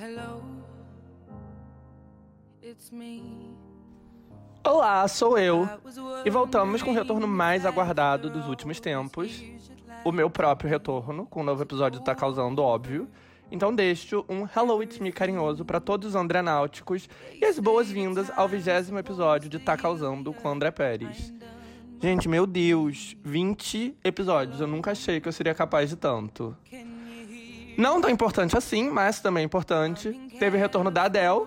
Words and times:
Hello, 0.00 0.40
it's 2.62 2.88
me. 2.92 3.20
Olá, 4.62 5.08
sou 5.08 5.36
eu. 5.36 5.68
E 6.24 6.30
voltamos 6.30 6.84
com 6.84 6.92
o 6.92 6.94
retorno 6.94 7.26
mais 7.26 7.66
aguardado 7.66 8.30
dos 8.30 8.46
últimos 8.46 8.78
tempos. 8.78 9.42
O 10.04 10.12
meu 10.12 10.30
próprio 10.30 10.70
retorno, 10.70 11.26
com 11.26 11.40
o 11.40 11.42
um 11.42 11.46
novo 11.46 11.64
episódio 11.64 12.00
Tá 12.00 12.14
Causando, 12.14 12.62
óbvio. 12.62 13.08
Então 13.50 13.74
deixo 13.74 14.24
um 14.28 14.46
Hello 14.46 14.80
It's 14.84 15.00
Me 15.00 15.10
carinhoso 15.10 15.64
para 15.64 15.80
todos 15.80 16.10
os 16.10 16.14
andrenáuticos 16.14 17.08
e 17.34 17.44
as 17.44 17.58
boas-vindas 17.58 18.30
ao 18.36 18.46
vigésimo 18.46 19.00
episódio 19.00 19.48
de 19.48 19.58
Tá 19.58 19.76
Causando 19.76 20.32
com 20.32 20.48
André 20.48 20.70
Pérez. 20.70 21.34
Gente, 22.00 22.28
meu 22.28 22.46
Deus, 22.46 23.16
20 23.24 23.96
episódios. 24.04 24.60
Eu 24.60 24.68
nunca 24.68 24.92
achei 24.92 25.20
que 25.20 25.26
eu 25.26 25.32
seria 25.32 25.56
capaz 25.56 25.90
de 25.90 25.96
tanto. 25.96 26.56
Não 27.78 28.00
tão 28.00 28.10
importante 28.10 28.58
assim, 28.58 28.90
mas 28.90 29.20
também 29.20 29.44
importante. 29.44 30.10
Teve 30.36 30.56
o 30.56 30.60
retorno 30.60 30.90
da 30.90 31.04
Adele, 31.04 31.46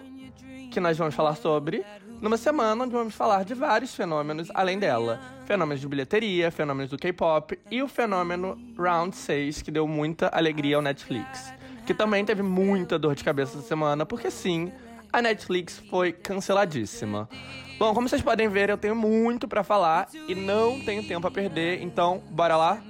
que 0.71 0.79
nós 0.79 0.97
vamos 0.97 1.13
falar 1.13 1.35
sobre, 1.35 1.85
numa 2.21 2.37
semana 2.37 2.85
onde 2.85 2.93
vamos 2.93 3.13
falar 3.13 3.43
de 3.43 3.53
vários 3.53 3.93
fenômenos 3.93 4.49
além 4.53 4.79
dela. 4.79 5.19
Fenômenos 5.45 5.81
de 5.81 5.89
bilheteria, 5.89 6.49
fenômenos 6.49 6.89
do 6.89 6.97
K-pop 6.97 7.59
e 7.69 7.83
o 7.83 7.87
fenômeno 7.89 8.57
Round 8.77 9.13
6, 9.13 9.61
que 9.61 9.71
deu 9.71 9.85
muita 9.85 10.29
alegria 10.29 10.77
ao 10.77 10.81
Netflix. 10.81 11.53
Que 11.85 11.93
também 11.93 12.23
teve 12.23 12.41
muita 12.41 12.97
dor 12.97 13.13
de 13.13 13.25
cabeça 13.25 13.57
essa 13.57 13.67
semana, 13.67 14.05
porque 14.05 14.31
sim, 14.31 14.71
a 15.11 15.21
Netflix 15.21 15.83
foi 15.89 16.13
canceladíssima. 16.13 17.27
Bom, 17.77 17.93
como 17.93 18.07
vocês 18.07 18.21
podem 18.21 18.47
ver, 18.47 18.69
eu 18.69 18.77
tenho 18.77 18.95
muito 18.95 19.49
para 19.49 19.65
falar 19.65 20.07
e 20.29 20.33
não 20.33 20.79
tenho 20.79 21.05
tempo 21.05 21.27
a 21.27 21.31
perder, 21.31 21.83
então 21.83 22.23
bora 22.29 22.55
lá? 22.55 22.81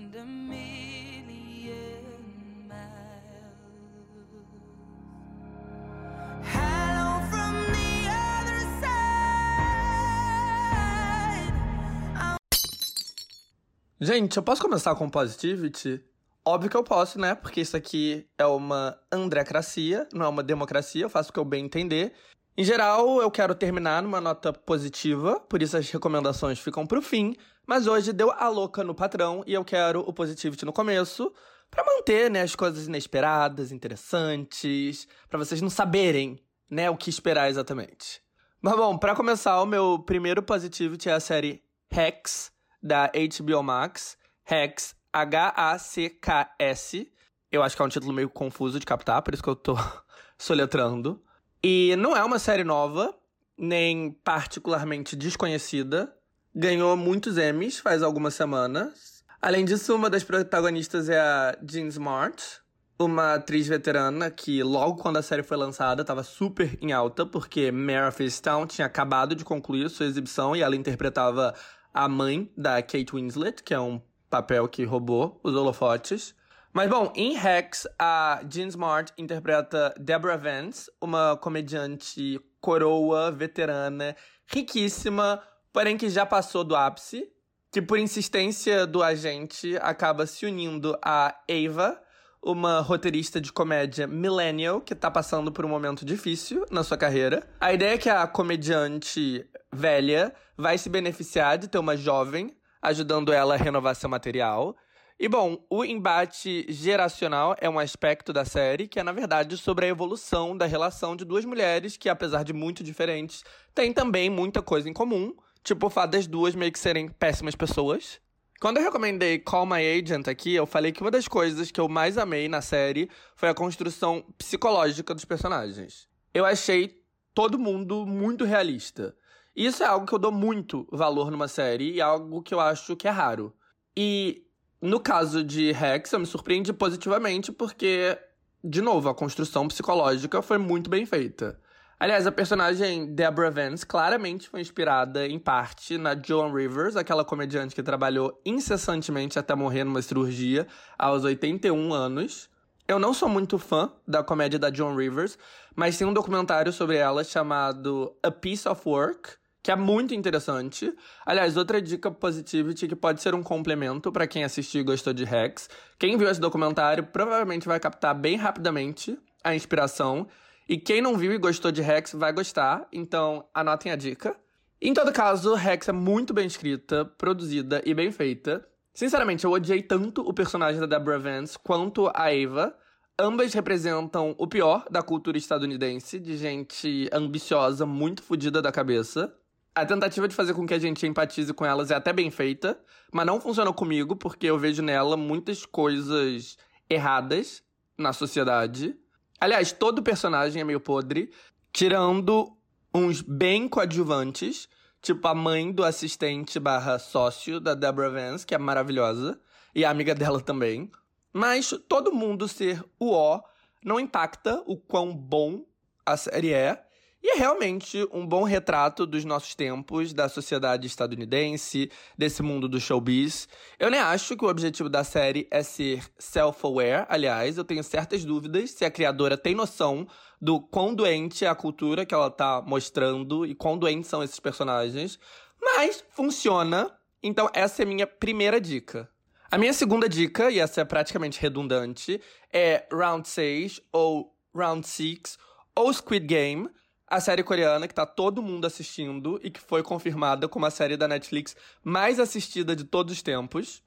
Gente, 14.04 14.36
eu 14.36 14.42
posso 14.42 14.64
começar 14.64 14.96
com 14.96 15.08
positivity? 15.08 16.04
Óbvio 16.44 16.72
que 16.72 16.76
eu 16.76 16.84
posso, 16.84 17.20
né? 17.20 17.36
Porque 17.36 17.62
isso 17.62 17.78
aqui 17.78 18.28
é 18.36 18.44
uma 18.48 19.00
andrecracia, 19.12 20.10
não 20.12 20.26
é 20.26 20.28
uma 20.28 20.42
democracia, 20.42 21.04
eu 21.04 21.10
faço 21.10 21.30
o 21.30 21.34
que 21.34 21.38
eu 21.38 21.46
bem 21.46 21.66
entender. 21.66 22.12
Em 22.58 22.64
geral, 22.64 23.22
eu 23.22 23.30
quero 23.30 23.54
terminar 23.54 24.02
numa 24.02 24.20
nota 24.20 24.52
positiva, 24.52 25.40
por 25.42 25.62
isso 25.62 25.78
as 25.78 25.88
recomendações 25.92 26.58
ficam 26.58 26.88
pro 26.88 27.00
fim, 27.00 27.36
mas 27.68 27.86
hoje 27.86 28.12
deu 28.12 28.32
a 28.32 28.48
louca 28.48 28.84
no 28.84 28.96
patrão 28.96 29.44
e 29.46 29.54
eu 29.54 29.64
quero 29.64 30.00
o 30.00 30.12
positivity 30.12 30.66
no 30.66 30.74
começo, 30.74 31.32
para 31.70 31.86
manter, 31.86 32.32
né, 32.32 32.42
as 32.42 32.56
coisas 32.56 32.88
inesperadas, 32.88 33.72
interessantes, 33.72 35.08
para 35.30 35.38
vocês 35.38 35.62
não 35.62 35.70
saberem, 35.70 36.40
né, 36.68 36.90
o 36.90 36.98
que 36.98 37.12
esperar 37.12 37.52
exatamente. 37.52 38.20
Mas 38.60 38.76
bom, 38.76 38.98
para 38.98 39.16
começar, 39.16 39.62
o 39.62 39.68
meu 39.68 40.00
primeiro 40.00 40.42
positivity 40.42 41.08
é 41.08 41.14
a 41.14 41.20
série 41.20 41.64
Hex, 41.96 42.52
da 42.82 43.12
HBO 43.12 43.62
Max, 43.62 44.18
Hex, 44.50 44.96
H-A-C-K-S. 45.14 47.12
Eu 47.52 47.62
acho 47.62 47.76
que 47.76 47.82
é 47.82 47.86
um 47.86 47.90
título 47.90 48.14
meio 48.14 48.30
confuso 48.30 48.80
de 48.80 48.86
captar, 48.86 49.22
por 49.22 49.34
isso 49.34 49.44
que 49.44 49.50
eu 49.50 49.56
tô 49.56 49.76
soletrando. 50.38 51.22
E 51.64 51.96
não 51.98 52.16
é 52.16 52.24
uma 52.24 52.40
série 52.40 52.64
nova, 52.64 53.14
nem 53.58 54.12
particularmente 54.24 55.16
desconhecida. 55.16 56.12
Ganhou 56.54 56.98
muitos 56.98 57.38
Emmys 57.38 57.80
faz 57.80 58.02
algumas 58.02 58.34
semanas. 58.34 59.24
Além 59.42 59.66
disso, 59.66 59.96
uma 59.96 60.10
das 60.10 60.24
protagonistas 60.24 61.10
é 61.10 61.20
a 61.20 61.58
Jean 61.68 61.88
Smart, 61.88 62.62
uma 63.00 63.36
atriz 63.36 63.68
veterana 63.68 64.30
que 64.30 64.62
logo 64.64 65.02
quando 65.02 65.18
a 65.18 65.22
série 65.22 65.44
foi 65.44 65.58
lançada 65.58 66.02
estava 66.02 66.24
super 66.24 66.78
em 66.82 66.92
alta, 66.92 67.26
porque 67.26 67.72
Mare 67.72 68.08
of 68.08 68.68
tinha 68.68 68.86
acabado 68.86 69.36
de 69.36 69.44
concluir 69.44 69.90
sua 69.90 70.06
exibição 70.06 70.56
e 70.56 70.62
ela 70.62 70.76
interpretava 70.76 71.56
a 71.94 72.08
mãe 72.08 72.52
da 72.56 72.82
Kate 72.82 73.14
Winslet, 73.14 73.64
que 73.64 73.74
é 73.74 73.80
um 73.80 74.02
papel 74.30 74.68
que 74.68 74.84
roubou 74.84 75.40
os 75.44 75.54
holofotes. 75.54 76.34
Mas 76.74 76.90
bom, 76.90 77.12
em 77.16 77.36
Rex, 77.36 77.86
a 78.00 78.42
Jean 78.50 78.68
Smart 78.68 79.12
interpreta 79.18 79.94
Deborah 80.00 80.38
Vance, 80.38 80.90
uma 81.02 81.36
comediante 81.36 82.40
coroa, 82.62 83.30
veterana, 83.32 84.16
riquíssima, 84.48 85.42
porém 85.74 85.98
que 85.98 86.10
já 86.10 86.26
passou 86.26 86.64
do 86.64 86.76
ápice, 86.76 87.30
que 87.72 87.82
por 87.82 88.00
insistência 88.00 88.88
do 88.88 89.04
agente 89.04 89.78
acaba 89.82 90.26
se 90.26 90.46
unindo 90.46 90.98
a 91.04 91.36
Ava, 91.50 92.02
uma 92.44 92.80
roteirista 92.80 93.40
de 93.40 93.52
comédia 93.54 94.08
millennial 94.08 94.82
que 94.82 94.96
tá 94.96 95.12
passando 95.12 95.52
por 95.52 95.64
um 95.64 95.70
momento 95.70 96.04
difícil 96.04 96.66
na 96.72 96.84
sua 96.84 96.98
carreira. 96.98 97.48
A 97.60 97.72
ideia 97.72 97.94
é 97.94 97.98
que 97.98 98.10
a 98.10 98.26
comediante 98.26 99.46
velha 99.72 100.34
vai 100.58 100.78
se 100.78 100.90
beneficiar 100.90 101.58
de 101.58 101.68
ter 101.68 101.78
uma 101.78 101.96
jovem 101.96 102.56
ajudando 102.82 103.32
ela 103.32 103.54
a 103.54 103.58
renovar 103.58 103.96
seu 103.96 104.10
material. 104.10 104.76
E 105.20 105.30
bom, 105.30 105.64
o 105.70 105.86
embate 105.86 106.66
geracional 106.68 107.56
é 107.62 107.70
um 107.70 107.78
aspecto 107.78 108.34
da 108.34 108.44
série 108.44 108.88
que 108.88 109.00
é, 109.00 109.04
na 109.04 109.12
verdade, 109.12 109.56
sobre 109.56 109.86
a 109.86 109.90
evolução 109.90 110.58
da 110.58 110.66
relação 110.66 111.16
de 111.16 111.24
duas 111.24 111.46
mulheres 111.46 111.96
que, 111.96 112.10
apesar 112.10 112.44
de 112.44 112.54
muito 112.54 112.84
diferentes, 112.84 113.44
têm 113.76 113.94
também 113.94 114.32
muita 114.32 114.64
coisa 114.64 114.90
em 114.90 114.94
comum. 114.94 115.32
Tipo 115.64 115.86
o 115.86 115.90
fato 115.92 116.12
das 116.12 116.26
duas 116.26 116.56
meio 116.56 116.72
que 116.72 116.80
serem 116.80 117.08
péssimas 117.08 117.54
pessoas. 117.54 118.20
Quando 118.62 118.78
eu 118.78 118.84
recomendei 118.84 119.40
Call 119.40 119.66
My 119.66 119.82
Agent 119.82 120.28
aqui, 120.28 120.54
eu 120.54 120.68
falei 120.68 120.92
que 120.92 121.02
uma 121.02 121.10
das 121.10 121.28
coisas 121.28 121.72
que 121.72 121.82
eu 121.82 121.90
mais 121.90 122.16
amei 122.16 122.48
na 122.48 122.62
série 122.62 123.10
foi 123.36 123.50
a 123.50 123.56
construção 123.56 124.24
psicológica 124.38 125.16
dos 125.16 125.26
personagens. 125.26 126.08
Eu 126.32 126.46
achei 126.46 127.02
todo 127.34 127.58
mundo 127.58 128.06
muito 128.06 128.46
realista. 128.46 129.16
Isso 129.56 129.82
é 129.82 129.88
algo 129.88 130.06
que 130.06 130.14
eu 130.14 130.20
dou 130.20 130.32
muito 130.32 130.88
valor 130.92 131.32
numa 131.32 131.48
série 131.48 131.92
e 131.94 132.00
algo 132.00 132.44
que 132.44 132.54
eu 132.54 132.60
acho 132.60 132.96
que 132.96 133.08
é 133.08 133.12
raro. 133.12 133.52
E 133.98 134.46
no 134.80 135.00
caso 135.00 135.44
de 135.44 135.72
Rex, 135.72 136.14
eu 136.14 136.20
me 136.20 136.28
surpreendi 136.28 136.72
positivamente 136.72 137.52
porque, 137.52 138.16
de 138.64 138.80
novo, 138.80 139.10
a 139.10 139.16
construção 139.16 139.68
psicológica 139.68 140.40
foi 140.44 140.60
muito 140.60 140.88
bem 140.88 141.04
feita. 141.04 141.60
Aliás, 142.02 142.26
a 142.26 142.32
personagem 142.32 143.14
Deborah 143.14 143.52
Vance 143.52 143.86
claramente 143.86 144.50
foi 144.50 144.60
inspirada, 144.60 145.28
em 145.28 145.38
parte, 145.38 146.00
na 146.00 146.20
Joan 146.20 146.52
Rivers, 146.52 146.96
aquela 146.96 147.24
comediante 147.24 147.76
que 147.76 147.84
trabalhou 147.84 148.42
incessantemente 148.44 149.38
até 149.38 149.54
morrer 149.54 149.84
numa 149.84 150.02
cirurgia 150.02 150.66
aos 150.98 151.24
81 151.24 151.94
anos. 151.94 152.50
Eu 152.88 152.98
não 152.98 153.14
sou 153.14 153.30
muito 153.30 153.60
fã 153.60 153.94
da 154.08 154.24
comédia 154.24 154.58
da 154.58 154.74
Joan 154.74 154.96
Rivers, 154.96 155.38
mas 155.76 155.96
tem 155.96 156.08
um 156.08 156.12
documentário 156.12 156.74
sobre 156.74 156.98
ela 156.98 157.24
chamado 157.24 158.18
A 158.24 158.32
Piece 158.32 158.68
of 158.68 158.82
Work, 158.84 159.34
que 159.62 159.70
é 159.70 159.76
muito 159.76 160.16
interessante. 160.16 160.92
Aliás, 161.24 161.56
outra 161.56 161.80
dica 161.80 162.10
positivity 162.10 162.88
que 162.88 162.96
pode 162.96 163.22
ser 163.22 163.36
um 163.36 163.44
complemento 163.44 164.12
para 164.12 164.26
quem 164.26 164.44
assistiu 164.44 164.82
e 164.82 164.86
gostou 164.86 165.14
de 165.14 165.24
Rex. 165.24 165.70
Quem 166.00 166.18
viu 166.18 166.28
esse 166.28 166.42
documentário 166.42 167.04
provavelmente 167.04 167.68
vai 167.68 167.80
captar 167.80 168.16
bem 168.16 168.38
rapidamente 168.38 169.16
a 169.44 169.54
inspiração 169.54 170.28
e 170.72 170.78
quem 170.78 171.02
não 171.02 171.18
viu 171.18 171.34
e 171.34 171.38
gostou 171.38 171.70
de 171.70 171.82
Rex 171.82 172.14
vai 172.14 172.32
gostar, 172.32 172.88
então 172.94 173.44
anotem 173.54 173.92
a 173.92 173.96
dica. 173.98 174.38
Em 174.82 174.94
todo 174.94 175.12
caso, 175.12 175.54
Rex 175.54 175.90
é 175.90 175.92
muito 175.92 176.34
bem 176.34 176.48
escrita, 176.48 177.04
produzida 177.04 177.82
e 177.86 177.94
bem 177.94 178.10
feita. 178.10 178.66
Sinceramente, 178.94 179.44
eu 179.44 179.52
odiei 179.52 179.82
tanto 179.82 180.22
o 180.22 180.34
personagem 180.34 180.80
da 180.80 180.86
Deborah 180.86 181.18
Vance 181.18 181.60
quanto 181.60 182.08
a 182.08 182.30
Ava. 182.30 182.74
Ambas 183.20 183.54
representam 183.54 184.34
o 184.38 184.48
pior 184.48 184.86
da 184.90 185.04
cultura 185.04 185.38
estadunidense, 185.38 186.18
de 186.18 186.38
gente 186.38 187.10
ambiciosa, 187.12 187.86
muito 187.86 188.24
fodida 188.24 188.62
da 188.62 188.72
cabeça. 188.72 189.36
A 189.76 189.86
tentativa 189.86 190.26
de 190.26 190.34
fazer 190.34 190.54
com 190.54 190.66
que 190.66 190.74
a 190.74 190.80
gente 190.80 191.06
empatize 191.06 191.54
com 191.54 191.66
elas 191.66 191.92
é 191.92 191.96
até 191.96 192.14
bem 192.14 192.32
feita, 192.32 192.80
mas 193.12 193.26
não 193.26 193.42
funciona 193.42 193.74
comigo 193.74 194.16
porque 194.16 194.48
eu 194.48 194.58
vejo 194.58 194.82
nela 194.82 195.18
muitas 195.18 195.66
coisas 195.66 196.58
erradas 196.90 197.62
na 197.98 198.14
sociedade. 198.14 198.96
Aliás, 199.42 199.72
todo 199.72 200.04
personagem 200.04 200.62
é 200.62 200.64
meio 200.64 200.80
podre, 200.80 201.32
tirando 201.74 202.56
uns 202.94 203.24
bem 203.24 203.68
coadjuvantes, 203.68 204.70
tipo 205.02 205.28
a 205.28 205.34
mãe 205.34 205.72
do 205.72 205.84
assistente 205.84 206.60
barra 206.60 207.00
sócio 207.00 207.60
da 207.60 207.74
Deborah 207.74 208.12
Vance, 208.12 208.46
que 208.46 208.54
é 208.54 208.58
maravilhosa, 208.60 209.42
e 209.74 209.84
a 209.84 209.90
amiga 209.90 210.14
dela 210.14 210.40
também. 210.40 210.92
Mas 211.34 211.72
todo 211.90 212.14
mundo 212.14 212.48
ser 212.48 212.86
o 213.00 213.14
ó 213.14 213.42
não 213.84 214.00
impacta 214.00 214.62
o 214.68 214.78
quão 214.78 215.12
bom 215.12 215.66
a 216.06 216.16
série 216.16 216.54
é, 216.54 216.86
e 217.24 217.34
é 217.34 217.36
realmente 217.36 218.08
um 218.12 218.26
bom 218.26 218.44
retrato 218.44 219.06
dos 219.06 219.24
nossos 219.24 219.54
tempos, 219.54 220.14
da 220.14 220.28
sociedade 220.28 220.88
estadunidense, 220.88 221.92
desse 222.18 222.42
mundo 222.42 222.68
do 222.68 222.80
showbiz. 222.80 223.48
Eu 223.80 223.92
nem 223.92 224.00
acho 224.00 224.36
que 224.36 224.44
o 224.44 224.50
objetivo 224.50 224.90
da 224.90 225.04
série 225.04 225.48
é 225.52 225.62
ser 225.62 226.04
self-aware, 226.18 227.06
aliás, 227.08 227.58
eu 227.58 227.64
tenho 227.64 227.84
certas 227.84 228.26
dúvidas 228.26 228.72
se 228.72 228.84
a 228.84 228.92
criadora 228.92 229.38
tem 229.38 229.54
noção 229.54 230.08
do 230.42 230.60
quão 230.60 230.96
doente 230.96 231.46
é 231.46 231.48
a 231.48 231.56
cultura 231.56 232.06
que 232.06 232.14
ela 232.16 232.32
tá 232.32 232.62
mostrando 232.66 233.46
e 233.46 233.54
quão 233.54 233.78
doentes 233.78 234.10
são 234.10 234.24
esses 234.24 234.40
personagens. 234.40 235.20
Mas 235.62 236.04
funciona, 236.10 236.92
então 237.22 237.48
essa 237.54 237.84
é 237.84 237.86
minha 237.86 238.08
primeira 238.08 238.60
dica. 238.60 239.08
A 239.52 239.58
minha 239.58 239.74
segunda 239.74 240.10
dica, 240.10 240.50
e 240.50 240.60
essa 240.60 240.82
é 240.82 240.86
praticamente 240.86 241.40
redundante, 241.40 242.20
é 242.52 242.88
Round 242.92 243.28
6 243.28 243.82
ou 243.92 244.34
Round 244.56 244.88
6 244.88 245.38
ou 245.76 245.94
Squid 245.94 246.26
Game, 246.26 246.70
a 247.12 247.20
série 247.20 247.44
coreana 247.44 247.90
que 247.90 247.94
tá 247.94 248.06
todo 248.06 248.42
mundo 248.42 248.66
assistindo 248.66 249.38
e 249.44 249.52
que 249.52 249.60
foi 249.60 249.84
confirmada 249.84 250.48
como 250.48 250.66
a 250.66 250.72
série 250.72 250.96
da 250.96 251.10
Netflix 251.10 251.58
mais 251.84 252.22
assistida 252.22 252.74
de 252.74 252.86
todos 252.86 253.14
os 253.14 253.22
tempos. 253.22 253.84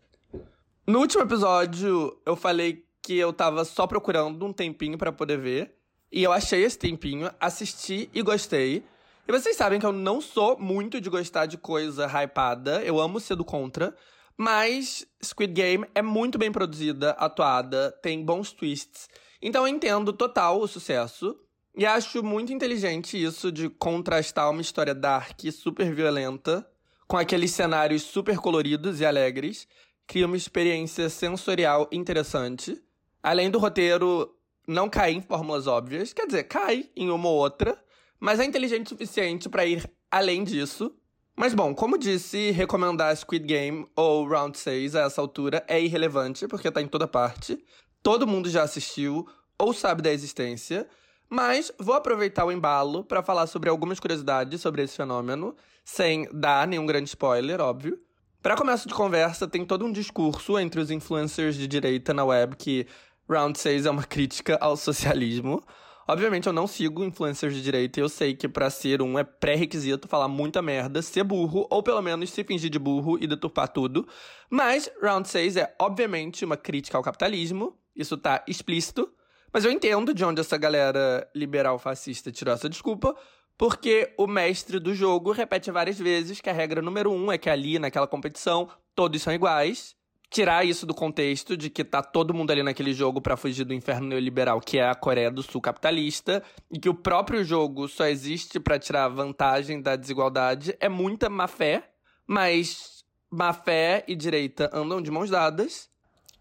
No 0.87 0.99
último 0.99 1.23
episódio, 1.23 2.21
eu 2.27 2.37
falei 2.37 2.85
que 3.03 3.17
eu 3.17 3.33
tava 3.33 3.65
só 3.65 3.87
procurando 3.87 4.45
um 4.45 4.53
tempinho 4.53 4.99
para 4.99 5.11
poder 5.11 5.39
ver. 5.39 5.75
E 6.13 6.23
eu 6.23 6.33
achei 6.33 6.63
esse 6.63 6.79
tempinho, 6.79 7.31
assisti 7.41 8.11
e 8.13 8.21
gostei. 8.21 8.85
E 9.27 9.33
vocês 9.33 9.57
sabem 9.57 9.81
que 9.81 9.87
eu 9.87 9.93
não 9.93 10.21
sou 10.21 10.59
muito 10.59 11.01
de 11.01 11.09
gostar 11.09 11.47
de 11.47 11.57
coisa 11.57 12.07
hypada, 12.07 12.83
eu 12.85 13.01
amo 13.01 13.19
ser 13.19 13.37
do 13.37 13.45
contra. 13.45 13.97
Mas 14.37 15.07
Squid 15.25 15.55
Game 15.55 15.87
é 15.95 16.03
muito 16.03 16.37
bem 16.37 16.53
produzida, 16.53 17.13
atuada, 17.13 17.91
tem 18.03 18.23
bons 18.23 18.53
twists. 18.53 19.09
Então 19.41 19.67
eu 19.67 19.75
entendo 19.75 20.13
total 20.13 20.61
o 20.61 20.69
sucesso. 20.69 21.35
E 21.77 21.85
acho 21.85 22.23
muito 22.23 22.53
inteligente 22.53 23.21
isso 23.21 23.51
de 23.51 23.69
contrastar 23.69 24.49
uma 24.49 24.63
história 24.63 24.95
dark 24.95 25.41
super 25.51 25.93
violenta 25.93 26.65
com 27.09 27.17
aqueles 27.17 27.51
cenários 27.51 28.03
super 28.03 28.39
coloridos 28.39 29.01
e 29.01 29.07
alegres. 29.07 29.67
Cria 30.07 30.27
uma 30.27 30.37
experiência 30.37 31.09
sensorial 31.09 31.89
interessante. 31.91 32.81
Além 33.21 33.51
do 33.51 33.59
roteiro 33.59 34.37
não 34.69 34.89
cair 34.89 35.17
em 35.17 35.21
fórmulas 35.21 35.67
óbvias, 35.67 36.13
quer 36.13 36.27
dizer, 36.27 36.45
cai 36.45 36.89
em 36.97 37.11
uma 37.11 37.29
ou 37.29 37.37
outra, 37.37 37.77
mas 38.21 38.39
é 38.39 38.45
inteligente 38.45 38.87
o 38.87 38.89
suficiente 38.91 39.49
para 39.49 39.67
ir 39.67 39.91
além 40.11 40.45
disso. 40.45 40.95
Mas 41.37 41.53
bom, 41.55 41.75
como 41.75 41.99
disse, 41.99 42.53
recomendar 42.53 43.17
Squid 43.17 43.45
Game 43.45 43.87
ou 43.97 44.27
Round 44.29 44.57
6 44.57 44.95
a 44.95 45.01
essa 45.03 45.21
altura 45.21 45.65
é 45.67 45.83
irrelevante, 45.83 46.47
porque 46.47 46.71
tá 46.71 46.81
em 46.81 46.87
toda 46.87 47.09
parte. 47.09 47.59
Todo 48.01 48.27
mundo 48.27 48.49
já 48.49 48.63
assistiu 48.63 49.27
ou 49.59 49.73
sabe 49.73 50.03
da 50.03 50.13
existência. 50.13 50.89
Mas 51.29 51.73
vou 51.79 51.95
aproveitar 51.95 52.45
o 52.45 52.53
embalo 52.53 53.05
para 53.05 53.23
falar 53.23 53.47
sobre 53.47 53.69
algumas 53.69 53.99
curiosidades 53.99 54.61
sobre 54.61 54.83
esse 54.83 54.97
fenômeno, 54.97 55.57
sem 55.85 56.29
dar 56.33 56.67
nenhum 56.67 56.87
grande 56.87 57.09
spoiler, 57.09 57.61
óbvio. 57.61 57.99
Para 58.43 58.57
começo 58.57 58.87
de 58.87 58.95
conversa, 58.95 59.49
tem 59.49 59.65
todo 59.65 59.87
um 59.87 59.93
discurso 59.93 60.59
entre 60.59 60.81
os 60.81 60.91
influencers 60.91 61.57
de 61.57 61.67
direita 61.67 62.13
na 62.13 62.25
web 62.25 62.55
que 62.57 62.87
Round 63.29 63.59
6 63.59 63.87
é 63.87 63.91
uma 63.91 64.05
crítica 64.05 64.59
ao 64.61 64.77
socialismo. 64.77 65.63
Obviamente 66.07 66.47
eu 66.47 66.53
não 66.53 66.67
sigo 66.67 67.03
influencers 67.03 67.55
de 67.55 67.63
direita 67.63 67.99
e 67.99 68.03
eu 68.03 68.09
sei 68.11 68.35
que 68.35 68.47
para 68.47 68.69
ser 68.69 69.01
um 69.01 69.19
é 69.19 69.25
pré-requisito 69.25 70.07
falar 70.07 70.29
muita 70.29 70.61
merda, 70.61 71.01
ser 71.01 71.25
burro, 71.25 71.67
ou 71.71 71.83
pelo 71.83 72.03
menos 72.03 72.31
se 72.31 72.45
fingir 72.45 72.69
de 72.69 72.79
burro 72.79 73.17
e 73.19 73.27
deturpar 73.27 73.69
tudo. 73.69 74.07
Mas 74.51 74.91
Round 75.03 75.27
6 75.27 75.57
é 75.57 75.75
obviamente 75.81 76.45
uma 76.45 76.59
crítica 76.59 76.99
ao 76.99 77.03
capitalismo, 77.03 77.79
isso 77.97 78.19
tá 78.19 78.45
explícito. 78.47 79.11
Mas 79.55 79.65
eu 79.65 79.71
entendo 79.71 80.13
de 80.13 80.25
onde 80.25 80.41
essa 80.41 80.59
galera 80.59 81.31
liberal 81.33 81.79
fascista 81.79 82.33
tirou 82.33 82.53
essa 82.53 82.69
desculpa, 82.69 83.15
porque 83.57 84.13
o 84.19 84.27
mestre 84.27 84.81
do 84.81 84.93
jogo 84.93 85.31
repete 85.31 85.71
várias 85.71 85.97
vezes 85.97 86.41
que 86.41 86.51
a 86.51 86.53
regra 86.53 86.83
número 86.83 87.13
um 87.13 87.31
é 87.31 87.39
que 87.39 87.49
ali, 87.49 87.79
naquela 87.79 88.09
competição, 88.09 88.69
todos 88.97 89.23
são 89.23 89.33
iguais 89.33 89.95
tirar 90.35 90.67
isso 90.67 90.85
do 90.85 90.93
contexto 90.93 91.57
de 91.57 91.71
que 91.71 91.85
tá 91.85 92.03
todo 92.03 92.35
mundo 92.35 92.51
ali 92.51 92.61
naquele 92.61 92.93
jogo 92.93 93.21
para 93.21 93.37
fugir 93.37 93.63
do 93.63 93.73
inferno 93.73 94.09
neoliberal, 94.09 94.61
que 94.61 94.79
é 94.79 94.89
a 94.89 94.95
Coreia 94.95 95.31
do 95.31 95.45
Sul 95.45 95.61
capitalista, 95.61 96.43
e 96.69 96.77
que 96.77 96.89
o 96.89 96.95
próprio 96.95 97.45
jogo 97.45 97.87
só 97.87 98.07
existe 98.07 98.59
para 98.59 98.77
tirar 98.77 99.07
vantagem 99.07 99.81
da 99.81 99.95
desigualdade, 99.95 100.77
é 100.81 100.89
muita 100.89 101.31
má 101.31 101.47
fé, 101.47 101.89
mas 102.27 103.05
má 103.31 103.53
fé 103.53 104.05
e 104.09 104.17
direita 104.17 104.69
andam 104.73 105.01
de 105.01 105.09
mãos 105.09 105.31
dadas. 105.31 105.89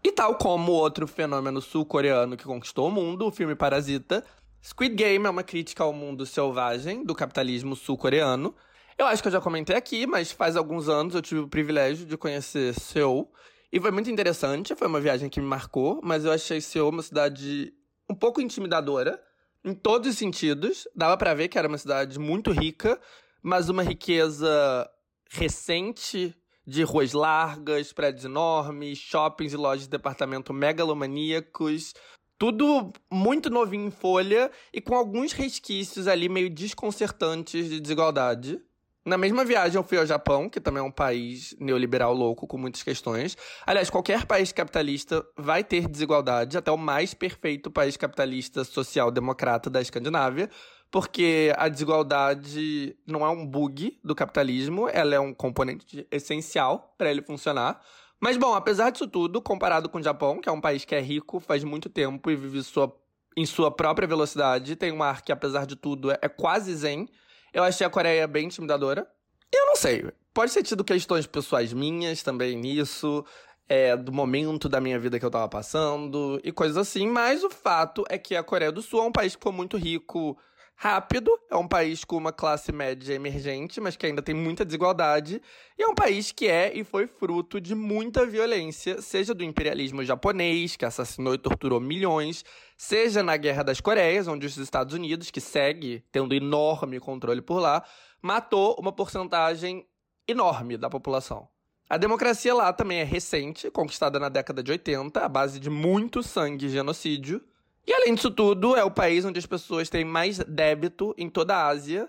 E 0.04 0.12
tal 0.12 0.36
como 0.36 0.70
outro 0.70 1.06
fenômeno 1.06 1.62
sul-coreano 1.62 2.36
que 2.36 2.44
conquistou 2.44 2.88
o 2.88 2.90
mundo, 2.90 3.26
o 3.26 3.30
filme 3.30 3.54
Parasita, 3.54 4.22
Squid 4.62 4.94
Game 4.94 5.24
é 5.24 5.30
uma 5.30 5.42
crítica 5.42 5.82
ao 5.82 5.94
mundo 5.94 6.26
selvagem 6.26 7.02
do 7.02 7.14
capitalismo 7.14 7.74
sul-coreano. 7.74 8.54
Eu 8.98 9.06
acho 9.06 9.22
que 9.22 9.28
eu 9.28 9.32
já 9.32 9.40
comentei 9.40 9.74
aqui, 9.74 10.06
mas 10.06 10.30
faz 10.30 10.56
alguns 10.56 10.90
anos 10.90 11.14
eu 11.14 11.22
tive 11.22 11.40
o 11.40 11.48
privilégio 11.48 12.04
de 12.04 12.18
conhecer 12.18 12.74
Seul 12.74 13.32
e 13.72 13.80
foi 13.80 13.90
muito 13.90 14.10
interessante, 14.10 14.74
foi 14.74 14.88
uma 14.88 15.00
viagem 15.00 15.30
que 15.30 15.40
me 15.40 15.46
marcou, 15.46 16.00
mas 16.02 16.26
eu 16.26 16.32
achei 16.32 16.60
Seul 16.60 16.90
uma 16.90 17.02
cidade 17.02 17.72
um 18.08 18.14
pouco 18.14 18.42
intimidadora, 18.42 19.18
em 19.64 19.74
todos 19.74 20.10
os 20.10 20.18
sentidos. 20.18 20.86
Dava 20.94 21.16
para 21.16 21.32
ver 21.32 21.48
que 21.48 21.58
era 21.58 21.66
uma 21.66 21.78
cidade 21.78 22.18
muito 22.18 22.52
rica, 22.52 23.00
mas 23.42 23.70
uma 23.70 23.82
riqueza 23.82 24.86
recente, 25.30 26.36
de 26.66 26.82
ruas 26.82 27.12
largas, 27.12 27.92
prédios 27.92 28.24
enormes, 28.24 28.98
shoppings 28.98 29.52
e 29.52 29.56
lojas 29.56 29.84
de 29.84 29.90
departamento 29.90 30.52
megalomaníacos. 30.52 31.94
Tudo 32.38 32.92
muito 33.10 33.50
novinho 33.50 33.86
em 33.86 33.90
folha 33.90 34.50
e 34.72 34.80
com 34.80 34.94
alguns 34.94 35.32
resquícios 35.32 36.08
ali 36.08 36.28
meio 36.28 36.50
desconcertantes 36.50 37.68
de 37.68 37.80
desigualdade. 37.80 38.60
Na 39.06 39.18
mesma 39.18 39.44
viagem, 39.44 39.76
eu 39.76 39.84
fui 39.84 39.98
ao 39.98 40.06
Japão, 40.06 40.48
que 40.48 40.58
também 40.58 40.80
é 40.80 40.82
um 40.82 40.90
país 40.90 41.54
neoliberal 41.60 42.14
louco, 42.14 42.46
com 42.46 42.56
muitas 42.56 42.82
questões. 42.82 43.36
Aliás, 43.66 43.90
qualquer 43.90 44.24
país 44.24 44.50
capitalista 44.50 45.22
vai 45.36 45.62
ter 45.62 45.86
desigualdade, 45.86 46.56
até 46.56 46.72
o 46.72 46.78
mais 46.78 47.12
perfeito 47.12 47.70
país 47.70 47.98
capitalista 47.98 48.64
social-democrata 48.64 49.68
da 49.68 49.82
Escandinávia, 49.82 50.48
porque 50.94 51.52
a 51.56 51.68
desigualdade 51.68 52.96
não 53.04 53.26
é 53.26 53.28
um 53.28 53.44
bug 53.44 53.98
do 54.04 54.14
capitalismo, 54.14 54.88
ela 54.88 55.12
é 55.12 55.18
um 55.18 55.34
componente 55.34 56.06
essencial 56.08 56.94
para 56.96 57.10
ele 57.10 57.20
funcionar. 57.20 57.80
Mas, 58.20 58.36
bom, 58.36 58.54
apesar 58.54 58.90
disso 58.90 59.08
tudo, 59.08 59.42
comparado 59.42 59.88
com 59.88 59.98
o 59.98 60.02
Japão, 60.04 60.40
que 60.40 60.48
é 60.48 60.52
um 60.52 60.60
país 60.60 60.84
que 60.84 60.94
é 60.94 61.00
rico 61.00 61.40
faz 61.40 61.64
muito 61.64 61.88
tempo 61.88 62.30
e 62.30 62.36
vive 62.36 62.62
sua, 62.62 62.96
em 63.36 63.44
sua 63.44 63.72
própria 63.72 64.06
velocidade, 64.06 64.76
tem 64.76 64.92
um 64.92 65.02
ar 65.02 65.22
que, 65.22 65.32
apesar 65.32 65.66
de 65.66 65.74
tudo, 65.74 66.12
é, 66.12 66.28
quase 66.28 66.72
zen 66.76 67.08
eu 67.52 67.64
achei 67.64 67.84
a 67.84 67.90
Coreia 67.90 68.28
bem 68.28 68.46
intimidadora. 68.46 69.04
Eu 69.52 69.66
não 69.66 69.74
sei, 69.74 70.08
pode 70.32 70.54
ter 70.54 70.62
tido 70.62 70.84
questões 70.84 71.26
pessoais 71.26 71.72
minhas 71.72 72.22
também 72.22 72.56
nisso, 72.56 73.24
é, 73.68 73.96
do 73.96 74.12
momento 74.12 74.68
da 74.68 74.80
minha 74.80 75.00
vida 75.00 75.18
que 75.18 75.26
eu 75.26 75.30
tava 75.30 75.48
passando 75.48 76.40
e 76.44 76.52
coisas 76.52 76.76
assim, 76.76 77.08
mas 77.08 77.42
o 77.42 77.50
fato 77.50 78.04
é 78.08 78.16
que 78.16 78.36
a 78.36 78.44
Coreia 78.44 78.70
do 78.70 78.80
Sul 78.80 79.00
é 79.00 79.02
um 79.02 79.12
país 79.12 79.34
que 79.34 79.42
foi 79.42 79.52
muito 79.52 79.76
rico 79.76 80.38
rápido, 80.76 81.30
é 81.50 81.56
um 81.56 81.66
país 81.66 82.04
com 82.04 82.16
uma 82.16 82.32
classe 82.32 82.72
média 82.72 83.14
emergente, 83.14 83.80
mas 83.80 83.96
que 83.96 84.06
ainda 84.06 84.20
tem 84.20 84.34
muita 84.34 84.64
desigualdade, 84.64 85.40
e 85.78 85.82
é 85.82 85.86
um 85.86 85.94
país 85.94 86.32
que 86.32 86.46
é 86.46 86.76
e 86.76 86.84
foi 86.84 87.06
fruto 87.06 87.60
de 87.60 87.74
muita 87.74 88.26
violência, 88.26 89.00
seja 89.00 89.32
do 89.32 89.44
imperialismo 89.44 90.04
japonês, 90.04 90.76
que 90.76 90.84
assassinou 90.84 91.34
e 91.34 91.38
torturou 91.38 91.80
milhões, 91.80 92.44
seja 92.76 93.22
na 93.22 93.36
Guerra 93.36 93.62
das 93.62 93.80
Coreias, 93.80 94.28
onde 94.28 94.46
os 94.46 94.56
Estados 94.56 94.94
Unidos, 94.94 95.30
que 95.30 95.40
segue 95.40 96.04
tendo 96.10 96.34
enorme 96.34 96.98
controle 96.98 97.40
por 97.40 97.60
lá, 97.60 97.84
matou 98.20 98.76
uma 98.78 98.92
porcentagem 98.92 99.86
enorme 100.26 100.76
da 100.76 100.90
população. 100.90 101.48
A 101.88 101.98
democracia 101.98 102.54
lá 102.54 102.72
também 102.72 102.98
é 102.98 103.04
recente, 103.04 103.70
conquistada 103.70 104.18
na 104.18 104.28
década 104.28 104.62
de 104.62 104.72
80, 104.72 105.20
à 105.20 105.28
base 105.28 105.60
de 105.60 105.68
muito 105.68 106.22
sangue 106.22 106.66
e 106.66 106.70
genocídio. 106.70 107.42
E 107.86 107.92
além 107.92 108.14
disso 108.14 108.30
tudo, 108.30 108.76
é 108.76 108.82
o 108.82 108.90
país 108.90 109.24
onde 109.24 109.38
as 109.38 109.46
pessoas 109.46 109.90
têm 109.90 110.04
mais 110.04 110.38
débito 110.38 111.14
em 111.18 111.28
toda 111.28 111.54
a 111.54 111.66
Ásia. 111.66 112.08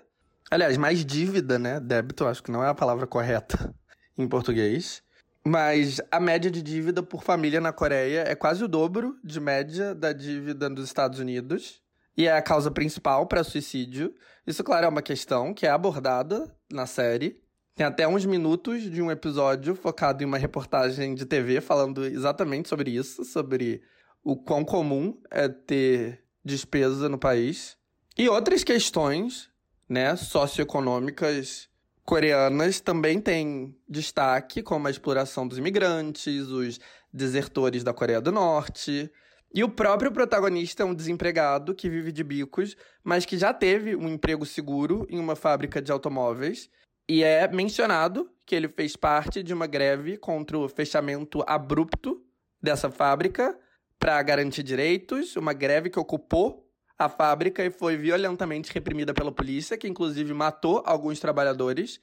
Aliás, 0.50 0.78
mais 0.78 1.06
dívida, 1.06 1.60
né? 1.60 1.80
Débito, 1.80 2.26
acho 2.26 2.42
que 2.42 2.52
não 2.52 2.64
é 2.64 2.70
a 2.70 2.76
palavra 2.76 3.06
correta 3.06 3.74
em 4.18 4.28
português. 4.28 5.04
Mas 5.44 6.02
a 6.12 6.20
média 6.20 6.50
de 6.50 6.62
dívida 6.62 7.04
por 7.04 7.24
família 7.24 7.62
na 7.62 7.72
Coreia 7.72 8.24
é 8.28 8.34
quase 8.34 8.64
o 8.64 8.68
dobro 8.68 9.16
de 9.24 9.40
média 9.40 9.94
da 9.94 10.12
dívida 10.12 10.70
nos 10.70 10.86
Estados 10.86 11.20
Unidos. 11.20 11.82
E 12.18 12.28
é 12.28 12.32
a 12.32 12.42
causa 12.42 12.72
principal 12.72 13.28
para 13.28 13.44
suicídio. 13.44 14.16
Isso, 14.48 14.64
claro, 14.64 14.86
é 14.86 14.90
uma 14.90 15.02
questão 15.02 15.54
que 15.54 15.68
é 15.68 15.70
abordada 15.70 16.50
na 16.72 16.86
série. 16.86 17.42
Tem 17.76 17.86
até 17.86 18.08
uns 18.08 18.26
minutos 18.26 18.84
de 18.84 19.02
um 19.02 19.12
episódio 19.12 19.76
focado 19.76 20.24
em 20.24 20.26
uma 20.26 20.38
reportagem 20.38 21.14
de 21.14 21.26
TV 21.26 21.60
falando 21.60 22.06
exatamente 22.06 22.70
sobre 22.70 22.92
isso, 22.92 23.26
sobre 23.26 23.82
o 24.26 24.36
quão 24.36 24.66
comum 24.66 25.16
é 25.30 25.48
ter 25.48 26.24
despesa 26.44 27.08
no 27.08 27.18
país. 27.18 27.78
E 28.18 28.28
outras 28.28 28.64
questões, 28.64 29.52
né, 29.88 30.16
socioeconômicas 30.16 31.70
coreanas 32.04 32.80
também 32.80 33.22
têm 33.22 33.78
destaque, 33.88 34.64
como 34.64 34.88
a 34.88 34.92
exploração 34.92 35.48
dos 35.48 35.60
imigrantes, 35.60 36.48
os 36.48 36.80
desertores 37.14 37.84
da 37.84 37.94
Coreia 37.94 38.20
do 38.20 38.32
Norte. 38.32 39.12
E 39.54 39.64
o 39.64 39.70
próprio 39.70 40.12
protagonista 40.12 40.82
é 40.82 40.86
um 40.86 40.96
desempregado 40.96 41.76
que 41.76 41.88
vive 41.88 42.12
de 42.12 42.24
bicos, 42.24 42.76
mas 43.04 43.26
que 43.26 43.38
já 43.38 43.54
teve 43.54 43.96
um 43.96 44.10
emprego 44.10 44.46
seguro 44.46 45.06
em 45.08 45.20
uma 45.20 45.36
fábrica 45.36 45.80
de 45.80 45.92
automóveis. 45.92 46.68
E 47.08 47.24
é 47.24 47.48
mencionado 47.48 48.30
que 48.44 48.56
ele 48.56 48.68
fez 48.68 48.96
parte 48.96 49.44
de 49.44 49.54
uma 49.54 49.68
greve 49.68 50.18
contra 50.18 50.58
o 50.58 50.68
fechamento 50.68 51.44
abrupto 51.48 52.24
dessa 52.62 52.90
fábrica 52.90 53.56
para 54.00 54.22
garantir 54.22 54.64
direitos, 54.64 55.36
uma 55.36 55.54
greve 55.54 55.90
que 55.90 56.00
ocupou 56.00 56.70
a 56.98 57.10
fábrica 57.10 57.64
e 57.64 57.70
foi 57.70 57.98
violentamente 57.98 58.74
reprimida 58.74 59.14
pela 59.14 59.32
polícia, 59.32 59.78
que 59.78 59.88
inclusive 59.88 60.34
matou 60.34 60.82
alguns 60.86 61.20
trabalhadores. 61.20 62.00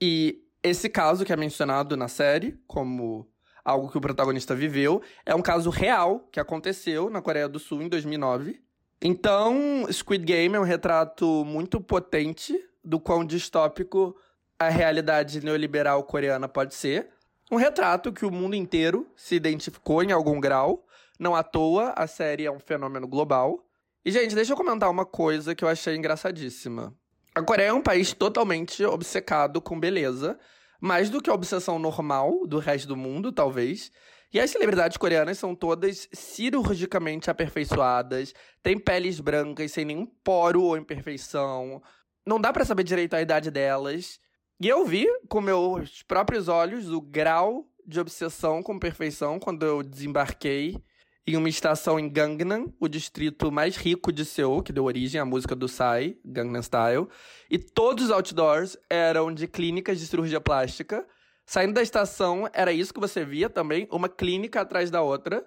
E 0.00 0.42
esse 0.62 0.88
caso 0.88 1.24
que 1.24 1.32
é 1.32 1.36
mencionado 1.36 1.96
na 1.96 2.08
série, 2.08 2.58
como 2.66 3.28
algo 3.64 3.90
que 3.90 3.98
o 3.98 4.00
protagonista 4.00 4.54
viveu, 4.54 5.02
é 5.24 5.34
um 5.34 5.42
caso 5.42 5.70
real 5.70 6.28
que 6.32 6.40
aconteceu 6.40 7.10
na 7.10 7.20
Coreia 7.20 7.48
do 7.48 7.58
Sul 7.58 7.82
em 7.82 7.88
2009. 7.88 8.60
Então, 9.02 9.86
Squid 9.90 10.24
Game 10.24 10.54
é 10.54 10.60
um 10.60 10.64
retrato 10.64 11.44
muito 11.44 11.80
potente 11.80 12.58
do 12.84 12.98
quão 12.98 13.24
distópico 13.24 14.16
a 14.58 14.68
realidade 14.68 15.42
neoliberal 15.42 16.04
coreana 16.04 16.46
pode 16.48 16.74
ser. 16.74 17.08
Um 17.50 17.56
retrato 17.56 18.12
que 18.12 18.26
o 18.26 18.30
mundo 18.30 18.54
inteiro 18.54 19.10
se 19.16 19.34
identificou 19.34 20.02
em 20.02 20.12
algum 20.12 20.38
grau. 20.38 20.86
Não 21.20 21.36
à 21.36 21.42
toa, 21.42 21.92
a 21.98 22.06
série 22.06 22.46
é 22.46 22.50
um 22.50 22.58
fenômeno 22.58 23.06
global. 23.06 23.62
E, 24.02 24.10
gente, 24.10 24.34
deixa 24.34 24.54
eu 24.54 24.56
comentar 24.56 24.88
uma 24.88 25.04
coisa 25.04 25.54
que 25.54 25.62
eu 25.62 25.68
achei 25.68 25.94
engraçadíssima. 25.94 26.96
A 27.34 27.42
Coreia 27.42 27.68
é 27.68 27.72
um 27.74 27.82
país 27.82 28.14
totalmente 28.14 28.82
obcecado 28.86 29.60
com 29.60 29.78
beleza, 29.78 30.38
mais 30.80 31.10
do 31.10 31.20
que 31.20 31.28
a 31.28 31.34
obsessão 31.34 31.78
normal 31.78 32.46
do 32.46 32.58
resto 32.58 32.88
do 32.88 32.96
mundo, 32.96 33.30
talvez. 33.30 33.92
E 34.32 34.40
as 34.40 34.50
celebridades 34.50 34.96
coreanas 34.96 35.36
são 35.36 35.54
todas 35.54 36.08
cirurgicamente 36.10 37.30
aperfeiçoadas, 37.30 38.32
têm 38.62 38.78
peles 38.78 39.20
brancas 39.20 39.72
sem 39.72 39.84
nenhum 39.84 40.06
poro 40.24 40.62
ou 40.62 40.74
imperfeição. 40.74 41.82
Não 42.24 42.40
dá 42.40 42.50
para 42.50 42.64
saber 42.64 42.82
direito 42.82 43.12
a 43.12 43.20
idade 43.20 43.50
delas. 43.50 44.18
E 44.58 44.66
eu 44.66 44.86
vi 44.86 45.06
com 45.28 45.42
meus 45.42 46.02
próprios 46.02 46.48
olhos 46.48 46.90
o 46.90 46.98
grau 46.98 47.68
de 47.86 48.00
obsessão 48.00 48.62
com 48.62 48.78
perfeição 48.78 49.38
quando 49.38 49.66
eu 49.66 49.82
desembarquei 49.82 50.82
em 51.26 51.36
uma 51.36 51.48
estação 51.48 51.98
em 51.98 52.08
Gangnam, 52.08 52.72
o 52.80 52.88
distrito 52.88 53.52
mais 53.52 53.76
rico 53.76 54.12
de 54.12 54.24
Seul, 54.24 54.62
que 54.62 54.72
deu 54.72 54.84
origem 54.84 55.20
à 55.20 55.24
música 55.24 55.54
do 55.54 55.66
Psy, 55.66 56.18
Gangnam 56.24 56.62
Style. 56.62 57.08
E 57.50 57.58
todos 57.58 58.06
os 58.06 58.10
outdoors 58.10 58.76
eram 58.88 59.32
de 59.32 59.46
clínicas 59.46 59.98
de 59.98 60.06
cirurgia 60.06 60.40
plástica 60.40 61.06
Saindo 61.50 61.74
da 61.74 61.82
estação, 61.82 62.48
era 62.52 62.72
isso 62.72 62.94
que 62.94 63.00
você 63.00 63.24
via 63.24 63.50
também, 63.50 63.88
uma 63.90 64.08
clínica 64.08 64.60
atrás 64.60 64.88
da 64.88 65.02
outra. 65.02 65.44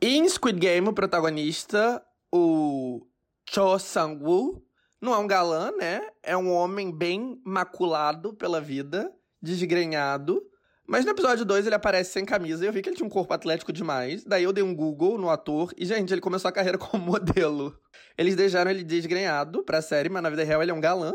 E 0.00 0.16
em 0.16 0.26
Squid 0.26 0.58
Game, 0.58 0.88
o 0.88 0.94
protagonista, 0.94 2.02
o 2.32 3.06
Cho 3.46 3.78
Sang-woo, 3.78 4.64
não 4.98 5.12
é 5.12 5.18
um 5.18 5.26
galã, 5.26 5.70
né? 5.72 6.00
É 6.22 6.34
um 6.34 6.50
homem 6.50 6.90
bem 6.90 7.38
maculado 7.44 8.32
pela 8.32 8.58
vida, 8.58 9.12
desgrenhado. 9.42 10.42
Mas 10.92 11.06
no 11.06 11.12
episódio 11.12 11.42
2 11.46 11.64
ele 11.64 11.74
aparece 11.74 12.12
sem 12.12 12.22
camisa 12.22 12.62
e 12.62 12.68
eu 12.68 12.72
vi 12.72 12.82
que 12.82 12.90
ele 12.90 12.96
tinha 12.96 13.06
um 13.06 13.08
corpo 13.08 13.32
atlético 13.32 13.72
demais. 13.72 14.24
Daí 14.24 14.44
eu 14.44 14.52
dei 14.52 14.62
um 14.62 14.76
Google 14.76 15.16
no 15.16 15.30
ator 15.30 15.72
e, 15.74 15.86
gente, 15.86 16.12
ele 16.12 16.20
começou 16.20 16.50
a 16.50 16.52
carreira 16.52 16.76
como 16.78 17.02
modelo. 17.02 17.74
Eles 18.18 18.36
deixaram 18.36 18.70
ele 18.70 18.84
desgrenhado 18.84 19.64
pra 19.64 19.80
série, 19.80 20.10
mas 20.10 20.22
na 20.22 20.28
vida 20.28 20.44
real 20.44 20.60
ele 20.60 20.70
é 20.70 20.74
um 20.74 20.80
galã. 20.82 21.14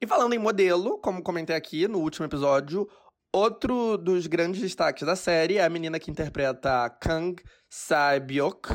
E 0.00 0.06
falando 0.06 0.32
em 0.32 0.38
modelo, 0.38 0.98
como 1.00 1.22
comentei 1.22 1.54
aqui 1.54 1.86
no 1.86 1.98
último 1.98 2.24
episódio, 2.24 2.88
Outro 3.30 3.98
dos 3.98 4.26
grandes 4.26 4.62
destaques 4.62 5.06
da 5.06 5.14
série 5.14 5.58
é 5.58 5.64
a 5.64 5.68
menina 5.68 5.98
que 5.98 6.10
interpreta 6.10 6.88
Kang 6.98 7.36
Sae-byuk. 7.68 8.70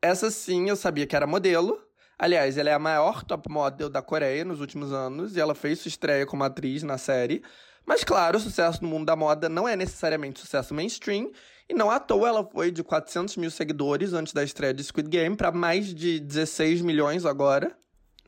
Essa 0.00 0.30
sim 0.30 0.70
eu 0.70 0.76
sabia 0.76 1.06
que 1.06 1.14
era 1.14 1.26
modelo. 1.26 1.78
Aliás, 2.18 2.56
ela 2.56 2.70
é 2.70 2.72
a 2.72 2.78
maior 2.78 3.22
top 3.22 3.50
model 3.50 3.90
da 3.90 4.00
Coreia 4.00 4.42
nos 4.42 4.60
últimos 4.60 4.90
anos 4.90 5.36
e 5.36 5.40
ela 5.40 5.54
fez 5.54 5.80
sua 5.80 5.90
estreia 5.90 6.24
como 6.24 6.42
atriz 6.42 6.82
na 6.82 6.96
série. 6.96 7.42
Mas 7.90 8.04
claro, 8.04 8.38
o 8.38 8.40
sucesso 8.40 8.84
no 8.84 8.88
mundo 8.88 9.06
da 9.06 9.16
moda 9.16 9.48
não 9.48 9.66
é 9.66 9.74
necessariamente 9.74 10.38
sucesso 10.38 10.72
mainstream, 10.72 11.32
e 11.68 11.74
não 11.74 11.90
à 11.90 11.98
toa 11.98 12.28
ela 12.28 12.44
foi 12.48 12.70
de 12.70 12.84
400 12.84 13.36
mil 13.36 13.50
seguidores 13.50 14.12
antes 14.12 14.32
da 14.32 14.44
estreia 14.44 14.72
de 14.72 14.84
Squid 14.84 15.08
Game 15.08 15.34
para 15.34 15.50
mais 15.50 15.92
de 15.92 16.20
16 16.20 16.82
milhões 16.82 17.26
agora. 17.26 17.76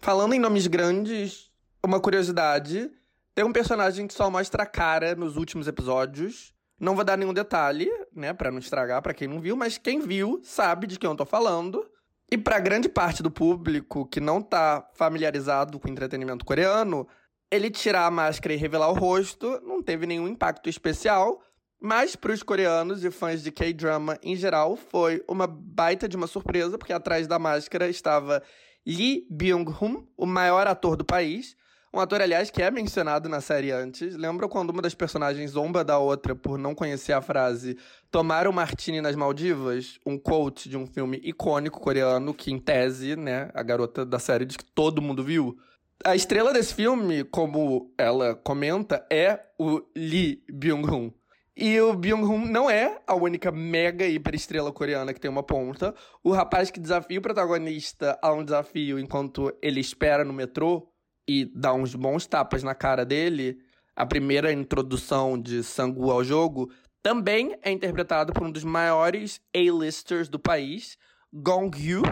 Falando 0.01 0.35
em 0.35 0.41
nomes 0.41 0.67
grandes, 0.67 1.49
uma 1.81 2.01
curiosidade 2.01 2.91
tem 3.37 3.45
um 3.45 3.53
personagem 3.53 4.09
que 4.09 4.15
só 4.15 4.29
mostra 4.29 4.65
a 4.65 4.67
cara 4.67 5.15
nos 5.15 5.37
últimos 5.37 5.69
episódios. 5.69 6.53
Não 6.77 6.97
vou 6.97 7.05
dar 7.05 7.17
nenhum 7.17 7.33
detalhe, 7.33 7.89
né, 8.13 8.33
para 8.33 8.51
não 8.51 8.59
estragar 8.59 9.01
para 9.01 9.15
quem 9.15 9.29
não 9.29 9.39
viu, 9.39 9.55
mas 9.55 9.79
quem 9.79 10.01
viu 10.01 10.41
sabe 10.43 10.89
de 10.89 10.99
quem 10.99 11.09
eu 11.09 11.15
tô 11.15 11.25
falando. 11.25 11.89
E 12.29 12.37
para 12.37 12.59
grande 12.59 12.89
parte 12.89 13.23
do 13.23 13.31
público 13.31 14.07
que 14.07 14.19
não 14.19 14.43
tá 14.43 14.85
familiarizado 14.95 15.79
com 15.79 15.89
entretenimento 15.89 16.45
coreano, 16.45 17.07
ele 17.53 17.71
tirar 17.71 18.07
a 18.07 18.11
máscara 18.11 18.55
e 18.55 18.57
revelar 18.57 18.89
o 18.89 18.95
rosto 18.95 19.61
não 19.63 19.83
teve 19.83 20.07
nenhum 20.07 20.27
impacto 20.27 20.71
especial, 20.71 21.39
mas 21.79 22.17
para 22.17 22.33
os 22.33 22.43
coreanos 22.43 23.05
e 23.05 23.11
fãs 23.11 23.43
de 23.43 23.53
K-drama 23.53 24.19
em 24.23 24.35
geral 24.35 24.75
foi 24.75 25.23
uma 25.29 25.47
baita 25.47 26.09
de 26.09 26.17
uma 26.17 26.27
surpresa, 26.27 26.79
porque 26.79 26.95
atrás 26.95 27.27
da 27.27 27.39
máscara 27.39 27.89
estava 27.89 28.43
Lee 28.87 29.27
Byung-hun, 29.31 30.07
o 30.17 30.25
maior 30.25 30.67
ator 30.67 30.97
do 30.97 31.05
país, 31.05 31.55
um 31.95 32.01
ator, 32.01 32.23
aliás, 32.23 32.51
que 32.51 32.63
é 32.63 32.71
mencionado 32.71 33.29
na 33.29 33.43
série 33.43 33.71
antes. 33.71 34.17
Lembra 34.17 34.49
quando 34.49 34.71
uma 34.71 34.81
das 34.81 34.95
personagens 34.95 35.51
zomba 35.51 35.85
da 35.85 35.99
outra 35.99 36.35
por 36.35 36.57
não 36.59 36.75
conhecer 36.75 37.13
a 37.13 37.21
frase 37.21 37.77
Tomar 38.11 38.49
o 38.49 38.53
Martini 38.53 39.03
nas 39.03 39.15
Maldivas? 39.15 39.99
Um 40.07 40.19
quote 40.19 40.71
de 40.71 40.79
um 40.79 40.87
filme 40.87 41.21
icônico 41.23 41.79
coreano 41.79 42.33
que, 42.33 42.51
em 42.51 42.59
tese, 42.59 43.15
né, 43.15 43.51
a 43.53 43.63
garota 43.63 44.07
da 44.07 44.19
série 44.19 44.47
diz 44.47 44.57
que 44.57 44.65
todo 44.65 45.03
mundo 45.03 45.23
viu. 45.23 45.55
A 46.05 46.17
estrela 46.17 46.53
desse 46.53 46.75
filme, 46.75 47.23
como 47.23 47.95
ela 47.97 48.35
comenta, 48.35 49.07
é 49.09 49.39
o 49.57 49.81
Lee 49.97 50.43
Byung-hun. 50.51 51.13
E 51.57 51.81
o 51.81 51.95
Byung-hun 51.95 52.45
não 52.47 52.69
é 52.69 53.01
a 53.07 53.15
única 53.15 53.53
mega 53.53 54.05
hiper 54.05 54.35
estrela 54.35 54.73
coreana 54.73 55.15
que 55.15 55.21
tem 55.21 55.31
uma 55.31 55.45
ponta. 55.45 55.95
O 56.25 56.33
rapaz 56.33 56.73
que 56.73 56.81
desafia 56.81 57.21
o 57.21 57.23
protagonista 57.23 58.19
a 58.21 58.33
um 58.33 58.45
desafio 58.45 58.99
enquanto 58.99 59.57
ele 59.63 59.79
espera 59.79 60.25
no 60.25 60.33
metrô 60.33 60.89
e 61.29 61.45
dá 61.45 61.73
uns 61.73 61.95
bons 61.95 62.27
tapas 62.27 62.65
na 62.65 62.75
cara 62.75 63.05
dele, 63.05 63.59
a 63.95 64.05
primeira 64.05 64.53
introdução 64.53 65.41
de 65.41 65.63
Sangu 65.63 66.11
ao 66.11 66.25
jogo, 66.25 66.73
também 67.01 67.57
é 67.63 67.71
interpretado 67.71 68.33
por 68.33 68.43
um 68.43 68.51
dos 68.51 68.65
maiores 68.65 69.41
A-listers 69.55 70.29
do 70.29 70.39
país, 70.39 70.99
Gong 71.33 71.71
Yoo. 71.79 72.03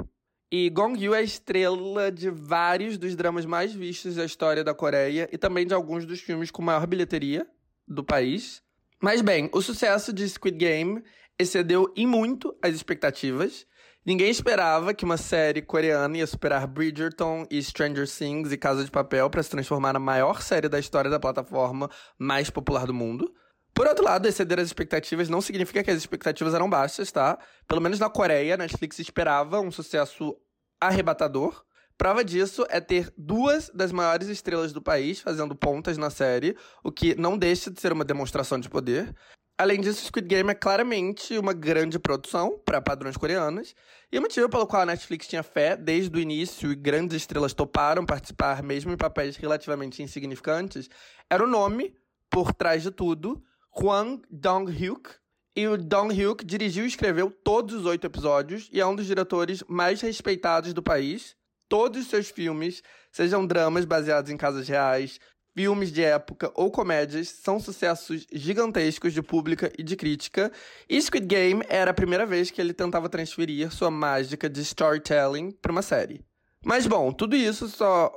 E 0.51 0.69
Gong 0.71 0.99
Yoo 1.03 1.15
é 1.15 1.23
estrela 1.23 2.11
de 2.11 2.29
vários 2.29 2.99
dos 2.99 3.15
dramas 3.15 3.47
mais 3.47 3.73
vistos 3.73 4.17
da 4.17 4.25
história 4.25 4.65
da 4.65 4.75
Coreia 4.75 5.29
e 5.33 5.39
também 5.39 5.67
de 5.67 5.75
alguns 5.75 6.05
dos 6.05 6.21
filmes 6.21 6.51
com 6.51 6.61
maior 6.61 6.87
bilheteria 6.87 7.47
do 7.87 8.03
país. 8.03 8.63
Mas 9.01 9.21
bem, 9.21 9.49
o 9.53 9.63
sucesso 9.63 10.13
de 10.13 10.29
Squid 10.29 10.59
Game 10.59 11.03
excedeu 11.39 11.93
em 11.97 12.07
muito 12.07 12.55
as 12.63 12.75
expectativas 12.75 13.67
Ninguém 14.05 14.31
esperava 14.31 14.95
que 14.95 15.05
uma 15.05 15.19
série 15.19 15.61
coreana 15.61 16.17
ia 16.17 16.27
superar 16.27 16.67
Bridgerton 16.67 17.47
e 17.51 17.63
Stranger 17.63 18.09
Things 18.09 18.51
e 18.51 18.57
Casa 18.57 18.83
de 18.83 18.91
Papel 18.91 19.29
para 19.29 19.43
se 19.43 19.51
transformar 19.51 19.93
na 19.93 19.99
maior 19.99 20.41
série 20.41 20.71
da 20.71 20.79
história 20.79 21.11
da 21.11 21.21
plataforma 21.21 21.91
mais 22.19 22.49
popular 22.49 22.87
do 22.87 22.95
mundo. 22.95 23.31
Por 23.75 23.87
outro 23.87 24.05
lado, 24.05 24.27
exceder 24.27 24.59
as 24.59 24.67
expectativas 24.67 25.29
não 25.29 25.41
significa 25.41 25.83
que 25.83 25.91
as 25.91 25.97
expectativas 25.97 26.55
eram 26.55 26.69
baixas, 26.69 27.11
tá? 27.11 27.39
Pelo 27.67 27.81
menos 27.81 27.99
na 27.99 28.11
Coreia, 28.11 28.57
Netflix 28.57 28.99
esperava 28.99 29.61
um 29.61 29.71
sucesso 29.71 30.37
arrebatador. 30.81 31.65
Prova 31.97 32.25
disso 32.25 32.67
é 32.71 32.81
ter 32.81 33.13
duas 33.17 33.71
das 33.75 33.93
maiores 33.93 34.29
estrelas 34.29 34.73
do 34.73 34.81
país 34.81 35.21
fazendo 35.21 35.55
pontas 35.55 35.99
na 35.99 36.09
série, 36.09 36.57
o 36.83 36.91
que 36.91 37.15
não 37.15 37.37
deixa 37.37 37.71
de 37.71 37.81
ser 37.81 37.93
uma 37.93 38.05
demonstração 38.05 38.59
de 38.59 38.71
poder. 38.71 39.15
Além 39.61 39.79
disso, 39.79 40.07
Squid 40.07 40.27
Game 40.27 40.51
é 40.51 40.55
claramente 40.55 41.37
uma 41.37 41.53
grande 41.53 41.99
produção 41.99 42.59
para 42.65 42.81
padrões 42.81 43.19
coreanos, 43.19 43.75
e 44.11 44.19
o 44.19 44.23
motivo 44.23 44.49
pelo 44.49 44.67
qual 44.67 44.81
a 44.81 44.87
Netflix 44.87 45.27
tinha 45.27 45.43
fé 45.43 45.77
desde 45.77 46.17
o 46.17 46.19
início 46.19 46.73
e 46.73 46.75
grandes 46.75 47.19
estrelas 47.19 47.53
toparam 47.53 48.07
participar 48.07 48.63
mesmo 48.63 48.91
em 48.91 48.97
papéis 48.97 49.37
relativamente 49.37 50.03
insignificantes 50.03 50.89
era 51.29 51.45
o 51.45 51.47
nome 51.47 51.95
por 52.31 52.55
trás 52.55 52.83
de 52.83 52.91
tudo, 52.91 53.45
Hwang 53.83 54.23
Dong-hyuk. 54.31 55.09
E 55.57 55.67
o 55.67 55.79
Dong-hyuk 55.79 56.45
dirigiu 56.45 56.85
e 56.85 56.89
escreveu 56.89 57.31
todos 57.31 57.75
os 57.75 57.87
oito 57.87 58.07
episódios 58.07 58.69
e 58.71 58.81
é 58.81 58.87
um 58.87 58.95
dos 58.95 59.07
diretores 59.07 59.65
mais 59.67 60.01
respeitados 60.03 60.75
do 60.75 60.83
país. 60.83 61.35
Todos 61.69 62.03
os 62.03 62.09
seus 62.09 62.29
filmes, 62.29 62.83
sejam 63.11 63.47
dramas 63.47 63.85
baseados 63.85 64.31
em 64.31 64.37
casas 64.37 64.69
reais, 64.69 65.19
filmes 65.57 65.91
de 65.91 66.03
época 66.03 66.53
ou 66.55 66.71
comédias 66.71 67.29
são 67.29 67.59
sucessos 67.59 68.27
gigantescos 68.33 69.13
de 69.13 69.23
pública 69.23 69.73
e 69.79 69.83
de 69.83 69.97
crítica, 69.97 70.53
e 70.89 71.01
Squid 71.01 71.27
Game 71.27 71.63
era 71.69 71.91
a 71.91 71.95
primeira 71.95 72.27
vez 72.27 72.51
que 72.51 72.61
ele 72.61 72.73
tentava 72.73 73.09
transferir 73.09 73.71
sua 73.73 73.91
mágica 73.91 74.49
de 74.49 74.61
storytelling 74.61 75.53
para 75.53 75.73
uma 75.73 75.83
série. 75.83 76.25
Mas 76.65 76.87
bom, 76.87 77.13
tudo 77.13 77.35
isso 77.35 77.69
só 77.69 78.13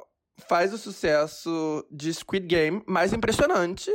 faz 0.48 0.74
o 0.74 0.78
sucesso 0.78 1.86
de 1.90 2.14
Squid 2.14 2.48
Game 2.48 2.84
mais 2.86 3.14
impressionante. 3.14 3.92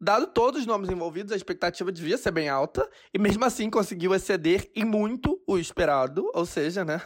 Dado 0.00 0.28
todos 0.28 0.60
os 0.60 0.66
nomes 0.66 0.88
envolvidos, 0.88 1.32
a 1.32 1.36
expectativa 1.36 1.92
devia 1.92 2.16
ser 2.16 2.30
bem 2.30 2.48
alta, 2.48 2.88
e 3.12 3.18
mesmo 3.18 3.44
assim 3.44 3.68
conseguiu 3.68 4.14
exceder 4.14 4.70
em 4.74 4.84
muito 4.84 5.42
o 5.46 5.58
esperado, 5.58 6.30
ou 6.34 6.46
seja, 6.46 6.84
né, 6.84 7.02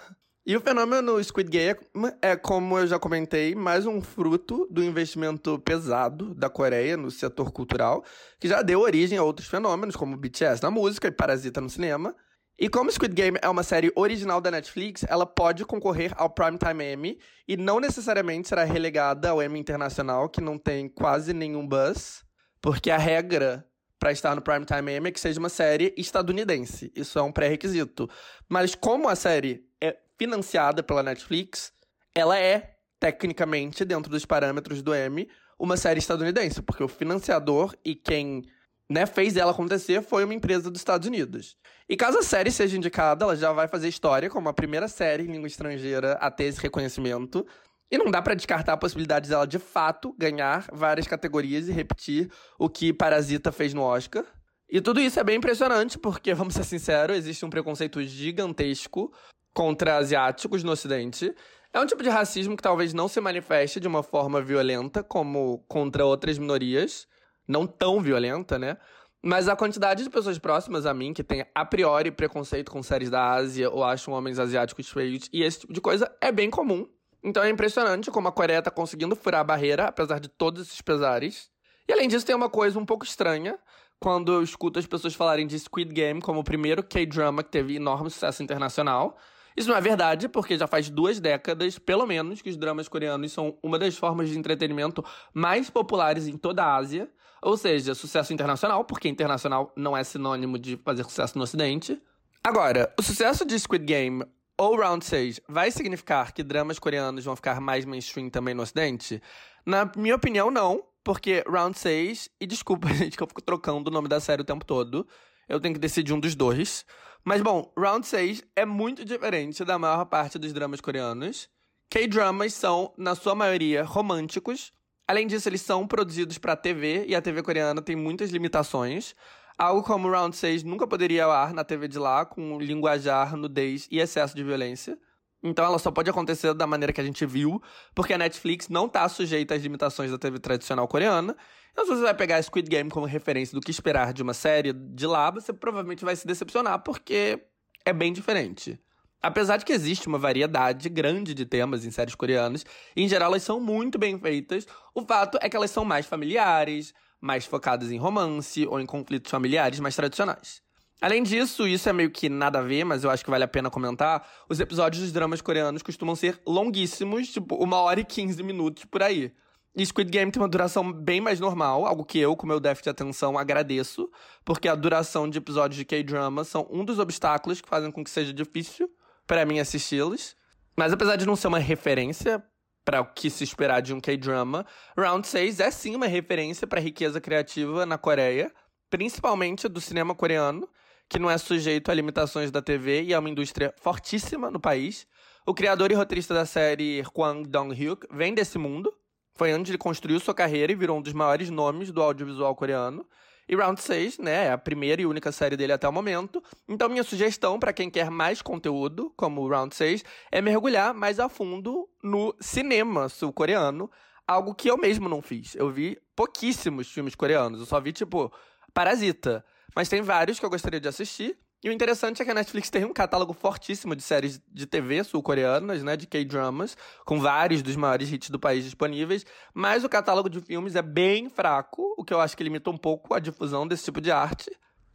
e 0.46 0.54
o 0.54 0.60
fenômeno 0.60 1.24
Squid 1.24 1.48
Game 1.48 1.80
é, 2.20 2.36
como 2.36 2.78
eu 2.78 2.86
já 2.86 2.98
comentei, 2.98 3.54
mais 3.54 3.86
um 3.86 4.02
fruto 4.02 4.68
do 4.70 4.84
investimento 4.84 5.58
pesado 5.58 6.34
da 6.34 6.50
Coreia 6.50 6.98
no 6.98 7.10
setor 7.10 7.50
cultural, 7.50 8.04
que 8.38 8.46
já 8.46 8.60
deu 8.60 8.80
origem 8.80 9.16
a 9.16 9.22
outros 9.22 9.48
fenômenos, 9.48 9.96
como 9.96 10.18
BTS 10.18 10.62
na 10.62 10.70
música 10.70 11.08
e 11.08 11.10
Parasita 11.10 11.62
no 11.62 11.70
cinema. 11.70 12.14
E 12.58 12.68
como 12.68 12.92
Squid 12.92 13.14
Game 13.14 13.38
é 13.40 13.48
uma 13.48 13.62
série 13.62 13.90
original 13.96 14.38
da 14.38 14.50
Netflix, 14.50 15.02
ela 15.08 15.24
pode 15.24 15.64
concorrer 15.64 16.12
ao 16.14 16.28
Primetime 16.28 16.92
Emmy 16.92 17.18
e 17.48 17.56
não 17.56 17.80
necessariamente 17.80 18.46
será 18.46 18.64
relegada 18.64 19.30
ao 19.30 19.42
Emmy 19.42 19.58
Internacional, 19.58 20.28
que 20.28 20.42
não 20.42 20.58
tem 20.58 20.90
quase 20.90 21.32
nenhum 21.32 21.66
buzz, 21.66 22.22
porque 22.64 22.90
a 22.90 22.96
regra 22.96 23.62
para 23.98 24.10
estar 24.10 24.34
no 24.34 24.40
Primetime 24.40 24.96
Emmy 24.96 25.10
é 25.10 25.12
que 25.12 25.20
seja 25.20 25.38
uma 25.38 25.50
série 25.50 25.92
estadunidense. 25.98 26.90
Isso 26.96 27.18
é 27.18 27.22
um 27.22 27.30
pré-requisito. 27.30 28.08
Mas 28.48 28.74
como 28.74 29.06
a 29.06 29.14
série 29.14 29.68
é 29.82 29.94
financiada 30.18 30.82
pela 30.82 31.02
Netflix, 31.02 31.74
ela 32.14 32.38
é, 32.38 32.76
tecnicamente, 32.98 33.84
dentro 33.84 34.10
dos 34.10 34.24
parâmetros 34.24 34.80
do 34.80 34.94
M, 34.94 35.28
uma 35.58 35.76
série 35.76 35.98
estadunidense, 35.98 36.62
porque 36.62 36.82
o 36.82 36.88
financiador 36.88 37.76
e 37.84 37.94
quem 37.94 38.44
né, 38.90 39.04
fez 39.04 39.36
ela 39.36 39.50
acontecer 39.50 40.00
foi 40.00 40.24
uma 40.24 40.32
empresa 40.32 40.70
dos 40.70 40.80
Estados 40.80 41.06
Unidos. 41.06 41.58
E 41.86 41.98
caso 41.98 42.16
a 42.18 42.22
série 42.22 42.50
seja 42.50 42.78
indicada, 42.78 43.26
ela 43.26 43.36
já 43.36 43.52
vai 43.52 43.68
fazer 43.68 43.88
história 43.88 44.30
como 44.30 44.48
a 44.48 44.54
primeira 44.54 44.88
série 44.88 45.24
em 45.24 45.32
língua 45.32 45.48
estrangeira 45.48 46.14
a 46.14 46.30
ter 46.30 46.44
esse 46.44 46.62
reconhecimento. 46.62 47.46
E 47.94 47.98
não 47.98 48.10
dá 48.10 48.20
para 48.20 48.34
descartar 48.34 48.72
a 48.72 48.76
possibilidade 48.76 49.28
dela 49.28 49.46
de 49.46 49.60
fato 49.60 50.12
ganhar 50.18 50.66
várias 50.72 51.06
categorias 51.06 51.68
e 51.68 51.72
repetir 51.72 52.28
o 52.58 52.68
que 52.68 52.92
Parasita 52.92 53.52
fez 53.52 53.72
no 53.72 53.82
Oscar. 53.82 54.24
E 54.68 54.80
tudo 54.80 55.00
isso 55.00 55.20
é 55.20 55.22
bem 55.22 55.36
impressionante, 55.36 55.96
porque, 55.96 56.34
vamos 56.34 56.54
ser 56.54 56.64
sinceros, 56.64 57.16
existe 57.16 57.44
um 57.44 57.50
preconceito 57.50 58.02
gigantesco 58.02 59.12
contra 59.54 59.96
asiáticos 59.96 60.64
no 60.64 60.72
Ocidente. 60.72 61.32
É 61.72 61.78
um 61.78 61.86
tipo 61.86 62.02
de 62.02 62.08
racismo 62.08 62.56
que 62.56 62.62
talvez 62.64 62.92
não 62.92 63.06
se 63.06 63.20
manifeste 63.20 63.78
de 63.78 63.86
uma 63.86 64.02
forma 64.02 64.42
violenta 64.42 65.00
como 65.00 65.64
contra 65.68 66.04
outras 66.04 66.36
minorias, 66.36 67.06
não 67.46 67.64
tão 67.64 68.00
violenta, 68.00 68.58
né? 68.58 68.76
Mas 69.22 69.48
a 69.48 69.54
quantidade 69.54 70.02
de 70.02 70.10
pessoas 70.10 70.36
próximas 70.36 70.84
a 70.84 70.92
mim 70.92 71.14
que 71.14 71.22
tem 71.22 71.46
a 71.54 71.64
priori 71.64 72.10
preconceito 72.10 72.72
com 72.72 72.82
séries 72.82 73.08
da 73.08 73.34
Ásia 73.34 73.70
ou 73.70 73.84
acham 73.84 74.12
homens 74.12 74.40
asiáticos 74.40 74.90
feios 74.90 75.28
e 75.32 75.44
esse 75.44 75.60
tipo 75.60 75.72
de 75.72 75.80
coisa 75.80 76.10
é 76.20 76.32
bem 76.32 76.50
comum. 76.50 76.88
Então 77.24 77.42
é 77.42 77.48
impressionante 77.48 78.10
como 78.10 78.28
a 78.28 78.32
Coreia 78.32 78.60
tá 78.60 78.70
conseguindo 78.70 79.16
furar 79.16 79.40
a 79.40 79.44
barreira, 79.44 79.86
apesar 79.86 80.20
de 80.20 80.28
todos 80.28 80.66
esses 80.66 80.82
pesares. 80.82 81.48
E 81.88 81.92
além 81.92 82.06
disso, 82.06 82.26
tem 82.26 82.36
uma 82.36 82.50
coisa 82.50 82.78
um 82.78 82.84
pouco 82.84 83.04
estranha, 83.04 83.58
quando 83.98 84.32
eu 84.32 84.42
escuto 84.42 84.78
as 84.78 84.86
pessoas 84.86 85.14
falarem 85.14 85.46
de 85.46 85.58
Squid 85.58 85.92
Game 85.92 86.20
como 86.20 86.40
o 86.40 86.44
primeiro 86.44 86.82
K-drama 86.82 87.42
que 87.42 87.50
teve 87.50 87.76
enorme 87.76 88.10
sucesso 88.10 88.42
internacional. 88.42 89.16
Isso 89.56 89.70
não 89.70 89.76
é 89.76 89.80
verdade, 89.80 90.28
porque 90.28 90.58
já 90.58 90.66
faz 90.66 90.90
duas 90.90 91.18
décadas, 91.20 91.78
pelo 91.78 92.04
menos, 92.04 92.42
que 92.42 92.50
os 92.50 92.56
dramas 92.56 92.88
coreanos 92.88 93.32
são 93.32 93.56
uma 93.62 93.78
das 93.78 93.96
formas 93.96 94.28
de 94.28 94.38
entretenimento 94.38 95.02
mais 95.32 95.70
populares 95.70 96.26
em 96.26 96.36
toda 96.36 96.62
a 96.62 96.74
Ásia. 96.76 97.08
Ou 97.40 97.56
seja, 97.56 97.94
sucesso 97.94 98.32
internacional, 98.32 98.84
porque 98.84 99.08
internacional 99.08 99.72
não 99.76 99.96
é 99.96 100.02
sinônimo 100.02 100.58
de 100.58 100.76
fazer 100.78 101.04
sucesso 101.04 101.38
no 101.38 101.44
Ocidente. 101.44 102.00
Agora, 102.42 102.92
o 102.98 103.02
sucesso 103.02 103.44
de 103.44 103.58
Squid 103.58 103.84
Game 103.84 104.24
ou 104.58 104.76
Round 104.76 105.04
6 105.04 105.40
vai 105.48 105.70
significar 105.70 106.32
que 106.32 106.42
dramas 106.42 106.78
coreanos 106.78 107.24
vão 107.24 107.36
ficar 107.36 107.60
mais 107.60 107.84
mainstream 107.84 108.30
também 108.30 108.54
no 108.54 108.62
Ocidente? 108.62 109.22
Na 109.66 109.90
minha 109.96 110.14
opinião, 110.14 110.50
não, 110.50 110.84
porque 111.02 111.44
Round 111.46 111.78
6, 111.78 112.30
e 112.40 112.46
desculpa, 112.46 112.88
gente, 112.94 113.16
que 113.16 113.22
eu 113.22 113.26
fico 113.26 113.42
trocando 113.42 113.90
o 113.90 113.92
nome 113.92 114.08
da 114.08 114.20
série 114.20 114.42
o 114.42 114.44
tempo 114.44 114.64
todo. 114.64 115.06
Eu 115.48 115.60
tenho 115.60 115.74
que 115.74 115.80
decidir 115.80 116.12
um 116.12 116.20
dos 116.20 116.34
dois. 116.34 116.84
Mas 117.24 117.42
bom, 117.42 117.72
Round 117.76 118.06
6 118.06 118.42
é 118.54 118.64
muito 118.64 119.04
diferente 119.04 119.64
da 119.64 119.78
maior 119.78 120.04
parte 120.06 120.38
dos 120.38 120.52
dramas 120.52 120.80
coreanos. 120.80 121.48
K-dramas 121.90 122.54
são, 122.54 122.92
na 122.96 123.14
sua 123.14 123.34
maioria, 123.34 123.84
românticos. 123.84 124.72
Além 125.06 125.26
disso, 125.26 125.48
eles 125.48 125.60
são 125.60 125.86
produzidos 125.86 126.38
para 126.38 126.56
TV 126.56 127.04
e 127.06 127.14
a 127.14 127.20
TV 127.20 127.42
coreana 127.42 127.82
tem 127.82 127.94
muitas 127.94 128.30
limitações. 128.30 129.14
Algo 129.56 129.82
como 129.84 130.10
Round 130.10 130.36
6 130.36 130.64
nunca 130.64 130.86
poderia 130.86 131.24
ao 131.24 131.30
ar 131.30 131.54
na 131.54 131.62
TV 131.62 131.86
de 131.86 131.98
lá, 131.98 132.24
com 132.24 132.58
linguajar, 132.58 133.36
nudez 133.36 133.86
e 133.90 134.00
excesso 134.00 134.34
de 134.34 134.42
violência. 134.42 134.98
Então 135.42 135.64
ela 135.64 135.78
só 135.78 135.90
pode 135.90 136.10
acontecer 136.10 136.52
da 136.54 136.66
maneira 136.66 136.92
que 136.92 137.00
a 137.00 137.04
gente 137.04 137.24
viu, 137.24 137.62
porque 137.94 138.14
a 138.14 138.18
Netflix 138.18 138.68
não 138.68 138.88
tá 138.88 139.08
sujeita 139.08 139.54
às 139.54 139.62
limitações 139.62 140.10
da 140.10 140.18
TV 140.18 140.38
tradicional 140.38 140.88
coreana. 140.88 141.36
Então, 141.70 141.84
se 141.84 141.90
você 141.90 142.02
vai 142.02 142.14
pegar 142.14 142.42
Squid 142.42 142.68
Game 142.68 142.88
como 142.88 143.04
referência 143.04 143.54
do 143.54 143.60
que 143.60 143.70
esperar 143.70 144.12
de 144.12 144.22
uma 144.22 144.32
série 144.32 144.72
de 144.72 145.06
lá, 145.06 145.30
você 145.30 145.52
provavelmente 145.52 146.04
vai 146.04 146.16
se 146.16 146.26
decepcionar, 146.26 146.82
porque 146.82 147.42
é 147.84 147.92
bem 147.92 148.12
diferente. 148.12 148.80
Apesar 149.20 149.56
de 149.56 149.64
que 149.64 149.72
existe 149.72 150.06
uma 150.06 150.18
variedade 150.18 150.88
grande 150.88 151.34
de 151.34 151.44
temas 151.44 151.84
em 151.84 151.90
séries 151.90 152.14
coreanas, 152.14 152.64
e 152.94 153.02
em 153.02 153.08
geral 153.08 153.30
elas 153.30 153.42
são 153.42 153.58
muito 153.58 153.98
bem 153.98 154.18
feitas, 154.18 154.66
o 154.94 155.02
fato 155.02 155.38
é 155.40 155.48
que 155.48 155.56
elas 155.56 155.70
são 155.70 155.84
mais 155.84 156.06
familiares, 156.06 156.94
mais 157.24 157.46
focadas 157.46 157.90
em 157.90 157.96
romance 157.96 158.66
ou 158.66 158.78
em 158.78 158.84
conflitos 158.84 159.30
familiares 159.30 159.80
mais 159.80 159.96
tradicionais. 159.96 160.62
Além 161.00 161.22
disso, 161.22 161.66
isso 161.66 161.88
é 161.88 161.92
meio 161.92 162.10
que 162.10 162.28
nada 162.28 162.58
a 162.58 162.62
ver, 162.62 162.84
mas 162.84 163.02
eu 163.02 163.10
acho 163.10 163.24
que 163.24 163.30
vale 163.30 163.44
a 163.44 163.48
pena 163.48 163.70
comentar. 163.70 164.28
Os 164.48 164.60
episódios 164.60 165.02
dos 165.02 165.12
dramas 165.12 165.40
coreanos 165.40 165.82
costumam 165.82 166.14
ser 166.14 166.38
longuíssimos, 166.46 167.28
tipo 167.28 167.56
uma 167.56 167.78
hora 167.78 168.00
e 168.00 168.04
quinze 168.04 168.42
minutos 168.42 168.84
por 168.84 169.02
aí. 169.02 169.32
E 169.74 169.84
Squid 169.84 170.10
Game 170.10 170.30
tem 170.30 170.40
uma 170.40 170.48
duração 170.48 170.92
bem 170.92 171.20
mais 171.20 171.40
normal, 171.40 171.86
algo 171.86 172.04
que 172.04 172.18
eu, 172.18 172.36
com 172.36 172.46
meu 172.46 172.60
déficit 172.60 172.84
de 172.84 172.90
atenção, 172.90 173.36
agradeço, 173.36 174.08
porque 174.44 174.68
a 174.68 174.74
duração 174.74 175.28
de 175.28 175.38
episódios 175.38 175.78
de 175.78 175.84
K-drama 175.84 176.44
são 176.44 176.68
um 176.70 176.84
dos 176.84 176.98
obstáculos 176.98 177.60
que 177.60 177.68
fazem 177.68 177.90
com 177.90 178.04
que 178.04 178.10
seja 178.10 178.32
difícil 178.32 178.88
para 179.26 179.44
mim 179.44 179.58
assisti-los. 179.58 180.36
Mas 180.76 180.92
apesar 180.92 181.16
de 181.16 181.26
não 181.26 181.36
ser 181.36 181.48
uma 181.48 181.58
referência 181.58 182.44
para 182.84 183.00
o 183.00 183.06
que 183.06 183.30
se 183.30 183.42
esperar 183.42 183.80
de 183.80 183.94
um 183.94 184.00
K-drama, 184.00 184.66
Round 184.96 185.26
6 185.26 185.60
é 185.60 185.70
sim 185.70 185.96
uma 185.96 186.06
referência 186.06 186.66
para 186.66 186.78
a 186.78 186.82
riqueza 186.82 187.20
criativa 187.20 187.86
na 187.86 187.96
Coreia, 187.96 188.52
principalmente 188.90 189.68
do 189.68 189.80
cinema 189.80 190.14
coreano, 190.14 190.68
que 191.08 191.18
não 191.18 191.30
é 191.30 191.38
sujeito 191.38 191.90
a 191.90 191.94
limitações 191.94 192.50
da 192.50 192.62
TV 192.62 193.02
e 193.02 193.12
é 193.12 193.18
uma 193.18 193.30
indústria 193.30 193.74
fortíssima 193.78 194.50
no 194.50 194.60
país. 194.60 195.06
O 195.46 195.54
criador 195.54 195.90
e 195.90 195.94
roteirista 195.94 196.32
da 196.34 196.46
série 196.46 197.02
Kwang 197.12 197.48
Dong-hyuk 197.48 198.06
vem 198.10 198.34
desse 198.34 198.58
mundo. 198.58 198.92
Foi 199.34 199.52
onde 199.52 199.70
ele 199.70 199.78
construiu 199.78 200.20
sua 200.20 200.34
carreira 200.34 200.72
e 200.72 200.76
virou 200.76 200.98
um 200.98 201.02
dos 201.02 201.12
maiores 201.12 201.50
nomes 201.50 201.90
do 201.90 202.02
audiovisual 202.02 202.54
coreano. 202.54 203.06
E 203.48 203.54
Round 203.54 203.80
6, 203.80 204.18
né, 204.18 204.46
é 204.46 204.52
a 204.52 204.58
primeira 204.58 205.02
e 205.02 205.06
única 205.06 205.30
série 205.30 205.56
dele 205.56 205.72
até 205.72 205.88
o 205.88 205.92
momento. 205.92 206.42
Então 206.68 206.88
minha 206.88 207.02
sugestão 207.02 207.58
para 207.58 207.72
quem 207.72 207.90
quer 207.90 208.10
mais 208.10 208.40
conteúdo, 208.40 209.12
como 209.16 209.46
Round 209.46 209.74
6, 209.74 210.04
é 210.32 210.40
mergulhar 210.40 210.94
mais 210.94 211.20
a 211.20 211.28
fundo 211.28 211.88
no 212.02 212.34
cinema 212.40 213.08
sul-coreano, 213.08 213.90
algo 214.26 214.54
que 214.54 214.70
eu 214.70 214.78
mesmo 214.78 215.08
não 215.08 215.20
fiz. 215.20 215.54
Eu 215.54 215.70
vi 215.70 215.98
pouquíssimos 216.16 216.90
filmes 216.90 217.14
coreanos, 217.14 217.60
eu 217.60 217.66
só 217.66 217.80
vi 217.80 217.92
tipo 217.92 218.32
Parasita, 218.72 219.44
mas 219.76 219.88
tem 219.88 220.00
vários 220.00 220.40
que 220.40 220.46
eu 220.46 220.50
gostaria 220.50 220.80
de 220.80 220.88
assistir. 220.88 221.38
E 221.64 221.70
o 221.70 221.72
interessante 221.72 222.20
é 222.20 222.26
que 222.26 222.30
a 222.30 222.34
Netflix 222.34 222.68
tem 222.68 222.84
um 222.84 222.92
catálogo 222.92 223.32
fortíssimo 223.32 223.96
de 223.96 224.02
séries 224.02 224.38
de 224.52 224.66
TV 224.66 225.02
sul-coreanas, 225.02 225.82
né, 225.82 225.96
de 225.96 226.06
K-dramas, 226.06 226.76
com 227.06 227.18
vários 227.18 227.62
dos 227.62 227.74
maiores 227.74 228.12
hits 228.12 228.28
do 228.28 228.38
país 228.38 228.64
disponíveis, 228.64 229.24
mas 229.54 229.82
o 229.82 229.88
catálogo 229.88 230.28
de 230.28 230.42
filmes 230.42 230.76
é 230.76 230.82
bem 230.82 231.30
fraco, 231.30 231.94
o 231.96 232.04
que 232.04 232.12
eu 232.12 232.20
acho 232.20 232.36
que 232.36 232.44
limita 232.44 232.68
um 232.68 232.76
pouco 232.76 233.14
a 233.14 233.18
difusão 233.18 233.66
desse 233.66 233.84
tipo 233.84 233.98
de 233.98 234.12
arte. 234.12 234.50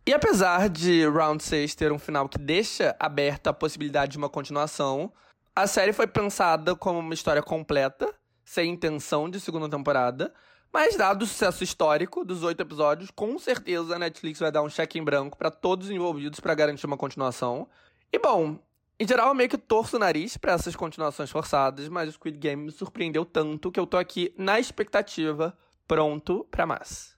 E 0.05 0.13
apesar 0.13 0.69
de 0.69 1.07
Round 1.07 1.41
6 1.41 1.73
ter 1.73 1.91
um 1.91 1.97
final 1.97 2.29
que 2.29 2.37
deixa 2.37 2.95
aberta 2.99 3.49
a 3.49 3.53
possibilidade 3.53 4.11
de 4.11 4.19
uma 4.19 4.29
continuação, 4.29 5.11
a 5.55 5.65
série 5.65 5.91
foi 5.91 6.05
pensada 6.05 6.75
como 6.75 6.99
uma 6.99 7.15
história 7.15 7.41
completa, 7.41 8.13
sem 8.45 8.69
intenção 8.69 9.27
de 9.27 9.39
segunda 9.39 9.67
temporada, 9.67 10.31
mas, 10.71 10.95
dado 10.95 11.23
o 11.23 11.27
sucesso 11.27 11.63
histórico 11.63 12.23
dos 12.23 12.43
oito 12.43 12.61
episódios, 12.61 13.09
com 13.09 13.39
certeza 13.39 13.95
a 13.95 13.99
Netflix 13.99 14.39
vai 14.39 14.51
dar 14.51 14.61
um 14.61 14.69
cheque 14.69 14.99
em 14.99 15.03
branco 15.03 15.37
para 15.37 15.49
todos 15.49 15.87
os 15.87 15.91
envolvidos 15.91 16.39
para 16.39 16.53
garantir 16.53 16.85
uma 16.85 16.97
continuação. 16.97 17.67
E, 18.13 18.19
bom, 18.19 18.59
em 18.99 19.07
geral, 19.07 19.29
eu 19.29 19.33
meio 19.33 19.49
que 19.49 19.57
torço 19.57 19.95
o 19.95 19.99
nariz 19.99 20.37
para 20.37 20.53
essas 20.53 20.75
continuações 20.75 21.31
forçadas, 21.31 21.89
mas 21.89 22.09
o 22.09 22.11
Squid 22.11 22.37
Game 22.37 22.65
me 22.65 22.71
surpreendeu 22.71 23.25
tanto 23.25 23.71
que 23.71 23.79
eu 23.79 23.87
tô 23.87 23.97
aqui 23.97 24.33
na 24.37 24.59
expectativa, 24.59 25.57
pronto 25.87 26.45
para 26.51 26.65
mais. 26.65 27.17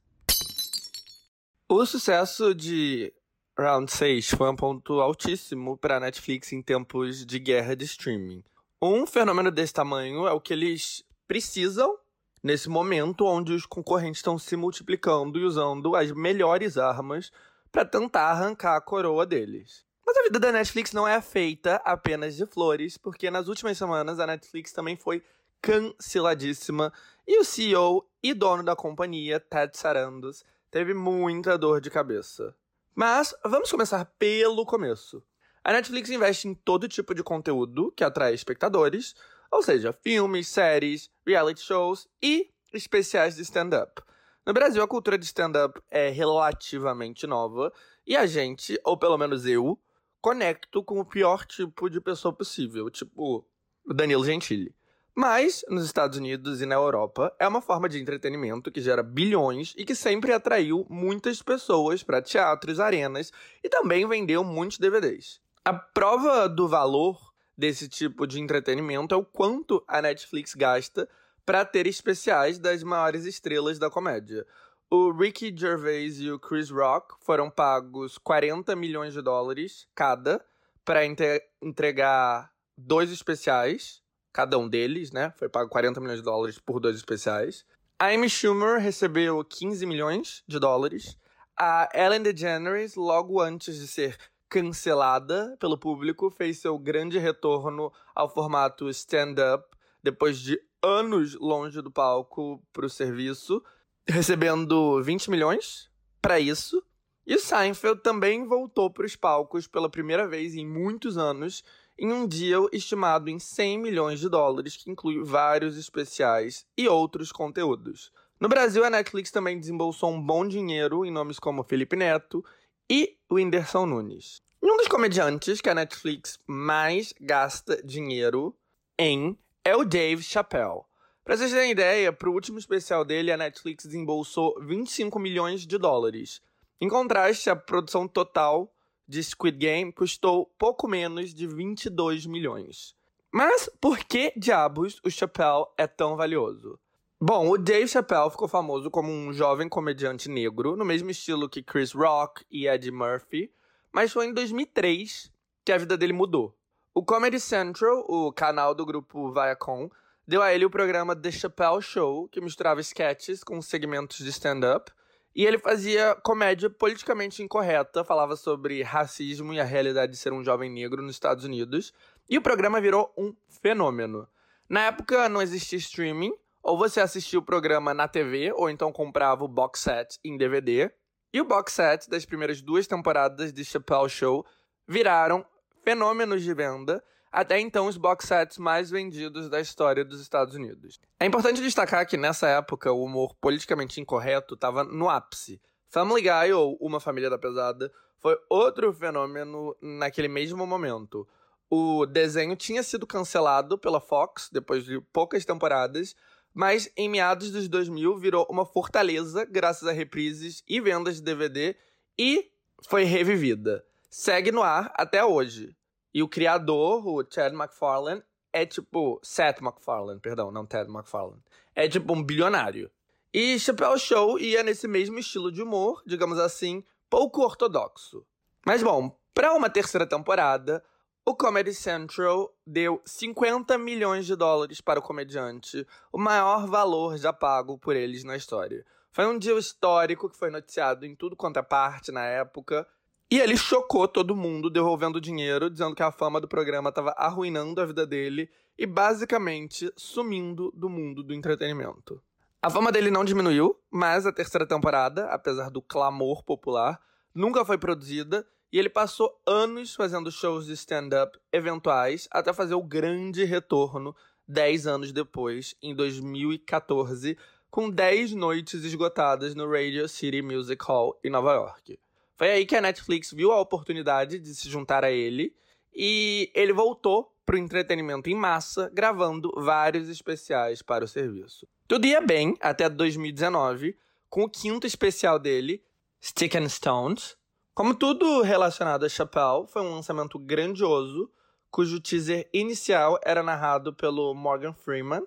O 1.67 1.85
sucesso 1.85 2.55
de 2.55 3.13
Round 3.57 3.91
6 3.91 4.29
foi 4.31 4.49
um 4.49 4.55
ponto 4.55 5.01
altíssimo 5.01 5.77
para 5.77 5.97
a 5.97 5.99
Netflix 5.99 6.53
em 6.53 6.61
tempos 6.61 7.25
de 7.25 7.39
guerra 7.39 7.75
de 7.75 7.85
streaming. 7.85 8.43
Um 8.81 9.05
fenômeno 9.05 9.51
desse 9.51 9.73
tamanho 9.73 10.27
é 10.27 10.31
o 10.31 10.39
que 10.39 10.53
eles 10.53 11.03
precisam 11.27 11.97
nesse 12.43 12.69
momento 12.69 13.25
onde 13.25 13.53
os 13.53 13.65
concorrentes 13.65 14.19
estão 14.19 14.37
se 14.37 14.55
multiplicando 14.55 15.39
e 15.39 15.43
usando 15.43 15.95
as 15.95 16.11
melhores 16.11 16.77
armas 16.77 17.31
para 17.71 17.85
tentar 17.85 18.31
arrancar 18.31 18.75
a 18.75 18.81
coroa 18.81 19.25
deles. 19.25 19.85
Mas 20.05 20.17
a 20.17 20.23
vida 20.23 20.39
da 20.39 20.51
Netflix 20.51 20.91
não 20.91 21.07
é 21.07 21.21
feita 21.21 21.75
apenas 21.85 22.35
de 22.35 22.45
flores, 22.45 22.97
porque 22.97 23.31
nas 23.31 23.47
últimas 23.47 23.77
semanas 23.77 24.19
a 24.19 24.27
Netflix 24.27 24.71
também 24.73 24.95
foi 24.95 25.23
canceladíssima 25.61 26.91
e 27.27 27.39
o 27.39 27.45
CEO 27.45 28.05
e 28.21 28.33
dono 28.33 28.63
da 28.63 28.75
companhia, 28.75 29.39
Ted 29.39 29.77
Sarandos, 29.77 30.43
teve 30.71 30.93
muita 30.93 31.57
dor 31.57 31.79
de 31.79 31.89
cabeça. 31.89 32.55
Mas 32.95 33.33
vamos 33.45 33.71
começar 33.71 34.03
pelo 34.17 34.65
começo. 34.65 35.23
A 35.63 35.71
Netflix 35.71 36.09
investe 36.09 36.47
em 36.47 36.55
todo 36.55 36.87
tipo 36.87 37.13
de 37.13 37.23
conteúdo 37.23 37.91
que 37.95 38.03
atrai 38.03 38.33
espectadores, 38.33 39.15
ou 39.51 39.61
seja, 39.61 39.91
filmes, 39.91 40.47
séries, 40.47 41.09
reality 41.25 41.61
shows 41.61 42.07
e 42.21 42.49
especiais 42.73 43.35
de 43.35 43.41
stand-up. 43.41 44.01
No 44.45 44.53
Brasil, 44.53 44.81
a 44.81 44.87
cultura 44.87 45.17
de 45.17 45.25
stand-up 45.25 45.79
é 45.89 46.09
relativamente 46.09 47.27
nova 47.27 47.71
e 48.07 48.15
a 48.15 48.25
gente, 48.25 48.79
ou 48.83 48.97
pelo 48.97 49.17
menos 49.17 49.45
eu, 49.45 49.77
conecto 50.21 50.83
com 50.83 50.99
o 50.99 51.05
pior 51.05 51.45
tipo 51.45 51.89
de 51.89 51.99
pessoa 51.99 52.33
possível, 52.33 52.89
tipo 52.89 53.45
o 53.85 53.93
Danilo 53.93 54.25
Gentili. 54.25 54.73
Mas, 55.13 55.65
nos 55.67 55.83
Estados 55.83 56.17
Unidos 56.17 56.61
e 56.61 56.65
na 56.65 56.75
Europa, 56.75 57.35
é 57.37 57.45
uma 57.47 57.61
forma 57.61 57.89
de 57.89 57.99
entretenimento 57.99 58.71
que 58.71 58.79
gera 58.79 59.03
bilhões 59.03 59.73
e 59.77 59.83
que 59.83 59.93
sempre 59.93 60.31
atraiu 60.31 60.85
muitas 60.89 61.41
pessoas 61.41 62.01
para 62.01 62.21
teatros, 62.21 62.79
arenas 62.79 63.31
e 63.61 63.67
também 63.67 64.07
vendeu 64.07 64.43
muitos 64.43 64.77
DVDs. 64.77 65.41
A 65.65 65.73
prova 65.73 66.47
do 66.47 66.67
valor 66.67 67.30
desse 67.61 67.87
tipo 67.87 68.25
de 68.25 68.39
entretenimento 68.39 69.13
é 69.13 69.17
o 69.17 69.23
quanto 69.23 69.83
a 69.87 70.01
Netflix 70.01 70.55
gasta 70.55 71.07
para 71.45 71.63
ter 71.63 71.85
especiais 71.85 72.57
das 72.57 72.81
maiores 72.81 73.23
estrelas 73.23 73.77
da 73.77 73.87
comédia. 73.87 74.47
O 74.89 75.11
Ricky 75.11 75.55
Gervais 75.55 76.19
e 76.19 76.31
o 76.31 76.39
Chris 76.39 76.71
Rock 76.71 77.13
foram 77.23 77.51
pagos 77.51 78.17
40 78.17 78.75
milhões 78.75 79.13
de 79.13 79.21
dólares 79.21 79.87
cada 79.93 80.43
para 80.83 81.05
entregar 81.05 82.51
dois 82.75 83.11
especiais, 83.11 84.01
cada 84.33 84.57
um 84.57 84.67
deles, 84.67 85.11
né? 85.11 85.31
Foi 85.37 85.47
pago 85.47 85.69
40 85.69 86.01
milhões 86.01 86.17
de 86.17 86.25
dólares 86.25 86.57
por 86.57 86.79
dois 86.79 86.95
especiais. 86.95 87.63
A 87.99 88.07
Amy 88.07 88.27
Schumer 88.27 88.79
recebeu 88.79 89.45
15 89.45 89.85
milhões 89.85 90.43
de 90.47 90.57
dólares. 90.57 91.15
A 91.55 91.87
Ellen 91.93 92.23
DeGeneres, 92.23 92.95
logo 92.95 93.39
antes 93.39 93.77
de 93.77 93.87
ser 93.87 94.17
cancelada 94.51 95.55
pelo 95.61 95.77
público, 95.77 96.29
fez 96.29 96.59
seu 96.59 96.77
grande 96.77 97.17
retorno 97.17 97.89
ao 98.13 98.27
formato 98.27 98.89
stand-up 98.89 99.65
depois 100.03 100.37
de 100.37 100.61
anos 100.83 101.35
longe 101.35 101.81
do 101.81 101.89
palco 101.89 102.61
para 102.73 102.85
o 102.85 102.89
serviço, 102.89 103.63
recebendo 104.05 105.01
20 105.01 105.31
milhões 105.31 105.89
para 106.21 106.37
isso. 106.37 106.83
E 107.25 107.37
Seinfeld 107.37 108.01
também 108.01 108.45
voltou 108.45 108.91
para 108.91 109.05
os 109.05 109.15
palcos 109.15 109.67
pela 109.67 109.89
primeira 109.89 110.27
vez 110.27 110.53
em 110.53 110.67
muitos 110.67 111.17
anos, 111.17 111.63
em 111.97 112.11
um 112.11 112.27
dia 112.27 112.57
estimado 112.73 113.29
em 113.29 113.39
100 113.39 113.77
milhões 113.77 114.19
de 114.19 114.27
dólares, 114.27 114.75
que 114.75 114.91
inclui 114.91 115.23
vários 115.23 115.77
especiais 115.77 116.65
e 116.77 116.89
outros 116.89 117.31
conteúdos. 117.31 118.11
No 118.37 118.49
Brasil, 118.49 118.83
a 118.83 118.89
Netflix 118.89 119.31
também 119.31 119.57
desembolsou 119.57 120.11
um 120.11 120.21
bom 120.21 120.45
dinheiro 120.45 121.05
em 121.05 121.11
nomes 121.11 121.39
como 121.39 121.63
Felipe 121.63 121.95
Neto 121.95 122.43
e 122.89 123.17
Whindersson 123.31 123.85
Nunes. 123.85 124.41
E 124.61 124.71
um 124.71 124.77
dos 124.77 124.87
comediantes 124.87 125.59
que 125.61 125.69
a 125.69 125.75
Netflix 125.75 126.39
mais 126.45 127.13
gasta 127.19 127.81
dinheiro 127.83 128.55
em 128.97 129.37
é 129.63 129.75
o 129.75 129.83
Dave 129.83 130.21
Chappelle. 130.21 130.81
Pra 131.23 131.37
vocês 131.37 131.51
terem 131.51 131.71
ideia, 131.71 132.11
pro 132.11 132.33
último 132.33 132.59
especial 132.59 133.05
dele, 133.05 133.31
a 133.31 133.37
Netflix 133.37 133.85
desembolsou 133.85 134.59
25 134.61 135.19
milhões 135.19 135.65
de 135.65 135.77
dólares. 135.77 136.41
Em 136.79 136.89
contraste, 136.89 137.49
a 137.49 137.55
produção 137.55 138.07
total 138.07 138.73
de 139.07 139.23
Squid 139.23 139.57
Game 139.57 139.91
custou 139.91 140.51
pouco 140.57 140.87
menos 140.87 141.33
de 141.33 141.45
22 141.45 142.25
milhões. 142.25 142.95
Mas 143.31 143.69
por 143.79 143.99
que 143.99 144.33
diabos 144.35 144.99
o 145.05 145.09
Chappelle 145.09 145.65
é 145.77 145.87
tão 145.87 146.15
valioso? 146.15 146.79
Bom, 147.23 147.51
o 147.51 147.55
Dave 147.55 147.87
Chappelle 147.87 148.31
ficou 148.31 148.47
famoso 148.47 148.89
como 148.89 149.11
um 149.11 149.31
jovem 149.31 149.69
comediante 149.69 150.27
negro, 150.27 150.75
no 150.75 150.83
mesmo 150.83 151.11
estilo 151.11 151.47
que 151.47 151.61
Chris 151.61 151.91
Rock 151.91 152.43
e 152.49 152.65
Eddie 152.65 152.89
Murphy, 152.89 153.53
mas 153.93 154.11
foi 154.11 154.25
em 154.25 154.33
2003 154.33 155.31
que 155.63 155.71
a 155.71 155.77
vida 155.77 155.95
dele 155.95 156.13
mudou. 156.13 156.57
O 156.95 157.05
Comedy 157.05 157.39
Central, 157.39 158.03
o 158.09 158.33
canal 158.33 158.73
do 158.73 158.83
grupo 158.87 159.31
Viacom, 159.31 159.87
deu 160.27 160.41
a 160.41 160.51
ele 160.51 160.65
o 160.65 160.69
programa 160.71 161.15
The 161.15 161.29
Chappelle 161.29 161.79
Show, 161.79 162.27
que 162.27 162.41
misturava 162.41 162.81
sketches 162.81 163.43
com 163.43 163.61
segmentos 163.61 164.17
de 164.17 164.29
stand-up, 164.31 164.91
e 165.35 165.45
ele 165.45 165.59
fazia 165.59 166.15
comédia 166.23 166.71
politicamente 166.71 167.43
incorreta, 167.43 168.03
falava 168.03 168.35
sobre 168.35 168.81
racismo 168.81 169.53
e 169.53 169.59
a 169.59 169.63
realidade 169.63 170.13
de 170.13 170.17
ser 170.17 170.33
um 170.33 170.43
jovem 170.43 170.71
negro 170.71 171.03
nos 171.03 171.13
Estados 171.17 171.45
Unidos, 171.45 171.93
e 172.27 172.39
o 172.39 172.41
programa 172.41 172.81
virou 172.81 173.13
um 173.15 173.31
fenômeno. 173.61 174.27
Na 174.67 174.85
época 174.85 175.29
não 175.29 175.39
existia 175.39 175.77
streaming, 175.77 176.33
ou 176.63 176.77
você 176.77 176.99
assistia 176.99 177.39
o 177.39 177.43
programa 177.43 177.93
na 177.93 178.07
TV, 178.07 178.51
ou 178.53 178.69
então 178.69 178.91
comprava 178.91 179.43
o 179.43 179.47
box 179.47 179.81
set 179.81 180.19
em 180.23 180.37
DVD, 180.37 180.91
e 181.33 181.39
o 181.39 181.45
box 181.45 181.73
set 181.73 182.09
das 182.09 182.25
primeiras 182.25 182.61
duas 182.61 182.87
temporadas 182.87 183.53
de 183.53 183.63
Chappelle 183.63 184.09
Show 184.09 184.45
viraram 184.87 185.45
fenômenos 185.83 186.43
de 186.43 186.53
venda, 186.53 187.03
até 187.31 187.59
então 187.59 187.87
os 187.87 187.95
box 187.95 188.27
sets 188.27 188.57
mais 188.57 188.89
vendidos 188.89 189.49
da 189.49 189.61
história 189.61 190.03
dos 190.03 190.19
Estados 190.19 190.53
Unidos. 190.53 190.99
É 191.19 191.25
importante 191.25 191.61
destacar 191.61 192.05
que 192.05 192.17
nessa 192.17 192.47
época 192.47 192.91
o 192.91 193.03
humor 193.03 193.33
politicamente 193.35 194.01
incorreto 194.01 194.55
estava 194.55 194.83
no 194.83 195.09
ápice. 195.09 195.61
Family 195.87 196.21
Guy, 196.21 196.51
ou 196.53 196.77
Uma 196.81 196.99
Família 196.99 197.29
da 197.29 197.37
Pesada, 197.37 197.91
foi 198.19 198.37
outro 198.49 198.93
fenômeno 198.93 199.75
naquele 199.81 200.27
mesmo 200.27 200.67
momento. 200.67 201.27
O 201.69 202.05
desenho 202.05 202.55
tinha 202.55 202.83
sido 202.83 203.07
cancelado 203.07 203.77
pela 203.77 204.01
Fox 204.01 204.49
depois 204.51 204.83
de 204.83 204.99
poucas 205.13 205.45
temporadas, 205.45 206.15
mas 206.53 206.91
em 206.97 207.09
meados 207.09 207.51
dos 207.51 207.67
2000 207.67 208.17
virou 208.17 208.47
uma 208.49 208.65
fortaleza 208.65 209.45
graças 209.45 209.87
a 209.87 209.91
reprises 209.91 210.63
e 210.67 210.79
vendas 210.81 211.15
de 211.15 211.21
DVD 211.21 211.75
e 212.17 212.51
foi 212.87 213.03
revivida 213.03 213.85
segue 214.11 214.51
no 214.51 214.61
ar 214.61 214.93
até 214.95 215.23
hoje. 215.23 215.73
E 216.13 216.21
o 216.21 216.27
criador, 216.27 217.07
o 217.07 217.25
Chad 217.27 217.53
MacFarlane, 217.53 218.21
é 218.51 218.65
tipo. 218.65 219.19
Seth 219.23 219.61
MacFarlane, 219.61 220.19
perdão, 220.19 220.51
não 220.51 220.65
Ted 220.65 220.91
MacFarlane. 220.91 221.41
É 221.73 221.87
tipo 221.87 222.13
um 222.13 222.21
bilionário. 222.21 222.91
E 223.33 223.57
Chappelle 223.57 223.97
Show 223.97 224.37
ia 224.37 224.61
nesse 224.61 224.89
mesmo 224.89 225.17
estilo 225.17 225.49
de 225.49 225.61
humor, 225.61 226.03
digamos 226.05 226.37
assim, 226.37 226.83
pouco 227.09 227.41
ortodoxo. 227.41 228.25
Mas 228.65 228.83
bom, 228.83 229.17
para 229.33 229.53
uma 229.53 229.69
terceira 229.69 230.05
temporada, 230.05 230.83
o 231.25 231.35
Comedy 231.35 231.73
Central 231.73 232.51
deu 232.65 233.01
50 233.05 233.77
milhões 233.77 234.25
de 234.25 234.35
dólares 234.35 234.81
para 234.81 234.99
o 234.99 235.03
comediante, 235.03 235.85
o 236.11 236.17
maior 236.17 236.65
valor 236.67 237.17
já 237.17 237.31
pago 237.31 237.77
por 237.77 237.95
eles 237.95 238.23
na 238.23 238.35
história. 238.35 238.83
Foi 239.11 239.25
um 239.27 239.37
dia 239.37 239.57
histórico 239.57 240.29
que 240.29 240.37
foi 240.37 240.49
noticiado 240.49 241.05
em 241.05 241.15
tudo 241.15 241.35
quanto 241.35 241.59
é 241.59 241.61
parte 241.61 242.11
na 242.11 242.25
época, 242.25 242.87
e 243.29 243.39
ele 243.39 243.55
chocou 243.55 244.07
todo 244.07 244.35
mundo, 244.35 244.69
devolvendo 244.69 245.21
dinheiro, 245.21 245.69
dizendo 245.69 245.95
que 245.95 246.03
a 246.03 246.11
fama 246.11 246.41
do 246.41 246.47
programa 246.47 246.89
estava 246.89 247.11
arruinando 247.11 247.79
a 247.79 247.85
vida 247.85 248.05
dele 248.05 248.49
e 248.77 248.85
basicamente 248.85 249.91
sumindo 249.95 250.71
do 250.75 250.89
mundo 250.89 251.23
do 251.23 251.33
entretenimento. 251.33 252.21
A 252.61 252.69
fama 252.69 252.91
dele 252.91 253.09
não 253.09 253.23
diminuiu, 253.23 253.79
mas 253.89 254.25
a 254.25 254.33
terceira 254.33 254.67
temporada, 254.67 255.27
apesar 255.27 255.69
do 255.69 255.81
clamor 255.81 256.43
popular, 256.43 256.99
nunca 257.33 257.63
foi 257.63 257.77
produzida 257.77 258.45
e 258.71 258.79
ele 258.79 258.89
passou 258.89 259.39
anos 259.45 259.93
fazendo 259.95 260.31
shows 260.31 260.65
de 260.65 260.73
stand-up 260.73 261.37
eventuais 261.51 262.27
até 262.31 262.53
fazer 262.53 262.75
o 262.75 262.83
grande 262.83 263.43
retorno 263.43 264.15
10 264.47 264.87
anos 264.87 265.11
depois, 265.11 265.75
em 265.81 265.95
2014, 265.95 267.37
com 267.69 267.89
10 267.89 268.33
noites 268.33 268.83
esgotadas 268.83 269.55
no 269.55 269.69
Radio 269.69 270.07
City 270.07 270.41
Music 270.41 270.83
Hall 270.85 271.19
em 271.23 271.29
Nova 271.29 271.53
York. 271.53 271.99
Foi 272.35 272.49
aí 272.49 272.65
que 272.65 272.75
a 272.75 272.81
Netflix 272.81 273.31
viu 273.31 273.51
a 273.51 273.61
oportunidade 273.61 274.39
de 274.39 274.53
se 274.55 274.69
juntar 274.69 275.05
a 275.05 275.11
ele 275.11 275.55
e 275.93 276.51
ele 276.53 276.73
voltou 276.73 277.31
para 277.45 277.55
o 277.55 277.59
entretenimento 277.59 278.29
em 278.29 278.35
massa, 278.35 278.89
gravando 278.93 279.51
vários 279.57 280.09
especiais 280.09 280.81
para 280.81 281.03
o 281.03 281.07
serviço. 281.07 281.67
Tudo 281.87 282.07
ia 282.07 282.21
bem 282.21 282.55
até 282.61 282.89
2019, 282.89 283.97
com 284.29 284.43
o 284.43 284.49
quinto 284.49 284.87
especial 284.87 285.37
dele, 285.37 285.83
Stick 286.21 286.55
and 286.55 286.69
Stones. 286.69 287.37
Como 287.73 287.95
tudo 287.95 288.41
relacionado 288.41 289.05
a 289.05 289.09
Chappelle, 289.09 289.67
foi 289.67 289.81
um 289.81 289.95
lançamento 289.95 290.37
grandioso, 290.37 291.31
cujo 291.69 291.99
teaser 291.99 292.49
inicial 292.53 293.19
era 293.23 293.41
narrado 293.41 293.93
pelo 293.93 294.33
Morgan 294.33 294.73
Freeman. 294.73 295.23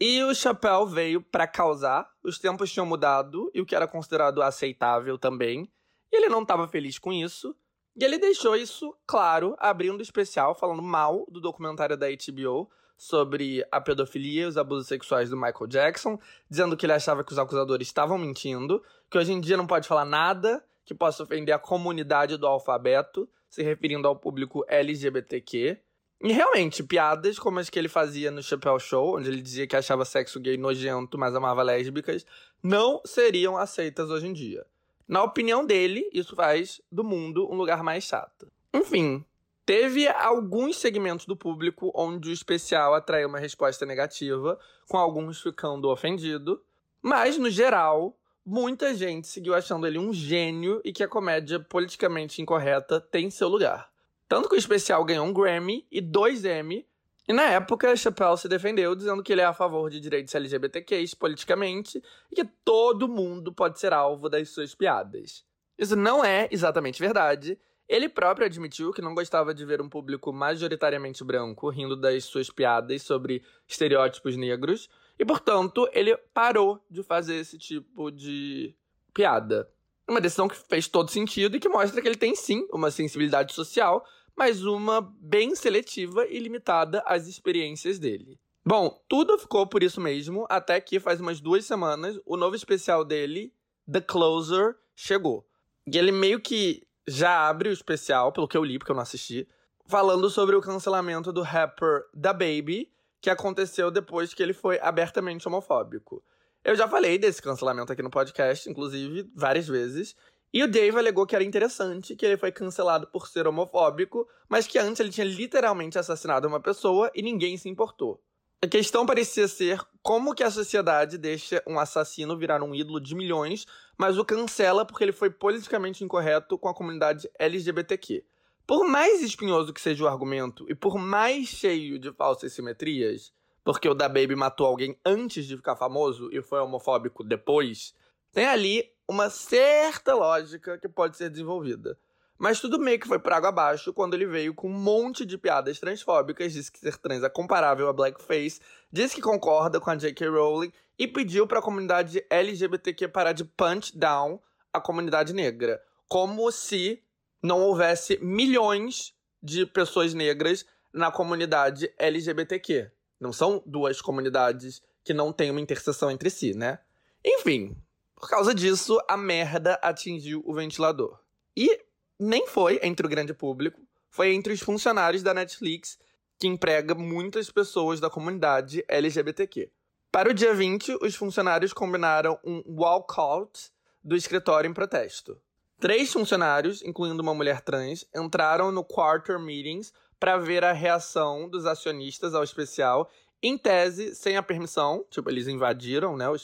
E 0.00 0.22
o 0.22 0.34
Chappelle 0.34 0.86
veio 0.88 1.20
para 1.20 1.46
causar, 1.46 2.08
os 2.22 2.38
tempos 2.38 2.72
tinham 2.72 2.86
mudado 2.86 3.50
e 3.52 3.60
o 3.60 3.66
que 3.66 3.74
era 3.74 3.88
considerado 3.88 4.40
aceitável 4.40 5.18
também 5.18 5.68
e 6.12 6.16
ele 6.16 6.28
não 6.28 6.42
estava 6.42 6.66
feliz 6.66 6.98
com 6.98 7.12
isso. 7.12 7.54
E 7.96 8.04
ele 8.04 8.18
deixou 8.18 8.56
isso 8.56 8.94
claro, 9.06 9.56
abrindo 9.58 10.02
especial, 10.02 10.54
falando 10.54 10.82
mal 10.82 11.26
do 11.28 11.40
documentário 11.40 11.96
da 11.96 12.06
HBO 12.08 12.70
sobre 12.96 13.64
a 13.70 13.80
pedofilia 13.80 14.42
e 14.42 14.46
os 14.46 14.56
abusos 14.56 14.88
sexuais 14.88 15.30
do 15.30 15.36
Michael 15.36 15.66
Jackson, 15.68 16.18
dizendo 16.48 16.76
que 16.76 16.86
ele 16.86 16.92
achava 16.92 17.22
que 17.22 17.32
os 17.32 17.38
acusadores 17.38 17.86
estavam 17.86 18.18
mentindo, 18.18 18.82
que 19.10 19.18
hoje 19.18 19.32
em 19.32 19.40
dia 19.40 19.56
não 19.56 19.66
pode 19.66 19.86
falar 19.86 20.04
nada 20.04 20.64
que 20.88 20.94
possa 20.94 21.22
ofender 21.22 21.54
a 21.54 21.58
comunidade 21.58 22.38
do 22.38 22.46
alfabeto, 22.46 23.28
se 23.46 23.62
referindo 23.62 24.08
ao 24.08 24.16
público 24.16 24.64
LGBTQ. 24.66 25.76
E 26.22 26.32
realmente, 26.32 26.82
piadas 26.82 27.38
como 27.38 27.58
as 27.58 27.68
que 27.68 27.78
ele 27.78 27.90
fazia 27.90 28.30
no 28.30 28.42
Chappelle 28.42 28.80
Show, 28.80 29.18
onde 29.18 29.28
ele 29.28 29.42
dizia 29.42 29.66
que 29.66 29.76
achava 29.76 30.06
sexo 30.06 30.40
gay 30.40 30.56
nojento, 30.56 31.18
mas 31.18 31.34
amava 31.34 31.62
lésbicas, 31.62 32.24
não 32.62 33.02
seriam 33.04 33.58
aceitas 33.58 34.08
hoje 34.08 34.28
em 34.28 34.32
dia. 34.32 34.64
Na 35.06 35.22
opinião 35.22 35.64
dele, 35.64 36.08
isso 36.10 36.34
faz 36.34 36.80
do 36.90 37.04
mundo 37.04 37.46
um 37.52 37.54
lugar 37.54 37.82
mais 37.82 38.04
chato. 38.04 38.50
Enfim, 38.72 39.22
teve 39.66 40.08
alguns 40.08 40.78
segmentos 40.78 41.26
do 41.26 41.36
público 41.36 41.92
onde 41.94 42.30
o 42.30 42.32
especial 42.32 42.94
atraiu 42.94 43.28
uma 43.28 43.38
resposta 43.38 43.84
negativa, 43.84 44.58
com 44.88 44.96
alguns 44.96 45.42
ficando 45.42 45.90
ofendidos, 45.90 46.58
mas 47.02 47.36
no 47.36 47.50
geral, 47.50 48.16
muita 48.48 48.94
gente 48.94 49.28
seguiu 49.28 49.54
achando 49.54 49.86
ele 49.86 49.98
um 49.98 50.12
gênio 50.12 50.80
e 50.84 50.92
que 50.92 51.02
a 51.02 51.08
comédia 51.08 51.60
politicamente 51.60 52.40
incorreta 52.40 53.00
tem 53.00 53.30
seu 53.30 53.48
lugar. 53.48 53.90
Tanto 54.26 54.48
que 54.48 54.54
o 54.54 54.58
especial 54.58 55.04
ganhou 55.04 55.26
um 55.26 55.32
Grammy 55.32 55.86
e 55.90 56.00
dois 56.00 56.44
Emmy 56.44 56.86
e 57.28 57.32
na 57.34 57.42
época, 57.42 57.94
Chappelle 57.94 58.38
se 58.38 58.48
defendeu 58.48 58.94
dizendo 58.94 59.22
que 59.22 59.30
ele 59.30 59.42
é 59.42 59.44
a 59.44 59.52
favor 59.52 59.90
de 59.90 60.00
direitos 60.00 60.34
LGBTQs 60.34 61.12
politicamente 61.12 62.02
e 62.32 62.34
que 62.34 62.44
todo 62.64 63.06
mundo 63.06 63.52
pode 63.52 63.78
ser 63.78 63.92
alvo 63.92 64.30
das 64.30 64.48
suas 64.48 64.74
piadas. 64.74 65.44
Isso 65.76 65.94
não 65.94 66.24
é 66.24 66.48
exatamente 66.50 66.98
verdade. 66.98 67.58
Ele 67.86 68.08
próprio 68.08 68.46
admitiu 68.46 68.94
que 68.94 69.02
não 69.02 69.14
gostava 69.14 69.52
de 69.52 69.62
ver 69.66 69.82
um 69.82 69.90
público 69.90 70.32
majoritariamente 70.32 71.22
branco 71.22 71.68
rindo 71.68 71.94
das 71.94 72.24
suas 72.24 72.48
piadas 72.48 73.02
sobre 73.02 73.42
estereótipos 73.66 74.34
negros, 74.34 74.88
e 75.18 75.24
portanto 75.24 75.88
ele 75.92 76.16
parou 76.32 76.84
de 76.90 77.02
fazer 77.02 77.36
esse 77.36 77.58
tipo 77.58 78.10
de 78.10 78.74
piada. 79.12 79.68
Uma 80.08 80.20
decisão 80.20 80.48
que 80.48 80.56
fez 80.56 80.88
todo 80.88 81.10
sentido 81.10 81.56
e 81.56 81.60
que 81.60 81.68
mostra 81.68 82.00
que 82.00 82.08
ele 82.08 82.16
tem 82.16 82.34
sim 82.34 82.66
uma 82.72 82.90
sensibilidade 82.90 83.52
social, 83.52 84.04
mas 84.36 84.64
uma 84.64 85.00
bem 85.20 85.54
seletiva 85.54 86.26
e 86.26 86.38
limitada 86.38 87.02
às 87.04 87.26
experiências 87.26 87.98
dele. 87.98 88.38
Bom, 88.64 89.02
tudo 89.08 89.38
ficou 89.38 89.66
por 89.66 89.82
isso 89.82 90.00
mesmo, 90.00 90.46
até 90.48 90.80
que 90.80 91.00
faz 91.00 91.20
umas 91.20 91.40
duas 91.40 91.64
semanas 91.64 92.18
o 92.24 92.36
novo 92.36 92.54
especial 92.54 93.04
dele, 93.04 93.52
The 93.90 94.00
Closer, 94.00 94.76
chegou. 94.94 95.46
E 95.86 95.96
ele 95.96 96.12
meio 96.12 96.40
que 96.40 96.86
já 97.06 97.48
abre 97.48 97.70
o 97.70 97.72
especial, 97.72 98.30
pelo 98.30 98.46
que 98.46 98.56
eu 98.56 98.64
li, 98.64 98.78
porque 98.78 98.92
eu 98.92 98.94
não 98.94 99.02
assisti, 99.02 99.48
falando 99.86 100.28
sobre 100.28 100.54
o 100.54 100.60
cancelamento 100.60 101.32
do 101.32 101.40
rapper 101.40 102.04
Da 102.12 102.32
Baby, 102.32 102.92
que 103.20 103.30
aconteceu 103.30 103.90
depois 103.90 104.32
que 104.32 104.42
ele 104.42 104.52
foi 104.52 104.78
abertamente 104.80 105.46
homofóbico. 105.46 106.22
Eu 106.64 106.74
já 106.76 106.88
falei 106.88 107.18
desse 107.18 107.40
cancelamento 107.40 107.92
aqui 107.92 108.02
no 108.02 108.10
podcast, 108.10 108.68
inclusive, 108.68 109.30
várias 109.34 109.66
vezes. 109.66 110.14
E 110.52 110.62
o 110.62 110.68
Dave 110.68 110.96
alegou 110.96 111.26
que 111.26 111.34
era 111.34 111.44
interessante 111.44 112.16
que 112.16 112.24
ele 112.24 112.36
foi 112.36 112.50
cancelado 112.50 113.06
por 113.08 113.28
ser 113.28 113.46
homofóbico, 113.46 114.26
mas 114.48 114.66
que 114.66 114.78
antes 114.78 114.98
ele 115.00 115.10
tinha 115.10 115.26
literalmente 115.26 115.98
assassinado 115.98 116.48
uma 116.48 116.60
pessoa 116.60 117.10
e 117.14 117.22
ninguém 117.22 117.56
se 117.56 117.68
importou. 117.68 118.22
A 118.60 118.66
questão 118.66 119.06
parecia 119.06 119.46
ser 119.46 119.80
como 120.02 120.34
que 120.34 120.42
a 120.42 120.50
sociedade 120.50 121.16
deixa 121.16 121.62
um 121.66 121.78
assassino 121.78 122.36
virar 122.36 122.62
um 122.62 122.74
ídolo 122.74 122.98
de 122.98 123.14
milhões, 123.14 123.66
mas 123.96 124.18
o 124.18 124.24
cancela 124.24 124.84
porque 124.84 125.04
ele 125.04 125.12
foi 125.12 125.30
politicamente 125.30 126.02
incorreto 126.02 126.58
com 126.58 126.68
a 126.68 126.74
comunidade 126.74 127.30
LGBTQ. 127.38 128.24
Por 128.68 128.86
mais 128.86 129.22
espinhoso 129.22 129.72
que 129.72 129.80
seja 129.80 130.04
o 130.04 130.06
argumento 130.06 130.66
e 130.68 130.74
por 130.74 130.98
mais 130.98 131.46
cheio 131.46 131.98
de 131.98 132.12
falsas 132.12 132.52
simetrias, 132.52 133.32
porque 133.64 133.88
o 133.88 133.94
da 133.94 134.10
Baby 134.10 134.36
matou 134.36 134.66
alguém 134.66 134.94
antes 135.02 135.46
de 135.46 135.56
ficar 135.56 135.74
famoso 135.74 136.28
e 136.30 136.42
foi 136.42 136.60
homofóbico 136.60 137.24
depois, 137.24 137.94
tem 138.30 138.44
ali 138.44 138.92
uma 139.08 139.30
certa 139.30 140.14
lógica 140.14 140.76
que 140.76 140.86
pode 140.86 141.16
ser 141.16 141.30
desenvolvida. 141.30 141.98
Mas 142.36 142.60
tudo 142.60 142.78
meio 142.78 143.00
que 143.00 143.08
foi 143.08 143.18
por 143.18 143.32
água 143.32 143.48
abaixo 143.48 143.90
quando 143.90 144.12
ele 144.12 144.26
veio 144.26 144.52
com 144.52 144.68
um 144.68 144.78
monte 144.78 145.24
de 145.24 145.38
piadas 145.38 145.80
transfóbicas, 145.80 146.52
disse 146.52 146.70
que 146.70 146.78
ser 146.78 146.98
trans 146.98 147.22
é 147.22 147.30
comparável 147.30 147.88
a 147.88 147.92
blackface, 147.94 148.60
disse 148.92 149.14
que 149.14 149.22
concorda 149.22 149.80
com 149.80 149.88
a 149.88 149.96
J.K. 149.96 150.28
Rowling 150.28 150.72
e 150.98 151.08
pediu 151.08 151.46
para 151.46 151.60
a 151.60 151.62
comunidade 151.62 152.22
LGBTQ 152.28 153.08
parar 153.08 153.32
de 153.32 153.46
punch 153.46 153.96
down 153.96 154.38
a 154.70 154.78
comunidade 154.78 155.32
negra. 155.32 155.82
Como 156.06 156.52
se 156.52 157.02
não 157.42 157.60
houvesse 157.60 158.18
milhões 158.22 159.14
de 159.42 159.64
pessoas 159.66 160.14
negras 160.14 160.66
na 160.92 161.10
comunidade 161.10 161.92
LGBTQ. 161.98 162.90
Não 163.20 163.32
são 163.32 163.62
duas 163.66 164.00
comunidades 164.00 164.82
que 165.04 165.14
não 165.14 165.32
têm 165.32 165.50
uma 165.50 165.60
interseção 165.60 166.10
entre 166.10 166.30
si, 166.30 166.54
né? 166.54 166.78
Enfim, 167.24 167.76
por 168.14 168.28
causa 168.28 168.54
disso, 168.54 169.00
a 169.08 169.16
merda 169.16 169.74
atingiu 169.82 170.42
o 170.44 170.52
ventilador. 170.52 171.18
E 171.56 171.80
nem 172.18 172.46
foi 172.46 172.80
entre 172.82 173.06
o 173.06 173.08
grande 173.08 173.32
público, 173.32 173.80
foi 174.10 174.34
entre 174.34 174.52
os 174.52 174.60
funcionários 174.60 175.22
da 175.22 175.32
Netflix, 175.32 175.98
que 176.38 176.46
emprega 176.46 176.94
muitas 176.94 177.50
pessoas 177.50 178.00
da 178.00 178.10
comunidade 178.10 178.84
LGBTQ. 178.88 179.70
Para 180.10 180.30
o 180.30 180.34
dia 180.34 180.54
20, 180.54 180.98
os 181.02 181.14
funcionários 181.14 181.72
combinaram 181.72 182.38
um 182.44 182.62
walkout 182.66 183.70
do 184.02 184.16
escritório 184.16 184.68
em 184.68 184.74
protesto. 184.74 185.40
Três 185.80 186.12
funcionários, 186.12 186.82
incluindo 186.82 187.22
uma 187.22 187.34
mulher 187.34 187.60
trans, 187.60 188.04
entraram 188.14 188.72
no 188.72 188.84
quarter 188.84 189.38
meetings 189.38 189.92
para 190.18 190.36
ver 190.36 190.64
a 190.64 190.72
reação 190.72 191.48
dos 191.48 191.66
acionistas 191.66 192.34
ao 192.34 192.42
especial, 192.42 193.08
em 193.42 193.56
tese, 193.56 194.14
sem 194.14 194.36
a 194.36 194.42
permissão. 194.42 195.04
Tipo, 195.08 195.30
eles 195.30 195.46
invadiram 195.46 196.16
né, 196.16 196.28
o, 196.28 196.36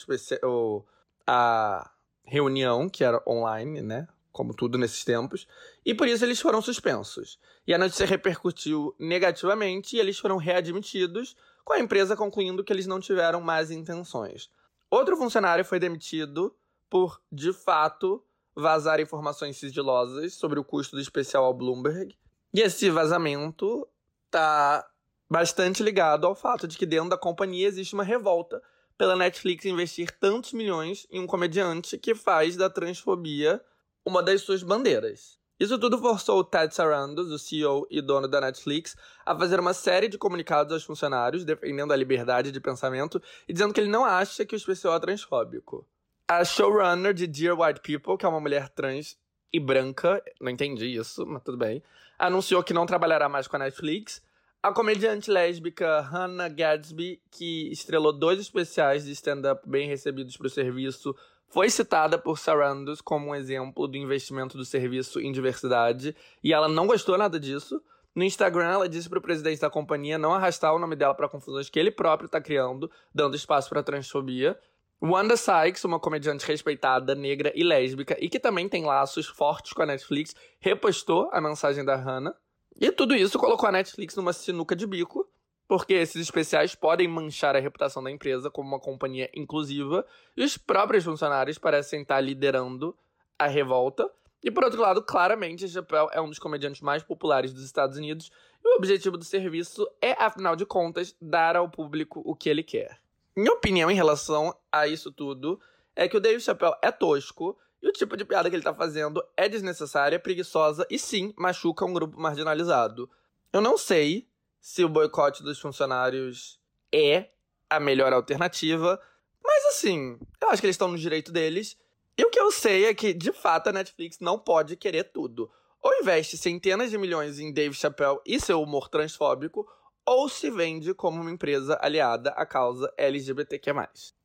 o 0.43 0.83
a 1.27 1.91
reunião, 2.23 2.87
que 2.87 3.03
era 3.03 3.21
online, 3.27 3.81
né? 3.81 4.07
como 4.35 4.53
tudo 4.53 4.77
nesses 4.77 5.05
tempos, 5.05 5.47
e 5.85 5.93
por 5.93 6.09
isso 6.09 6.25
eles 6.25 6.41
foram 6.41 6.61
suspensos. 6.61 7.39
E 7.65 7.73
a 7.73 7.77
notícia 7.77 8.05
repercutiu 8.05 8.93
negativamente 8.99 9.95
e 9.95 9.99
eles 9.99 10.19
foram 10.19 10.35
readmitidos, 10.35 11.37
com 11.63 11.71
a 11.71 11.79
empresa 11.79 12.17
concluindo 12.17 12.61
que 12.61 12.73
eles 12.73 12.85
não 12.85 12.99
tiveram 12.99 13.39
más 13.39 13.71
intenções. 13.71 14.49
Outro 14.91 15.15
funcionário 15.15 15.63
foi 15.63 15.79
demitido 15.79 16.53
por, 16.89 17.21
de 17.31 17.53
fato, 17.53 18.21
vazar 18.55 18.99
informações 18.99 19.57
sigilosas 19.57 20.33
sobre 20.33 20.59
o 20.59 20.63
custo 20.63 20.95
do 20.95 21.01
especial 21.01 21.43
ao 21.43 21.53
Bloomberg. 21.53 22.15
E 22.53 22.61
esse 22.61 22.89
vazamento 22.89 23.87
está 24.25 24.87
bastante 25.29 25.83
ligado 25.83 26.25
ao 26.25 26.35
fato 26.35 26.67
de 26.67 26.77
que 26.77 26.85
dentro 26.85 27.09
da 27.09 27.17
companhia 27.17 27.67
existe 27.67 27.93
uma 27.93 28.03
revolta 28.03 28.61
pela 28.97 29.15
Netflix 29.15 29.65
investir 29.65 30.09
tantos 30.19 30.53
milhões 30.53 31.05
em 31.11 31.19
um 31.19 31.27
comediante 31.27 31.97
que 31.97 32.15
faz 32.15 32.55
da 32.55 32.69
transfobia 32.69 33.61
uma 34.05 34.23
das 34.23 34.41
suas 34.41 34.63
bandeiras. 34.63 35.37
Isso 35.59 35.79
tudo 35.79 35.97
forçou 35.97 36.39
o 36.39 36.43
Ted 36.43 36.73
Sarandos, 36.75 37.31
o 37.31 37.39
CEO 37.39 37.87
e 37.89 38.01
dono 38.01 38.27
da 38.27 38.41
Netflix, 38.41 38.95
a 39.25 39.35
fazer 39.37 39.59
uma 39.59 39.73
série 39.73 40.09
de 40.09 40.17
comunicados 40.17 40.73
aos 40.73 40.83
funcionários, 40.83 41.45
defendendo 41.45 41.93
a 41.93 41.95
liberdade 41.95 42.51
de 42.51 42.59
pensamento 42.59 43.21
e 43.47 43.53
dizendo 43.53 43.73
que 43.73 43.79
ele 43.79 43.89
não 43.89 44.03
acha 44.03 44.45
que 44.45 44.53
o 44.53 44.57
especial 44.57 44.95
é 44.95 44.99
transfóbico. 44.99 45.87
A 46.27 46.43
showrunner 46.43 47.13
de 47.13 47.27
Dear 47.27 47.55
White 47.55 47.81
People, 47.81 48.17
que 48.17 48.25
é 48.25 48.29
uma 48.29 48.39
mulher 48.39 48.67
trans 48.69 49.15
e 49.53 49.59
branca, 49.59 50.23
não 50.41 50.49
entendi 50.49 50.87
isso, 50.87 51.23
mas 51.23 51.43
tudo 51.43 51.55
bem, 51.55 51.83
anunciou 52.17 52.63
que 52.63 52.73
não 52.73 52.87
trabalhará 52.87 53.29
mais 53.29 53.47
com 53.47 53.57
a 53.57 53.59
Netflix. 53.59 54.23
A 54.63 54.71
comediante 54.71 55.29
lésbica 55.29 56.01
Hannah 56.01 56.49
Gadsby, 56.49 57.21
que 57.29 57.71
estrelou 57.71 58.11
dois 58.11 58.39
especiais 58.39 59.05
de 59.05 59.11
stand-up 59.11 59.69
bem 59.69 59.87
recebidos 59.87 60.35
para 60.35 60.47
o 60.47 60.49
serviço, 60.49 61.15
foi 61.47 61.69
citada 61.69 62.17
por 62.17 62.39
Sarandos 62.39 63.01
como 63.01 63.27
um 63.27 63.35
exemplo 63.35 63.87
do 63.87 63.95
investimento 63.95 64.57
do 64.57 64.65
serviço 64.65 65.19
em 65.19 65.31
diversidade 65.31 66.15
e 66.43 66.51
ela 66.51 66.67
não 66.67 66.87
gostou 66.87 67.19
nada 67.19 67.39
disso. 67.39 67.79
No 68.15 68.23
Instagram, 68.23 68.65
ela 68.71 68.89
disse 68.89 69.07
para 69.07 69.19
o 69.19 69.21
presidente 69.21 69.61
da 69.61 69.69
companhia 69.69 70.17
não 70.17 70.33
arrastar 70.33 70.73
o 70.73 70.79
nome 70.79 70.95
dela 70.95 71.13
para 71.13 71.29
confusões 71.29 71.69
que 71.69 71.77
ele 71.77 71.91
próprio 71.91 72.25
está 72.25 72.41
criando, 72.41 72.89
dando 73.13 73.35
espaço 73.35 73.69
para 73.69 73.83
transfobia. 73.83 74.57
Wanda 75.01 75.35
Sykes, 75.35 75.83
uma 75.83 75.99
comediante 75.99 76.45
respeitada, 76.45 77.13
negra 77.13 77.51
e 77.53 77.63
lésbica, 77.63 78.17
e 78.19 78.29
que 78.29 78.39
também 78.39 78.69
tem 78.69 78.85
laços 78.85 79.27
fortes 79.27 79.73
com 79.73 79.81
a 79.81 79.85
Netflix, 79.85 80.35
repostou 80.59 81.29
a 81.31 81.41
mensagem 81.41 81.83
da 81.83 81.95
Hannah. 81.95 82.35
E 82.79 82.91
tudo 82.91 83.15
isso 83.15 83.37
colocou 83.37 83.67
a 83.67 83.71
Netflix 83.71 84.15
numa 84.15 84.33
sinuca 84.33 84.75
de 84.75 84.87
bico, 84.87 85.29
porque 85.67 85.93
esses 85.93 86.21
especiais 86.21 86.75
podem 86.75 87.07
manchar 87.07 87.55
a 87.55 87.59
reputação 87.59 88.01
da 88.01 88.11
empresa 88.11 88.49
como 88.49 88.69
uma 88.69 88.79
companhia 88.79 89.29
inclusiva, 89.33 90.05
e 90.35 90.43
os 90.43 90.57
próprios 90.57 91.03
funcionários 91.03 91.57
parecem 91.57 92.01
estar 92.01 92.21
liderando 92.21 92.95
a 93.37 93.47
revolta. 93.47 94.09
E 94.43 94.49
por 94.49 94.63
outro 94.63 94.81
lado, 94.81 95.01
claramente, 95.01 95.67
Chappelle 95.67 96.09
é 96.11 96.21
um 96.21 96.29
dos 96.29 96.39
comediantes 96.39 96.81
mais 96.81 97.03
populares 97.03 97.51
dos 97.51 97.63
Estados 97.63 97.97
Unidos, 97.97 98.31
e 98.63 98.67
o 98.67 98.77
objetivo 98.77 99.17
do 99.17 99.25
serviço 99.25 99.87
é, 100.01 100.11
afinal 100.23 100.55
de 100.55 100.65
contas, 100.65 101.15
dar 101.21 101.55
ao 101.55 101.69
público 101.69 102.21
o 102.23 102.35
que 102.35 102.49
ele 102.49 102.63
quer. 102.63 103.04
Minha 103.35 103.53
opinião 103.53 103.91
em 103.91 103.95
relação 103.95 104.55
a 104.71 104.87
isso 104.87 105.11
tudo 105.11 105.59
é 105.95 106.07
que 106.07 106.15
o 106.15 106.19
Dave 106.19 106.39
Chappelle 106.39 106.75
é 106.81 106.91
tosco, 106.91 107.57
e 107.81 107.87
o 107.87 107.91
tipo 107.91 108.17
de 108.17 108.25
piada 108.25 108.49
que 108.49 108.55
ele 108.55 108.63
tá 108.63 108.73
fazendo 108.73 109.23
é 109.37 109.47
desnecessária, 109.47 110.19
preguiçosa 110.19 110.87
e 110.89 110.97
sim 110.97 111.33
machuca 111.37 111.85
um 111.85 111.93
grupo 111.93 112.19
marginalizado. 112.19 113.07
Eu 113.53 113.61
não 113.61 113.77
sei 113.77 114.27
se 114.59 114.83
o 114.83 114.89
boicote 114.89 115.43
dos 115.43 115.59
funcionários 115.59 116.59
é 116.91 117.29
a 117.69 117.79
melhor 117.79 118.11
alternativa. 118.11 118.99
Mas 119.43 119.65
assim, 119.65 120.17
eu 120.41 120.49
acho 120.49 120.59
que 120.59 120.65
eles 120.65 120.73
estão 120.73 120.87
no 120.87 120.97
direito 120.97 121.31
deles. 121.31 121.77
E 122.17 122.25
o 122.25 122.31
que 122.31 122.39
eu 122.39 122.51
sei 122.51 122.85
é 122.85 122.93
que, 122.93 123.13
de 123.13 123.31
fato, 123.31 123.67
a 123.67 123.71
Netflix 123.71 124.19
não 124.19 124.39
pode 124.39 124.75
querer 124.75 125.03
tudo. 125.11 125.51
Ou 125.79 125.93
investe 125.99 126.37
centenas 126.37 126.89
de 126.89 126.97
milhões 126.97 127.37
em 127.37 127.53
Dave 127.53 127.75
Chappelle 127.75 128.19
e 128.25 128.39
seu 128.39 128.61
humor 128.61 128.89
transfóbico, 128.89 129.69
ou 130.05 130.29
se 130.29 130.51
vende 130.51 130.93
como 130.93 131.21
uma 131.21 131.31
empresa 131.31 131.77
aliada 131.81 132.29
à 132.31 132.45
causa 132.45 132.93
LGBTQ+. 132.97 133.73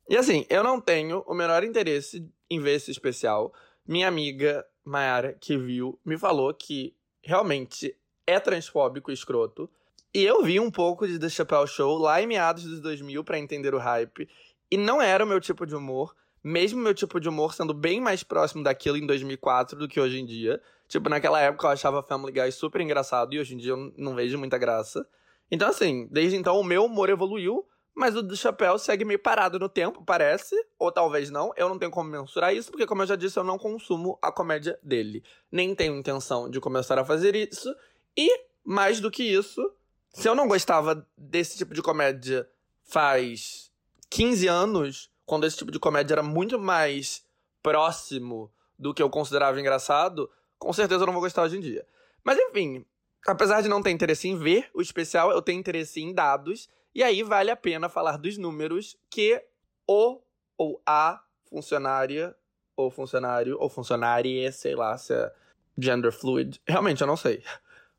E 0.08 0.16
assim, 0.16 0.44
eu 0.50 0.62
não 0.62 0.80
tenho 0.80 1.24
o 1.26 1.34
menor 1.34 1.64
interesse 1.64 2.28
em 2.50 2.60
ver 2.60 2.74
esse 2.74 2.90
especial. 2.90 3.52
Minha 3.86 4.08
amiga 4.08 4.66
Mayara, 4.84 5.36
que 5.40 5.56
viu, 5.56 5.98
me 6.04 6.18
falou 6.18 6.52
que 6.52 6.94
realmente 7.22 7.96
é 8.26 8.38
transfóbico 8.40 9.10
e 9.10 9.14
escroto. 9.14 9.70
E 10.12 10.24
eu 10.24 10.42
vi 10.42 10.58
um 10.58 10.70
pouco 10.70 11.06
de 11.06 11.18
The 11.18 11.28
Chappelle 11.28 11.68
Show 11.68 11.96
lá 11.96 12.20
em 12.20 12.26
meados 12.26 12.64
dos 12.64 12.80
2000 12.80 13.22
para 13.22 13.38
entender 13.38 13.74
o 13.74 13.78
hype. 13.78 14.28
E 14.70 14.76
não 14.76 15.00
era 15.00 15.24
o 15.24 15.26
meu 15.26 15.40
tipo 15.40 15.64
de 15.64 15.74
humor, 15.74 16.14
mesmo 16.42 16.80
meu 16.80 16.94
tipo 16.94 17.20
de 17.20 17.28
humor 17.28 17.54
sendo 17.54 17.72
bem 17.72 18.00
mais 18.00 18.22
próximo 18.22 18.62
daquilo 18.64 18.96
em 18.96 19.06
2004 19.06 19.78
do 19.78 19.88
que 19.88 20.00
hoje 20.00 20.18
em 20.18 20.26
dia. 20.26 20.60
Tipo, 20.88 21.08
naquela 21.08 21.40
época 21.40 21.66
eu 21.66 21.70
achava 21.70 22.02
Family 22.02 22.32
Guy 22.32 22.50
super 22.50 22.80
engraçado 22.80 23.32
e 23.32 23.38
hoje 23.38 23.54
em 23.54 23.58
dia 23.58 23.72
eu 23.72 23.92
não 23.96 24.14
vejo 24.14 24.36
muita 24.36 24.58
graça. 24.58 25.06
Então, 25.50 25.68
assim, 25.68 26.06
desde 26.10 26.36
então 26.36 26.58
o 26.58 26.64
meu 26.64 26.84
humor 26.84 27.08
evoluiu, 27.08 27.66
mas 27.94 28.16
o 28.16 28.22
do 28.22 28.36
Chapéu 28.36 28.78
segue 28.78 29.04
meio 29.04 29.18
parado 29.18 29.58
no 29.58 29.68
tempo, 29.68 30.02
parece, 30.04 30.54
ou 30.78 30.92
talvez 30.92 31.28
não. 31.30 31.52
Eu 31.56 31.68
não 31.68 31.78
tenho 31.78 31.90
como 31.90 32.08
mensurar 32.08 32.54
isso, 32.54 32.70
porque, 32.70 32.86
como 32.86 33.02
eu 33.02 33.06
já 33.06 33.16
disse, 33.16 33.38
eu 33.38 33.44
não 33.44 33.58
consumo 33.58 34.18
a 34.22 34.30
comédia 34.30 34.78
dele. 34.82 35.24
Nem 35.50 35.74
tenho 35.74 35.96
intenção 35.96 36.48
de 36.48 36.60
começar 36.60 36.98
a 36.98 37.04
fazer 37.04 37.34
isso. 37.34 37.74
E, 38.16 38.44
mais 38.64 39.00
do 39.00 39.10
que 39.10 39.24
isso, 39.24 39.72
se 40.12 40.28
eu 40.28 40.34
não 40.34 40.48
gostava 40.48 41.06
desse 41.16 41.58
tipo 41.58 41.74
de 41.74 41.82
comédia 41.82 42.48
faz 42.84 43.70
15 44.08 44.46
anos, 44.46 45.10
quando 45.26 45.46
esse 45.46 45.56
tipo 45.56 45.70
de 45.70 45.78
comédia 45.78 46.14
era 46.14 46.22
muito 46.22 46.58
mais 46.58 47.24
próximo 47.62 48.52
do 48.78 48.94
que 48.94 49.02
eu 49.02 49.10
considerava 49.10 49.60
engraçado, 49.60 50.30
com 50.58 50.72
certeza 50.72 51.02
eu 51.02 51.06
não 51.06 51.12
vou 51.12 51.22
gostar 51.22 51.42
hoje 51.42 51.58
em 51.58 51.60
dia. 51.60 51.86
Mas 52.24 52.38
enfim, 52.38 52.84
apesar 53.26 53.62
de 53.62 53.68
não 53.68 53.82
ter 53.82 53.90
interesse 53.90 54.28
em 54.28 54.36
ver 54.36 54.68
o 54.74 54.80
especial, 54.80 55.30
eu 55.30 55.42
tenho 55.42 55.60
interesse 55.60 56.00
em 56.00 56.12
dados. 56.14 56.68
E 56.94 57.02
aí 57.02 57.22
vale 57.22 57.50
a 57.50 57.56
pena 57.56 57.88
falar 57.88 58.16
dos 58.16 58.36
números 58.36 58.96
que 59.08 59.42
o 59.86 60.20
ou 60.56 60.82
a 60.84 61.22
funcionária, 61.48 62.36
ou 62.76 62.90
funcionário, 62.90 63.56
ou 63.58 63.68
funcionária, 63.68 64.52
sei 64.52 64.74
lá 64.74 64.98
se 64.98 65.14
é 65.14 65.32
gender 65.78 66.12
fluid, 66.12 66.60
realmente 66.66 67.00
eu 67.00 67.06
não 67.06 67.16
sei, 67.16 67.42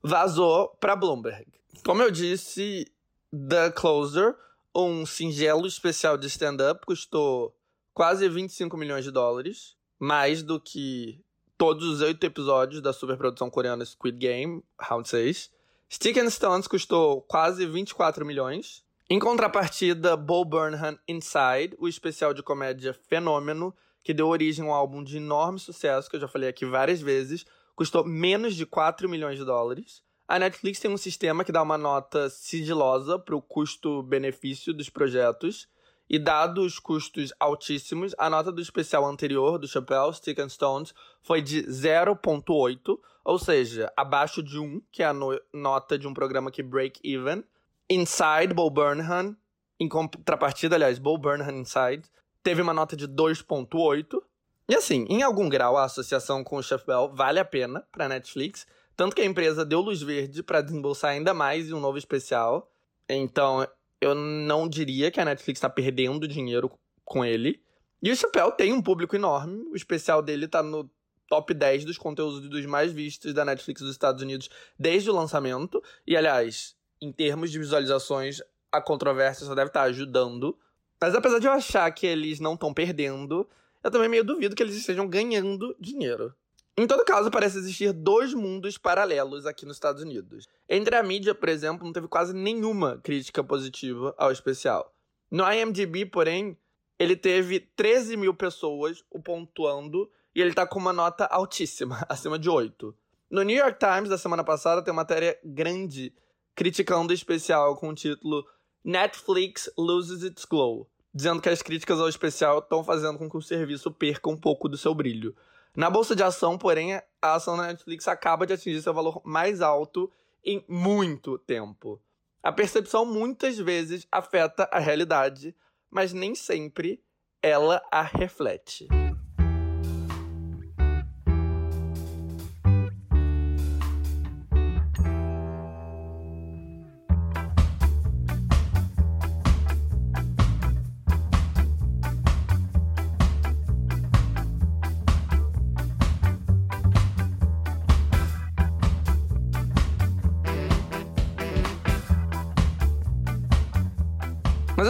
vazou 0.02 0.70
para 0.80 0.96
Bloomberg. 0.96 1.48
Como 1.84 2.04
eu 2.04 2.12
disse, 2.12 2.92
The 3.32 3.72
Closer, 3.72 4.36
um 4.76 5.06
singelo 5.06 5.66
especial 5.66 6.18
de 6.18 6.28
stand-up, 6.28 6.86
custou 6.86 7.56
quase 7.94 8.28
25 8.30 8.78
milhões 8.78 9.04
de 9.04 9.12
dólares, 9.12 9.76
mais 10.00 10.44
do 10.44 10.60
que 10.60 11.20
todos 11.62 11.88
os 11.88 12.02
oito 12.02 12.24
episódios 12.24 12.82
da 12.82 12.92
superprodução 12.92 13.48
coreana 13.48 13.86
Squid 13.86 14.18
Game, 14.18 14.64
Round 14.80 15.08
6. 15.08 15.52
Stick 15.94 16.18
and 16.18 16.32
Stones 16.32 16.66
custou 16.66 17.22
quase 17.22 17.68
24 17.68 18.26
milhões. 18.26 18.84
Em 19.08 19.20
contrapartida, 19.20 20.18
Bo 20.18 20.44
Burnham 20.44 20.98
Inside, 21.08 21.78
o 21.78 21.88
especial 21.88 22.34
de 22.34 22.42
comédia 22.42 22.98
Fenômeno, 23.08 23.76
que 24.04 24.12
deu 24.12 24.28
origem 24.28 24.66
a 24.66 24.70
um 24.70 24.74
álbum 24.74 25.04
de 25.04 25.18
enorme 25.18 25.60
sucesso, 25.60 26.10
que 26.10 26.16
eu 26.16 26.20
já 26.22 26.28
falei 26.28 26.50
aqui 26.50 26.66
várias 26.66 27.00
vezes, 27.00 27.46
custou 27.76 28.04
menos 28.04 28.56
de 28.56 28.66
4 28.66 29.08
milhões 29.08 29.38
de 29.38 29.46
dólares. 29.46 30.02
A 30.28 30.40
Netflix 30.40 30.80
tem 30.80 30.90
um 30.90 30.98
sistema 30.98 31.44
que 31.44 31.52
dá 31.52 31.62
uma 31.62 31.78
nota 31.78 32.28
sigilosa 32.28 33.20
para 33.20 33.36
o 33.36 33.42
custo-benefício 33.42 34.74
dos 34.74 34.90
projetos. 34.90 35.68
E 36.14 36.20
dados 36.20 36.74
os 36.74 36.78
custos 36.78 37.32
altíssimos, 37.40 38.14
a 38.18 38.30
nota 38.30 38.52
do 38.52 38.62
especial 38.62 39.06
anterior, 39.06 39.58
do 39.58 39.66
Chappelle, 39.66 40.14
Stick 40.14 40.38
and 40.40 40.50
Stones, 40.50 40.94
foi 41.22 41.42
de 41.42 41.64
0.8, 41.64 43.00
ou 43.24 43.40
seja, 43.40 43.90
abaixo 43.96 44.44
de 44.44 44.60
1, 44.60 44.82
que 44.92 45.02
é 45.02 45.06
a 45.06 45.14
no 45.14 45.40
nota 45.54 45.98
de 45.98 46.06
um 46.10 46.14
programa 46.14 46.52
que 46.52 46.62
break 46.62 47.00
even. 47.02 47.46
Inside, 47.90 48.54
Bo 48.54 48.70
Burnham, 48.70 49.38
em 49.80 49.88
contrapartida, 49.88 50.76
aliás, 50.76 51.00
Bo 51.00 51.18
Burnham 51.18 51.62
Inside, 51.62 52.04
teve 52.44 52.62
uma 52.62 52.74
nota 52.74 52.94
de 52.94 53.08
2.8. 53.08 54.22
E 54.68 54.76
assim, 54.76 55.06
em 55.08 55.24
algum 55.24 55.48
grau, 55.48 55.78
a 55.78 55.86
associação 55.86 56.44
com 56.44 56.58
o 56.58 56.64
Chappelle 56.64 57.10
vale 57.14 57.40
a 57.40 57.46
pena 57.46 57.88
para 57.90 58.10
Netflix, 58.10 58.68
tanto 58.98 59.16
que 59.16 59.22
a 59.22 59.26
empresa 59.26 59.64
deu 59.64 59.80
luz 59.80 60.02
verde 60.02 60.44
para 60.44 60.60
desembolsar 60.60 61.12
ainda 61.12 61.34
mais 61.34 61.70
em 61.70 61.74
um 61.74 61.80
novo 61.80 61.98
especial. 61.98 62.70
Então, 63.08 63.66
eu 64.02 64.16
não 64.16 64.68
diria 64.68 65.12
que 65.12 65.22
a 65.22 65.26
Netflix 65.26 65.60
está 65.60 65.70
perdendo 65.70 66.28
dinheiro 66.28 66.72
com 67.06 67.24
ele. 67.24 67.64
E 68.02 68.12
o 68.12 68.16
Chappelle 68.16 68.52
tem 68.52 68.74
um 68.74 68.82
público 68.82 69.16
enorme. 69.16 69.64
O 69.72 69.76
especial 69.76 70.24
dele 70.24 70.48
tá 70.48 70.64
no 70.64 70.90
top 71.30 71.54
10 71.54 71.86
dos 71.86 71.98
conteúdos 71.98 72.50
dos 72.50 72.66
mais 72.66 72.92
vistos 72.92 73.34
da 73.34 73.46
Netflix 73.46 73.82
dos 73.82 73.92
Estados 73.92 74.24
Unidos 74.24 74.50
desde 74.78 75.10
o 75.12 75.14
lançamento. 75.14 75.82
E, 76.06 76.18
aliás, 76.18 76.76
em 77.00 77.12
termos 77.12 77.52
de 77.52 77.60
visualizações, 77.60 78.42
a 78.72 78.82
controvérsia 78.82 79.46
só 79.46 79.54
deve 79.54 79.70
estar 79.70 79.82
tá 79.82 79.86
ajudando. 79.86 80.58
Mas 81.00 81.14
apesar 81.14 81.40
de 81.40 81.48
eu 81.48 81.52
achar 81.52 81.90
que 81.92 82.08
eles 82.08 82.40
não 82.40 82.56
estão 82.56 82.74
perdendo, 82.74 83.48
eu 83.84 83.92
também 83.92 84.10
meio 84.10 84.24
duvido 84.24 84.56
que 84.56 84.64
eles 84.64 84.76
estejam 84.76 85.08
ganhando 85.08 85.76
dinheiro. 85.80 86.34
Em 86.78 86.88
todo 86.88 87.04
caso, 87.04 87.30
parece 87.30 87.58
existir 87.58 87.92
dois 87.92 88.34
mundos 88.34 88.78
paralelos 88.78 89.46
aqui 89.46 89.66
nos 89.66 89.76
Estados 89.76 90.02
Unidos. 90.02 90.48
Entre 90.70 90.96
a 90.96 91.04
mídia, 91.04 91.36
por 91.36 91.50
exemplo, 91.50 91.86
não 91.86 91.92
teve 91.92 92.08
quase 92.08 92.34
nenhuma 92.34 92.98
crítica 93.04 93.44
positiva 93.44 94.16
ao 94.18 94.32
especial. 94.32 94.94
No 95.30 95.44
IMDb, 95.52 96.06
porém, 96.06 96.58
ele 96.98 97.16
teve 97.16 97.60
13 97.60 98.16
mil 98.16 98.34
pessoas 98.34 99.04
o 99.10 99.22
pontuando 99.22 100.10
e 100.34 100.42
ele 100.42 100.54
tá 100.54 100.66
com 100.66 100.80
uma 100.80 100.94
nota 100.94 101.26
altíssima, 101.26 102.06
acima 102.08 102.40
de 102.40 102.50
8. 102.50 102.96
No 103.30 103.44
New 103.44 103.58
York 103.58 103.80
Times, 103.80 104.10
da 104.10 104.18
semana 104.18 104.44
passada, 104.44 104.82
tem 104.82 104.92
uma 104.92 105.02
matéria 105.02 105.38
grande 105.44 106.14
criticando 106.56 107.12
o 107.12 107.16
especial 107.16 107.76
com 107.76 107.90
o 107.90 107.96
título 107.96 108.46
Netflix 108.84 109.72
Loses 109.78 110.24
Its 110.24 110.46
Glow, 110.46 110.90
dizendo 111.14 111.42
que 111.42 111.50
as 111.50 111.62
críticas 111.62 112.00
ao 112.00 112.10
especial 112.10 112.60
estão 112.60 112.84
fazendo 112.84 113.18
com 113.18 113.30
que 113.30 113.38
o 113.38 113.42
serviço 113.42 113.92
perca 113.92 114.30
um 114.30 114.38
pouco 114.38 114.68
do 114.68 114.78
seu 114.78 114.94
brilho. 114.94 115.36
Na 115.76 115.90
bolsa 115.90 116.16
de 116.16 116.22
ação, 116.22 116.58
porém, 116.58 116.96
a 117.22 117.36
ação 117.36 117.56
da 117.56 117.68
Netflix 117.68 118.08
acaba 118.08 118.46
de 118.46 118.54
atingir 118.54 118.82
seu 118.82 118.94
valor 118.94 119.22
mais 119.24 119.62
alto 119.62 120.12
em 120.44 120.66
muito 120.68 121.38
tempo. 121.38 122.02
A 122.44 122.52
percepção 122.52 123.06
muitas 123.06 123.58
vezes 123.58 124.06
afeta 124.12 124.68
a 124.72 124.80
realidade, 124.80 125.56
mas 125.90 126.12
nem 126.12 126.36
sempre 126.36 127.02
ela 127.42 127.82
a 127.92 128.02
reflete. 128.02 128.88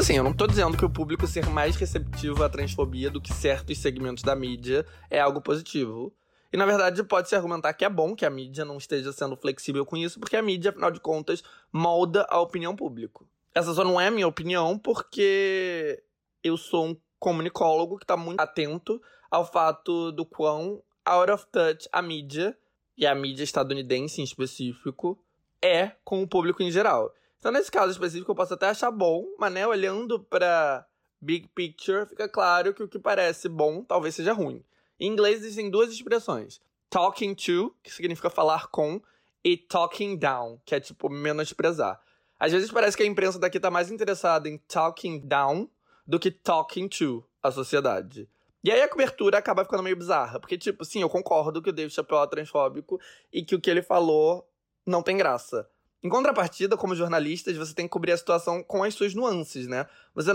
Assim, 0.01 0.17
eu 0.17 0.23
não 0.23 0.33
tô 0.33 0.47
dizendo 0.47 0.75
que 0.75 0.83
o 0.83 0.89
público 0.89 1.27
ser 1.27 1.45
mais 1.45 1.75
receptivo 1.75 2.43
à 2.43 2.49
transfobia 2.49 3.07
do 3.11 3.21
que 3.21 3.31
certos 3.31 3.77
segmentos 3.77 4.23
da 4.23 4.35
mídia 4.35 4.83
é 5.11 5.19
algo 5.19 5.39
positivo. 5.39 6.11
E 6.51 6.57
na 6.57 6.65
verdade 6.65 7.03
pode 7.03 7.29
se 7.29 7.35
argumentar 7.35 7.71
que 7.73 7.85
é 7.85 7.89
bom 7.89 8.15
que 8.15 8.25
a 8.25 8.29
mídia 8.29 8.65
não 8.65 8.77
esteja 8.77 9.13
sendo 9.13 9.37
flexível 9.37 9.85
com 9.85 9.95
isso, 9.95 10.19
porque 10.19 10.35
a 10.35 10.41
mídia, 10.41 10.71
afinal 10.71 10.89
de 10.89 10.99
contas, 10.99 11.43
molda 11.71 12.25
a 12.31 12.41
opinião 12.41 12.75
pública. 12.75 13.23
Essa 13.53 13.75
só 13.75 13.83
não 13.83 14.01
é 14.01 14.07
a 14.07 14.11
minha 14.11 14.27
opinião, 14.27 14.75
porque 14.75 16.01
eu 16.43 16.57
sou 16.57 16.87
um 16.87 16.97
comunicólogo 17.19 17.99
que 17.99 18.03
está 18.03 18.17
muito 18.17 18.41
atento 18.41 18.99
ao 19.29 19.45
fato 19.45 20.11
do 20.11 20.25
quão 20.25 20.81
out 21.05 21.31
of 21.31 21.45
touch 21.51 21.87
a 21.91 22.01
mídia, 22.01 22.57
e 22.97 23.05
a 23.05 23.13
mídia 23.13 23.43
estadunidense 23.43 24.19
em 24.19 24.23
específico, 24.23 25.23
é 25.61 25.91
com 26.03 26.23
o 26.23 26.27
público 26.27 26.63
em 26.63 26.71
geral. 26.71 27.13
Então, 27.41 27.51
nesse 27.51 27.71
caso 27.71 27.91
específico, 27.91 28.29
eu 28.29 28.35
posso 28.35 28.53
até 28.53 28.67
achar 28.67 28.91
bom, 28.91 29.25
mas, 29.39 29.51
né, 29.51 29.65
olhando 29.65 30.19
pra 30.19 30.85
big 31.19 31.47
picture, 31.55 32.05
fica 32.05 32.29
claro 32.29 32.71
que 32.71 32.83
o 32.83 32.87
que 32.87 32.99
parece 32.99 33.49
bom 33.49 33.83
talvez 33.83 34.13
seja 34.13 34.31
ruim. 34.31 34.63
Em 34.99 35.07
inglês 35.07 35.39
existem 35.39 35.67
duas 35.67 35.91
expressões: 35.91 36.61
talking 36.87 37.33
to, 37.33 37.75
que 37.81 37.91
significa 37.91 38.29
falar 38.29 38.67
com, 38.67 39.01
e 39.43 39.57
talking 39.57 40.15
down, 40.15 40.61
que 40.63 40.75
é 40.75 40.79
tipo 40.79 41.09
menosprezar. 41.09 41.99
Às 42.39 42.51
vezes 42.51 42.71
parece 42.71 42.95
que 42.95 43.01
a 43.01 43.07
imprensa 43.07 43.39
daqui 43.39 43.59
tá 43.59 43.71
mais 43.71 43.89
interessada 43.89 44.47
em 44.47 44.59
talking 44.59 45.19
down 45.21 45.67
do 46.05 46.19
que 46.19 46.29
talking 46.29 46.87
to 46.87 47.25
a 47.41 47.49
sociedade. 47.49 48.29
E 48.63 48.71
aí 48.71 48.83
a 48.83 48.87
cobertura 48.87 49.39
acaba 49.39 49.63
ficando 49.63 49.81
meio 49.81 49.95
bizarra, 49.95 50.39
porque, 50.39 50.59
tipo, 50.59 50.85
sim, 50.85 51.01
eu 51.01 51.09
concordo 51.09 51.59
que 51.59 51.71
o 51.71 51.73
David 51.73 51.91
Chappelle 51.91 52.21
é 52.21 52.27
transfóbico 52.27 53.01
e 53.33 53.43
que 53.43 53.55
o 53.55 53.59
que 53.59 53.71
ele 53.71 53.81
falou 53.81 54.47
não 54.85 55.01
tem 55.01 55.17
graça. 55.17 55.67
Em 56.03 56.09
contrapartida, 56.09 56.75
como 56.75 56.95
jornalistas, 56.95 57.55
você 57.55 57.73
tem 57.73 57.85
que 57.85 57.91
cobrir 57.91 58.11
a 58.11 58.17
situação 58.17 58.63
com 58.63 58.83
as 58.83 58.93
suas 58.93 59.13
nuances, 59.13 59.67
né? 59.67 59.85
Você 60.15 60.31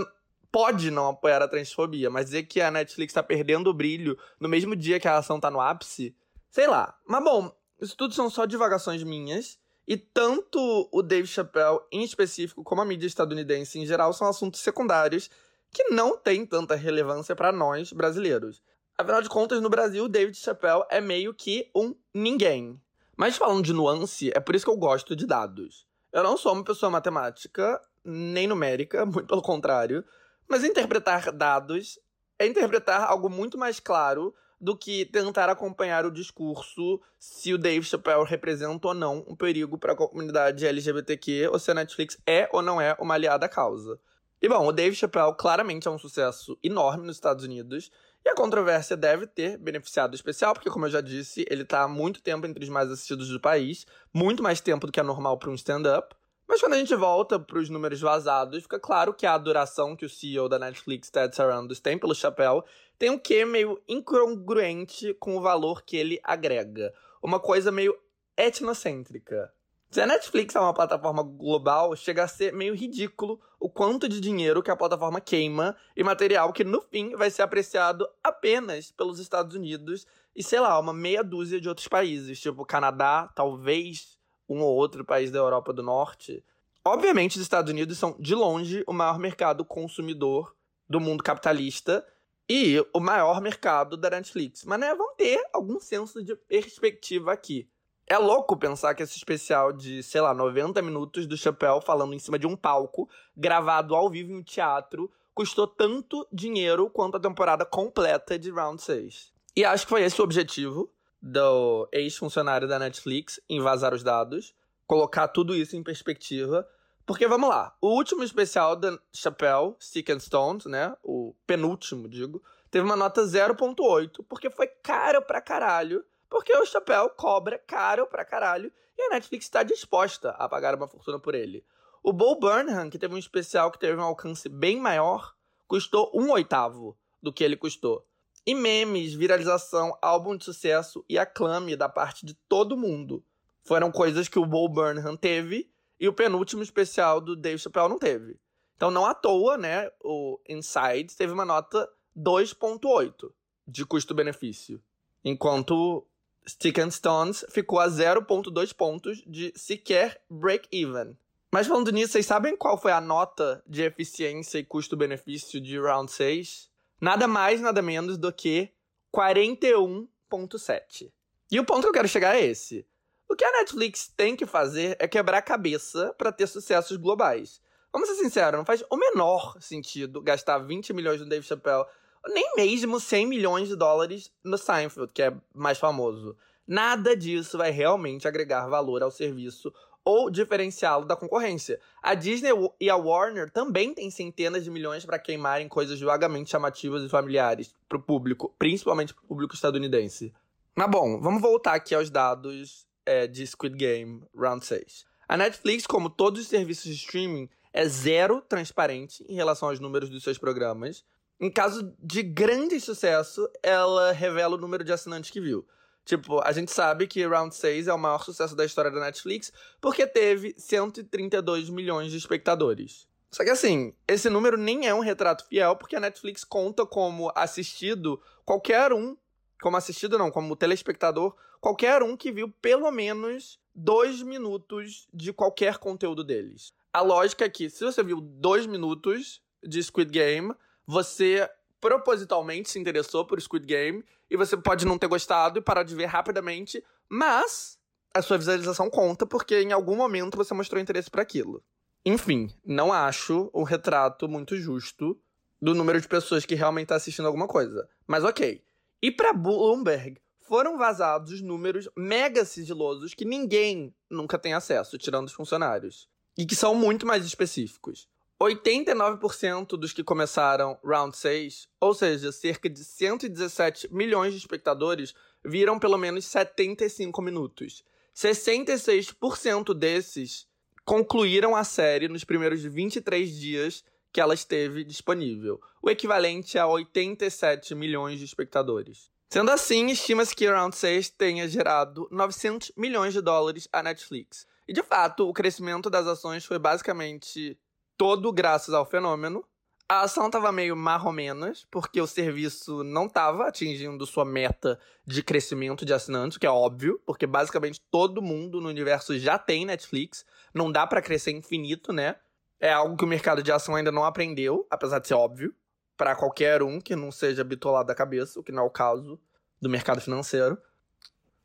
pode 0.51 0.89
não 0.89 1.09
apoiar 1.09 1.41
a 1.41 1.47
transfobia, 1.47 2.09
mas 2.09 2.25
dizer 2.25 2.43
que 2.43 2.61
a 2.61 2.71
Netflix 2.71 3.13
tá 3.13 3.21
perdendo 3.21 3.69
o 3.69 3.73
brilho 3.73 4.17
no 4.39 4.47
mesmo 4.47 4.75
dia 4.75 4.99
que 4.99 5.07
a 5.07 5.17
ação 5.17 5.39
tá 5.39 5.51
no 5.51 5.59
ápice, 5.59 6.15
sei 6.49 6.67
lá. 6.67 6.97
Mas 7.05 7.23
bom, 7.23 7.51
isso 7.81 7.95
tudo 7.97 8.13
são 8.13 8.29
só 8.29 8.45
divagações 8.45 9.03
minhas. 9.03 9.59
E 9.87 9.95
tanto 9.95 10.89
o 10.91 11.01
Dave 11.01 11.27
Chappelle 11.27 11.79
em 11.91 12.03
específico, 12.03 12.61
como 12.63 12.81
a 12.81 12.85
mídia 12.85 13.07
estadunidense 13.07 13.79
em 13.79 13.85
geral, 13.85 14.11
são 14.11 14.27
assuntos 14.27 14.59
secundários 14.59 15.29
que 15.71 15.85
não 15.85 16.17
têm 16.17 16.45
tanta 16.45 16.75
relevância 16.75 17.35
para 17.35 17.51
nós 17.53 17.93
brasileiros. 17.93 18.61
Afinal 18.97 19.21
de 19.21 19.29
contas, 19.29 19.61
no 19.61 19.69
Brasil, 19.69 20.05
o 20.05 20.09
David 20.09 20.35
Chappelle 20.35 20.83
é 20.89 20.99
meio 20.99 21.33
que 21.33 21.69
um 21.75 21.95
ninguém. 22.13 22.81
Mas 23.17 23.35
falando 23.35 23.65
de 23.65 23.73
nuance, 23.73 24.31
é 24.35 24.39
por 24.39 24.55
isso 24.55 24.63
que 24.63 24.71
eu 24.71 24.77
gosto 24.77 25.15
de 25.15 25.25
dados. 25.25 25.87
Eu 26.13 26.21
não 26.21 26.37
sou 26.37 26.53
uma 26.53 26.63
pessoa 26.63 26.91
matemática, 26.91 27.81
nem 28.05 28.45
numérica, 28.45 29.03
muito 29.09 29.25
pelo 29.25 29.41
contrário. 29.41 30.05
Mas 30.47 30.63
interpretar 30.63 31.31
dados 31.31 31.99
é 32.39 32.45
interpretar 32.45 33.01
algo 33.09 33.27
muito 33.27 33.57
mais 33.57 33.79
claro 33.79 34.33
do 34.61 34.75
que 34.77 35.05
tentar 35.05 35.49
acompanhar 35.49 36.05
o 36.05 36.11
discurso 36.11 37.01
se 37.19 37.53
o 37.53 37.57
Dave 37.57 37.85
Chappelle 37.85 38.25
representa 38.25 38.87
ou 38.87 38.93
não 38.93 39.25
um 39.27 39.35
perigo 39.35 39.77
para 39.77 39.93
a 39.93 39.95
comunidade 39.95 40.65
LGBTQ 40.65 41.49
ou 41.51 41.59
se 41.59 41.69
a 41.71 41.73
Netflix 41.73 42.17
é 42.25 42.47
ou 42.51 42.61
não 42.61 42.79
é 42.79 42.95
uma 42.99 43.15
aliada 43.15 43.45
à 43.45 43.49
causa. 43.49 43.99
E 44.41 44.47
bom, 44.47 44.67
o 44.67 44.71
Dave 44.71 44.95
Chappelle 44.95 45.35
claramente 45.35 45.87
é 45.87 45.91
um 45.91 45.97
sucesso 45.97 46.57
enorme 46.63 47.07
nos 47.07 47.17
Estados 47.17 47.43
Unidos. 47.43 47.91
E 48.27 48.29
a 48.29 48.35
controvérsia 48.35 48.97
deve 48.97 49.25
ter 49.25 49.57
beneficiado 49.57 50.13
especial, 50.13 50.53
porque, 50.53 50.69
como 50.69 50.85
eu 50.85 50.89
já 50.89 50.99
disse, 50.99 51.45
ele 51.49 51.61
está 51.61 51.83
há 51.83 51.87
muito 51.87 52.21
tempo 52.21 52.45
entre 52.45 52.61
os 52.61 52.69
mais 52.69 52.91
assistidos 52.91 53.29
do 53.29 53.39
país, 53.39 53.85
muito 54.13 54.43
mais 54.43 54.59
tempo 54.59 54.85
do 54.85 54.91
que 54.91 54.99
é 54.99 55.03
normal 55.03 55.39
para 55.39 55.49
um 55.49 55.53
stand-up. 55.53 56.13
Mas 56.45 56.59
quando 56.59 56.73
a 56.73 56.77
gente 56.77 56.93
volta 56.93 57.39
para 57.39 57.57
os 57.57 57.69
números 57.69 58.01
vazados, 58.01 58.63
fica 58.63 58.81
claro 58.81 59.13
que 59.13 59.25
a 59.25 59.33
adoração 59.33 59.95
que 59.95 60.05
o 60.05 60.09
CEO 60.09 60.49
da 60.49 60.59
Netflix, 60.59 61.09
Ted 61.09 61.33
Sarandos, 61.33 61.79
tem 61.79 61.97
pelo 61.97 62.13
Chappelle 62.13 62.63
tem 62.99 63.09
um 63.09 63.17
quê 63.17 63.45
meio 63.45 63.81
incongruente 63.87 65.13
com 65.13 65.37
o 65.37 65.41
valor 65.41 65.83
que 65.83 65.95
ele 65.95 66.19
agrega. 66.21 66.93
Uma 67.23 67.39
coisa 67.39 67.71
meio 67.71 67.97
etnocêntrica. 68.35 69.53
Se 69.89 70.01
a 70.01 70.05
Netflix 70.05 70.53
é 70.53 70.59
uma 70.59 70.73
plataforma 70.73 71.23
global, 71.23 71.95
chega 71.95 72.23
a 72.23 72.27
ser 72.27 72.51
meio 72.51 72.75
ridículo 72.75 73.39
o 73.57 73.69
quanto 73.69 74.09
de 74.09 74.19
dinheiro 74.19 74.61
que 74.61 74.69
a 74.69 74.75
plataforma 74.75 75.21
queima 75.21 75.77
e 75.95 76.03
material 76.03 76.51
que 76.51 76.65
no 76.65 76.81
fim 76.81 77.15
vai 77.15 77.31
ser 77.31 77.41
apreciado 77.41 78.07
apenas 78.21 78.91
pelos 78.91 79.17
Estados 79.17 79.55
Unidos 79.55 80.05
e, 80.35 80.43
sei 80.43 80.59
lá, 80.59 80.77
uma 80.77 80.93
meia 80.93 81.23
dúzia 81.23 81.59
de 81.61 81.69
outros 81.69 81.87
países, 81.87 82.39
tipo 82.39 82.65
Canadá, 82.65 83.31
talvez 83.33 84.19
um 84.47 84.61
ou 84.61 84.75
outro 84.75 85.05
país 85.05 85.31
da 85.31 85.39
Europa 85.39 85.71
do 85.71 85.81
Norte. 85.81 86.43
Obviamente, 86.85 87.37
os 87.37 87.41
Estados 87.41 87.71
Unidos 87.71 87.97
são, 87.97 88.15
de 88.19 88.35
longe, 88.35 88.83
o 88.85 88.93
maior 88.93 89.17
mercado 89.17 89.63
consumidor 89.63 90.53
do 90.87 90.99
mundo 90.99 91.23
capitalista 91.23 92.05
e 92.49 92.85
o 92.93 92.99
maior 92.99 93.41
mercado 93.41 93.95
da 93.95 94.09
Netflix. 94.09 94.65
Mas, 94.65 94.79
né, 94.79 94.93
vamos 94.93 95.15
ter 95.15 95.41
algum 95.53 95.79
senso 95.79 96.23
de 96.23 96.35
perspectiva 96.35 97.31
aqui. 97.31 97.69
É 98.09 98.17
louco 98.17 98.55
pensar 98.55 98.95
que 98.95 99.03
esse 99.03 99.17
especial 99.17 99.73
de, 99.73 100.01
sei 100.01 100.21
lá, 100.21 100.33
90 100.33 100.81
minutos 100.81 101.27
do 101.27 101.35
Chappelle 101.35 101.81
falando 101.81 102.13
em 102.13 102.19
cima 102.19 102.39
de 102.39 102.47
um 102.47 102.55
palco, 102.55 103.09
gravado 103.35 103.93
ao 103.93 104.09
vivo 104.09 104.31
em 104.31 104.37
um 104.37 104.43
teatro, 104.43 105.11
custou 105.35 105.67
tanto 105.67 106.25
dinheiro 106.31 106.89
quanto 106.89 107.17
a 107.17 107.19
temporada 107.19 107.65
completa 107.65 108.39
de 108.39 108.49
Round 108.49 108.81
6. 108.81 109.33
E 109.57 109.65
acho 109.65 109.83
que 109.83 109.89
foi 109.89 110.03
esse 110.03 110.21
o 110.21 110.23
objetivo 110.23 110.89
do 111.21 111.89
ex-funcionário 111.91 112.65
da 112.65 112.79
Netflix 112.79 113.41
em 113.49 113.59
vazar 113.59 113.93
os 113.93 114.03
dados, 114.03 114.55
colocar 114.85 115.27
tudo 115.27 115.53
isso 115.53 115.75
em 115.75 115.83
perspectiva. 115.83 116.65
Porque 117.05 117.27
vamos 117.27 117.49
lá, 117.49 117.75
o 117.81 117.89
último 117.89 118.23
especial 118.23 118.77
da 118.77 118.97
Chappelle, 119.13 119.75
Stick 119.81 120.09
and 120.11 120.19
Stones, 120.19 120.65
né? 120.65 120.95
O 121.03 121.35
penúltimo, 121.45 122.07
digo, 122.07 122.41
teve 122.71 122.85
uma 122.85 122.95
nota 122.95 123.23
0.8, 123.23 124.23
porque 124.29 124.49
foi 124.49 124.67
caro 124.67 125.21
pra 125.21 125.41
caralho 125.41 126.05
porque 126.29 126.55
o 126.55 126.65
Chapéu 126.65 127.09
cobra 127.09 127.57
caro 127.57 128.07
pra 128.07 128.25
caralho 128.25 128.71
e 128.97 129.01
a 129.01 129.09
Netflix 129.09 129.45
está 129.45 129.63
disposta 129.63 130.31
a 130.31 130.49
pagar 130.49 130.75
uma 130.75 130.87
fortuna 130.87 131.19
por 131.19 131.35
ele. 131.35 131.63
O 132.03 132.13
Bo 132.13 132.35
Burnham, 132.35 132.89
que 132.89 132.97
teve 132.97 133.13
um 133.13 133.17
especial 133.17 133.71
que 133.71 133.79
teve 133.79 133.99
um 133.99 134.03
alcance 134.03 134.47
bem 134.47 134.79
maior, 134.79 135.35
custou 135.67 136.11
um 136.13 136.31
oitavo 136.31 136.97
do 137.21 137.33
que 137.33 137.43
ele 137.43 137.57
custou. 137.57 138.05
E 138.45 138.55
memes, 138.55 139.13
viralização, 139.13 139.97
álbum 140.01 140.37
de 140.37 140.45
sucesso 140.45 141.03
e 141.09 141.19
aclame 141.19 141.75
da 141.75 141.89
parte 141.89 142.25
de 142.25 142.33
todo 142.33 142.77
mundo 142.77 143.23
foram 143.67 143.91
coisas 143.91 144.29
que 144.29 144.39
o 144.39 144.45
Bo 144.45 144.69
Burnham 144.69 145.17
teve 145.17 145.69
e 145.99 146.07
o 146.07 146.13
penúltimo 146.13 146.63
especial 146.63 147.19
do 147.19 147.35
Dave 147.35 147.59
Chappelle 147.59 147.89
não 147.89 147.99
teve. 147.99 148.39
Então, 148.77 148.89
não 148.89 149.05
à 149.05 149.13
toa, 149.13 149.57
né, 149.57 149.91
o 150.01 150.39
Inside 150.47 151.13
teve 151.17 151.33
uma 151.33 151.43
nota 151.43 151.89
2.8 152.15 153.31
de 153.67 153.85
custo-benefício, 153.85 154.81
enquanto 155.25 156.07
Stick 156.47 156.79
and 156.79 156.91
Stones 156.91 157.45
ficou 157.49 157.79
a 157.79 157.89
0.2 157.89 158.73
pontos 158.73 159.21
de 159.27 159.51
sequer 159.55 160.21
break-even. 160.29 161.17
Mas 161.51 161.67
falando 161.67 161.91
nisso, 161.91 162.13
vocês 162.13 162.25
sabem 162.25 162.55
qual 162.55 162.77
foi 162.77 162.93
a 162.93 163.01
nota 163.01 163.61
de 163.67 163.83
eficiência 163.83 164.57
e 164.57 164.63
custo-benefício 164.63 165.59
de 165.59 165.77
Round 165.79 166.09
6? 166.11 166.69
Nada 167.01 167.27
mais, 167.27 167.59
nada 167.59 167.81
menos 167.81 168.17
do 168.17 168.31
que 168.31 168.69
41.7. 169.13 171.11
E 171.51 171.59
o 171.59 171.65
ponto 171.65 171.81
que 171.81 171.87
eu 171.87 171.93
quero 171.93 172.07
chegar 172.07 172.35
é 172.35 172.45
esse. 172.45 172.87
O 173.29 173.35
que 173.35 173.43
a 173.43 173.51
Netflix 173.51 174.07
tem 174.15 174.35
que 174.35 174.45
fazer 174.45 174.95
é 174.99 175.07
quebrar 175.07 175.39
a 175.39 175.41
cabeça 175.41 176.13
para 176.17 176.31
ter 176.31 176.47
sucessos 176.47 176.95
globais. 176.97 177.61
Vamos 177.91 178.07
ser 178.09 178.15
sinceros, 178.15 178.57
não 178.57 178.65
faz 178.65 178.83
o 178.89 178.95
menor 178.97 179.57
sentido 179.59 180.21
gastar 180.21 180.59
20 180.59 180.93
milhões 180.93 181.19
no 181.19 181.27
Dave 181.27 181.45
Chappelle 181.45 181.85
nem 182.27 182.55
mesmo 182.55 182.99
100 182.99 183.25
milhões 183.25 183.67
de 183.67 183.75
dólares 183.75 184.31
no 184.43 184.57
Seinfeld, 184.57 185.11
que 185.13 185.21
é 185.21 185.33
mais 185.53 185.77
famoso. 185.77 186.35
Nada 186.67 187.15
disso 187.15 187.57
vai 187.57 187.71
realmente 187.71 188.27
agregar 188.27 188.67
valor 188.67 189.01
ao 189.01 189.11
serviço 189.11 189.73
ou 190.03 190.29
diferenciá-lo 190.29 191.05
da 191.05 191.17
concorrência. 191.17 191.79
A 192.01 192.13
Disney 192.13 192.51
e 192.79 192.89
a 192.89 192.95
Warner 192.95 193.49
também 193.49 193.93
têm 193.93 194.09
centenas 194.09 194.63
de 194.63 194.69
milhões 194.69 195.05
para 195.05 195.19
queimarem 195.19 195.67
coisas 195.67 195.99
vagamente 195.99 196.49
chamativas 196.49 197.03
e 197.03 197.09
familiares 197.09 197.73
para 197.89 197.97
o 197.97 198.01
público, 198.01 198.53
principalmente 198.57 199.13
para 199.13 199.23
o 199.23 199.27
público 199.27 199.53
estadunidense. 199.53 200.33
Mas 200.73 200.89
bom, 200.89 201.19
vamos 201.19 201.41
voltar 201.41 201.73
aqui 201.73 201.93
aos 201.93 202.09
dados 202.09 202.87
é, 203.05 203.27
de 203.27 203.45
Squid 203.45 203.75
Game 203.75 204.23
Round 204.33 204.65
6. 204.65 205.05
A 205.27 205.35
Netflix, 205.35 205.85
como 205.85 206.09
todos 206.09 206.41
os 206.41 206.47
serviços 206.47 206.85
de 206.85 206.95
streaming, 207.03 207.49
é 207.73 207.85
zero 207.85 208.41
transparente 208.41 209.25
em 209.27 209.35
relação 209.35 209.67
aos 209.67 209.79
números 209.79 210.09
dos 210.09 210.23
seus 210.23 210.37
programas. 210.37 211.03
Em 211.39 211.51
caso 211.51 211.93
de 211.99 212.23
grande 212.23 212.79
sucesso, 212.79 213.47
ela 213.61 214.11
revela 214.11 214.55
o 214.55 214.59
número 214.59 214.83
de 214.83 214.91
assinantes 214.91 215.29
que 215.29 215.39
viu. 215.39 215.67
Tipo, 216.03 216.41
a 216.41 216.51
gente 216.51 216.71
sabe 216.71 217.05
que 217.05 217.25
Round 217.27 217.53
6 217.53 217.87
é 217.87 217.93
o 217.93 217.97
maior 217.97 218.23
sucesso 218.23 218.55
da 218.55 218.63
história 218.63 218.89
da 218.89 219.01
Netflix 219.01 219.51
porque 219.81 220.07
teve 220.07 220.55
132 220.57 221.69
milhões 221.69 222.11
de 222.11 222.17
espectadores. 222.17 223.05
Só 223.29 223.43
que 223.43 223.49
assim, 223.49 223.93
esse 224.07 224.29
número 224.29 224.57
nem 224.57 224.87
é 224.87 224.93
um 224.95 225.01
retrato 225.01 225.45
fiel 225.45 225.75
porque 225.75 225.97
a 225.97 225.99
Netflix 225.99 226.43
conta 226.45 226.85
como 226.85 227.31
assistido 227.35 228.21
qualquer 228.45 228.93
um, 228.93 229.17
como 229.61 229.75
assistido 229.75 230.17
não, 230.17 230.31
como 230.31 230.55
telespectador, 230.55 231.35
qualquer 231.59 232.01
um 232.01 232.15
que 232.15 232.31
viu 232.31 232.49
pelo 232.61 232.89
menos 232.89 233.59
dois 233.75 234.21
minutos 234.21 235.07
de 235.13 235.33
qualquer 235.33 235.77
conteúdo 235.77 236.23
deles. 236.23 236.73
A 236.93 237.01
lógica 237.01 237.45
é 237.45 237.49
que 237.49 237.69
se 237.69 237.83
você 237.83 238.01
viu 238.01 238.21
dois 238.21 238.65
minutos 238.65 239.41
de 239.61 239.83
Squid 239.83 240.09
Game, 240.09 240.53
você 240.87 241.47
propositalmente 241.79 242.69
se 242.69 242.79
interessou 242.79 243.25
por 243.25 243.39
Squid 243.39 243.65
Game 243.65 244.03
e 244.29 244.37
você 244.37 244.57
pode 244.57 244.85
não 244.85 244.97
ter 244.97 245.07
gostado 245.07 245.59
e 245.59 245.61
parar 245.61 245.83
de 245.83 245.93
ver 245.93 246.05
rapidamente, 246.05 246.83
mas 247.07 247.77
a 248.13 248.21
sua 248.21 248.37
visualização 248.37 248.89
conta 248.89 249.25
porque 249.25 249.61
em 249.61 249.71
algum 249.71 249.95
momento 249.95 250.37
você 250.37 250.53
mostrou 250.53 250.81
interesse 250.81 251.11
para 251.11 251.21
aquilo. 251.21 251.61
Enfim, 252.05 252.49
não 252.65 252.91
acho 252.91 253.51
um 253.53 253.63
retrato 253.63 254.27
muito 254.27 254.55
justo 254.55 255.19
do 255.61 255.75
número 255.75 255.99
de 255.99 256.07
pessoas 256.07 256.45
que 256.45 256.55
realmente 256.55 256.85
está 256.85 256.95
assistindo 256.95 257.25
alguma 257.25 257.47
coisa. 257.47 257.87
Mas 258.07 258.23
ok. 258.23 258.63
E 259.01 259.11
para 259.11 259.33
Bloomberg, 259.33 260.19
foram 260.47 260.77
vazados 260.77 261.33
os 261.33 261.41
números 261.41 261.89
mega 261.95 262.45
sigilosos 262.45 263.13
que 263.13 263.25
ninguém 263.25 263.93
nunca 264.09 264.39
tem 264.39 264.53
acesso, 264.53 264.97
tirando 264.97 265.27
os 265.27 265.33
funcionários. 265.33 266.07
E 266.37 266.45
que 266.45 266.55
são 266.55 266.73
muito 266.73 267.05
mais 267.05 267.25
específicos. 267.25 268.07
89% 268.39 269.69
dos 269.77 269.91
que 269.91 270.03
começaram 270.03 270.77
Round 270.83 271.17
6, 271.17 271.67
ou 271.81 271.93
seja, 271.93 272.31
cerca 272.31 272.69
de 272.69 272.83
117 272.83 273.91
milhões 273.91 274.33
de 274.33 274.39
espectadores, 274.39 275.15
viram 275.43 275.79
pelo 275.79 275.97
menos 275.97 276.25
75 276.25 277.19
minutos. 277.21 277.83
66% 278.15 279.73
desses 279.73 280.47
concluíram 280.85 281.55
a 281.55 281.63
série 281.63 282.07
nos 282.07 282.23
primeiros 282.23 282.63
23 282.63 283.35
dias 283.35 283.83
que 284.11 284.21
ela 284.21 284.33
esteve 284.33 284.83
disponível, 284.83 285.59
o 285.81 285.89
equivalente 285.89 286.57
a 286.57 286.67
87 286.67 287.75
milhões 287.75 288.19
de 288.19 288.25
espectadores. 288.25 289.11
Sendo 289.29 289.51
assim, 289.51 289.87
estima-se 289.87 290.33
que 290.33 290.47
Round 290.47 290.75
6 290.75 291.09
tenha 291.09 291.47
gerado 291.47 292.07
900 292.09 292.71
milhões 292.77 293.13
de 293.13 293.21
dólares 293.21 293.67
à 293.73 293.83
Netflix. 293.83 294.47
E 294.67 294.73
de 294.73 294.81
fato, 294.81 295.27
o 295.27 295.33
crescimento 295.33 295.89
das 295.89 296.07
ações 296.07 296.45
foi 296.45 296.57
basicamente 296.57 297.57
todo 297.97 298.31
graças 298.31 298.73
ao 298.73 298.85
fenômeno. 298.85 299.43
A 299.89 300.01
ação 300.01 300.29
tava 300.29 300.51
meio 300.51 300.75
marromenas, 300.75 301.65
porque 301.71 302.01
o 302.01 302.07
serviço 302.07 302.83
não 302.83 303.07
tava 303.07 303.47
atingindo 303.47 304.05
sua 304.05 304.25
meta 304.25 304.77
de 305.05 305.23
crescimento 305.23 305.85
de 305.85 305.93
assinantes, 305.93 306.37
que 306.37 306.45
é 306.45 306.49
óbvio, 306.49 307.01
porque 307.05 307.25
basicamente 307.25 307.81
todo 307.89 308.21
mundo 308.21 308.59
no 308.59 308.67
universo 308.67 309.17
já 309.17 309.39
tem 309.39 309.65
Netflix, 309.65 310.25
não 310.53 310.69
dá 310.69 310.85
para 310.85 311.01
crescer 311.01 311.31
infinito, 311.31 311.93
né? 311.93 312.17
É 312.59 312.73
algo 312.73 312.97
que 312.97 313.05
o 313.05 313.07
mercado 313.07 313.41
de 313.41 313.51
ação 313.51 313.75
ainda 313.75 313.91
não 313.91 314.03
aprendeu, 314.03 314.67
apesar 314.69 314.99
de 314.99 315.07
ser 315.07 315.13
óbvio, 315.13 315.55
para 315.95 316.15
qualquer 316.15 316.61
um 316.61 316.81
que 316.81 316.95
não 316.95 317.11
seja 317.11 317.43
bitolado 317.43 317.87
da 317.87 317.95
cabeça, 317.95 318.39
o 318.39 318.43
que 318.43 318.51
não 318.51 318.63
é 318.63 318.65
o 318.65 318.69
caso 318.69 319.17
do 319.61 319.69
mercado 319.69 320.01
financeiro. 320.01 320.57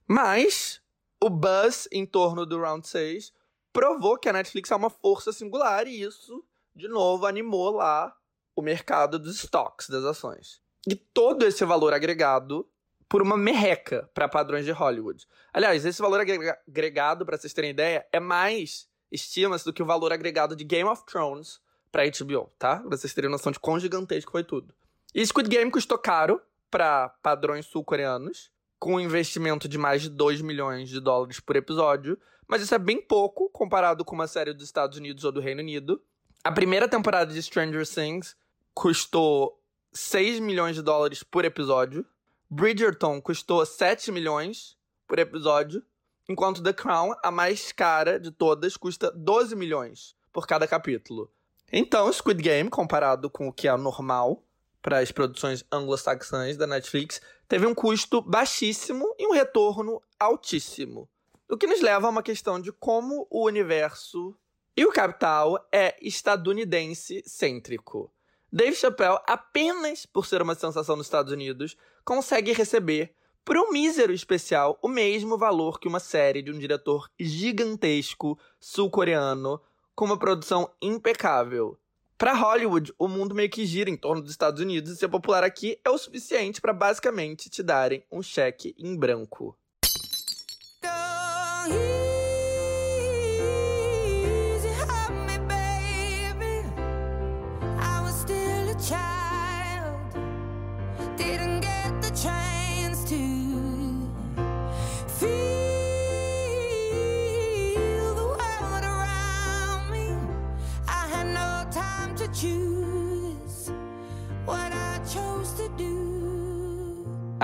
Mas 0.06 0.82
o 1.22 1.30
buzz 1.30 1.88
em 1.92 2.04
torno 2.04 2.44
do 2.44 2.60
Round 2.60 2.86
6 2.86 3.32
provou 3.72 4.18
que 4.18 4.28
a 4.28 4.32
Netflix 4.32 4.70
é 4.70 4.76
uma 4.76 4.90
força 4.90 5.32
singular 5.32 5.86
e 5.86 6.02
isso, 6.02 6.44
de 6.74 6.88
novo, 6.88 7.26
animou 7.26 7.70
lá 7.70 8.14
o 8.54 8.62
mercado 8.62 9.18
dos 9.18 9.36
estoques 9.36 9.88
das 9.88 10.04
ações. 10.04 10.60
E 10.86 10.94
todo 10.94 11.44
esse 11.44 11.64
valor 11.64 11.92
agregado 11.94 12.68
por 13.08 13.22
uma 13.22 13.36
merreca 13.36 14.08
para 14.14 14.28
padrões 14.28 14.64
de 14.64 14.72
Hollywood. 14.72 15.26
Aliás, 15.52 15.84
esse 15.84 16.00
valor 16.00 16.20
agregado, 16.20 17.26
para 17.26 17.36
vocês 17.36 17.52
terem 17.52 17.70
ideia, 17.70 18.06
é 18.10 18.18
mais 18.18 18.88
estima-se 19.10 19.64
do 19.64 19.72
que 19.72 19.82
o 19.82 19.86
valor 19.86 20.12
agregado 20.12 20.56
de 20.56 20.64
Game 20.64 20.88
of 20.88 21.04
Thrones 21.04 21.60
pra 21.90 22.04
HBO, 22.04 22.50
tá? 22.58 22.78
Pra 22.78 22.96
vocês 22.96 23.12
terem 23.12 23.30
noção 23.30 23.52
de 23.52 23.60
quão 23.60 23.78
gigantesco 23.78 24.32
foi 24.32 24.42
tudo. 24.42 24.74
E 25.14 25.24
Squid 25.24 25.48
Game 25.48 25.70
custou 25.70 25.98
caro 25.98 26.40
para 26.70 27.10
padrões 27.22 27.66
sul-coreanos, 27.66 28.50
com 28.78 28.94
um 28.94 29.00
investimento 29.00 29.68
de 29.68 29.76
mais 29.76 30.00
de 30.00 30.08
2 30.08 30.40
milhões 30.40 30.88
de 30.88 30.98
dólares 30.98 31.38
por 31.38 31.54
episódio, 31.54 32.18
mas 32.46 32.62
isso 32.62 32.74
é 32.74 32.78
bem 32.78 33.00
pouco 33.00 33.48
comparado 33.50 34.04
com 34.04 34.14
uma 34.14 34.26
série 34.26 34.52
dos 34.52 34.64
Estados 34.64 34.98
Unidos 34.98 35.24
ou 35.24 35.32
do 35.32 35.40
Reino 35.40 35.60
Unido. 35.60 36.02
A 36.44 36.50
primeira 36.50 36.88
temporada 36.88 37.32
de 37.32 37.42
Stranger 37.42 37.86
Things 37.86 38.36
custou 38.74 39.60
6 39.92 40.40
milhões 40.40 40.76
de 40.76 40.82
dólares 40.82 41.22
por 41.22 41.44
episódio. 41.44 42.04
Bridgerton 42.50 43.20
custou 43.20 43.64
7 43.64 44.10
milhões 44.10 44.76
por 45.06 45.18
episódio, 45.18 45.82
enquanto 46.28 46.62
The 46.62 46.72
Crown, 46.72 47.14
a 47.22 47.30
mais 47.30 47.72
cara 47.72 48.18
de 48.18 48.30
todas, 48.30 48.76
custa 48.76 49.10
12 49.10 49.54
milhões 49.54 50.16
por 50.32 50.46
cada 50.46 50.66
capítulo. 50.66 51.30
Então, 51.72 52.12
Squid 52.12 52.42
Game, 52.42 52.68
comparado 52.68 53.30
com 53.30 53.48
o 53.48 53.52
que 53.52 53.68
é 53.68 53.76
normal 53.76 54.42
para 54.82 54.98
as 54.98 55.12
produções 55.12 55.64
anglo-saxãs 55.70 56.56
da 56.56 56.66
Netflix, 56.66 57.20
teve 57.48 57.66
um 57.66 57.74
custo 57.74 58.20
baixíssimo 58.20 59.14
e 59.18 59.26
um 59.26 59.32
retorno 59.32 60.02
altíssimo. 60.18 61.08
O 61.52 61.56
que 61.58 61.66
nos 61.66 61.82
leva 61.82 62.06
a 62.06 62.10
uma 62.10 62.22
questão 62.22 62.58
de 62.58 62.72
como 62.72 63.26
o 63.28 63.44
universo 63.44 64.34
e 64.74 64.86
o 64.86 64.90
capital 64.90 65.68
é 65.70 65.94
estadunidense 66.00 67.22
cêntrico. 67.26 68.10
Dave 68.50 68.74
Chappelle, 68.74 69.18
apenas 69.26 70.06
por 70.06 70.24
ser 70.24 70.40
uma 70.40 70.54
sensação 70.54 70.96
nos 70.96 71.04
Estados 71.04 71.30
Unidos, 71.30 71.76
consegue 72.06 72.54
receber, 72.54 73.14
por 73.44 73.58
um 73.58 73.70
mísero 73.70 74.14
especial, 74.14 74.78
o 74.80 74.88
mesmo 74.88 75.36
valor 75.36 75.78
que 75.78 75.86
uma 75.86 76.00
série 76.00 76.40
de 76.40 76.50
um 76.50 76.58
diretor 76.58 77.10
gigantesco 77.20 78.38
sul-coreano 78.58 79.60
com 79.94 80.06
uma 80.06 80.18
produção 80.18 80.72
impecável. 80.80 81.78
Para 82.16 82.32
Hollywood, 82.32 82.94
o 82.98 83.06
mundo 83.06 83.34
meio 83.34 83.50
que 83.50 83.66
gira 83.66 83.90
em 83.90 83.96
torno 83.98 84.22
dos 84.22 84.30
Estados 84.30 84.62
Unidos 84.62 84.90
e 84.90 84.96
ser 84.96 85.08
popular 85.10 85.44
aqui 85.44 85.78
é 85.84 85.90
o 85.90 85.98
suficiente 85.98 86.62
para 86.62 86.72
basicamente 86.72 87.50
te 87.50 87.62
darem 87.62 88.02
um 88.10 88.22
cheque 88.22 88.74
em 88.78 88.96
branco. 88.96 89.54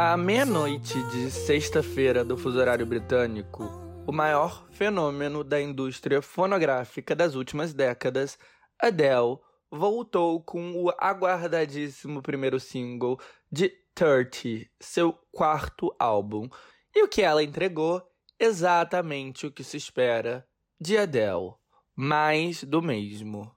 À 0.00 0.16
meia-noite 0.16 0.94
de 1.10 1.28
sexta-feira 1.28 2.24
do 2.24 2.36
fuso 2.36 2.58
horário 2.58 2.86
britânico, 2.86 3.87
o 4.08 4.12
maior 4.12 4.66
fenômeno 4.70 5.44
da 5.44 5.60
indústria 5.60 6.22
fonográfica 6.22 7.14
das 7.14 7.34
últimas 7.34 7.74
décadas, 7.74 8.38
Adele, 8.78 9.36
voltou 9.70 10.42
com 10.42 10.82
o 10.82 10.88
aguardadíssimo 10.96 12.22
primeiro 12.22 12.58
single 12.58 13.20
de 13.52 13.68
30, 13.94 14.70
seu 14.80 15.12
quarto 15.30 15.94
álbum. 15.98 16.48
E 16.96 17.02
o 17.02 17.08
que 17.08 17.20
ela 17.20 17.42
entregou? 17.42 18.02
Exatamente 18.40 19.46
o 19.46 19.52
que 19.52 19.62
se 19.62 19.76
espera 19.76 20.48
de 20.80 20.96
Adele. 20.96 21.52
Mais 21.94 22.64
do 22.64 22.80
mesmo. 22.80 23.54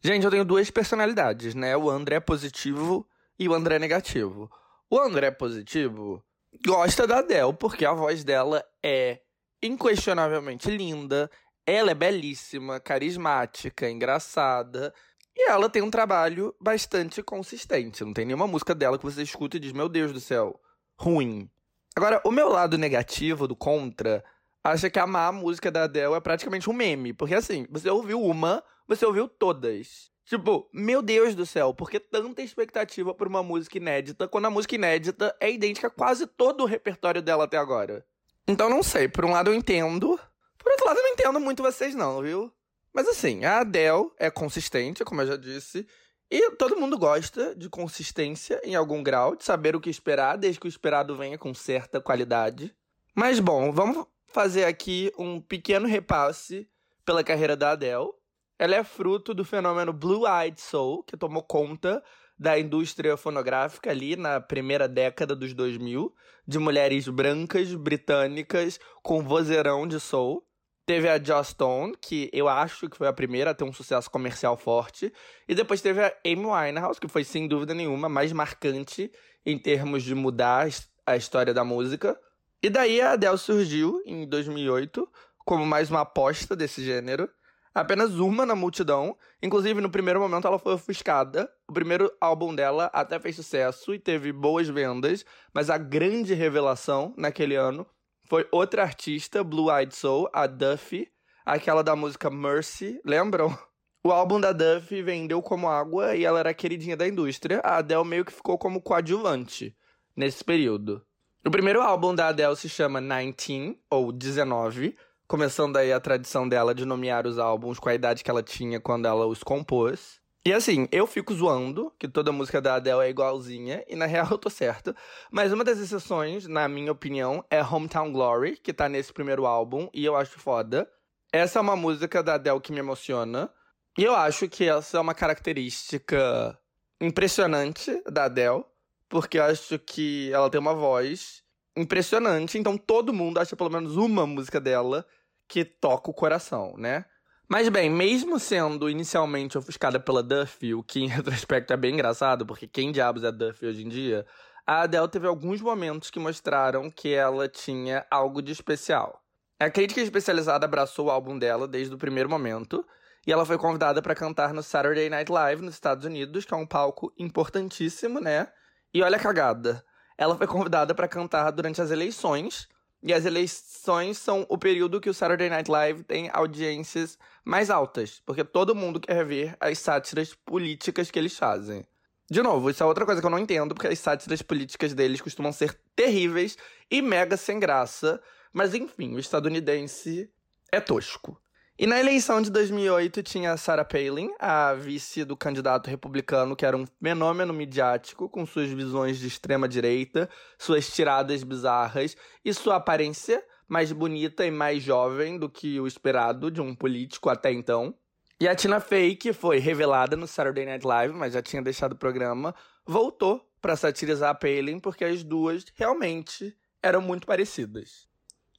Gente, 0.00 0.24
eu 0.24 0.30
tenho 0.30 0.44
duas 0.44 0.70
personalidades, 0.70 1.56
né? 1.56 1.76
O 1.76 1.90
André 1.90 2.20
positivo 2.20 3.04
e 3.36 3.48
o 3.48 3.54
André 3.54 3.80
negativo. 3.80 4.48
O 4.88 5.00
André 5.00 5.32
positivo 5.32 6.24
gosta 6.64 7.04
da 7.04 7.18
Adele 7.18 7.52
porque 7.54 7.84
a 7.84 7.92
voz 7.92 8.22
dela 8.22 8.64
é 8.80 9.22
inquestionavelmente 9.62 10.70
linda, 10.70 11.30
ela 11.66 11.92
é 11.92 11.94
belíssima, 11.94 12.80
carismática, 12.80 13.88
engraçada. 13.88 14.92
E 15.34 15.48
ela 15.48 15.70
tem 15.70 15.80
um 15.80 15.90
trabalho 15.90 16.54
bastante 16.60 17.22
consistente. 17.22 18.04
Não 18.04 18.12
tem 18.12 18.26
nenhuma 18.26 18.46
música 18.46 18.74
dela 18.74 18.98
que 18.98 19.04
você 19.04 19.22
escuta 19.22 19.56
e 19.56 19.60
diz: 19.60 19.72
Meu 19.72 19.88
Deus 19.88 20.12
do 20.12 20.20
céu, 20.20 20.60
ruim. 20.98 21.48
Agora, 21.94 22.20
o 22.24 22.30
meu 22.30 22.48
lado 22.48 22.76
negativo 22.76 23.46
do 23.46 23.56
contra 23.56 24.24
acha 24.64 24.88
que 24.88 24.98
amar 24.98 25.28
a 25.28 25.32
música 25.32 25.70
da 25.70 25.84
Adele 25.84 26.14
é 26.14 26.20
praticamente 26.20 26.68
um 26.68 26.72
meme. 26.72 27.12
Porque 27.12 27.34
assim, 27.34 27.66
você 27.70 27.88
ouviu 27.90 28.20
uma, 28.22 28.62
você 28.86 29.04
ouviu 29.04 29.28
todas. 29.28 30.10
Tipo, 30.24 30.68
meu 30.72 31.02
Deus 31.02 31.34
do 31.34 31.44
céu, 31.44 31.74
por 31.74 31.90
que 31.90 31.98
tanta 31.98 32.42
expectativa 32.42 33.12
por 33.12 33.26
uma 33.26 33.42
música 33.42 33.76
inédita 33.76 34.28
quando 34.28 34.46
a 34.46 34.50
música 34.50 34.74
inédita 34.74 35.36
é 35.40 35.50
idêntica 35.50 35.88
a 35.88 35.90
quase 35.90 36.26
todo 36.26 36.62
o 36.62 36.66
repertório 36.66 37.20
dela 37.20 37.44
até 37.44 37.56
agora? 37.56 38.06
Então 38.46 38.68
não 38.68 38.82
sei, 38.82 39.08
por 39.08 39.24
um 39.24 39.30
lado 39.30 39.50
eu 39.50 39.54
entendo, 39.54 40.18
por 40.58 40.70
outro 40.72 40.86
lado 40.86 40.98
eu 40.98 41.02
não 41.02 41.12
entendo 41.12 41.40
muito 41.40 41.62
vocês 41.62 41.94
não, 41.94 42.20
viu? 42.22 42.52
Mas 42.92 43.08
assim, 43.08 43.44
a 43.44 43.60
Adele 43.60 44.10
é 44.18 44.30
consistente, 44.30 45.04
como 45.04 45.22
eu 45.22 45.26
já 45.26 45.36
disse, 45.36 45.86
e 46.30 46.50
todo 46.52 46.76
mundo 46.76 46.98
gosta 46.98 47.54
de 47.54 47.68
consistência 47.68 48.60
em 48.64 48.74
algum 48.74 49.02
grau, 49.02 49.36
de 49.36 49.44
saber 49.44 49.76
o 49.76 49.80
que 49.80 49.90
esperar, 49.90 50.36
desde 50.36 50.58
que 50.58 50.66
o 50.66 50.68
esperado 50.68 51.16
venha 51.16 51.38
com 51.38 51.52
certa 51.54 52.00
qualidade. 52.00 52.74
Mas 53.14 53.38
bom, 53.38 53.70
vamos 53.70 54.06
fazer 54.28 54.64
aqui 54.64 55.12
um 55.18 55.40
pequeno 55.40 55.86
repasse 55.86 56.66
pela 57.04 57.22
carreira 57.22 57.54
da 57.56 57.72
Adele. 57.72 58.10
Ela 58.58 58.76
é 58.76 58.84
fruto 58.84 59.34
do 59.34 59.44
fenômeno 59.44 59.92
Blue 59.92 60.26
Eyed 60.26 60.60
Soul, 60.60 61.02
que 61.02 61.16
tomou 61.16 61.42
conta 61.42 62.02
da 62.42 62.58
indústria 62.58 63.16
fonográfica 63.16 63.88
ali 63.88 64.16
na 64.16 64.40
primeira 64.40 64.88
década 64.88 65.36
dos 65.36 65.54
2000, 65.54 66.12
de 66.44 66.58
mulheres 66.58 67.06
brancas 67.06 67.72
britânicas 67.72 68.80
com 69.00 69.22
vozeirão 69.22 69.86
de 69.86 70.00
soul. 70.00 70.44
Teve 70.84 71.08
a 71.08 71.22
Joss 71.22 71.52
Stone, 71.52 71.94
que 72.02 72.28
eu 72.32 72.48
acho 72.48 72.90
que 72.90 72.96
foi 72.96 73.06
a 73.06 73.12
primeira 73.12 73.52
a 73.52 73.54
ter 73.54 73.62
um 73.62 73.72
sucesso 73.72 74.10
comercial 74.10 74.56
forte. 74.56 75.12
E 75.48 75.54
depois 75.54 75.80
teve 75.80 76.02
a 76.02 76.12
Amy 76.26 76.44
Winehouse, 76.44 77.00
que 77.00 77.06
foi 77.06 77.22
sem 77.22 77.46
dúvida 77.46 77.72
nenhuma 77.74 78.08
mais 78.08 78.32
marcante 78.32 79.12
em 79.46 79.56
termos 79.56 80.02
de 80.02 80.12
mudar 80.12 80.66
a 81.06 81.16
história 81.16 81.54
da 81.54 81.62
música. 81.62 82.18
E 82.60 82.68
daí 82.68 83.00
a 83.00 83.12
Adele 83.12 83.38
surgiu 83.38 84.02
em 84.04 84.28
2008 84.28 85.08
como 85.44 85.64
mais 85.64 85.90
uma 85.90 86.00
aposta 86.00 86.56
desse 86.56 86.84
gênero 86.84 87.30
apenas 87.74 88.18
uma 88.18 88.44
na 88.44 88.54
multidão. 88.54 89.16
Inclusive, 89.42 89.80
no 89.80 89.90
primeiro 89.90 90.20
momento, 90.20 90.46
ela 90.46 90.58
foi 90.58 90.74
ofuscada. 90.74 91.50
O 91.68 91.72
primeiro 91.72 92.12
álbum 92.20 92.54
dela 92.54 92.90
até 92.92 93.18
fez 93.18 93.36
sucesso 93.36 93.94
e 93.94 93.98
teve 93.98 94.32
boas 94.32 94.68
vendas, 94.68 95.24
mas 95.52 95.70
a 95.70 95.78
grande 95.78 96.34
revelação 96.34 97.14
naquele 97.16 97.56
ano 97.56 97.86
foi 98.28 98.46
outra 98.50 98.82
artista, 98.82 99.44
Blue 99.44 99.70
Eyed 99.70 99.94
Soul, 99.94 100.28
a 100.32 100.46
Duffy, 100.46 101.08
aquela 101.44 101.82
da 101.82 101.94
música 101.94 102.30
Mercy, 102.30 103.00
lembram? 103.04 103.56
O 104.04 104.10
álbum 104.10 104.40
da 104.40 104.52
Duffy 104.52 105.00
vendeu 105.00 105.40
como 105.40 105.68
água 105.68 106.16
e 106.16 106.24
ela 106.24 106.40
era 106.40 106.52
queridinha 106.52 106.96
da 106.96 107.06
indústria. 107.06 107.60
A 107.62 107.76
Adele 107.76 108.04
meio 108.04 108.24
que 108.24 108.32
ficou 108.32 108.58
como 108.58 108.82
coadjuvante 108.82 109.76
nesse 110.16 110.42
período. 110.42 111.06
O 111.46 111.50
primeiro 111.50 111.80
álbum 111.80 112.12
da 112.12 112.28
Adele 112.28 112.56
se 112.56 112.68
chama 112.68 113.00
19, 113.00 113.78
ou 113.88 114.10
19, 114.10 114.96
começando 115.32 115.78
aí 115.78 115.90
a 115.90 115.98
tradição 115.98 116.46
dela 116.46 116.74
de 116.74 116.84
nomear 116.84 117.26
os 117.26 117.38
álbuns 117.38 117.78
com 117.78 117.88
a 117.88 117.94
idade 117.94 118.22
que 118.22 118.30
ela 118.30 118.42
tinha 118.42 118.78
quando 118.78 119.06
ela 119.06 119.24
os 119.24 119.42
compôs. 119.42 120.20
E 120.44 120.52
assim, 120.52 120.86
eu 120.92 121.06
fico 121.06 121.32
zoando 121.32 121.90
que 121.98 122.06
toda 122.06 122.30
música 122.30 122.60
da 122.60 122.74
Adele 122.74 123.00
é 123.00 123.08
igualzinha, 123.08 123.82
e 123.88 123.96
na 123.96 124.04
real 124.04 124.28
eu 124.30 124.36
tô 124.36 124.50
certo. 124.50 124.94
Mas 125.30 125.50
uma 125.50 125.64
das 125.64 125.78
exceções, 125.78 126.46
na 126.46 126.68
minha 126.68 126.92
opinião, 126.92 127.42
é 127.50 127.64
Hometown 127.64 128.12
Glory, 128.12 128.58
que 128.58 128.74
tá 128.74 128.90
nesse 128.90 129.10
primeiro 129.10 129.46
álbum, 129.46 129.88
e 129.94 130.04
eu 130.04 130.14
acho 130.14 130.38
foda. 130.38 130.86
Essa 131.32 131.60
é 131.60 131.62
uma 131.62 131.76
música 131.76 132.22
da 132.22 132.34
Adele 132.34 132.60
que 132.60 132.70
me 132.70 132.80
emociona. 132.80 133.48
E 133.96 134.04
eu 134.04 134.14
acho 134.14 134.46
que 134.50 134.68
essa 134.68 134.98
é 134.98 135.00
uma 135.00 135.14
característica 135.14 136.58
impressionante 137.00 138.02
da 138.04 138.24
Adele, 138.24 138.64
porque 139.08 139.38
eu 139.38 139.44
acho 139.44 139.78
que 139.78 140.30
ela 140.30 140.50
tem 140.50 140.60
uma 140.60 140.74
voz 140.74 141.42
impressionante, 141.74 142.58
então 142.58 142.76
todo 142.76 143.14
mundo 143.14 143.38
acha 143.38 143.56
pelo 143.56 143.70
menos 143.70 143.96
uma 143.96 144.26
música 144.26 144.60
dela 144.60 145.06
que 145.52 145.66
toca 145.66 146.10
o 146.10 146.14
coração, 146.14 146.72
né? 146.78 147.04
Mas 147.46 147.68
bem, 147.68 147.90
mesmo 147.90 148.40
sendo 148.40 148.88
inicialmente 148.88 149.58
ofuscada 149.58 150.00
pela 150.00 150.22
Duffy, 150.22 150.72
o 150.72 150.82
que 150.82 151.00
em 151.00 151.08
retrospecto 151.12 151.74
é 151.74 151.76
bem 151.76 151.92
engraçado, 151.92 152.46
porque 152.46 152.66
quem 152.66 152.90
diabos 152.90 153.22
é 153.22 153.30
Duffy 153.30 153.68
hoje 153.68 153.84
em 153.84 153.88
dia, 153.90 154.24
a 154.66 154.80
Adele 154.80 155.08
teve 155.08 155.26
alguns 155.26 155.60
momentos 155.60 156.08
que 156.08 156.18
mostraram 156.18 156.90
que 156.90 157.12
ela 157.12 157.50
tinha 157.50 158.06
algo 158.10 158.40
de 158.40 158.50
especial. 158.50 159.22
A 159.60 159.68
crítica 159.68 160.00
especializada 160.00 160.64
abraçou 160.64 161.08
o 161.08 161.10
álbum 161.10 161.38
dela 161.38 161.68
desde 161.68 161.94
o 161.94 161.98
primeiro 161.98 162.30
momento, 162.30 162.82
e 163.26 163.30
ela 163.30 163.44
foi 163.44 163.58
convidada 163.58 164.00
para 164.00 164.14
cantar 164.14 164.54
no 164.54 164.62
Saturday 164.62 165.10
Night 165.10 165.30
Live 165.30 165.60
nos 165.60 165.74
Estados 165.74 166.06
Unidos, 166.06 166.46
que 166.46 166.54
é 166.54 166.56
um 166.56 166.66
palco 166.66 167.12
importantíssimo, 167.18 168.20
né? 168.20 168.48
E 168.94 169.02
olha 169.02 169.18
a 169.18 169.20
cagada. 169.20 169.84
Ela 170.16 170.34
foi 170.34 170.46
convidada 170.46 170.94
para 170.94 171.06
cantar 171.06 171.50
durante 171.50 171.82
as 171.82 171.90
eleições 171.90 172.71
E 173.02 173.12
as 173.12 173.24
eleições 173.24 174.16
são 174.16 174.46
o 174.48 174.56
período 174.56 175.00
que 175.00 175.10
o 175.10 175.14
Saturday 175.14 175.50
Night 175.50 175.68
Live 175.68 176.04
tem 176.04 176.30
audiências 176.32 177.18
mais 177.44 177.68
altas, 177.68 178.22
porque 178.24 178.44
todo 178.44 178.76
mundo 178.76 179.00
quer 179.00 179.24
ver 179.24 179.56
as 179.58 179.78
sátiras 179.78 180.34
políticas 180.34 181.10
que 181.10 181.18
eles 181.18 181.36
fazem. 181.36 181.84
De 182.30 182.40
novo, 182.40 182.70
isso 182.70 182.82
é 182.82 182.86
outra 182.86 183.04
coisa 183.04 183.20
que 183.20 183.26
eu 183.26 183.30
não 183.30 183.38
entendo, 183.38 183.74
porque 183.74 183.88
as 183.88 183.98
sátiras 183.98 184.40
políticas 184.40 184.94
deles 184.94 185.20
costumam 185.20 185.52
ser 185.52 185.76
terríveis 185.96 186.56
e 186.90 187.02
mega 187.02 187.36
sem 187.36 187.58
graça. 187.58 188.22
Mas 188.52 188.72
enfim, 188.72 189.14
o 189.14 189.18
estadunidense 189.18 190.30
é 190.70 190.80
tosco. 190.80 191.40
E 191.78 191.86
na 191.86 191.98
eleição 191.98 192.42
de 192.42 192.50
2008 192.50 193.22
tinha 193.22 193.56
Sarah 193.56 193.84
Palin, 193.84 194.30
a 194.38 194.74
vice 194.74 195.24
do 195.24 195.36
candidato 195.36 195.88
republicano, 195.88 196.54
que 196.54 196.66
era 196.66 196.76
um 196.76 196.84
fenômeno 197.02 197.52
midiático, 197.52 198.28
com 198.28 198.44
suas 198.44 198.68
visões 198.70 199.18
de 199.18 199.26
extrema 199.26 199.66
direita, 199.66 200.28
suas 200.58 200.86
tiradas 200.94 201.42
bizarras 201.42 202.14
e 202.44 202.52
sua 202.52 202.76
aparência 202.76 203.42
mais 203.66 203.90
bonita 203.90 204.44
e 204.44 204.50
mais 204.50 204.82
jovem 204.82 205.38
do 205.38 205.48
que 205.48 205.80
o 205.80 205.86
esperado 205.86 206.50
de 206.50 206.60
um 206.60 206.74
político 206.74 207.30
até 207.30 207.50
então. 207.50 207.94
E 208.38 208.46
a 208.46 208.54
Tina 208.54 208.78
Fey, 208.78 209.16
que 209.16 209.32
foi 209.32 209.58
revelada 209.58 210.14
no 210.14 210.26
Saturday 210.26 210.66
Night 210.66 210.86
Live, 210.86 211.14
mas 211.14 211.32
já 211.32 211.40
tinha 211.40 211.62
deixado 211.62 211.92
o 211.92 211.98
programa, 211.98 212.54
voltou 212.84 213.40
para 213.62 213.76
satirizar 213.76 214.28
a 214.28 214.34
Palin 214.34 214.78
porque 214.78 215.06
as 215.06 215.22
duas 215.22 215.64
realmente 215.74 216.54
eram 216.82 217.00
muito 217.00 217.26
parecidas. 217.26 218.06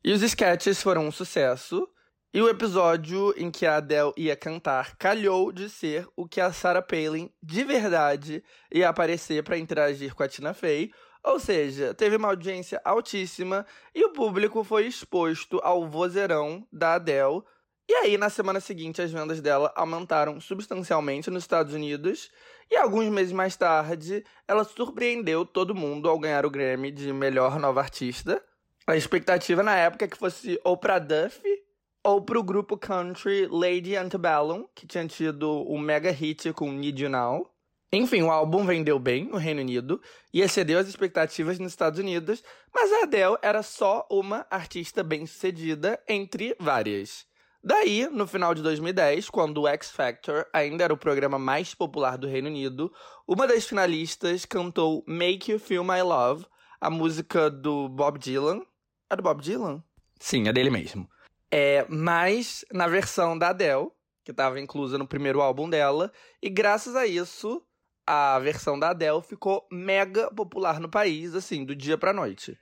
E 0.03 0.11
os 0.11 0.23
sketches 0.23 0.81
foram 0.81 1.05
um 1.05 1.11
sucesso, 1.11 1.87
e 2.33 2.41
o 2.41 2.49
episódio 2.49 3.31
em 3.37 3.51
que 3.51 3.63
a 3.63 3.75
Adele 3.75 4.11
ia 4.17 4.35
cantar 4.35 4.97
calhou 4.97 5.51
de 5.51 5.69
ser 5.69 6.07
o 6.15 6.27
que 6.27 6.41
a 6.41 6.51
Sarah 6.51 6.81
Palin 6.81 7.29
de 7.43 7.63
verdade 7.63 8.43
ia 8.73 8.89
aparecer 8.89 9.43
para 9.43 9.57
interagir 9.57 10.15
com 10.15 10.23
a 10.23 10.27
Tina 10.27 10.51
Fey, 10.51 10.91
ou 11.23 11.39
seja, 11.39 11.93
teve 11.93 12.15
uma 12.15 12.29
audiência 12.29 12.81
altíssima 12.83 13.63
e 13.93 14.03
o 14.03 14.13
público 14.13 14.63
foi 14.63 14.87
exposto 14.87 15.59
ao 15.63 15.87
vozeirão 15.87 16.67
da 16.73 16.95
Adele. 16.95 17.43
E 17.87 17.93
aí, 17.93 18.17
na 18.17 18.29
semana 18.29 18.59
seguinte, 18.59 19.01
as 19.01 19.11
vendas 19.11 19.39
dela 19.39 19.71
aumentaram 19.75 20.39
substancialmente 20.41 21.29
nos 21.29 21.43
Estados 21.43 21.73
Unidos. 21.73 22.31
E 22.71 22.75
alguns 22.75 23.09
meses 23.09 23.31
mais 23.31 23.55
tarde, 23.55 24.25
ela 24.47 24.63
surpreendeu 24.63 25.45
todo 25.45 25.75
mundo 25.75 26.09
ao 26.09 26.17
ganhar 26.17 26.45
o 26.45 26.49
Grammy 26.49 26.91
de 26.91 27.13
melhor 27.13 27.59
nova 27.59 27.81
artista. 27.81 28.43
A 28.87 28.95
expectativa 28.95 29.61
na 29.61 29.75
época 29.75 30.05
é 30.05 30.07
que 30.07 30.17
fosse 30.17 30.59
ou 30.63 30.75
pra 30.75 30.97
Duffy 30.97 31.62
ou 32.03 32.21
pro 32.21 32.43
grupo 32.43 32.77
country 32.77 33.47
Lady 33.49 33.95
Antebellum, 33.95 34.67
que 34.75 34.85
tinha 34.85 35.07
tido 35.07 35.65
um 35.71 35.79
mega 35.79 36.11
hit 36.11 36.51
com 36.53 36.71
Need 36.71 37.01
You 37.01 37.09
Now. 37.09 37.49
Enfim, 37.91 38.23
o 38.23 38.31
álbum 38.31 38.65
vendeu 38.65 38.99
bem 38.99 39.25
no 39.25 39.37
Reino 39.37 39.61
Unido 39.61 40.01
e 40.33 40.41
excedeu 40.41 40.79
as 40.79 40.87
expectativas 40.87 41.59
nos 41.59 41.71
Estados 41.71 41.99
Unidos, 41.99 42.43
mas 42.73 42.91
a 42.91 43.03
Adele 43.03 43.37
era 43.41 43.61
só 43.63 44.05
uma 44.09 44.45
artista 44.49 45.03
bem-sucedida 45.03 45.99
entre 46.09 46.55
várias. 46.59 47.25
Daí, 47.63 48.09
no 48.11 48.27
final 48.27 48.53
de 48.53 48.61
2010, 48.61 49.29
quando 49.29 49.61
o 49.61 49.67
X 49.67 49.89
Factor 49.91 50.45
ainda 50.51 50.83
era 50.83 50.93
o 50.93 50.97
programa 50.97 51.39
mais 51.39 51.73
popular 51.73 52.17
do 52.17 52.27
Reino 52.27 52.49
Unido, 52.49 52.91
uma 53.25 53.47
das 53.47 53.65
finalistas 53.65 54.43
cantou 54.43 55.01
Make 55.07 55.51
You 55.51 55.59
Feel 55.59 55.83
My 55.83 56.01
Love, 56.01 56.45
a 56.81 56.89
música 56.89 57.49
do 57.49 57.87
Bob 57.87 58.19
Dylan. 58.19 58.61
É 59.09 59.15
do 59.15 59.23
Bob 59.23 59.41
Dylan? 59.41 59.81
Sim, 60.19 60.49
é 60.49 60.51
dele 60.51 60.69
mesmo. 60.69 61.07
É, 61.55 61.85
mas 61.87 62.65
na 62.73 62.87
versão 62.87 63.37
da 63.37 63.49
Adele, 63.49 63.91
que 64.23 64.31
estava 64.31 64.59
inclusa 64.59 64.97
no 64.97 65.07
primeiro 65.07 65.39
álbum 65.39 65.69
dela, 65.69 66.11
e 66.41 66.49
graças 66.49 66.95
a 66.95 67.05
isso, 67.05 67.61
a 68.07 68.39
versão 68.39 68.79
da 68.79 68.89
Adele 68.89 69.21
ficou 69.21 69.67
mega 69.71 70.31
popular 70.31 70.79
no 70.79 70.89
país, 70.89 71.35
assim, 71.35 71.63
do 71.63 71.75
dia 71.75 71.95
pra 71.95 72.11
noite. 72.11 72.57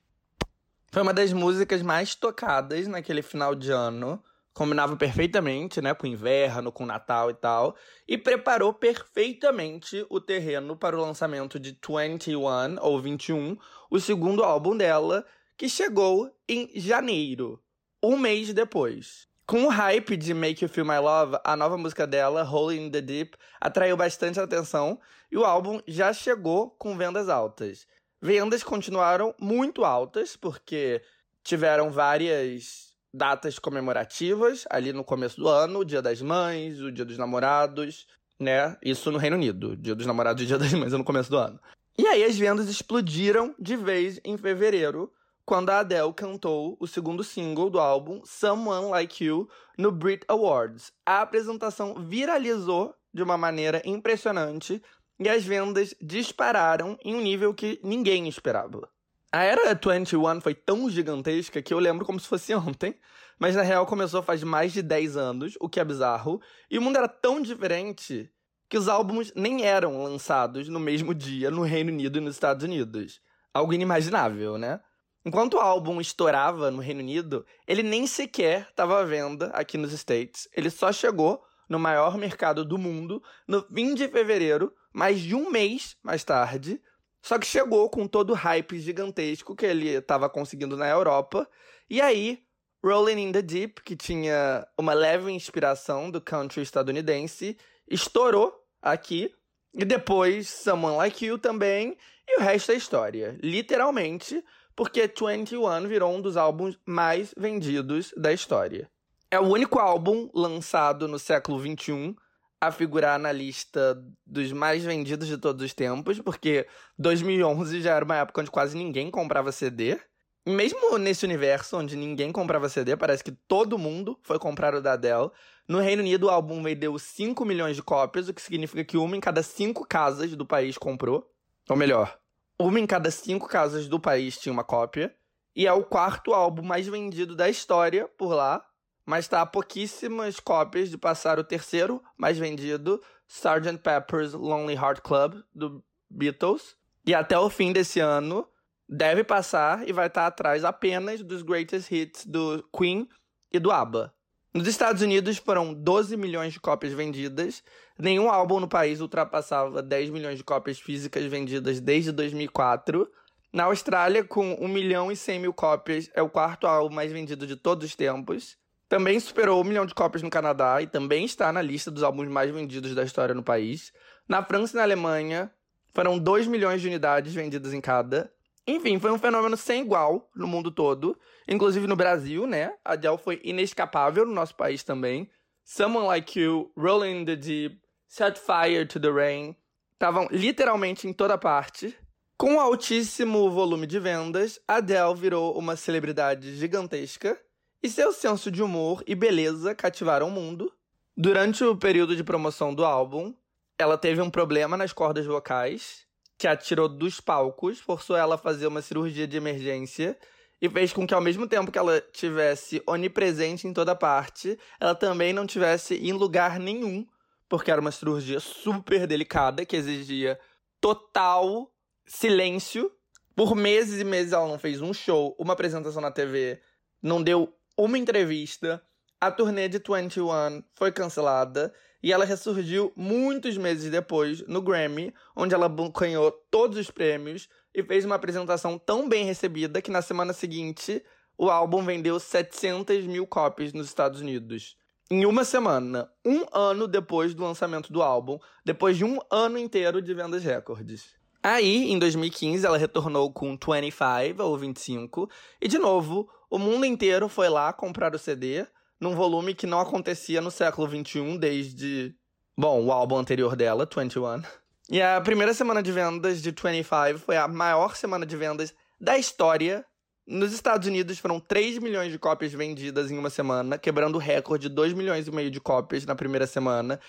Foi 0.92 1.02
uma 1.04 1.14
das 1.14 1.32
músicas 1.32 1.82
mais 1.82 2.16
tocadas 2.16 2.86
naquele 2.86 3.22
final 3.22 3.56
de 3.56 3.72
ano. 3.72 4.22
Combinava 4.54 4.98
perfeitamente, 4.98 5.82
né, 5.82 5.94
com 5.94 6.06
o 6.06 6.10
inverno, 6.10 6.70
com 6.70 6.84
o 6.84 6.88
Natal 6.88 7.30
e 7.30 7.34
tal, 7.34 7.78
e 8.06 8.18
preparou 8.18 8.74
perfeitamente 8.74 10.06
o 10.10 10.20
terreno 10.20 10.76
para 10.76 10.98
o 10.98 11.02
lançamento 11.02 11.58
de 11.58 11.80
21 11.82 12.78
ou 12.82 13.00
21, 13.00 13.58
o 13.90 14.02
segundo 14.02 14.44
álbum 14.44 14.76
dela, 14.76 15.26
que 15.56 15.70
chegou 15.70 16.30
em 16.46 16.70
janeiro 16.76 17.58
um 18.02 18.18
mês 18.18 18.54
depois. 18.54 19.28
Com 19.46 19.66
o 19.66 19.70
hype 19.70 20.16
de 20.16 20.34
Make 20.34 20.64
You 20.64 20.70
Feel 20.70 20.86
My 20.86 21.00
Love, 21.00 21.38
a 21.44 21.56
nova 21.56 21.78
música 21.78 22.08
dela, 22.08 22.44
Hole 22.44 22.80
in 22.80 22.90
the 22.90 23.02
Deep, 23.02 23.38
atraiu 23.60 23.98
bastante 23.98 24.40
atenção 24.40 25.00
e 25.32 25.38
o 25.38 25.44
álbum 25.44 25.82
já 25.88 26.14
chegou 26.14 26.70
com 26.72 26.98
vendas 26.98 27.28
altas. 27.28 27.86
Vendas 28.22 28.64
continuaram 28.64 29.36
muito 29.40 29.84
altas, 29.84 30.36
porque 30.36 31.02
tiveram 31.44 31.90
várias 31.90 32.94
datas 33.14 33.60
comemorativas 33.60 34.66
ali 34.70 34.94
no 34.94 35.04
começo 35.04 35.38
do 35.38 35.48
ano, 35.48 35.80
o 35.80 35.86
Dia 35.86 36.02
das 36.02 36.22
Mães, 36.22 36.80
o 36.80 36.92
Dia 36.92 37.04
dos 37.04 37.18
Namorados, 37.18 38.08
né? 38.40 38.78
Isso 38.82 39.12
no 39.12 39.18
Reino 39.18 39.36
Unido, 39.36 39.76
Dia 39.76 39.96
dos 39.96 40.06
Namorados 40.06 40.44
e 40.44 40.46
Dia 40.46 40.58
das 40.58 40.74
Mães 40.74 40.94
no 40.94 41.04
começo 41.04 41.30
do 41.30 41.38
ano. 41.38 41.60
E 41.98 42.08
aí 42.08 42.24
as 42.24 42.38
vendas 42.38 42.70
explodiram 42.70 43.54
de 43.60 43.76
vez 43.76 44.20
em 44.24 44.38
fevereiro, 44.38 45.12
quando 45.46 45.70
a 45.70 45.80
Adele 45.80 46.14
cantou 46.14 46.78
o 46.80 46.88
segundo 46.88 47.24
single 47.24 47.70
do 47.70 47.80
álbum, 47.80 48.22
Someone 48.24 48.90
Like 48.90 49.24
You, 49.24 49.50
no 49.78 49.92
Brit 49.92 50.26
Awards. 50.28 50.92
A 51.06 51.22
apresentação 51.22 51.96
viralizou 51.96 52.96
de 53.14 53.22
uma 53.22 53.38
maneira 53.38 53.82
impressionante 53.86 54.82
e 55.20 55.30
as 55.30 55.44
vendas 55.46 55.94
dispararam 56.02 56.98
em 57.04 57.16
um 57.16 57.22
nível 57.22 57.54
que 57.54 57.80
ninguém 57.84 58.28
esperava. 58.28 58.90
A 59.32 59.44
era 59.44 59.74
21 59.74 60.42
foi 60.42 60.54
tão 60.54 60.90
gigantesca 60.90 61.62
que 61.62 61.74
eu 61.74 61.80
lembro 61.80 62.06
como 62.06 62.20
se 62.20 62.28
fosse 62.28 62.54
ontem, 62.56 62.96
mas 63.40 63.56
na 63.56 63.62
real 63.62 63.86
começou 63.86 64.22
faz 64.22 64.44
mais 64.44 64.74
de 64.74 64.82
10 64.82 65.16
anos, 65.18 65.58
o 65.60 65.70
que 65.70 65.80
é 65.80 65.86
bizarro, 65.86 66.42
e 66.70 66.78
o 66.78 66.82
mundo 66.82 66.98
era 66.98 67.08
tão 67.08 67.42
diferente 67.42 68.30
que 68.68 68.78
os 68.78 68.88
álbuns 68.88 69.34
nem 69.36 69.66
eram 69.66 70.02
lançados 70.04 70.70
no 70.70 70.80
mesmo 70.80 71.14
dia 71.14 71.52
no 71.52 71.62
Reino 71.62 71.92
Unido 71.92 72.18
e 72.18 72.22
nos 72.22 72.36
Estados 72.36 72.64
Unidos. 72.64 73.22
Algo 73.54 73.74
inimaginável, 73.74 74.58
né? 74.58 74.80
Enquanto 75.24 75.56
o 75.56 75.60
álbum 75.60 76.02
estourava 76.02 76.72
no 76.72 76.80
Reino 76.80 77.00
Unido, 77.00 77.46
ele 77.68 77.84
nem 77.84 78.08
sequer 78.08 78.68
estava 78.70 79.00
à 79.00 79.04
venda 79.04 79.48
aqui 79.54 79.78
nos 79.78 79.94
States. 79.94 80.48
Ele 80.56 80.70
só 80.70 80.92
chegou 80.92 81.44
no 81.70 81.78
maior 81.80 82.18
mercado 82.18 82.66
do 82.66 82.78
mundo 82.78 83.22
no 83.48 83.64
fim 83.74 83.94
de 83.94 84.08
fevereiro, 84.08 84.74
mais 84.92 85.20
de 85.20 85.36
um 85.36 85.52
mês 85.52 85.96
mais 86.04 86.24
tarde. 86.24 86.82
Só 87.22 87.38
que 87.38 87.46
chegou 87.46 87.88
com 87.90 88.08
todo 88.08 88.32
o 88.32 88.36
hype 88.36 88.80
gigantesco 88.80 89.56
que 89.56 89.66
ele 89.66 89.90
estava 89.90 90.28
conseguindo 90.28 90.76
na 90.76 90.90
Europa. 90.90 91.48
E 91.88 92.02
aí, 92.02 92.44
Rolling 92.84 93.22
in 93.22 93.32
the 93.32 93.44
Deep, 93.44 93.84
que 93.84 93.96
tinha 93.96 94.68
uma 94.76 94.94
leve 94.94 95.32
inspiração 95.32 96.10
do 96.10 96.20
country 96.20 96.64
estadunidense, 96.64 97.56
estourou 97.88 98.54
aqui. 98.82 99.32
E 99.74 99.86
depois, 99.86 100.50
Someone 100.50 100.98
Like 100.98 101.24
You 101.24 101.38
também. 101.38 101.96
E 102.28 102.40
o 102.40 102.42
resto 102.42 102.72
é 102.72 102.76
história. 102.76 103.38
Literalmente, 103.42 104.44
porque 104.76 105.08
21 105.08 105.88
virou 105.88 106.16
um 106.16 106.22
dos 106.22 106.38
álbuns 106.38 106.80
mais 106.86 107.34
vendidos 107.38 108.14
da 108.18 108.32
história. 108.32 108.90
É 109.30 109.40
o 109.40 109.44
único 109.44 109.80
álbum 109.80 110.30
lançado 110.34 111.08
no 111.08 111.18
século 111.18 111.58
21 111.60 112.16
a 112.60 112.72
figurar 112.72 113.18
na 113.18 113.32
lista 113.32 114.00
dos 114.26 114.52
mais 114.52 114.84
vendidos 114.84 115.28
de 115.28 115.38
todos 115.38 115.66
os 115.66 115.74
tempos, 115.74 116.20
porque 116.20 116.68
2011 117.00 117.82
já 117.82 117.96
era 117.96 118.06
uma 118.06 118.18
época 118.18 118.42
onde 118.42 118.52
quase 118.52 118.78
ninguém 118.78 119.10
comprava 119.10 119.52
CD. 119.52 120.00
Mesmo 120.46 120.98
nesse 120.98 121.26
universo 121.26 121.78
onde 121.78 121.96
ninguém 121.96 122.32
comprava 122.32 122.70
CD, 122.70 122.96
parece 122.98 123.24
que 123.24 123.32
todo 123.32 123.78
mundo 123.78 124.18
foi 124.24 124.38
comprar 124.38 124.76
o 124.76 124.82
da 124.82 124.94
Adele. 124.94 125.32
No 125.68 125.80
Reino 125.80 126.02
Unido, 126.02 126.28
o 126.28 126.30
álbum 126.30 126.62
vendeu 126.62 126.98
5 126.98 127.46
milhões 127.46 127.76
de 127.76 127.84
cópias, 127.84 128.28
o 128.28 128.34
que 128.34 128.42
significa 128.42 128.84
que 128.84 128.98
uma 128.98 129.16
em 129.16 129.20
cada 129.20 129.42
cinco 129.44 129.86
casas 129.88 130.36
do 130.36 130.46
país 130.46 130.78
comprou. 130.78 131.32
Ou 131.70 131.76
melhor, 131.76 132.20
uma 132.66 132.80
em 132.80 132.88
cada 132.88 133.12
cinco 133.12 133.48
casas 133.48 133.88
do 133.88 134.00
país 134.00 134.38
tinha 134.38 134.54
uma 134.54 134.64
cópia. 134.64 135.16
E 135.56 135.68
é 135.68 135.74
o 135.74 135.84
quarto 135.84 136.34
álbum 136.34 136.62
mais 136.62 136.88
vendido 136.88 137.36
da 137.36 137.50
história 137.50 138.08
por 138.18 138.34
lá. 138.34 138.66
Mas 139.06 139.26
está 139.26 139.42
a 139.42 139.46
pouquíssimas 139.46 140.40
cópias 140.40 140.90
de 140.90 140.98
passar 140.98 141.40
o 141.40 141.44
terceiro 141.44 142.02
mais 142.18 142.38
vendido, 142.38 143.02
Sgt. 143.28 143.80
Pepper's 143.80 144.34
Lonely 144.34 144.76
Heart 144.76 145.02
Club, 145.02 145.42
do 145.54 145.84
Beatles. 146.10 146.76
E 147.06 147.14
até 147.14 147.38
o 147.38 147.50
fim 147.50 147.74
desse 147.74 148.00
ano, 148.00 148.48
deve 148.88 149.24
passar 149.24 149.88
e 149.88 149.92
vai 149.92 150.08
estar 150.08 150.22
tá 150.22 150.28
atrás 150.28 150.64
apenas 150.64 151.24
dos 151.24 151.42
greatest 151.42 151.92
hits 151.92 152.26
do 152.26 152.64
Queen 152.78 153.08
e 153.52 153.58
do 153.58 153.72
ABBA. 153.72 154.14
Nos 154.54 154.68
Estados 154.68 155.02
Unidos 155.02 155.38
foram 155.38 155.74
12 155.74 156.18
milhões 156.18 156.52
de 156.52 156.60
cópias 156.60 156.92
vendidas. 156.92 157.64
Nenhum 157.98 158.30
álbum 158.30 158.60
no 158.60 158.68
país 158.68 159.00
ultrapassava 159.00 159.82
10 159.82 160.10
milhões 160.10 160.38
de 160.38 160.44
cópias 160.44 160.78
físicas 160.78 161.24
vendidas 161.24 161.80
desde 161.80 162.12
2004. 162.12 163.10
Na 163.54 163.64
Austrália, 163.66 164.26
com 164.26 164.54
1 164.60 164.68
milhão 164.68 165.10
e 165.10 165.16
100 165.16 165.40
mil 165.40 165.54
cópias, 165.54 166.10
é 166.14 166.22
o 166.22 166.30
quarto 166.30 166.68
álbum 166.68 166.94
mais 166.94 167.14
vendido 167.14 167.48
de 167.48 167.56
todos 167.56 167.86
os 167.86 167.96
tempos. 167.96 168.58
Também 168.90 169.18
superou 169.22 169.62
1 169.62 169.64
milhão 169.64 169.86
de 169.86 169.96
cópias 169.96 170.22
no 170.22 170.30
Canadá 170.30 170.82
e 170.82 170.88
também 170.88 171.24
está 171.24 171.54
na 171.54 171.62
lista 171.62 171.90
dos 171.90 172.04
álbuns 172.04 172.28
mais 172.28 172.52
vendidos 172.52 172.94
da 172.94 173.04
história 173.04 173.34
no 173.34 173.42
país. 173.42 173.94
Na 174.28 174.44
França 174.44 174.76
e 174.76 174.78
na 174.78 174.84
Alemanha, 174.84 175.50
foram 175.94 176.20
2 176.20 176.48
milhões 176.48 176.82
de 176.82 176.90
unidades 176.90 177.34
vendidas 177.34 177.74
em 177.74 177.80
cada. 177.80 178.30
Enfim, 178.72 178.98
foi 179.00 179.12
um 179.12 179.18
fenômeno 179.18 179.58
sem 179.58 179.82
igual 179.82 180.30
no 180.34 180.48
mundo 180.48 180.72
todo, 180.72 181.20
inclusive 181.46 181.86
no 181.88 181.96
Brasil, 181.96 182.48
né? 182.48 182.74
A 182.86 182.94
Adele 182.94 183.18
foi 183.18 183.42
inescapável 183.44 184.26
no 184.26 184.34
nosso 184.34 184.56
país 184.56 184.82
também. 184.82 185.30
Someone 185.66 186.08
Like 186.08 186.40
You, 186.40 186.72
Rolling 186.78 187.22
in 187.22 187.26
the 187.26 187.36
Deep, 187.36 187.82
Set 188.08 188.40
Fire 188.40 188.86
to 188.86 188.98
the 188.98 189.12
Rain, 189.12 189.58
estavam 189.92 190.26
literalmente 190.32 191.06
em 191.06 191.12
toda 191.12 191.38
parte. 191.38 191.94
Com 192.38 192.62
altíssimo 192.62 193.52
volume 193.52 193.86
de 193.86 194.00
vendas, 194.00 194.58
Adele 194.66 195.16
virou 195.16 195.58
uma 195.58 195.76
celebridade 195.76 196.56
gigantesca 196.56 197.38
e 197.84 197.90
seu 197.90 198.14
senso 198.14 198.50
de 198.50 198.64
humor 198.64 199.04
e 199.06 199.14
beleza 199.14 199.76
cativaram 199.76 200.30
o 200.30 200.32
mundo. 200.32 200.72
Durante 201.16 201.62
o 201.66 201.76
período 201.76 202.16
de 202.16 202.24
promoção 202.24 202.74
do 202.74 202.86
álbum, 202.86 203.36
ela 203.78 203.98
teve 203.98 204.22
um 204.22 204.30
problema 204.30 204.78
nas 204.78 204.94
cordas 204.94 205.26
vocais 205.26 206.10
que 206.42 206.48
a 206.48 206.58
tirou 206.58 206.90
dos 206.90 207.22
palcos, 207.22 207.80
forçou 207.80 208.16
ela 208.16 208.34
a 208.34 208.38
fazer 208.38 208.66
uma 208.66 208.82
cirurgia 208.82 209.28
de 209.28 209.38
emergência 209.38 210.18
e 210.60 210.68
fez 210.68 210.92
com 210.92 211.06
que, 211.06 211.14
ao 211.14 211.22
mesmo 211.22 211.48
tempo 211.48 211.72
que 211.72 211.78
ela 211.78 212.02
tivesse 212.02 212.82
onipresente 212.88 213.68
em 213.68 213.74
toda 213.74 213.96
parte, 213.96 214.58
ela 214.80 214.96
também 214.96 215.34
não 215.34 215.46
tivesse 215.46 215.94
em 215.98 216.12
lugar 216.14 216.60
nenhum, 216.60 217.06
porque 217.48 217.70
era 217.70 217.80
uma 217.80 217.92
cirurgia 217.92 218.40
super 218.40 219.06
delicada 219.06 219.64
que 219.64 219.76
exigia 219.76 220.40
total 220.80 221.72
silêncio. 222.08 222.92
Por 223.36 223.56
meses 223.56 224.02
e 224.02 224.04
meses 224.04 224.34
ela 224.34 224.48
não 224.48 224.58
fez 224.58 224.82
um 224.82 224.96
show, 224.96 225.36
uma 225.38 225.54
apresentação 225.54 226.02
na 226.02 226.10
TV, 226.10 226.60
não 227.04 227.22
deu 227.22 227.56
uma 227.78 228.00
entrevista. 228.00 228.82
A 229.20 229.30
turnê 229.30 229.70
de 229.70 229.78
21 229.78 230.64
foi 230.74 230.92
cancelada 230.92 231.72
e 232.04 232.12
ela 232.12 232.26
ressurgiu 232.26 232.92
muitos 232.96 233.58
meses 233.58 233.90
depois 233.90 234.46
no 234.48 234.62
Grammy, 234.62 235.14
onde 235.36 235.54
ela 235.54 235.70
ganhou 235.98 236.32
todos 236.50 236.78
os 236.78 236.90
prêmios 236.90 237.48
e 237.74 237.84
fez 237.84 238.06
uma 238.06 238.16
apresentação 238.16 238.78
tão 238.78 239.08
bem 239.08 239.26
recebida 239.26 239.82
que 239.82 239.92
na 239.92 240.02
semana 240.02 240.34
seguinte 240.34 241.04
o 241.38 241.50
álbum 241.50 241.84
vendeu 241.84 242.20
700 242.20 243.06
mil 243.06 243.26
cópias 243.26 243.74
nos 243.74 243.88
Estados 243.88 244.22
Unidos. 244.22 244.78
Em 245.10 245.26
uma 245.26 245.44
semana, 245.44 246.10
um 246.26 246.46
ano 246.54 246.88
depois 246.88 247.34
do 247.34 247.44
lançamento 247.44 247.92
do 247.92 248.02
álbum, 248.02 248.40
depois 248.64 248.96
de 248.96 249.04
um 249.04 249.20
ano 249.30 249.58
inteiro 249.58 250.02
de 250.02 250.14
vendas 250.14 250.44
recordes. 250.44 251.16
Aí, 251.44 251.92
em 251.92 251.98
2015, 251.98 252.66
ela 252.66 252.78
retornou 252.78 253.32
com 253.34 253.58
25 253.58 254.42
ou 254.44 254.58
25, 254.58 255.30
e 255.60 255.68
de 255.68 255.80
novo, 255.80 256.30
o 256.50 256.60
mundo 256.60 256.86
inteiro 256.86 257.28
foi 257.28 257.50
lá 257.50 257.74
comprar 257.74 258.14
o 258.14 258.20
CD, 258.20 258.66
num 259.02 259.16
volume 259.16 259.56
que 259.56 259.66
não 259.66 259.80
acontecia 259.80 260.40
no 260.40 260.52
século 260.52 260.88
XXI 260.88 261.40
desde, 261.40 262.16
bom, 262.56 262.86
o 262.86 262.92
álbum 262.92 263.18
anterior 263.18 263.56
dela, 263.56 263.90
21. 263.92 264.44
E 264.92 265.02
a 265.02 265.20
primeira 265.20 265.56
semana 265.56 265.82
de 265.82 265.92
vendas 265.92 266.40
de 266.40 266.52
25 266.52 267.18
foi 267.18 267.36
a 267.36 267.48
maior 267.48 267.96
semana 267.96 268.26
de 268.26 268.38
vendas 268.38 268.74
da 269.00 269.18
história. 269.18 269.84
Nos 270.28 270.54
Estados 270.54 270.88
Unidos 270.88 271.18
foram 271.18 271.40
3 271.40 271.80
milhões 271.80 272.12
de 272.12 272.20
cópias 272.20 272.54
vendidas 272.54 273.10
em 273.10 273.18
uma 273.18 273.32
semana, 273.32 273.78
quebrando 273.80 274.16
o 274.16 274.20
recorde 274.20 274.70
de 274.70 274.76
2 274.76 274.94
milhões 274.94 275.28
e 275.28 275.32
meio 275.32 275.50
de 275.50 275.60
cópias 275.60 276.06
na 276.06 276.14
primeira 276.14 276.46
semana, 276.46 277.00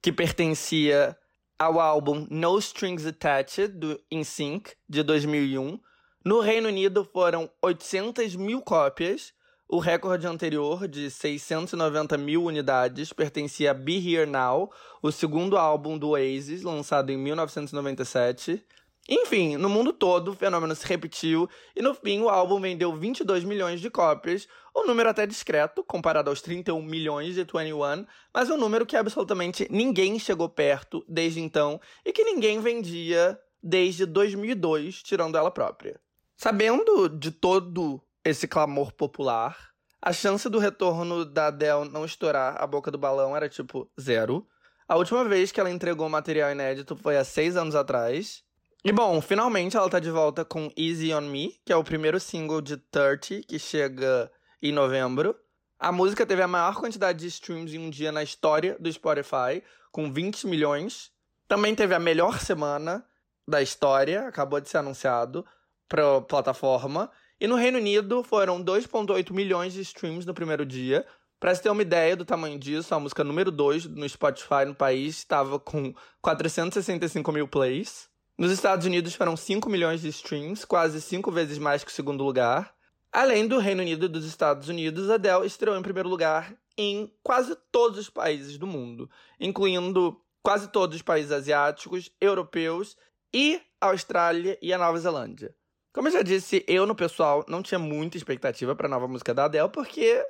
que 0.00 0.12
pertencia 0.12 1.16
ao 1.58 1.80
álbum 1.80 2.26
No 2.30 2.58
Strings 2.58 3.06
Attached, 3.06 3.68
do 3.68 4.00
NSYNC, 4.12 4.72
de 4.88 5.02
2001. 5.02 5.80
No 6.24 6.40
Reino 6.40 6.68
Unido 6.68 7.04
foram 7.04 7.50
800 7.60 8.36
mil 8.36 8.62
cópias, 8.62 9.32
o 9.74 9.80
recorde 9.80 10.24
anterior, 10.24 10.86
de 10.86 11.10
690 11.10 12.16
mil 12.16 12.44
unidades, 12.44 13.12
pertencia 13.12 13.72
a 13.72 13.74
Be 13.74 13.96
Here 13.96 14.24
Now, 14.24 14.70
o 15.02 15.10
segundo 15.10 15.58
álbum 15.58 15.98
do 15.98 16.10
Oasis, 16.10 16.62
lançado 16.62 17.10
em 17.10 17.18
1997. 17.18 18.64
Enfim, 19.08 19.56
no 19.56 19.68
mundo 19.68 19.92
todo, 19.92 20.30
o 20.30 20.36
fenômeno 20.36 20.76
se 20.76 20.86
repetiu 20.86 21.50
e 21.74 21.82
no 21.82 21.92
fim 21.92 22.20
o 22.20 22.28
álbum 22.28 22.60
vendeu 22.60 22.94
22 22.94 23.42
milhões 23.42 23.80
de 23.80 23.90
cópias, 23.90 24.46
um 24.76 24.86
número 24.86 25.08
até 25.08 25.26
discreto 25.26 25.82
comparado 25.82 26.30
aos 26.30 26.40
31 26.40 26.80
milhões 26.80 27.34
de 27.34 27.42
21, 27.42 28.06
mas 28.32 28.50
um 28.50 28.56
número 28.56 28.86
que 28.86 28.96
absolutamente 28.96 29.66
ninguém 29.68 30.20
chegou 30.20 30.48
perto 30.48 31.04
desde 31.08 31.40
então 31.40 31.80
e 32.06 32.12
que 32.12 32.22
ninguém 32.22 32.60
vendia 32.60 33.36
desde 33.60 34.06
2002, 34.06 35.02
tirando 35.02 35.36
ela 35.36 35.50
própria. 35.50 35.98
Sabendo 36.36 37.08
de 37.08 37.32
todo 37.32 38.00
esse 38.24 38.48
clamor 38.48 38.92
popular, 38.92 39.74
a 40.00 40.12
chance 40.12 40.48
do 40.48 40.58
retorno 40.58 41.24
da 41.24 41.46
Adele 41.46 41.88
não 41.88 42.04
estourar 42.04 42.56
a 42.62 42.66
boca 42.66 42.90
do 42.90 42.98
balão 42.98 43.36
era 43.36 43.48
tipo 43.48 43.90
zero. 44.00 44.46
A 44.86 44.96
última 44.96 45.24
vez 45.24 45.50
que 45.50 45.58
ela 45.58 45.70
entregou 45.70 46.08
material 46.08 46.50
inédito 46.50 46.94
foi 46.94 47.16
há 47.16 47.24
seis 47.24 47.56
anos 47.56 47.74
atrás. 47.74 48.42
E 48.84 48.92
bom, 48.92 49.18
finalmente 49.22 49.76
ela 49.78 49.88
tá 49.88 49.98
de 49.98 50.10
volta 50.10 50.44
com 50.44 50.70
Easy 50.76 51.14
on 51.14 51.22
Me, 51.22 51.58
que 51.64 51.72
é 51.72 51.76
o 51.76 51.82
primeiro 51.82 52.20
single 52.20 52.60
de 52.60 52.76
30, 52.76 53.46
que 53.48 53.58
chega 53.58 54.30
em 54.62 54.72
novembro. 54.72 55.34
A 55.78 55.90
música 55.90 56.26
teve 56.26 56.42
a 56.42 56.48
maior 56.48 56.76
quantidade 56.76 57.20
de 57.20 57.26
streams 57.28 57.74
em 57.74 57.78
um 57.78 57.88
dia 57.88 58.12
na 58.12 58.22
história 58.22 58.76
do 58.78 58.92
Spotify, 58.92 59.62
com 59.90 60.12
20 60.12 60.46
milhões. 60.46 61.10
Também 61.48 61.74
teve 61.74 61.94
a 61.94 61.98
melhor 61.98 62.40
semana 62.40 63.04
da 63.48 63.62
história, 63.62 64.28
acabou 64.28 64.60
de 64.60 64.68
ser 64.68 64.78
anunciado, 64.78 65.46
pra 65.88 66.20
plataforma. 66.20 67.10
E 67.44 67.46
no 67.46 67.56
Reino 67.56 67.76
Unido 67.76 68.22
foram 68.22 68.64
2,8 68.64 69.30
milhões 69.30 69.74
de 69.74 69.82
streams 69.82 70.26
no 70.26 70.32
primeiro 70.32 70.64
dia. 70.64 71.04
Para 71.38 71.54
você 71.54 71.60
ter 71.60 71.68
uma 71.68 71.82
ideia 71.82 72.16
do 72.16 72.24
tamanho 72.24 72.58
disso, 72.58 72.94
a 72.94 72.98
música 72.98 73.22
número 73.22 73.50
2 73.50 73.84
no 73.84 74.08
Spotify 74.08 74.64
no 74.66 74.74
país 74.74 75.18
estava 75.18 75.60
com 75.60 75.92
465 76.22 77.30
mil 77.32 77.46
plays. 77.46 78.08
Nos 78.38 78.50
Estados 78.50 78.86
Unidos 78.86 79.14
foram 79.14 79.36
5 79.36 79.68
milhões 79.68 80.00
de 80.00 80.08
streams, 80.08 80.64
quase 80.64 81.02
5 81.02 81.30
vezes 81.30 81.58
mais 81.58 81.84
que 81.84 81.90
o 81.90 81.94
segundo 81.94 82.24
lugar. 82.24 82.74
Além 83.12 83.46
do 83.46 83.58
Reino 83.58 83.82
Unido 83.82 84.06
e 84.06 84.08
dos 84.08 84.24
Estados 84.24 84.70
Unidos, 84.70 85.10
Adele 85.10 85.46
estreou 85.46 85.76
em 85.76 85.82
primeiro 85.82 86.08
lugar 86.08 86.56
em 86.78 87.12
quase 87.22 87.54
todos 87.70 87.98
os 87.98 88.08
países 88.08 88.56
do 88.56 88.66
mundo, 88.66 89.10
incluindo 89.38 90.18
quase 90.42 90.68
todos 90.68 90.96
os 90.96 91.02
países 91.02 91.30
asiáticos, 91.30 92.10
europeus 92.18 92.96
e 93.34 93.60
Austrália 93.78 94.58
e 94.62 94.72
a 94.72 94.78
Nova 94.78 94.98
Zelândia. 94.98 95.54
Como 95.94 96.08
eu 96.08 96.12
já 96.12 96.22
disse, 96.22 96.64
eu 96.66 96.86
no 96.86 96.94
pessoal 96.94 97.44
não 97.46 97.62
tinha 97.62 97.78
muita 97.78 98.16
expectativa 98.16 98.74
para 98.74 98.88
a 98.88 98.90
nova 98.90 99.06
música 99.06 99.32
da 99.32 99.44
Adele, 99.44 99.68
porque 99.68 100.26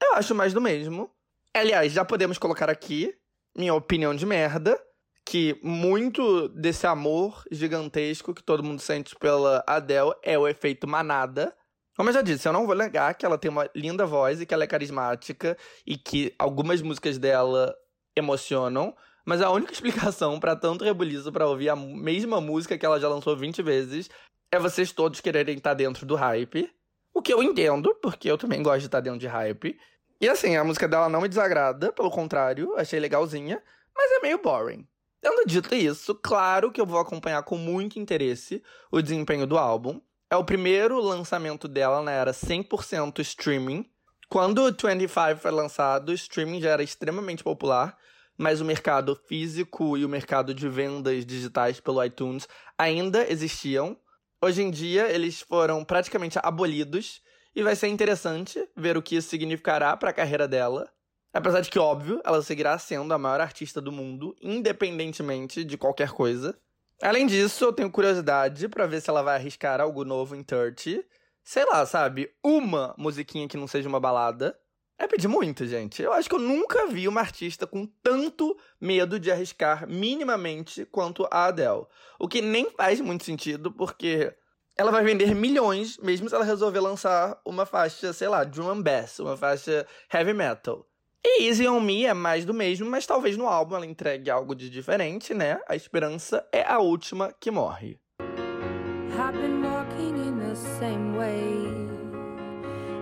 eu 0.00 0.14
acho 0.14 0.32
mais 0.32 0.54
do 0.54 0.60
mesmo. 0.60 1.10
Aliás, 1.52 1.92
já 1.92 2.04
podemos 2.04 2.38
colocar 2.38 2.70
aqui 2.70 3.12
minha 3.56 3.74
opinião 3.74 4.14
de 4.14 4.24
merda, 4.24 4.80
que 5.26 5.58
muito 5.60 6.48
desse 6.50 6.86
amor 6.86 7.42
gigantesco 7.50 8.32
que 8.32 8.44
todo 8.44 8.62
mundo 8.62 8.80
sente 8.80 9.16
pela 9.16 9.64
Adele 9.66 10.12
é 10.22 10.38
o 10.38 10.46
efeito 10.46 10.86
manada. 10.86 11.52
Como 11.96 12.10
eu 12.10 12.14
já 12.14 12.22
disse, 12.22 12.46
eu 12.46 12.52
não 12.52 12.64
vou 12.64 12.76
negar 12.76 13.12
que 13.14 13.26
ela 13.26 13.36
tem 13.36 13.50
uma 13.50 13.68
linda 13.74 14.06
voz 14.06 14.40
e 14.40 14.46
que 14.46 14.54
ela 14.54 14.62
é 14.62 14.68
carismática 14.68 15.58
e 15.84 15.98
que 15.98 16.32
algumas 16.38 16.80
músicas 16.80 17.18
dela 17.18 17.74
emocionam, 18.14 18.94
mas 19.26 19.42
a 19.42 19.50
única 19.50 19.72
explicação 19.74 20.38
para 20.38 20.54
tanto 20.54 20.84
rebuliço 20.84 21.32
para 21.32 21.48
ouvir 21.48 21.70
a 21.70 21.74
mesma 21.74 22.40
música 22.40 22.78
que 22.78 22.86
ela 22.86 23.00
já 23.00 23.08
lançou 23.08 23.36
20 23.36 23.62
vezes 23.62 24.08
é 24.50 24.58
vocês 24.58 24.92
todos 24.92 25.20
quererem 25.20 25.56
estar 25.56 25.74
dentro 25.74 26.06
do 26.06 26.14
hype. 26.14 26.70
O 27.12 27.20
que 27.20 27.32
eu 27.32 27.42
entendo, 27.42 27.94
porque 28.02 28.30
eu 28.30 28.38
também 28.38 28.62
gosto 28.62 28.80
de 28.80 28.86
estar 28.86 29.00
dentro 29.00 29.18
de 29.18 29.26
hype. 29.26 29.78
E 30.20 30.28
assim, 30.28 30.56
a 30.56 30.64
música 30.64 30.88
dela 30.88 31.08
não 31.08 31.20
me 31.20 31.28
desagrada, 31.28 31.92
pelo 31.92 32.10
contrário, 32.10 32.74
achei 32.76 32.98
legalzinha, 32.98 33.62
mas 33.94 34.12
é 34.12 34.20
meio 34.20 34.42
boring. 34.42 34.86
Tendo 35.20 35.44
dito 35.46 35.74
isso, 35.74 36.14
claro 36.14 36.70
que 36.70 36.80
eu 36.80 36.86
vou 36.86 36.98
acompanhar 36.98 37.42
com 37.42 37.56
muito 37.56 37.98
interesse 37.98 38.62
o 38.90 39.02
desempenho 39.02 39.46
do 39.46 39.58
álbum. 39.58 40.00
É 40.30 40.36
o 40.36 40.44
primeiro 40.44 41.00
lançamento 41.00 41.66
dela 41.66 42.02
na 42.02 42.12
era 42.12 42.32
100% 42.32 43.18
streaming. 43.20 43.84
Quando 44.28 44.62
o 44.62 44.70
25 44.70 45.36
foi 45.40 45.50
lançado, 45.50 46.10
o 46.10 46.14
streaming 46.14 46.60
já 46.60 46.70
era 46.70 46.82
extremamente 46.82 47.42
popular, 47.42 47.96
mas 48.36 48.60
o 48.60 48.64
mercado 48.64 49.16
físico 49.26 49.96
e 49.96 50.04
o 50.04 50.08
mercado 50.08 50.54
de 50.54 50.68
vendas 50.68 51.24
digitais 51.26 51.80
pelo 51.80 52.04
iTunes 52.04 52.46
ainda 52.76 53.30
existiam. 53.30 53.96
Hoje 54.40 54.62
em 54.62 54.70
dia, 54.70 55.10
eles 55.10 55.40
foram 55.40 55.84
praticamente 55.84 56.38
abolidos 56.40 57.20
e 57.56 57.62
vai 57.62 57.74
ser 57.74 57.88
interessante 57.88 58.64
ver 58.76 58.96
o 58.96 59.02
que 59.02 59.16
isso 59.16 59.28
significará 59.28 59.96
para 59.96 60.10
a 60.10 60.12
carreira 60.12 60.46
dela. 60.46 60.88
Apesar 61.32 61.60
de 61.60 61.68
que, 61.68 61.78
óbvio, 61.78 62.20
ela 62.24 62.40
seguirá 62.40 62.78
sendo 62.78 63.12
a 63.12 63.18
maior 63.18 63.40
artista 63.40 63.80
do 63.80 63.90
mundo, 63.90 64.36
independentemente 64.40 65.64
de 65.64 65.76
qualquer 65.76 66.10
coisa. 66.10 66.56
Além 67.02 67.26
disso, 67.26 67.64
eu 67.64 67.72
tenho 67.72 67.90
curiosidade 67.90 68.68
para 68.68 68.86
ver 68.86 69.00
se 69.00 69.10
ela 69.10 69.22
vai 69.22 69.34
arriscar 69.34 69.80
algo 69.80 70.04
novo 70.04 70.36
em 70.36 70.44
30. 70.44 71.04
Sei 71.42 71.64
lá, 71.64 71.84
sabe? 71.84 72.30
Uma 72.42 72.94
musiquinha 72.96 73.48
que 73.48 73.56
não 73.56 73.66
seja 73.66 73.88
uma 73.88 73.98
balada. 73.98 74.56
É 74.98 75.06
pedir 75.06 75.28
muito, 75.28 75.64
gente. 75.64 76.02
Eu 76.02 76.12
acho 76.12 76.28
que 76.28 76.34
eu 76.34 76.40
nunca 76.40 76.88
vi 76.88 77.06
uma 77.06 77.20
artista 77.20 77.68
com 77.68 77.86
tanto 78.02 78.58
medo 78.80 79.20
de 79.20 79.30
arriscar 79.30 79.88
minimamente 79.88 80.84
quanto 80.84 81.24
a 81.30 81.46
Adele. 81.46 81.86
O 82.18 82.26
que 82.26 82.42
nem 82.42 82.68
faz 82.70 83.00
muito 83.00 83.24
sentido, 83.24 83.70
porque 83.70 84.34
ela 84.76 84.90
vai 84.90 85.04
vender 85.04 85.36
milhões, 85.36 85.98
mesmo 85.98 86.28
se 86.28 86.34
ela 86.34 86.44
resolver 86.44 86.80
lançar 86.80 87.40
uma 87.44 87.64
faixa, 87.64 88.12
sei 88.12 88.28
lá, 88.28 88.42
drum 88.42 88.70
and 88.70 88.82
bass, 88.82 89.20
uma 89.20 89.36
faixa 89.36 89.86
heavy 90.12 90.34
metal. 90.34 90.84
E 91.24 91.44
Easy 91.44 91.68
on 91.68 91.80
Me 91.80 92.04
é 92.04 92.14
mais 92.14 92.44
do 92.44 92.54
mesmo, 92.54 92.88
mas 92.88 93.06
talvez 93.06 93.36
no 93.36 93.46
álbum 93.46 93.76
ela 93.76 93.86
entregue 93.86 94.30
algo 94.30 94.54
de 94.54 94.68
diferente, 94.68 95.32
né? 95.32 95.60
A 95.68 95.76
esperança 95.76 96.44
é 96.52 96.62
a 96.62 96.78
última 96.78 97.32
que 97.40 97.50
morre. 97.50 98.00
I've 98.20 99.36
been 99.36 99.62
walking 99.62 100.14
in 100.16 100.38
the 100.38 100.54
same 100.54 101.16
way 101.16 101.88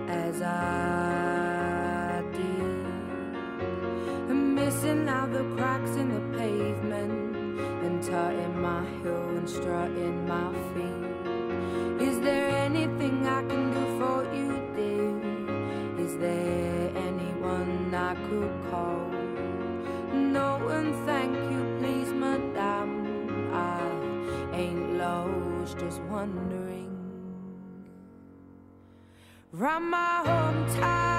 as 0.09 0.41
I 0.41 0.86
I'm 4.89 5.09
out 5.09 5.33
the 5.33 5.43
cracks 5.57 5.91
in 5.97 6.07
the 6.13 6.37
pavement 6.37 7.35
and 7.85 8.01
tutting 8.01 8.61
my 8.61 8.85
heel 9.01 9.29
and 9.37 9.49
strutting 9.49 10.25
my 10.25 10.53
feet. 10.73 12.07
Is 12.07 12.19
there 12.21 12.47
anything 12.49 13.27
I 13.27 13.41
can 13.43 13.71
do 13.73 13.83
for 13.99 14.23
you, 14.33 14.49
dear? 14.77 16.05
Is 16.05 16.17
there 16.17 16.91
anyone 16.95 17.93
I 17.93 18.15
could 18.29 18.71
call? 18.71 19.09
No, 20.13 20.67
and 20.69 20.95
thank 21.05 21.35
you, 21.51 21.61
please, 21.79 22.13
madame. 22.13 23.51
I 23.53 23.81
ain't 24.55 24.97
lost, 24.97 25.79
just 25.79 26.01
wondering. 26.03 26.93
Round 29.51 29.89
my 29.89 30.23
hometown, 30.25 31.16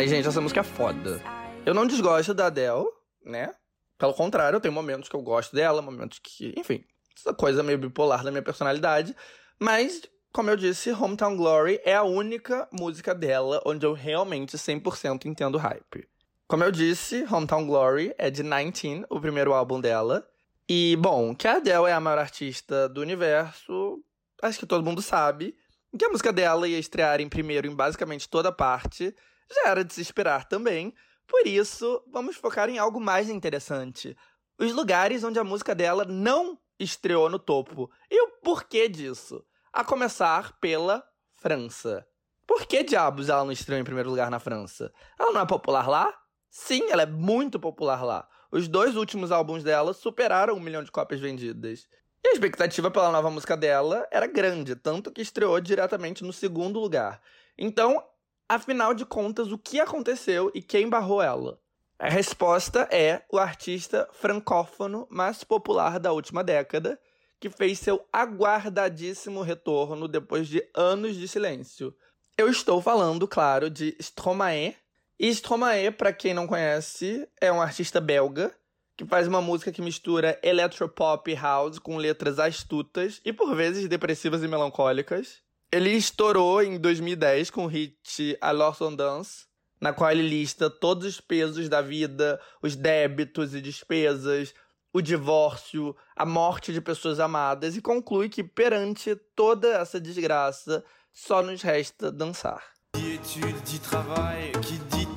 Ai, 0.00 0.08
gente, 0.08 0.26
essa 0.26 0.40
música 0.40 0.60
é 0.60 0.64
foda. 0.64 1.20
Eu 1.66 1.74
não 1.74 1.86
desgosto 1.86 2.32
da 2.32 2.46
Adele, 2.46 2.86
né? 3.22 3.52
Pelo 3.98 4.14
contrário, 4.14 4.56
eu 4.56 4.60
tenho 4.60 4.72
momentos 4.72 5.10
que 5.10 5.14
eu 5.14 5.20
gosto 5.20 5.54
dela, 5.54 5.82
momentos 5.82 6.18
que, 6.18 6.54
enfim, 6.56 6.82
essa 7.14 7.34
coisa 7.34 7.62
meio 7.62 7.76
bipolar 7.76 8.24
da 8.24 8.30
minha 8.30 8.42
personalidade. 8.42 9.14
Mas, 9.58 10.00
como 10.32 10.48
eu 10.48 10.56
disse, 10.56 10.90
Hometown 10.90 11.36
Glory 11.36 11.82
é 11.84 11.94
a 11.94 12.02
única 12.02 12.66
música 12.72 13.14
dela 13.14 13.60
onde 13.66 13.84
eu 13.84 13.92
realmente 13.92 14.56
100% 14.56 15.26
entendo 15.26 15.58
hype. 15.58 16.08
Como 16.48 16.64
eu 16.64 16.72
disse, 16.72 17.26
Hometown 17.30 17.66
Glory 17.66 18.14
é 18.16 18.30
de 18.30 18.42
19, 18.42 19.04
o 19.10 19.20
primeiro 19.20 19.52
álbum 19.52 19.78
dela. 19.78 20.26
E, 20.66 20.96
bom, 20.96 21.34
que 21.34 21.46
a 21.46 21.56
Adele 21.56 21.88
é 21.88 21.92
a 21.92 22.00
maior 22.00 22.20
artista 22.20 22.88
do 22.88 23.02
universo, 23.02 24.02
acho 24.40 24.60
que 24.60 24.66
todo 24.66 24.82
mundo 24.82 25.02
sabe. 25.02 25.54
Que 25.98 26.06
a 26.06 26.08
música 26.08 26.32
dela 26.32 26.66
ia 26.66 26.78
estrear 26.78 27.20
em 27.20 27.28
primeiro 27.28 27.66
em 27.66 27.74
basicamente 27.74 28.26
toda 28.30 28.50
parte, 28.50 29.14
já 29.52 29.68
era 29.68 29.84
de 29.84 29.92
se 29.92 30.00
esperar 30.00 30.44
também. 30.44 30.94
Por 31.26 31.46
isso, 31.46 32.02
vamos 32.10 32.36
focar 32.36 32.68
em 32.68 32.78
algo 32.78 33.00
mais 33.00 33.28
interessante. 33.28 34.16
Os 34.58 34.72
lugares 34.72 35.24
onde 35.24 35.38
a 35.38 35.44
música 35.44 35.74
dela 35.74 36.04
não 36.04 36.58
estreou 36.78 37.28
no 37.28 37.38
topo. 37.38 37.90
E 38.10 38.22
o 38.22 38.28
porquê 38.42 38.88
disso? 38.88 39.44
A 39.72 39.84
começar 39.84 40.58
pela 40.60 41.04
França. 41.34 42.06
Por 42.46 42.66
que 42.66 42.82
diabos 42.82 43.28
ela 43.28 43.44
não 43.44 43.52
estreou 43.52 43.80
em 43.80 43.84
primeiro 43.84 44.10
lugar 44.10 44.30
na 44.30 44.40
França? 44.40 44.92
Ela 45.18 45.32
não 45.32 45.40
é 45.40 45.46
popular 45.46 45.88
lá? 45.88 46.12
Sim, 46.50 46.90
ela 46.90 47.02
é 47.02 47.06
muito 47.06 47.60
popular 47.60 48.04
lá. 48.04 48.28
Os 48.50 48.66
dois 48.66 48.96
últimos 48.96 49.30
álbuns 49.30 49.62
dela 49.62 49.94
superaram 49.94 50.56
um 50.56 50.60
milhão 50.60 50.82
de 50.82 50.90
cópias 50.90 51.20
vendidas. 51.20 51.86
E 52.24 52.28
a 52.28 52.32
expectativa 52.32 52.90
pela 52.90 53.12
nova 53.12 53.30
música 53.30 53.56
dela 53.56 54.06
era 54.10 54.26
grande, 54.26 54.74
tanto 54.74 55.12
que 55.12 55.22
estreou 55.22 55.60
diretamente 55.60 56.24
no 56.24 56.32
segundo 56.32 56.80
lugar. 56.80 57.22
Então, 57.56 58.04
afinal 58.50 58.92
de 58.92 59.06
contas, 59.06 59.52
o 59.52 59.58
que 59.58 59.78
aconteceu 59.78 60.50
e 60.52 60.60
quem 60.60 60.88
barrou 60.88 61.22
ela? 61.22 61.60
A 61.96 62.08
resposta 62.08 62.88
é 62.90 63.22
o 63.30 63.38
artista 63.38 64.08
francófono 64.12 65.06
mais 65.08 65.44
popular 65.44 66.00
da 66.00 66.10
última 66.10 66.42
década, 66.42 66.98
que 67.38 67.48
fez 67.48 67.78
seu 67.78 68.04
aguardadíssimo 68.12 69.40
retorno 69.42 70.08
depois 70.08 70.48
de 70.48 70.68
anos 70.74 71.14
de 71.14 71.28
silêncio. 71.28 71.94
Eu 72.36 72.48
estou 72.48 72.82
falando, 72.82 73.28
claro, 73.28 73.70
de 73.70 73.96
Stromae. 74.00 74.76
E 75.16 75.28
Stromae, 75.28 75.92
para 75.92 76.12
quem 76.12 76.34
não 76.34 76.48
conhece, 76.48 77.28
é 77.40 77.52
um 77.52 77.62
artista 77.62 78.00
belga 78.00 78.52
que 78.96 79.06
faz 79.06 79.28
uma 79.28 79.40
música 79.40 79.70
que 79.70 79.80
mistura 79.80 80.38
electropop 80.42 81.30
e 81.30 81.34
house 81.34 81.78
com 81.78 81.96
letras 81.96 82.40
astutas 82.40 83.20
e 83.24 83.32
por 83.32 83.54
vezes 83.54 83.88
depressivas 83.88 84.42
e 84.42 84.48
melancólicas. 84.48 85.40
Ele 85.72 85.90
estourou 85.90 86.60
em 86.60 86.80
2010 86.80 87.48
com 87.50 87.64
o 87.64 87.68
hit 87.68 88.36
Alors 88.40 88.82
on 88.82 88.92
Dance, 88.92 89.46
na 89.80 89.92
qual 89.92 90.10
ele 90.10 90.28
lista 90.28 90.68
todos 90.68 91.06
os 91.06 91.20
pesos 91.20 91.68
da 91.68 91.80
vida, 91.80 92.40
os 92.60 92.74
débitos 92.74 93.54
e 93.54 93.60
despesas, 93.60 94.52
o 94.92 95.00
divórcio, 95.00 95.94
a 96.16 96.26
morte 96.26 96.72
de 96.72 96.80
pessoas 96.80 97.20
amadas 97.20 97.76
e 97.76 97.80
conclui 97.80 98.28
que 98.28 98.42
perante 98.42 99.14
toda 99.36 99.68
essa 99.68 100.00
desgraça 100.00 100.84
só 101.12 101.40
nos 101.40 101.62
resta 101.62 102.10
dançar. 102.10 102.64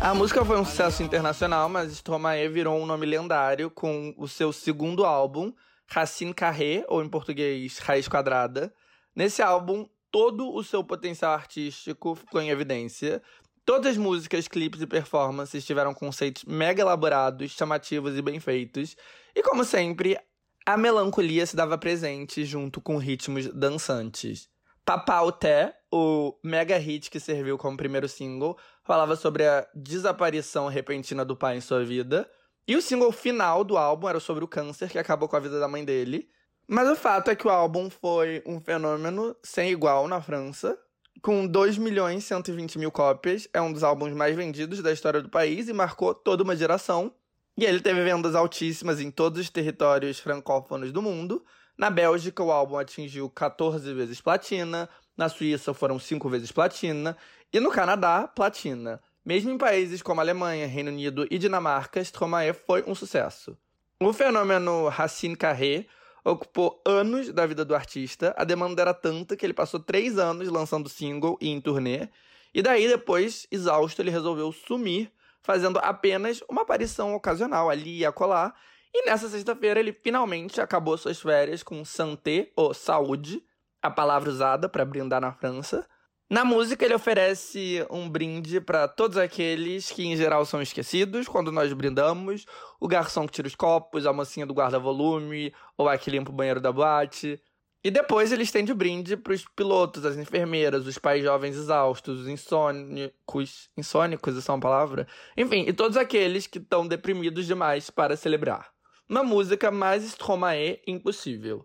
A 0.00 0.16
música 0.16 0.44
foi 0.44 0.60
um 0.60 0.64
sucesso 0.64 1.02
internacional, 1.02 1.68
mas 1.68 1.90
Stromae 1.90 2.48
virou 2.48 2.80
um 2.80 2.86
nome 2.86 3.04
lendário 3.04 3.68
com 3.68 4.14
o 4.16 4.28
seu 4.28 4.52
segundo 4.52 5.04
álbum, 5.04 5.52
Racine 5.86 6.32
Carré, 6.32 6.84
ou 6.88 7.02
em 7.02 7.08
português, 7.08 7.78
Raiz 7.78 8.06
Quadrada. 8.06 8.72
Nesse 9.16 9.42
álbum, 9.42 9.88
todo 10.12 10.54
o 10.54 10.62
seu 10.62 10.84
potencial 10.84 11.32
artístico 11.32 12.14
ficou 12.14 12.40
em 12.40 12.50
evidência. 12.50 13.20
Todas 13.64 13.92
as 13.92 13.96
músicas, 13.96 14.46
clipes 14.46 14.82
e 14.82 14.86
performances 14.86 15.64
tiveram 15.64 15.94
conceitos 15.94 16.44
mega 16.44 16.82
elaborados, 16.82 17.52
chamativos 17.52 18.16
e 18.16 18.20
bem 18.20 18.38
feitos. 18.38 18.94
E 19.34 19.42
como 19.42 19.64
sempre, 19.64 20.18
a 20.66 20.76
melancolia 20.76 21.46
se 21.46 21.56
dava 21.56 21.78
presente 21.78 22.44
junto 22.44 22.80
com 22.80 22.98
ritmos 22.98 23.48
dançantes. 23.48 24.48
Papau 24.84 25.32
Té, 25.32 25.74
o 25.90 26.38
mega 26.44 26.76
hit 26.76 27.10
que 27.10 27.18
serviu 27.18 27.56
como 27.56 27.76
primeiro 27.76 28.06
single, 28.06 28.58
falava 28.82 29.16
sobre 29.16 29.46
a 29.46 29.66
desaparição 29.74 30.68
repentina 30.68 31.24
do 31.24 31.34
pai 31.34 31.56
em 31.56 31.60
sua 31.62 31.82
vida. 31.82 32.30
E 32.68 32.76
o 32.76 32.82
single 32.82 33.12
final 33.12 33.64
do 33.64 33.78
álbum 33.78 34.08
era 34.08 34.20
sobre 34.20 34.44
o 34.44 34.48
câncer 34.48 34.90
que 34.90 34.98
acabou 34.98 35.26
com 35.26 35.36
a 35.36 35.40
vida 35.40 35.58
da 35.58 35.68
mãe 35.68 35.82
dele. 35.84 36.28
Mas 36.68 36.88
o 36.88 36.96
fato 36.96 37.30
é 37.30 37.36
que 37.36 37.46
o 37.46 37.50
álbum 37.50 37.88
foi 37.88 38.42
um 38.46 38.60
fenômeno 38.60 39.34
sem 39.42 39.70
igual 39.70 40.06
na 40.06 40.20
França. 40.20 40.78
Com 41.22 41.46
2 41.46 41.78
milhões 41.78 42.24
e 42.24 42.26
120 42.26 42.78
mil 42.78 42.90
cópias, 42.90 43.48
é 43.52 43.60
um 43.60 43.72
dos 43.72 43.82
álbuns 43.82 44.12
mais 44.12 44.36
vendidos 44.36 44.82
da 44.82 44.92
história 44.92 45.22
do 45.22 45.28
país 45.28 45.68
e 45.68 45.72
marcou 45.72 46.14
toda 46.14 46.42
uma 46.42 46.54
geração. 46.54 47.12
E 47.56 47.64
ele 47.64 47.80
teve 47.80 48.02
vendas 48.02 48.34
altíssimas 48.34 49.00
em 49.00 49.10
todos 49.10 49.40
os 49.40 49.48
territórios 49.48 50.18
francófonos 50.18 50.92
do 50.92 51.00
mundo. 51.00 51.44
Na 51.78 51.88
Bélgica, 51.88 52.42
o 52.42 52.50
álbum 52.50 52.76
atingiu 52.76 53.30
14 53.30 53.92
vezes 53.94 54.20
platina. 54.20 54.88
Na 55.16 55.28
Suíça 55.28 55.72
foram 55.72 55.98
cinco 55.98 56.28
vezes 56.28 56.52
platina. 56.52 57.16
E 57.52 57.60
no 57.60 57.70
Canadá, 57.70 58.26
platina. 58.26 59.00
Mesmo 59.24 59.50
em 59.50 59.56
países 59.56 60.02
como 60.02 60.20
Alemanha, 60.20 60.66
Reino 60.66 60.90
Unido 60.90 61.26
e 61.30 61.38
Dinamarca, 61.38 62.00
Stromae 62.00 62.52
foi 62.52 62.84
um 62.86 62.94
sucesso. 62.94 63.56
O 63.98 64.12
fenômeno 64.12 64.88
Racine 64.88 65.36
Carré 65.36 65.86
ocupou 66.24 66.80
anos 66.86 67.30
da 67.32 67.46
vida 67.46 67.64
do 67.64 67.74
artista. 67.74 68.34
A 68.36 68.44
demanda 68.44 68.80
era 68.80 68.94
tanta 68.94 69.36
que 69.36 69.44
ele 69.44 69.52
passou 69.52 69.78
três 69.78 70.18
anos 70.18 70.48
lançando 70.48 70.88
single 70.88 71.36
e 71.40 71.50
em 71.50 71.60
turnê. 71.60 72.08
E 72.54 72.62
daí, 72.62 72.88
depois, 72.88 73.46
exausto, 73.50 74.00
ele 74.00 74.10
resolveu 74.10 74.50
sumir, 74.52 75.12
fazendo 75.42 75.78
apenas 75.78 76.42
uma 76.48 76.62
aparição 76.62 77.14
ocasional 77.14 77.68
ali 77.68 77.98
e 77.98 78.06
acolá. 78.06 78.54
E 78.92 79.04
nessa 79.04 79.28
sexta-feira 79.28 79.80
ele 79.80 79.92
finalmente 79.92 80.60
acabou 80.60 80.96
suas 80.96 81.20
férias 81.20 81.62
com 81.62 81.84
santé, 81.84 82.50
ou 82.56 82.72
saúde, 82.72 83.44
a 83.82 83.90
palavra 83.90 84.30
usada 84.30 84.68
para 84.68 84.84
brindar 84.84 85.20
na 85.20 85.32
França. 85.32 85.86
Na 86.34 86.44
música, 86.44 86.84
ele 86.84 86.94
oferece 86.94 87.86
um 87.88 88.10
brinde 88.10 88.60
para 88.60 88.88
todos 88.88 89.16
aqueles 89.16 89.92
que, 89.92 90.04
em 90.04 90.16
geral, 90.16 90.44
são 90.44 90.60
esquecidos 90.60 91.28
quando 91.28 91.52
nós 91.52 91.72
brindamos: 91.72 92.44
o 92.80 92.88
garçom 92.88 93.24
que 93.24 93.34
tira 93.34 93.46
os 93.46 93.54
copos, 93.54 94.04
a 94.04 94.12
mocinha 94.12 94.44
do 94.44 94.52
guarda-volume, 94.52 95.54
ou 95.78 95.88
a 95.88 95.96
que 95.96 96.10
limpa 96.10 96.32
o 96.32 96.34
banheiro 96.34 96.60
da 96.60 96.72
boate. 96.72 97.40
E 97.84 97.88
depois 97.88 98.32
ele 98.32 98.42
estende 98.42 98.72
o 98.72 98.74
brinde 98.74 99.16
para 99.16 99.32
os 99.32 99.44
pilotos, 99.54 100.04
as 100.04 100.16
enfermeiras, 100.16 100.88
os 100.88 100.98
pais 100.98 101.22
jovens 101.22 101.54
exaustos, 101.54 102.22
os 102.22 102.26
insônicos. 102.26 103.70
Insônicos, 103.76 104.36
essa 104.36 104.50
é 104.50 104.54
uma 104.56 104.60
palavra? 104.60 105.06
Enfim, 105.36 105.66
e 105.68 105.72
todos 105.72 105.96
aqueles 105.96 106.48
que 106.48 106.58
estão 106.58 106.84
deprimidos 106.84 107.46
demais 107.46 107.90
para 107.90 108.16
celebrar. 108.16 108.72
Uma 109.08 109.22
música 109.22 109.70
mais 109.70 110.02
Stromae 110.02 110.82
impossível. 110.84 111.64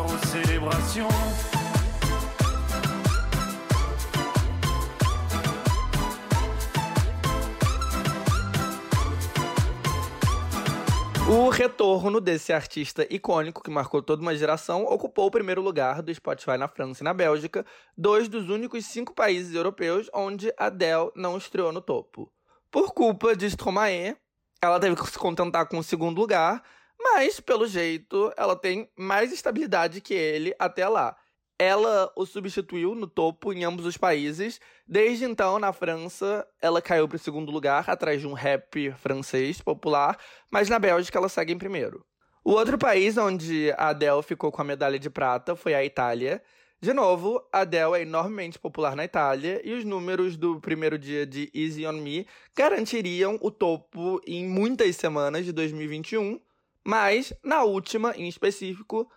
O 11.33 11.47
retorno 11.47 12.19
desse 12.19 12.51
artista 12.51 13.07
icônico 13.09 13.63
que 13.63 13.71
marcou 13.71 14.01
toda 14.01 14.21
uma 14.21 14.35
geração 14.35 14.83
ocupou 14.83 15.27
o 15.27 15.31
primeiro 15.31 15.61
lugar 15.61 16.01
do 16.01 16.13
Spotify 16.13 16.57
na 16.57 16.67
França 16.67 17.01
e 17.01 17.05
na 17.05 17.13
Bélgica, 17.13 17.65
dois 17.97 18.27
dos 18.27 18.49
únicos 18.49 18.85
cinco 18.85 19.13
países 19.13 19.55
europeus 19.55 20.09
onde 20.13 20.53
Adele 20.57 21.09
não 21.15 21.37
estreou 21.37 21.71
no 21.71 21.79
topo. 21.79 22.29
Por 22.69 22.93
culpa 22.93 23.33
de 23.33 23.45
Stromae, 23.45 24.17
ela 24.61 24.77
teve 24.77 24.97
que 24.97 25.09
se 25.09 25.17
contentar 25.17 25.67
com 25.67 25.77
o 25.77 25.83
segundo 25.83 26.19
lugar, 26.19 26.61
mas, 27.03 27.39
pelo 27.39 27.67
jeito, 27.67 28.31
ela 28.37 28.55
tem 28.55 28.89
mais 28.97 29.31
estabilidade 29.31 30.01
que 30.01 30.13
ele 30.13 30.53
até 30.59 30.87
lá. 30.87 31.15
Ela 31.57 32.11
o 32.15 32.25
substituiu 32.25 32.95
no 32.95 33.07
topo 33.07 33.53
em 33.53 33.63
ambos 33.63 33.85
os 33.85 33.97
países. 33.97 34.59
Desde 34.87 35.25
então, 35.25 35.59
na 35.59 35.73
França, 35.73 36.47
ela 36.61 36.81
caiu 36.81 37.07
para 37.07 37.17
o 37.17 37.19
segundo 37.19 37.51
lugar, 37.51 37.89
atrás 37.89 38.19
de 38.21 38.27
um 38.27 38.33
rap 38.33 38.91
francês 38.97 39.61
popular, 39.61 40.17
mas 40.51 40.69
na 40.69 40.79
Bélgica 40.79 41.17
ela 41.17 41.29
segue 41.29 41.53
em 41.53 41.57
primeiro. 41.57 42.05
O 42.43 42.53
outro 42.53 42.77
país 42.77 43.17
onde 43.17 43.71
a 43.77 43.89
Adele 43.89 44.23
ficou 44.23 44.51
com 44.51 44.61
a 44.61 44.65
medalha 44.65 44.97
de 44.97 45.09
prata 45.09 45.55
foi 45.55 45.75
a 45.75 45.85
Itália. 45.85 46.41
De 46.81 46.93
novo, 46.93 47.39
Adele 47.53 47.99
é 47.99 48.01
enormemente 48.01 48.57
popular 48.57 48.95
na 48.95 49.05
Itália 49.05 49.61
e 49.63 49.73
os 49.73 49.85
números 49.85 50.35
do 50.35 50.59
primeiro 50.59 50.97
dia 50.97 51.27
de 51.27 51.51
Easy 51.53 51.85
on 51.85 51.93
Me 51.93 52.25
garantiriam 52.57 53.37
o 53.39 53.51
topo 53.51 54.19
em 54.25 54.47
muitas 54.47 54.95
semanas 54.95 55.45
de 55.45 55.51
2021, 55.51 56.39
mas 56.85 57.33
na 57.43 57.63
última, 57.63 58.13
em 58.15 58.27
específico, 58.27 59.09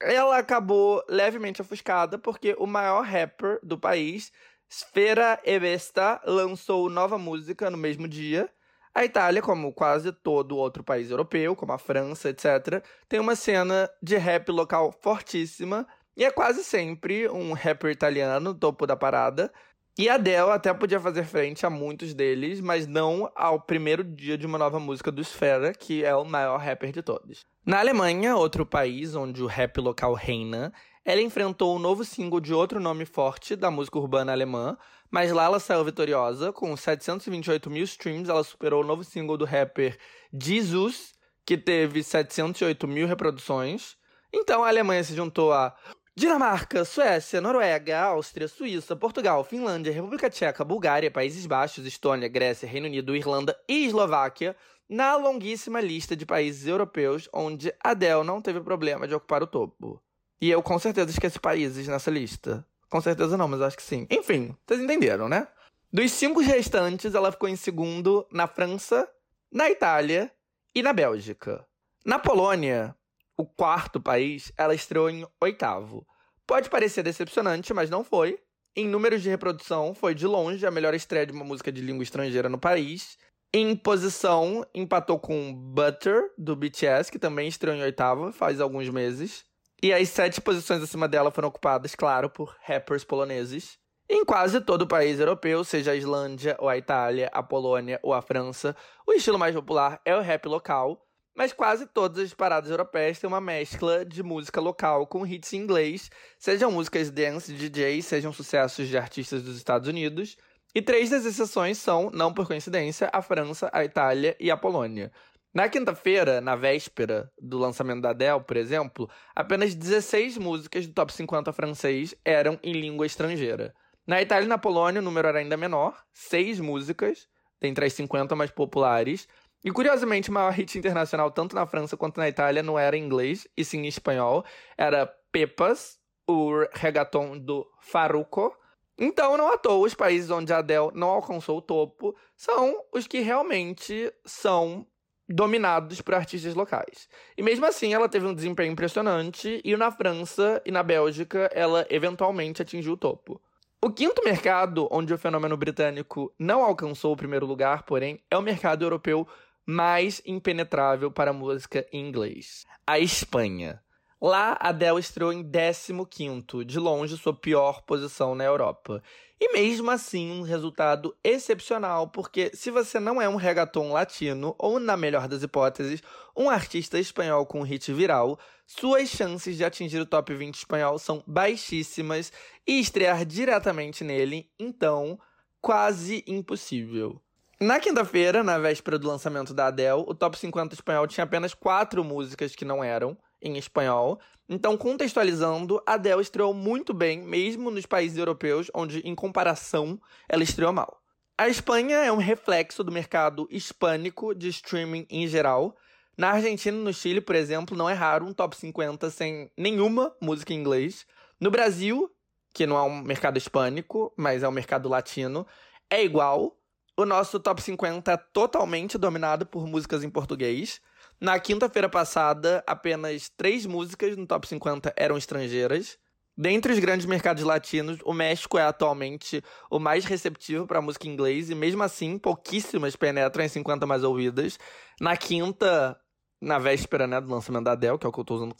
ela 0.00 0.38
acabou 0.38 1.02
levemente 1.08 1.60
ofuscada 1.60 2.18
porque 2.18 2.54
o 2.58 2.66
maior 2.66 3.04
rapper 3.04 3.58
do 3.62 3.78
país, 3.78 4.32
Sfera 4.68 5.40
Ebesta, 5.44 6.20
lançou 6.24 6.88
nova 6.88 7.18
música 7.18 7.70
no 7.70 7.76
mesmo 7.76 8.08
dia. 8.08 8.50
A 8.94 9.04
Itália, 9.04 9.42
como 9.42 9.72
quase 9.72 10.10
todo 10.10 10.56
outro 10.56 10.82
país 10.82 11.10
europeu, 11.10 11.54
como 11.54 11.72
a 11.72 11.78
França, 11.78 12.30
etc., 12.30 12.84
tem 13.08 13.20
uma 13.20 13.36
cena 13.36 13.88
de 14.02 14.16
rap 14.16 14.50
local 14.50 14.90
fortíssima 15.00 15.86
e 16.16 16.24
é 16.24 16.30
quase 16.30 16.64
sempre 16.64 17.28
um 17.28 17.52
rapper 17.52 17.90
italiano, 17.90 18.54
topo 18.54 18.86
da 18.86 18.96
parada. 18.96 19.52
E 19.98 20.08
a 20.08 20.14
Adele 20.14 20.50
até 20.50 20.72
podia 20.72 21.00
fazer 21.00 21.24
frente 21.24 21.66
a 21.66 21.70
muitos 21.70 22.14
deles, 22.14 22.60
mas 22.60 22.86
não 22.86 23.30
ao 23.34 23.60
primeiro 23.60 24.02
dia 24.02 24.38
de 24.38 24.46
uma 24.46 24.56
nova 24.56 24.78
música 24.78 25.10
do 25.10 25.22
Sfera, 25.22 25.72
que 25.72 26.04
é 26.04 26.14
o 26.14 26.24
maior 26.24 26.58
rapper 26.58 26.92
de 26.92 27.02
todos. 27.02 27.40
Na 27.66 27.80
Alemanha, 27.80 28.36
outro 28.36 28.64
país 28.64 29.14
onde 29.14 29.42
o 29.42 29.46
rap 29.46 29.78
local 29.78 30.14
reina, 30.14 30.72
ela 31.04 31.20
enfrentou 31.20 31.76
um 31.76 31.78
novo 31.78 32.04
single 32.04 32.40
de 32.40 32.54
outro 32.54 32.80
nome 32.80 33.04
forte 33.04 33.56
da 33.56 33.70
música 33.70 33.98
urbana 33.98 34.32
alemã, 34.32 34.76
mas 35.10 35.32
lá 35.32 35.44
ela 35.44 35.58
saiu 35.58 35.84
vitoriosa. 35.84 36.52
Com 36.52 36.76
728 36.76 37.68
mil 37.68 37.84
streams, 37.84 38.30
ela 38.30 38.44
superou 38.44 38.82
o 38.82 38.86
novo 38.86 39.02
single 39.02 39.36
do 39.36 39.44
rapper 39.44 39.98
Jesus, 40.32 41.12
que 41.44 41.58
teve 41.58 42.02
708 42.02 42.86
mil 42.86 43.06
reproduções. 43.06 43.96
Então 44.32 44.62
a 44.62 44.68
Alemanha 44.68 45.02
se 45.02 45.14
juntou 45.14 45.52
a 45.52 45.74
Dinamarca, 46.16 46.84
Suécia, 46.84 47.40
Noruega, 47.40 48.00
Áustria, 48.00 48.48
Suíça, 48.48 48.96
Portugal, 48.96 49.44
Finlândia, 49.44 49.92
República 49.92 50.28
Tcheca, 50.28 50.64
Bulgária, 50.64 51.10
Países 51.10 51.46
Baixos, 51.46 51.86
Estônia, 51.86 52.28
Grécia, 52.28 52.68
Reino 52.68 52.86
Unido, 52.86 53.16
Irlanda 53.16 53.56
e 53.68 53.86
Eslováquia 53.86 54.56
na 54.88 55.16
longuíssima 55.16 55.80
lista 55.80 56.16
de 56.16 56.26
países 56.26 56.66
europeus 56.66 57.28
onde 57.32 57.72
Adele 57.82 58.24
não 58.24 58.42
teve 58.42 58.60
problema 58.60 59.06
de 59.06 59.14
ocupar 59.14 59.42
o 59.42 59.46
topo. 59.46 60.02
E 60.40 60.50
eu 60.50 60.62
com 60.62 60.78
certeza 60.78 61.10
esqueci 61.10 61.38
países 61.38 61.86
nessa 61.86 62.10
lista. 62.10 62.66
Com 62.88 63.00
certeza 63.00 63.36
não, 63.36 63.46
mas 63.46 63.62
acho 63.62 63.76
que 63.76 63.82
sim. 63.82 64.06
Enfim, 64.10 64.56
vocês 64.66 64.80
entenderam, 64.80 65.28
né? 65.28 65.46
Dos 65.92 66.10
cinco 66.10 66.40
restantes, 66.40 67.14
ela 67.14 67.30
ficou 67.30 67.48
em 67.48 67.56
segundo 67.56 68.26
na 68.32 68.48
França, 68.48 69.08
na 69.50 69.70
Itália 69.70 70.30
e 70.74 70.82
na 70.82 70.92
Bélgica. 70.92 71.64
Na 72.04 72.18
Polônia, 72.18 72.96
o 73.40 73.46
quarto 73.46 74.00
país, 74.00 74.52
ela 74.56 74.74
estreou 74.74 75.08
em 75.08 75.26
oitavo. 75.40 76.06
Pode 76.46 76.68
parecer 76.68 77.02
decepcionante, 77.02 77.72
mas 77.72 77.88
não 77.88 78.04
foi. 78.04 78.38
Em 78.76 78.86
números 78.86 79.22
de 79.22 79.30
reprodução, 79.30 79.94
foi 79.94 80.14
de 80.14 80.26
longe 80.26 80.66
a 80.66 80.70
melhor 80.70 80.94
estreia 80.94 81.24
de 81.24 81.32
uma 81.32 81.44
música 81.44 81.72
de 81.72 81.80
língua 81.80 82.02
estrangeira 82.02 82.48
no 82.48 82.58
país. 82.58 83.16
Em 83.52 83.74
posição, 83.74 84.64
empatou 84.74 85.18
com 85.18 85.54
Butter, 85.54 86.32
do 86.36 86.54
BTS, 86.54 87.10
que 87.10 87.18
também 87.18 87.48
estreou 87.48 87.74
em 87.74 87.82
oitava, 87.82 88.30
faz 88.30 88.60
alguns 88.60 88.88
meses. 88.90 89.44
E 89.82 89.92
as 89.92 90.08
sete 90.10 90.40
posições 90.40 90.82
acima 90.82 91.08
dela 91.08 91.30
foram 91.30 91.48
ocupadas, 91.48 91.94
claro, 91.94 92.28
por 92.28 92.54
rappers 92.62 93.04
poloneses. 93.04 93.78
Em 94.08 94.24
quase 94.24 94.60
todo 94.60 94.82
o 94.82 94.88
país 94.88 95.18
europeu, 95.18 95.64
seja 95.64 95.92
a 95.92 95.96
Islândia, 95.96 96.56
ou 96.58 96.68
a 96.68 96.76
Itália, 96.76 97.30
a 97.32 97.42
Polônia 97.42 97.98
ou 98.02 98.12
a 98.12 98.20
França, 98.20 98.76
o 99.06 99.12
estilo 99.12 99.38
mais 99.38 99.54
popular 99.54 100.00
é 100.04 100.14
o 100.14 100.20
rap 100.20 100.46
local, 100.46 101.00
mas 101.34 101.52
quase 101.52 101.86
todas 101.86 102.24
as 102.24 102.34
paradas 102.34 102.70
europeias 102.70 103.18
têm 103.18 103.28
uma 103.28 103.40
mescla 103.40 104.04
de 104.04 104.22
música 104.22 104.60
local 104.60 105.06
com 105.06 105.26
hits 105.26 105.52
em 105.52 105.58
inglês, 105.58 106.10
sejam 106.38 106.70
músicas 106.70 107.10
dance, 107.10 107.52
DJ, 107.52 108.02
sejam 108.02 108.32
sucessos 108.32 108.88
de 108.88 108.98
artistas 108.98 109.42
dos 109.42 109.56
Estados 109.56 109.88
Unidos. 109.88 110.36
E 110.74 110.80
três 110.80 111.10
das 111.10 111.24
exceções 111.24 111.78
são, 111.78 112.10
não 112.12 112.32
por 112.32 112.46
coincidência, 112.46 113.10
a 113.12 113.20
França, 113.20 113.68
a 113.72 113.84
Itália 113.84 114.36
e 114.38 114.50
a 114.50 114.56
Polônia. 114.56 115.10
Na 115.52 115.68
quinta-feira, 115.68 116.40
na 116.40 116.54
véspera 116.54 117.28
do 117.40 117.58
lançamento 117.58 118.02
da 118.02 118.10
Adele, 118.10 118.40
por 118.40 118.56
exemplo, 118.56 119.10
apenas 119.34 119.74
16 119.74 120.38
músicas 120.38 120.86
do 120.86 120.92
top 120.92 121.12
50 121.12 121.52
francês 121.52 122.14
eram 122.24 122.56
em 122.62 122.72
língua 122.72 123.04
estrangeira. 123.04 123.74
Na 124.06 124.22
Itália 124.22 124.46
e 124.46 124.48
na 124.48 124.58
Polônia, 124.58 125.00
o 125.00 125.04
número 125.04 125.26
era 125.26 125.40
ainda 125.40 125.56
menor, 125.56 126.00
seis 126.12 126.60
músicas, 126.60 127.26
dentre 127.60 127.84
as 127.84 127.92
50 127.94 128.36
mais 128.36 128.52
populares, 128.52 129.26
e 129.64 129.70
curiosamente, 129.70 130.30
o 130.30 130.32
maior 130.32 130.52
hit 130.52 130.78
internacional, 130.78 131.30
tanto 131.30 131.54
na 131.54 131.66
França 131.66 131.96
quanto 131.96 132.18
na 132.18 132.28
Itália, 132.28 132.62
não 132.62 132.78
era 132.78 132.96
em 132.96 133.04
inglês, 133.04 133.46
e 133.56 133.64
sim 133.64 133.80
em 133.80 133.88
espanhol. 133.88 134.44
Era 134.76 135.06
Pepas, 135.30 135.98
o 136.26 136.66
reggaeton 136.72 137.38
do 137.38 137.66
Farruko. 137.80 138.56
Então, 138.98 139.36
não 139.36 139.52
à 139.52 139.58
toa, 139.58 139.86
os 139.86 139.94
países 139.94 140.30
onde 140.30 140.52
a 140.52 140.58
Adele 140.58 140.90
não 140.94 141.08
alcançou 141.08 141.58
o 141.58 141.62
topo 141.62 142.14
são 142.36 142.84
os 142.92 143.06
que 143.06 143.20
realmente 143.20 144.12
são 144.24 144.86
dominados 145.28 146.00
por 146.00 146.14
artistas 146.14 146.54
locais. 146.54 147.08
E 147.36 147.42
mesmo 147.42 147.64
assim, 147.64 147.94
ela 147.94 148.08
teve 148.08 148.26
um 148.26 148.34
desempenho 148.34 148.72
impressionante 148.72 149.60
e 149.64 149.76
na 149.76 149.90
França 149.90 150.60
e 150.66 150.70
na 150.70 150.82
Bélgica 150.82 151.50
ela 151.54 151.86
eventualmente 151.88 152.60
atingiu 152.60 152.94
o 152.94 152.96
topo. 152.96 153.40
O 153.82 153.90
quinto 153.90 154.22
mercado 154.22 154.88
onde 154.90 155.14
o 155.14 155.18
fenômeno 155.18 155.56
britânico 155.56 156.34
não 156.38 156.62
alcançou 156.62 157.12
o 157.12 157.16
primeiro 157.16 157.46
lugar, 157.46 157.84
porém, 157.84 158.20
é 158.30 158.36
o 158.36 158.42
mercado 158.42 158.84
europeu 158.84 159.26
mais 159.66 160.22
impenetrável 160.26 161.10
para 161.10 161.30
a 161.30 161.34
música 161.34 161.86
em 161.92 162.06
inglês: 162.06 162.66
a 162.86 162.98
Espanha. 162.98 163.82
Lá, 164.22 164.54
Adele 164.60 165.00
estreou 165.00 165.32
em 165.32 165.42
15º, 165.42 166.62
de 166.62 166.78
longe 166.78 167.16
sua 167.16 167.32
pior 167.32 167.80
posição 167.82 168.34
na 168.34 168.44
Europa. 168.44 169.02
E 169.40 169.54
mesmo 169.54 169.90
assim, 169.90 170.30
um 170.30 170.42
resultado 170.42 171.16
excepcional, 171.24 172.08
porque 172.08 172.50
se 172.52 172.70
você 172.70 173.00
não 173.00 173.22
é 173.22 173.26
um 173.26 173.36
reggaeton 173.36 173.90
latino, 173.90 174.54
ou 174.58 174.78
na 174.78 174.94
melhor 174.94 175.26
das 175.26 175.42
hipóteses, 175.42 176.02
um 176.36 176.50
artista 176.50 176.98
espanhol 176.98 177.46
com 177.46 177.62
hit 177.62 177.90
viral, 177.94 178.38
suas 178.66 179.08
chances 179.08 179.56
de 179.56 179.64
atingir 179.64 179.98
o 179.98 180.04
top 180.04 180.34
20 180.34 180.54
espanhol 180.54 180.98
são 180.98 181.24
baixíssimas 181.26 182.30
e 182.66 182.78
estrear 182.78 183.24
diretamente 183.24 184.04
nele, 184.04 184.50
então, 184.58 185.18
quase 185.62 186.22
impossível. 186.26 187.18
Na 187.62 187.78
quinta-feira, 187.78 188.42
na 188.42 188.58
véspera 188.58 188.98
do 188.98 189.06
lançamento 189.06 189.52
da 189.52 189.66
Adele, 189.66 190.04
o 190.06 190.14
top 190.14 190.38
50 190.38 190.74
espanhol 190.74 191.06
tinha 191.06 191.24
apenas 191.24 191.52
quatro 191.52 192.02
músicas 192.02 192.56
que 192.56 192.64
não 192.64 192.82
eram 192.82 193.18
em 193.42 193.58
espanhol. 193.58 194.18
Então, 194.48 194.78
contextualizando, 194.78 195.78
Adele 195.84 196.22
estreou 196.22 196.54
muito 196.54 196.94
bem, 196.94 197.22
mesmo 197.22 197.70
nos 197.70 197.84
países 197.84 198.16
europeus, 198.16 198.70
onde, 198.74 199.00
em 199.00 199.14
comparação, 199.14 200.00
ela 200.26 200.42
estreou 200.42 200.72
mal. 200.72 201.02
A 201.36 201.48
Espanha 201.48 201.98
é 201.98 202.10
um 202.10 202.16
reflexo 202.16 202.82
do 202.82 202.90
mercado 202.90 203.46
hispânico 203.50 204.34
de 204.34 204.48
streaming 204.48 205.06
em 205.10 205.28
geral. 205.28 205.76
Na 206.16 206.30
Argentina 206.30 206.78
e 206.78 206.82
no 206.82 206.94
Chile, 206.94 207.20
por 207.20 207.34
exemplo, 207.34 207.76
não 207.76 207.90
é 207.90 207.92
raro 207.92 208.24
um 208.24 208.32
top 208.32 208.56
50 208.56 209.10
sem 209.10 209.50
nenhuma 209.54 210.16
música 210.18 210.54
em 210.54 210.56
inglês. 210.56 211.06
No 211.38 211.50
Brasil, 211.50 212.10
que 212.54 212.66
não 212.66 212.78
é 212.78 212.82
um 212.82 213.02
mercado 213.02 213.36
hispânico, 213.36 214.12
mas 214.16 214.42
é 214.42 214.48
um 214.48 214.52
mercado 214.52 214.88
latino, 214.88 215.46
é 215.90 216.02
igual. 216.02 216.56
O 217.00 217.06
nosso 217.06 217.40
top 217.40 217.62
50 217.62 218.12
é 218.12 218.16
totalmente 218.18 218.98
dominado 218.98 219.46
por 219.46 219.66
músicas 219.66 220.04
em 220.04 220.10
português. 220.10 220.82
Na 221.18 221.40
quinta-feira 221.40 221.88
passada, 221.88 222.62
apenas 222.66 223.30
três 223.38 223.64
músicas 223.64 224.18
no 224.18 224.26
top 224.26 224.46
50 224.46 224.92
eram 224.94 225.16
estrangeiras. 225.16 225.96
Dentre 226.36 226.74
os 226.74 226.78
grandes 226.78 227.06
mercados 227.06 227.42
latinos, 227.42 228.00
o 228.04 228.12
México 228.12 228.58
é 228.58 228.64
atualmente 228.64 229.42
o 229.70 229.78
mais 229.78 230.04
receptivo 230.04 230.66
para 230.66 230.82
música 230.82 231.08
em 231.08 231.12
inglês 231.12 231.48
e 231.48 231.54
mesmo 231.54 231.82
assim 231.82 232.18
pouquíssimas 232.18 232.94
penetram 232.96 233.46
em 233.46 233.48
50 233.48 233.86
mais 233.86 234.04
ouvidas. 234.04 234.58
Na 235.00 235.16
quinta, 235.16 235.98
na 236.38 236.58
véspera 236.58 237.06
né, 237.06 237.18
do 237.18 237.30
lançamento 237.30 237.64
da 237.64 237.72
Adele, 237.72 237.96
que 237.96 238.04
é 238.04 238.10
o 238.10 238.12
que 238.12 238.20
eu 238.20 238.24
estou 238.24 238.36
usando 238.36 238.54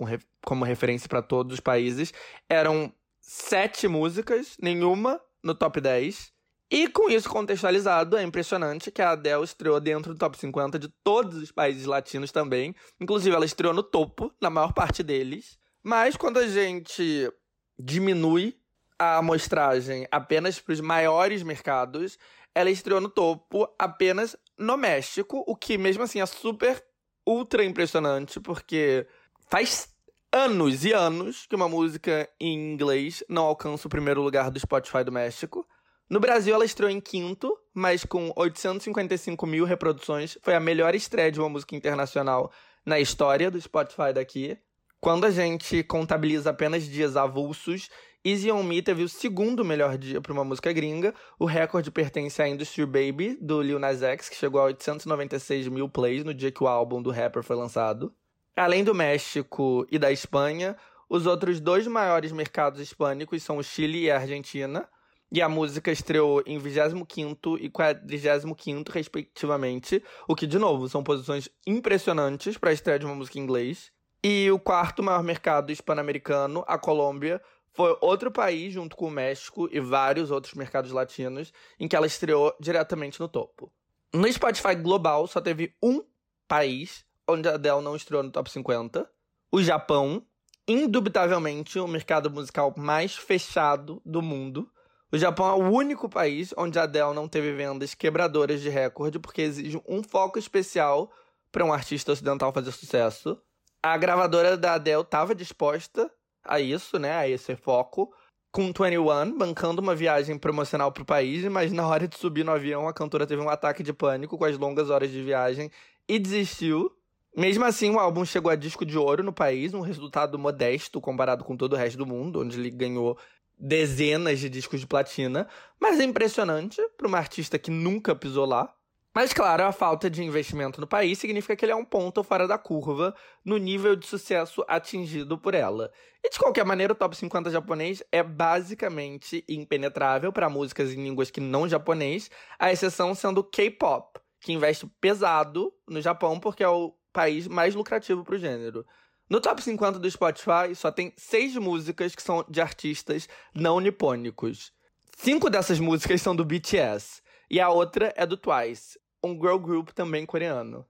como 0.47 0.64
referência 0.64 1.11
para 1.11 1.20
todos 1.20 1.53
os 1.53 1.61
países, 1.61 2.11
eram 2.49 2.91
sete 3.20 3.86
músicas, 3.86 4.57
nenhuma 4.59 5.20
no 5.45 5.55
top 5.55 5.78
10. 5.78 6.39
E 6.70 6.86
com 6.88 7.10
isso 7.10 7.28
contextualizado, 7.28 8.16
é 8.16 8.22
impressionante 8.22 8.92
que 8.92 9.02
a 9.02 9.10
Adele 9.10 9.42
estreou 9.42 9.80
dentro 9.80 10.14
do 10.14 10.18
top 10.18 10.38
50 10.38 10.78
de 10.78 10.88
todos 11.02 11.36
os 11.36 11.50
países 11.50 11.84
latinos 11.84 12.30
também. 12.30 12.74
Inclusive, 13.00 13.34
ela 13.34 13.44
estreou 13.44 13.74
no 13.74 13.82
topo, 13.82 14.32
na 14.40 14.48
maior 14.48 14.72
parte 14.72 15.02
deles. 15.02 15.58
Mas 15.82 16.16
quando 16.16 16.38
a 16.38 16.46
gente 16.46 17.28
diminui 17.76 18.56
a 18.96 19.16
amostragem 19.16 20.06
apenas 20.12 20.60
para 20.60 20.72
os 20.72 20.80
maiores 20.80 21.42
mercados, 21.42 22.16
ela 22.54 22.70
estreou 22.70 23.00
no 23.00 23.08
topo 23.08 23.68
apenas 23.78 24.36
no 24.56 24.76
México, 24.76 25.42
o 25.46 25.56
que 25.56 25.78
mesmo 25.78 26.02
assim 26.02 26.20
é 26.20 26.26
super 26.26 26.84
ultra 27.26 27.64
impressionante, 27.64 28.38
porque 28.38 29.06
faz 29.48 29.88
anos 30.32 30.84
e 30.84 30.92
anos 30.92 31.46
que 31.46 31.56
uma 31.56 31.68
música 31.68 32.28
em 32.38 32.72
inglês 32.72 33.24
não 33.28 33.44
alcança 33.44 33.88
o 33.88 33.90
primeiro 33.90 34.22
lugar 34.22 34.50
do 34.50 34.60
Spotify 34.60 35.02
do 35.02 35.10
México. 35.10 35.66
No 36.11 36.18
Brasil, 36.18 36.52
ela 36.52 36.64
estreou 36.64 36.90
em 36.90 37.00
quinto, 37.00 37.56
mas 37.72 38.04
com 38.04 38.32
855 38.34 39.46
mil 39.46 39.64
reproduções. 39.64 40.36
Foi 40.42 40.56
a 40.56 40.58
melhor 40.58 40.92
estreia 40.92 41.30
de 41.30 41.38
uma 41.38 41.48
música 41.48 41.76
internacional 41.76 42.50
na 42.84 42.98
história 42.98 43.48
do 43.48 43.61
Spotify 43.61 44.12
daqui. 44.12 44.58
Quando 45.00 45.24
a 45.24 45.30
gente 45.30 45.84
contabiliza 45.84 46.50
apenas 46.50 46.82
dias 46.82 47.16
avulsos, 47.16 47.88
Easy 48.24 48.50
On 48.50 48.64
Me 48.64 48.82
teve 48.82 49.04
o 49.04 49.08
segundo 49.08 49.64
melhor 49.64 49.96
dia 49.96 50.20
para 50.20 50.32
uma 50.32 50.42
música 50.42 50.72
gringa. 50.72 51.14
O 51.38 51.44
recorde 51.44 51.92
pertence 51.92 52.42
à 52.42 52.48
Industry 52.48 52.86
Baby, 52.86 53.38
do 53.40 53.62
Lil 53.62 53.78
Nas 53.78 54.02
X, 54.02 54.28
que 54.28 54.34
chegou 54.34 54.61
a 54.61 54.64
896 54.64 55.68
mil 55.68 55.88
plays 55.88 56.24
no 56.24 56.34
dia 56.34 56.50
que 56.50 56.64
o 56.64 56.66
álbum 56.66 57.00
do 57.00 57.12
rapper 57.12 57.44
foi 57.44 57.54
lançado. 57.54 58.12
Além 58.56 58.82
do 58.82 58.96
México 58.96 59.86
e 59.88 59.96
da 59.96 60.11
Espanha, 60.11 60.76
os 61.08 61.24
outros 61.24 61.61
dois 61.61 61.86
maiores 61.86 62.32
mercados 62.32 62.80
hispânicos 62.80 63.44
são 63.44 63.58
o 63.58 63.62
Chile 63.62 64.06
e 64.06 64.11
a 64.11 64.18
Argentina. 64.18 64.88
E 65.32 65.40
a 65.40 65.48
música 65.48 65.92
estreou 65.92 66.42
em 66.44 66.58
25 66.58 67.58
e 67.58 67.70
45, 67.70 68.90
respectivamente. 68.90 70.02
O 70.26 70.34
que, 70.34 70.46
de 70.46 70.58
novo, 70.58 70.88
são 70.88 71.04
posições 71.04 71.48
impressionantes 71.66 72.58
para 72.58 72.70
a 72.70 72.72
estreia 72.72 72.98
de 72.98 73.06
uma 73.06 73.14
música 73.14 73.38
em 73.38 73.42
inglês. 73.42 73.92
E 74.22 74.50
o 74.50 74.58
quarto 74.58 75.02
maior 75.02 75.22
mercado 75.22 75.70
hispano-americano, 75.70 76.64
a 76.66 76.76
Colômbia, 76.76 77.40
foi 77.72 77.96
outro 78.00 78.30
país, 78.30 78.72
junto 78.72 78.96
com 78.96 79.06
o 79.06 79.10
México 79.10 79.68
e 79.72 79.80
vários 79.80 80.30
outros 80.30 80.54
mercados 80.54 80.90
latinos, 80.90 81.52
em 81.78 81.86
que 81.86 81.94
ela 81.94 82.06
estreou 82.06 82.54
diretamente 82.60 83.20
no 83.20 83.28
topo. 83.28 83.72
No 84.12 84.30
Spotify 84.30 84.74
global, 84.74 85.26
só 85.26 85.40
teve 85.40 85.74
um 85.82 86.02
país 86.48 87.04
onde 87.28 87.48
a 87.48 87.54
Adele 87.54 87.80
não 87.80 87.94
estreou 87.94 88.22
no 88.22 88.30
top 88.30 88.50
50, 88.50 89.08
o 89.52 89.62
Japão, 89.62 90.24
indubitavelmente 90.66 91.78
o 91.78 91.86
mercado 91.86 92.30
musical 92.30 92.74
mais 92.76 93.14
fechado 93.14 94.02
do 94.04 94.20
mundo. 94.20 94.70
O 95.12 95.18
Japão 95.18 95.48
é 95.48 95.54
o 95.54 95.70
único 95.70 96.08
país 96.08 96.54
onde 96.56 96.78
a 96.78 96.84
Adele 96.84 97.14
não 97.14 97.26
teve 97.26 97.52
vendas 97.52 97.94
quebradoras 97.94 98.61
de 98.61 98.68
recorde, 98.68 99.18
porque 99.18 99.42
exige 99.42 99.82
um 99.88 100.04
foco 100.04 100.38
especial 100.38 101.11
para 101.50 101.64
um 101.64 101.72
artista 101.72 102.12
ocidental 102.12 102.52
fazer 102.52 102.70
sucesso. 102.70 103.36
A 103.82 103.96
gravadora 103.96 104.56
da 104.56 104.74
Adele 104.74 105.02
estava 105.02 105.34
disposta 105.34 106.08
a 106.44 106.61
isso, 106.61 106.96
né, 106.96 107.12
a 107.16 107.28
esse 107.28 107.56
foco, 107.56 108.14
com 108.52 108.66
21, 108.66 109.36
bancando 109.36 109.82
uma 109.82 109.96
viagem 109.96 110.38
promocional 110.38 110.92
para 110.92 111.02
o 111.02 111.06
país, 111.06 111.44
mas 111.46 111.72
na 111.72 111.86
hora 111.86 112.06
de 112.06 112.16
subir 112.16 112.44
no 112.44 112.52
avião, 112.52 112.86
a 112.86 112.92
cantora 112.92 113.26
teve 113.26 113.42
um 113.42 113.48
ataque 113.48 113.82
de 113.82 113.92
pânico 113.92 114.38
com 114.38 114.44
as 114.44 114.56
longas 114.56 114.90
horas 114.90 115.11
de 115.11 115.22
viagem 115.22 115.72
e 116.08 116.18
desistiu. 116.20 116.90
Mesmo 117.36 117.64
assim, 117.64 117.90
o 117.90 117.98
álbum 117.98 118.24
chegou 118.24 118.50
a 118.50 118.56
disco 118.56 118.84
de 118.84 118.98
ouro 118.98 119.22
no 119.22 119.32
país, 119.32 119.72
um 119.74 119.80
resultado 119.80 120.38
modesto 120.38 121.00
comparado 121.00 121.44
com 121.44 121.56
todo 121.56 121.74
o 121.74 121.76
resto 121.76 121.96
do 121.96 122.06
mundo, 122.06 122.40
onde 122.40 122.58
ele 122.58 122.70
ganhou 122.70 123.16
dezenas 123.61 124.40
de 124.40 124.48
discos 124.48 124.80
de 124.80 124.86
platina, 124.86 125.46
mas 125.78 126.00
é 126.00 126.04
impressionante 126.04 126.80
para 126.96 127.06
uma 127.06 127.18
artista 127.18 127.58
que 127.58 127.70
nunca 127.70 128.14
pisou 128.14 128.46
lá. 128.46 128.74
Mas, 129.12 129.32
claro, 129.32 129.64
a 129.64 129.72
falta 129.72 130.08
de 130.08 130.22
investimento 130.22 130.80
no 130.80 130.86
país 130.86 131.18
significa 131.18 131.56
que 131.56 131.64
ele 131.64 131.72
é 131.72 131.76
um 131.76 131.84
ponto 131.84 132.22
fora 132.22 132.46
da 132.46 132.56
curva 132.56 133.12
no 133.44 133.58
nível 133.58 133.96
de 133.96 134.06
sucesso 134.06 134.64
atingido 134.68 135.36
por 135.36 135.52
ela. 135.52 135.90
E, 136.22 136.30
de 136.30 136.38
qualquer 136.38 136.64
maneira, 136.64 136.92
o 136.92 136.96
top 136.96 137.16
50 137.16 137.50
japonês 137.50 138.04
é 138.12 138.22
basicamente 138.22 139.44
impenetrável 139.48 140.32
para 140.32 140.48
músicas 140.48 140.92
em 140.92 141.02
línguas 141.02 141.28
que 141.28 141.40
não 141.40 141.68
japonês, 141.68 142.30
a 142.57 142.70
exceção 142.70 143.12
sendo 143.12 143.42
K-pop, 143.42 144.20
que 144.41 144.53
investe 144.53 144.87
pesado 145.00 145.72
no 145.88 146.00
Japão 146.00 146.38
porque 146.38 146.62
é 146.62 146.68
o 146.68 146.95
país 147.12 147.49
mais 147.49 147.74
lucrativo 147.74 148.22
para 148.22 148.37
o 148.37 148.38
gênero. 148.38 148.87
No 149.30 149.40
top 149.40 149.62
50 149.62 150.00
do 150.00 150.11
Spotify, 150.11 150.74
só 150.74 150.90
tem 150.90 151.12
seis 151.16 151.54
músicas 151.54 152.16
que 152.16 152.22
são 152.22 152.44
de 152.48 152.61
artistas 152.61 153.28
não 153.54 153.78
nipônicos. 153.78 154.72
Cinco 155.16 155.48
dessas 155.48 155.78
músicas 155.78 156.20
são 156.20 156.34
do 156.34 156.44
BTS, 156.44 157.22
e 157.48 157.61
a 157.61 157.68
outra 157.68 158.12
é 158.16 158.26
do 158.26 158.36
Twice, 158.36 158.98
um 159.22 159.34
girl 159.34 159.58
group 159.58 159.90
também 159.90 160.26
coreano. 160.26 160.84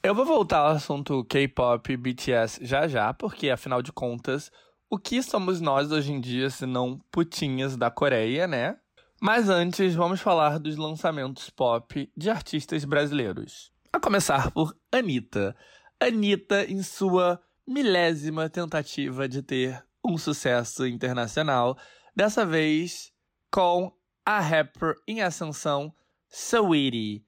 Eu 0.00 0.14
vou 0.14 0.24
voltar 0.24 0.58
ao 0.58 0.68
assunto 0.68 1.24
K-pop 1.24 1.92
e 1.92 1.96
BTS 1.96 2.64
já 2.64 2.86
já, 2.86 3.12
porque 3.12 3.50
afinal 3.50 3.82
de 3.82 3.90
contas, 3.90 4.52
o 4.88 4.96
que 4.96 5.20
somos 5.20 5.60
nós 5.60 5.90
hoje 5.90 6.12
em 6.12 6.20
dia 6.20 6.48
se 6.48 6.64
não 6.64 7.00
putinhas 7.10 7.76
da 7.76 7.90
Coreia, 7.90 8.46
né? 8.46 8.76
Mas 9.20 9.48
antes, 9.48 9.96
vamos 9.96 10.20
falar 10.20 10.60
dos 10.60 10.76
lançamentos 10.76 11.50
pop 11.50 12.08
de 12.16 12.30
artistas 12.30 12.84
brasileiros. 12.84 13.72
A 13.92 13.98
começar 13.98 14.52
por 14.52 14.76
Anitta. 14.92 15.56
Anitta 16.00 16.64
em 16.64 16.82
sua 16.82 17.38
milésima 17.66 18.48
tentativa 18.48 19.28
de 19.28 19.42
ter 19.42 19.84
um 20.04 20.16
sucesso 20.16 20.86
internacional, 20.86 21.76
dessa 22.16 22.46
vez 22.46 23.12
com 23.50 23.92
a 24.24 24.40
rapper 24.40 24.94
em 25.06 25.20
ascensão, 25.20 25.94
Saweetie. 26.26 27.24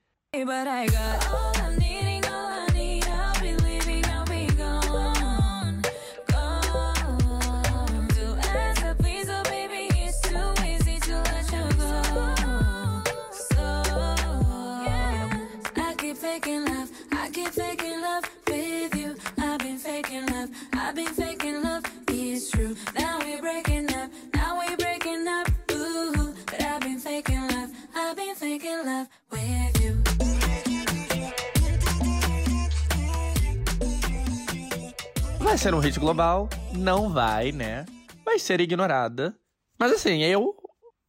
Ser 35.58 35.74
um 35.74 35.80
hit 35.80 36.00
global? 36.00 36.48
Não 36.72 37.10
vai, 37.10 37.52
né? 37.52 37.84
Vai 38.24 38.38
ser 38.38 38.60
ignorada. 38.60 39.36
Mas 39.78 39.92
assim, 39.92 40.22
eu 40.22 40.56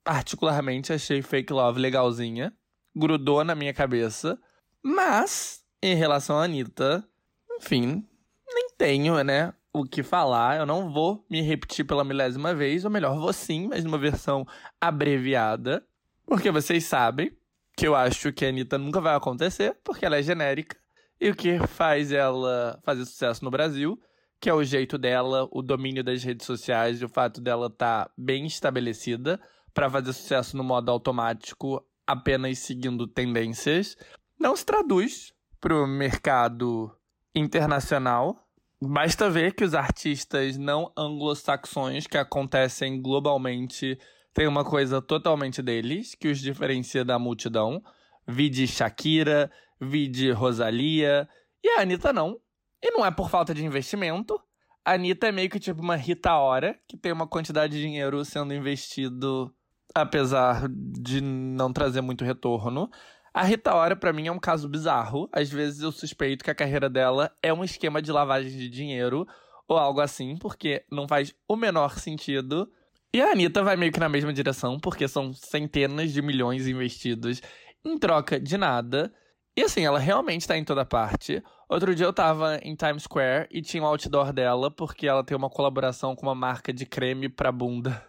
particularmente 0.03 0.91
achei 0.91 1.21
Fake 1.21 1.53
Love 1.53 1.79
legalzinha. 1.79 2.53
Grudou 2.93 3.43
na 3.43 3.55
minha 3.55 3.73
cabeça. 3.73 4.37
Mas, 4.83 5.63
em 5.81 5.95
relação 5.95 6.37
à 6.37 6.43
Anitta, 6.43 7.07
enfim, 7.59 8.05
nem 8.53 8.67
tenho, 8.77 9.23
né? 9.23 9.53
O 9.71 9.85
que 9.85 10.03
falar. 10.03 10.57
Eu 10.57 10.65
não 10.65 10.91
vou 10.91 11.25
me 11.29 11.41
repetir 11.41 11.85
pela 11.85 12.03
milésima 12.03 12.53
vez. 12.53 12.83
Ou 12.83 12.91
melhor, 12.91 13.17
vou 13.17 13.31
sim, 13.31 13.69
mas 13.69 13.83
numa 13.85 13.97
versão 13.97 14.45
abreviada. 14.79 15.85
Porque 16.25 16.51
vocês 16.51 16.83
sabem 16.83 17.31
que 17.77 17.87
eu 17.87 17.95
acho 17.95 18.33
que 18.33 18.45
a 18.45 18.49
Anitta 18.49 18.77
nunca 18.77 18.99
vai 18.99 19.15
acontecer, 19.15 19.77
porque 19.83 20.05
ela 20.05 20.17
é 20.17 20.21
genérica. 20.21 20.75
E 21.19 21.29
o 21.29 21.35
que 21.35 21.65
faz 21.65 22.11
ela 22.11 22.79
fazer 22.83 23.05
sucesso 23.05 23.43
no 23.45 23.49
Brasil, 23.49 23.97
que 24.43 24.49
é 24.49 24.53
o 24.53 24.61
jeito 24.61 24.97
dela, 24.97 25.47
o 25.53 25.61
domínio 25.61 26.03
das 26.03 26.21
redes 26.21 26.45
sociais 26.45 27.01
e 27.01 27.05
o 27.05 27.07
fato 27.07 27.39
dela 27.39 27.67
estar 27.67 28.07
tá 28.07 28.11
bem 28.17 28.45
estabelecida 28.45 29.39
para 29.73 29.89
fazer 29.89 30.11
sucesso 30.11 30.57
no 30.57 30.65
modo 30.65 30.91
automático, 30.91 31.81
apenas 32.05 32.59
seguindo 32.59 33.07
tendências, 33.07 33.95
não 34.37 34.53
se 34.53 34.65
traduz 34.65 35.33
para 35.61 35.73
o 35.73 35.87
mercado 35.87 36.93
internacional. 37.33 38.37
Basta 38.81 39.29
ver 39.29 39.53
que 39.53 39.63
os 39.63 39.73
artistas 39.73 40.57
não 40.57 40.91
anglo-saxões 40.97 42.05
que 42.05 42.17
acontecem 42.17 43.01
globalmente 43.01 43.97
têm 44.33 44.45
uma 44.45 44.65
coisa 44.65 45.01
totalmente 45.01 45.61
deles, 45.61 46.15
que 46.15 46.27
os 46.27 46.39
diferencia 46.39 47.05
da 47.05 47.17
multidão. 47.17 47.81
Vide 48.27 48.67
Shakira, 48.67 49.49
vide 49.79 50.31
Rosalia. 50.31 51.29
E 51.63 51.69
a 51.69 51.81
Anitta 51.83 52.11
não. 52.11 52.41
E 52.83 52.91
não 52.91 53.05
é 53.05 53.09
por 53.09 53.29
falta 53.29 53.53
de 53.53 53.63
investimento. 53.63 54.37
A 54.83 54.93
Anitta 54.95 55.27
é 55.27 55.31
meio 55.31 55.49
que 55.49 55.57
tipo 55.57 55.81
uma 55.81 55.95
Rita 55.95 56.35
Ora, 56.35 56.77
que 56.85 56.97
tem 56.97 57.13
uma 57.13 57.25
quantidade 57.25 57.71
de 57.71 57.81
dinheiro 57.81 58.25
sendo 58.25 58.53
investido, 58.53 59.55
apesar 59.95 60.67
de 60.69 61.21
não 61.21 61.71
trazer 61.71 62.01
muito 62.01 62.25
retorno. 62.25 62.91
A 63.33 63.41
Rita 63.43 63.73
Ora, 63.73 63.95
pra 63.95 64.11
mim, 64.11 64.27
é 64.27 64.31
um 64.31 64.37
caso 64.37 64.67
bizarro. 64.67 65.29
Às 65.31 65.49
vezes 65.49 65.81
eu 65.81 65.93
suspeito 65.93 66.43
que 66.43 66.51
a 66.51 66.55
carreira 66.55 66.89
dela 66.89 67.33
é 67.41 67.53
um 67.53 67.63
esquema 67.63 68.01
de 68.01 68.11
lavagem 68.11 68.51
de 68.51 68.67
dinheiro 68.67 69.25
ou 69.65 69.77
algo 69.77 70.01
assim, 70.01 70.37
porque 70.37 70.83
não 70.91 71.07
faz 71.07 71.33
o 71.47 71.55
menor 71.55 71.97
sentido. 71.97 72.69
E 73.13 73.21
a 73.21 73.31
Anitta 73.31 73.63
vai 73.63 73.77
meio 73.77 73.93
que 73.93 73.99
na 73.99 74.09
mesma 74.09 74.33
direção, 74.33 74.77
porque 74.77 75.07
são 75.07 75.31
centenas 75.31 76.11
de 76.11 76.21
milhões 76.21 76.67
investidos 76.67 77.41
em 77.85 77.97
troca 77.97 78.37
de 78.37 78.57
nada. 78.57 79.13
E 79.55 79.61
assim, 79.61 79.85
ela 79.85 79.99
realmente 79.99 80.47
tá 80.47 80.57
em 80.57 80.63
toda 80.63 80.83
parte. 80.83 81.43
Outro 81.69 81.93
dia 81.93 82.05
eu 82.05 82.13
tava 82.13 82.57
em 82.63 82.75
Times 82.75 83.03
Square 83.03 83.47
e 83.51 83.61
tinha 83.61 83.83
um 83.83 83.85
outdoor 83.85 84.33
dela, 84.33 84.71
porque 84.71 85.07
ela 85.07 85.23
tem 85.23 85.37
uma 85.37 85.49
colaboração 85.49 86.15
com 86.15 86.25
uma 86.25 86.33
marca 86.33 86.73
de 86.73 86.85
creme 86.85 87.29
pra 87.29 87.51
bunda. 87.51 88.03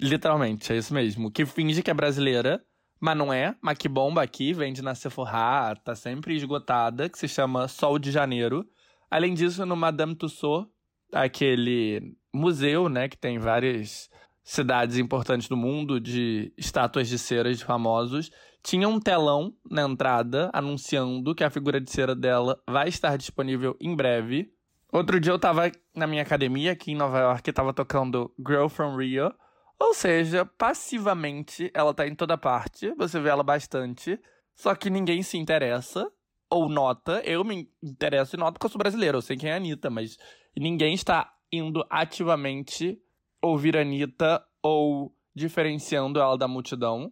Literalmente, 0.00 0.72
é 0.72 0.76
isso 0.76 0.94
mesmo. 0.94 1.30
Que 1.30 1.44
finge 1.44 1.82
que 1.82 1.90
é 1.90 1.94
brasileira, 1.94 2.64
mas 3.00 3.16
não 3.16 3.32
é. 3.32 3.56
Mas 3.60 3.78
que 3.78 3.88
bomba 3.88 4.22
aqui, 4.22 4.52
vende 4.52 4.80
na 4.80 4.94
Sephora, 4.94 5.76
tá 5.84 5.94
sempre 5.96 6.36
esgotada, 6.36 7.08
que 7.08 7.18
se 7.18 7.26
chama 7.26 7.66
Sol 7.66 7.98
de 7.98 8.12
Janeiro. 8.12 8.64
Além 9.10 9.34
disso, 9.34 9.66
no 9.66 9.74
Madame 9.74 10.14
Tussauds, 10.14 10.70
aquele 11.12 12.16
museu, 12.32 12.88
né, 12.88 13.08
que 13.08 13.16
tem 13.16 13.38
várias 13.38 14.08
cidades 14.44 14.98
importantes 14.98 15.48
do 15.48 15.56
mundo 15.56 16.00
de 16.00 16.52
estátuas 16.56 17.08
de 17.08 17.18
cera 17.18 17.52
de 17.52 17.64
famosos, 17.64 18.30
tinha 18.62 18.88
um 18.88 19.00
telão 19.00 19.54
na 19.70 19.82
entrada 19.82 20.50
anunciando 20.52 21.34
que 21.34 21.44
a 21.44 21.50
figura 21.50 21.80
de 21.80 21.90
cera 21.90 22.14
dela 22.14 22.60
vai 22.68 22.88
estar 22.88 23.16
disponível 23.16 23.76
em 23.80 23.94
breve. 23.94 24.52
Outro 24.92 25.20
dia 25.20 25.32
eu 25.32 25.38
tava 25.38 25.70
na 25.94 26.06
minha 26.06 26.22
academia 26.22 26.72
aqui 26.72 26.92
em 26.92 26.96
Nova 26.96 27.18
York 27.18 27.48
e 27.48 27.52
tava 27.52 27.72
tocando 27.72 28.32
Girl 28.38 28.68
from 28.68 28.96
Rio. 28.96 29.32
Ou 29.78 29.94
seja, 29.94 30.44
passivamente 30.44 31.70
ela 31.72 31.94
tá 31.94 32.06
em 32.06 32.14
toda 32.14 32.36
parte, 32.36 32.92
você 32.96 33.18
vê 33.18 33.30
ela 33.30 33.42
bastante, 33.42 34.20
só 34.54 34.74
que 34.74 34.90
ninguém 34.90 35.22
se 35.22 35.38
interessa 35.38 36.10
ou 36.50 36.68
nota. 36.68 37.22
Eu 37.24 37.42
me 37.42 37.70
interesso 37.82 38.36
e 38.36 38.38
noto 38.38 38.54
porque 38.54 38.66
eu 38.66 38.70
sou 38.70 38.78
brasileiro, 38.78 39.18
eu 39.18 39.22
sei 39.22 39.38
quem 39.38 39.48
é 39.48 39.54
a 39.54 39.56
Anitta, 39.56 39.88
mas 39.88 40.18
ninguém 40.54 40.92
está 40.92 41.32
indo 41.50 41.82
ativamente 41.88 43.00
ouvir 43.40 43.74
a 43.74 43.80
Anitta 43.80 44.44
ou 44.62 45.14
diferenciando 45.34 46.20
ela 46.20 46.36
da 46.36 46.46
multidão 46.46 47.10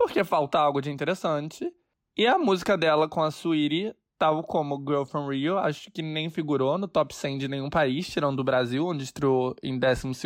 porque 0.00 0.24
falta 0.24 0.58
algo 0.58 0.80
de 0.80 0.90
interessante. 0.90 1.70
E 2.16 2.26
a 2.26 2.38
música 2.38 2.74
dela 2.74 3.06
com 3.06 3.22
a 3.22 3.30
Suiri, 3.30 3.94
tal 4.18 4.42
como 4.42 4.78
Girl 4.78 5.04
from 5.04 5.28
Rio, 5.28 5.58
acho 5.58 5.90
que 5.90 6.00
nem 6.00 6.30
figurou 6.30 6.78
no 6.78 6.88
top 6.88 7.14
100 7.14 7.36
de 7.36 7.48
nenhum 7.48 7.68
país, 7.68 8.08
tirando 8.08 8.38
do 8.38 8.44
Brasil, 8.44 8.86
onde 8.86 9.04
estreou 9.04 9.54
em 9.62 9.78
12 9.78 10.22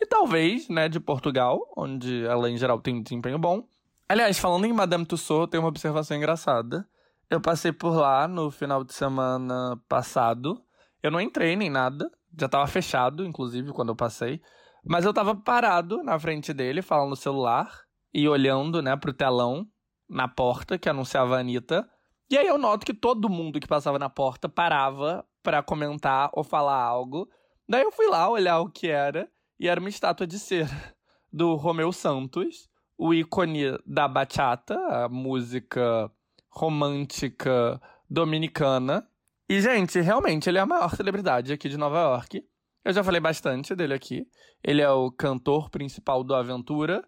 e 0.00 0.06
talvez, 0.06 0.68
né, 0.68 0.88
de 0.88 0.98
Portugal, 0.98 1.60
onde 1.76 2.24
ela 2.24 2.50
em 2.50 2.56
geral 2.56 2.80
tem 2.80 2.96
um 2.96 3.02
desempenho 3.02 3.38
bom. 3.38 3.64
Aliás, 4.08 4.40
falando 4.40 4.64
em 4.64 4.72
Madame 4.72 5.06
Tussauds, 5.06 5.48
tem 5.48 5.60
uma 5.60 5.68
observação 5.68 6.16
engraçada. 6.16 6.84
Eu 7.30 7.40
passei 7.40 7.70
por 7.70 7.94
lá 7.94 8.26
no 8.26 8.50
final 8.50 8.82
de 8.82 8.92
semana 8.92 9.80
passado. 9.88 10.60
Eu 11.00 11.12
não 11.12 11.20
entrei 11.20 11.54
nem 11.54 11.70
nada, 11.70 12.10
já 12.36 12.48
tava 12.48 12.66
fechado, 12.66 13.24
inclusive, 13.24 13.72
quando 13.72 13.90
eu 13.90 13.96
passei. 13.96 14.42
Mas 14.84 15.04
eu 15.04 15.14
tava 15.14 15.36
parado 15.36 16.02
na 16.02 16.18
frente 16.18 16.52
dele, 16.52 16.82
falando 16.82 17.10
no 17.10 17.16
celular 17.16 17.81
e 18.12 18.28
olhando, 18.28 18.82
né, 18.82 18.96
pro 18.96 19.12
telão 19.12 19.66
na 20.08 20.28
porta 20.28 20.78
que 20.78 20.88
anunciava 20.88 21.36
a 21.36 21.40
Anitta. 21.40 21.88
E 22.30 22.36
aí 22.36 22.46
eu 22.46 22.58
noto 22.58 22.84
que 22.84 22.94
todo 22.94 23.28
mundo 23.28 23.60
que 23.60 23.66
passava 23.66 23.98
na 23.98 24.10
porta 24.10 24.48
parava 24.48 25.24
para 25.42 25.62
comentar 25.62 26.30
ou 26.32 26.44
falar 26.44 26.82
algo. 26.82 27.28
Daí 27.68 27.82
eu 27.82 27.92
fui 27.92 28.06
lá 28.08 28.28
olhar 28.28 28.60
o 28.60 28.70
que 28.70 28.88
era 28.88 29.28
e 29.58 29.68
era 29.68 29.80
uma 29.80 29.88
estátua 29.88 30.26
de 30.26 30.38
cera 30.38 30.94
do 31.32 31.54
Romeu 31.54 31.92
Santos, 31.92 32.68
o 32.98 33.14
ícone 33.14 33.78
da 33.86 34.06
bachata, 34.06 34.74
a 34.88 35.08
música 35.08 36.10
romântica 36.50 37.80
dominicana. 38.08 39.06
E, 39.48 39.60
gente, 39.60 40.00
realmente, 40.00 40.48
ele 40.48 40.58
é 40.58 40.60
a 40.60 40.66
maior 40.66 40.94
celebridade 40.94 41.52
aqui 41.52 41.68
de 41.68 41.76
Nova 41.76 41.98
York. 42.00 42.44
Eu 42.84 42.92
já 42.92 43.02
falei 43.02 43.20
bastante 43.20 43.74
dele 43.74 43.94
aqui. 43.94 44.26
Ele 44.62 44.82
é 44.82 44.90
o 44.90 45.10
cantor 45.10 45.70
principal 45.70 46.22
do 46.22 46.34
Aventura, 46.34 47.02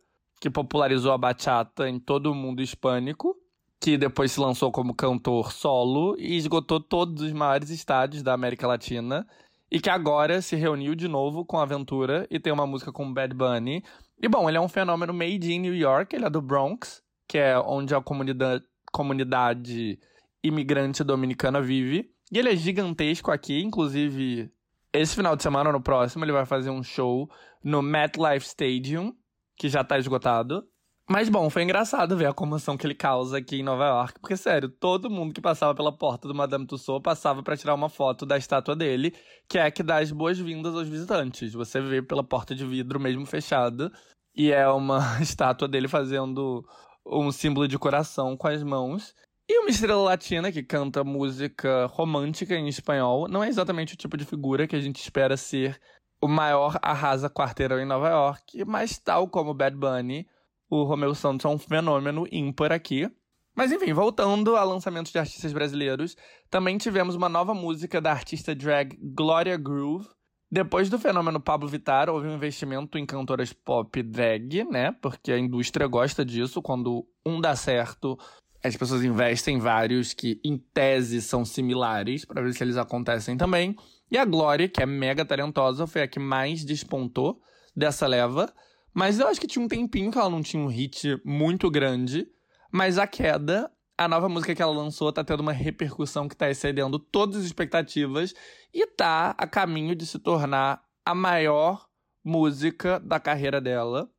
que 0.45 0.51
popularizou 0.51 1.11
a 1.11 1.17
bachata 1.17 1.89
em 1.89 1.99
todo 1.99 2.31
o 2.31 2.35
mundo 2.35 2.61
hispânico, 2.61 3.35
que 3.81 3.97
depois 3.97 4.31
se 4.31 4.39
lançou 4.39 4.71
como 4.71 4.95
cantor 4.95 5.51
solo 5.51 6.15
e 6.19 6.37
esgotou 6.37 6.79
todos 6.79 7.23
os 7.23 7.33
maiores 7.33 7.71
estádios 7.71 8.23
da 8.23 8.35
América 8.35 8.67
Latina, 8.67 9.27
e 9.71 9.81
que 9.81 9.89
agora 9.89 10.43
se 10.43 10.55
reuniu 10.55 10.95
de 10.95 11.09
novo 11.09 11.47
com 11.47 11.57
a 11.57 11.63
Aventura 11.63 12.27
e 12.31 12.39
tem 12.39 12.53
uma 12.53 12.67
música 12.67 12.93
com 12.93 13.11
Bad 13.11 13.35
Bunny. 13.35 13.83
E 14.21 14.29
bom, 14.29 14.47
ele 14.47 14.59
é 14.59 14.61
um 14.61 14.69
fenômeno 14.69 15.15
made 15.15 15.51
in 15.51 15.61
New 15.61 15.75
York, 15.75 16.15
ele 16.15 16.27
é 16.27 16.31
do 16.31 16.43
Bronx, 16.43 17.03
que 17.27 17.39
é 17.39 17.59
onde 17.59 17.95
a 17.95 18.03
comunidade, 18.03 18.63
comunidade 18.93 19.99
imigrante 20.43 21.03
dominicana 21.03 21.63
vive. 21.63 22.11
E 22.31 22.39
ele 22.39 22.51
é 22.51 22.57
gigantesco 22.57 23.31
aqui, 23.31 23.63
inclusive 23.63 24.53
esse 24.93 25.17
final 25.17 25.35
de 25.35 25.43
semana, 25.43 25.73
no 25.73 25.81
próximo, 25.81 26.23
ele 26.23 26.33
vai 26.33 26.45
fazer 26.45 26.69
um 26.69 26.83
show 26.83 27.31
no 27.63 27.81
MetLife 27.81 28.47
Stadium, 28.47 29.17
que 29.57 29.69
já 29.69 29.85
tá 29.85 29.99
esgotado. 29.99 30.67
Mas 31.09 31.29
bom, 31.29 31.51
foi 31.51 31.63
engraçado 31.63 32.17
ver 32.17 32.27
a 32.27 32.33
comoção 32.33 32.79
que 32.79 32.87
ele 32.87 32.95
causa 32.95 33.37
aqui 33.37 33.57
em 33.57 33.63
Nova 33.63 33.85
York, 33.85 34.21
porque 34.21 34.39
sério, 34.39 34.71
todo 34.71 35.11
mundo 35.11 35.35
que 35.35 35.41
passava 35.41 35.75
pela 35.75 35.93
porta 35.93 36.27
do 36.27 36.35
Madame 36.35 36.67
Tussauds 36.67 37.03
passava 37.03 37.43
para 37.43 37.59
tirar 37.59 37.75
uma 37.75 37.91
foto 37.91 38.25
da 38.25 38.39
estátua 38.39 38.75
dele, 38.75 39.15
que 39.47 39.59
é 39.59 39.65
a 39.67 39.71
que 39.71 39.83
dá 39.83 39.99
as 39.99 40.11
boas-vindas 40.11 40.75
aos 40.75 40.89
visitantes. 40.89 41.53
Você 41.53 41.79
vê 41.79 42.01
pela 42.01 42.25
porta 42.25 42.55
de 42.55 42.65
vidro 42.65 42.99
mesmo 42.99 43.27
fechada, 43.27 43.93
e 44.35 44.51
é 44.51 44.67
uma 44.69 44.99
estátua 45.21 45.69
dele 45.69 45.89
fazendo 45.89 46.65
um 47.07 47.31
símbolo 47.31 47.69
de 47.69 47.79
coração 47.79 48.35
com 48.35 48.49
as 48.49 48.63
mãos. 48.63 49.15
E 49.47 49.59
uma 49.59 49.69
estrela 49.69 50.03
latina 50.03 50.51
que 50.51 50.63
canta 50.63 51.05
música 51.05 51.85
romântica 51.87 52.55
em 52.55 52.67
espanhol 52.67 53.29
não 53.29 53.45
é 53.45 53.49
exatamente 53.49 53.93
o 53.93 53.97
tipo 53.97 54.17
de 54.17 54.25
figura 54.25 54.67
que 54.67 54.75
a 54.75 54.81
gente 54.81 55.03
espera 55.03 55.37
ser 55.37 55.79
o 56.25 56.29
maior 56.29 56.79
arrasa 56.81 57.29
quarteirão 57.29 57.79
em 57.79 57.85
Nova 57.85 58.09
York, 58.09 58.65
mas 58.65 58.97
tal 58.99 59.29
como 59.29 59.53
Bad 59.53 59.77
Bunny, 59.77 60.27
o 60.71 60.83
Romeu 60.83 61.15
Santos 61.15 61.45
é 61.45 61.49
um 61.51 61.59
fenômeno 61.59 62.27
ímpar 62.33 62.73
aqui. 62.73 63.07
Mas 63.55 63.71
enfim, 63.71 63.93
voltando 63.93 64.57
a 64.57 64.65
lançamentos 64.65 65.13
de 65.13 65.19
artistas 65.19 65.53
brasileiros, 65.53 66.17
também 66.49 66.79
tivemos 66.79 67.15
uma 67.15 67.29
nova 67.29 67.53
música 67.53 68.01
da 68.01 68.11
artista 68.11 68.55
drag 68.55 68.99
Gloria 69.15 69.59
Groove. 69.59 70.09
Depois 70.51 70.89
do 70.89 70.99
fenômeno 70.99 71.39
Pablo 71.39 71.69
Vittar, 71.69 72.09
houve 72.09 72.27
um 72.27 72.37
investimento 72.37 72.97
em 72.97 73.05
cantoras 73.05 73.53
pop 73.53 74.03
drag, 74.03 74.65
né? 74.65 74.93
Porque 75.03 75.31
a 75.31 75.39
indústria 75.39 75.87
gosta 75.87 76.25
disso. 76.25 76.63
Quando 76.63 77.07
um 77.27 77.39
dá 77.39 77.55
certo, 77.55 78.19
as 78.65 78.75
pessoas 78.75 79.05
investem 79.05 79.57
em 79.57 79.61
vários 79.61 80.15
que, 80.15 80.41
em 80.43 80.57
tese, 80.57 81.21
são 81.21 81.45
similares, 81.45 82.25
para 82.25 82.41
ver 82.41 82.55
se 82.55 82.65
eles 82.65 82.79
acontecem 82.79 83.37
também. 83.37 83.77
E 84.11 84.19
a 84.19 84.25
Glória, 84.25 84.69
que 84.69 84.83
é 84.83 84.87
mega 84.87 85.25
talentosa, 85.25 85.87
foi 85.87 86.03
a 86.03 86.09
que 86.09 86.19
mais 86.19 86.65
despontou 86.65 87.41
dessa 87.75 88.07
leva. 88.07 88.53
Mas 88.93 89.19
eu 89.19 89.27
acho 89.27 89.41
que 89.41 89.47
tinha 89.47 89.65
um 89.65 89.69
tempinho 89.69 90.11
que 90.11 90.19
ela 90.19 90.31
não 90.31 90.43
tinha 90.43 90.63
um 90.63 90.69
hit 90.69 91.21
muito 91.25 91.71
grande. 91.71 92.29
Mas 92.71 92.99
a 92.99 93.07
queda 93.07 93.71
a 93.97 94.09
nova 94.09 94.29
música 94.29 94.55
que 94.55 94.63
ela 94.63 94.73
lançou 94.73 95.13
tá 95.13 95.23
tendo 95.23 95.41
uma 95.41 95.53
repercussão 95.53 96.29
que 96.29 96.37
tá 96.37 96.51
excedendo 96.51 96.99
todas 96.99 97.37
as 97.37 97.45
expectativas 97.45 98.35
e 98.73 98.87
tá 98.87 99.35
a 99.39 99.47
caminho 99.47 99.95
de 99.95 100.05
se 100.05 100.19
tornar 100.19 100.83
a 101.07 101.15
maior 101.15 101.87
música 102.25 102.99
da 102.99 103.21
carreira 103.21 103.61
dela. 103.61 104.11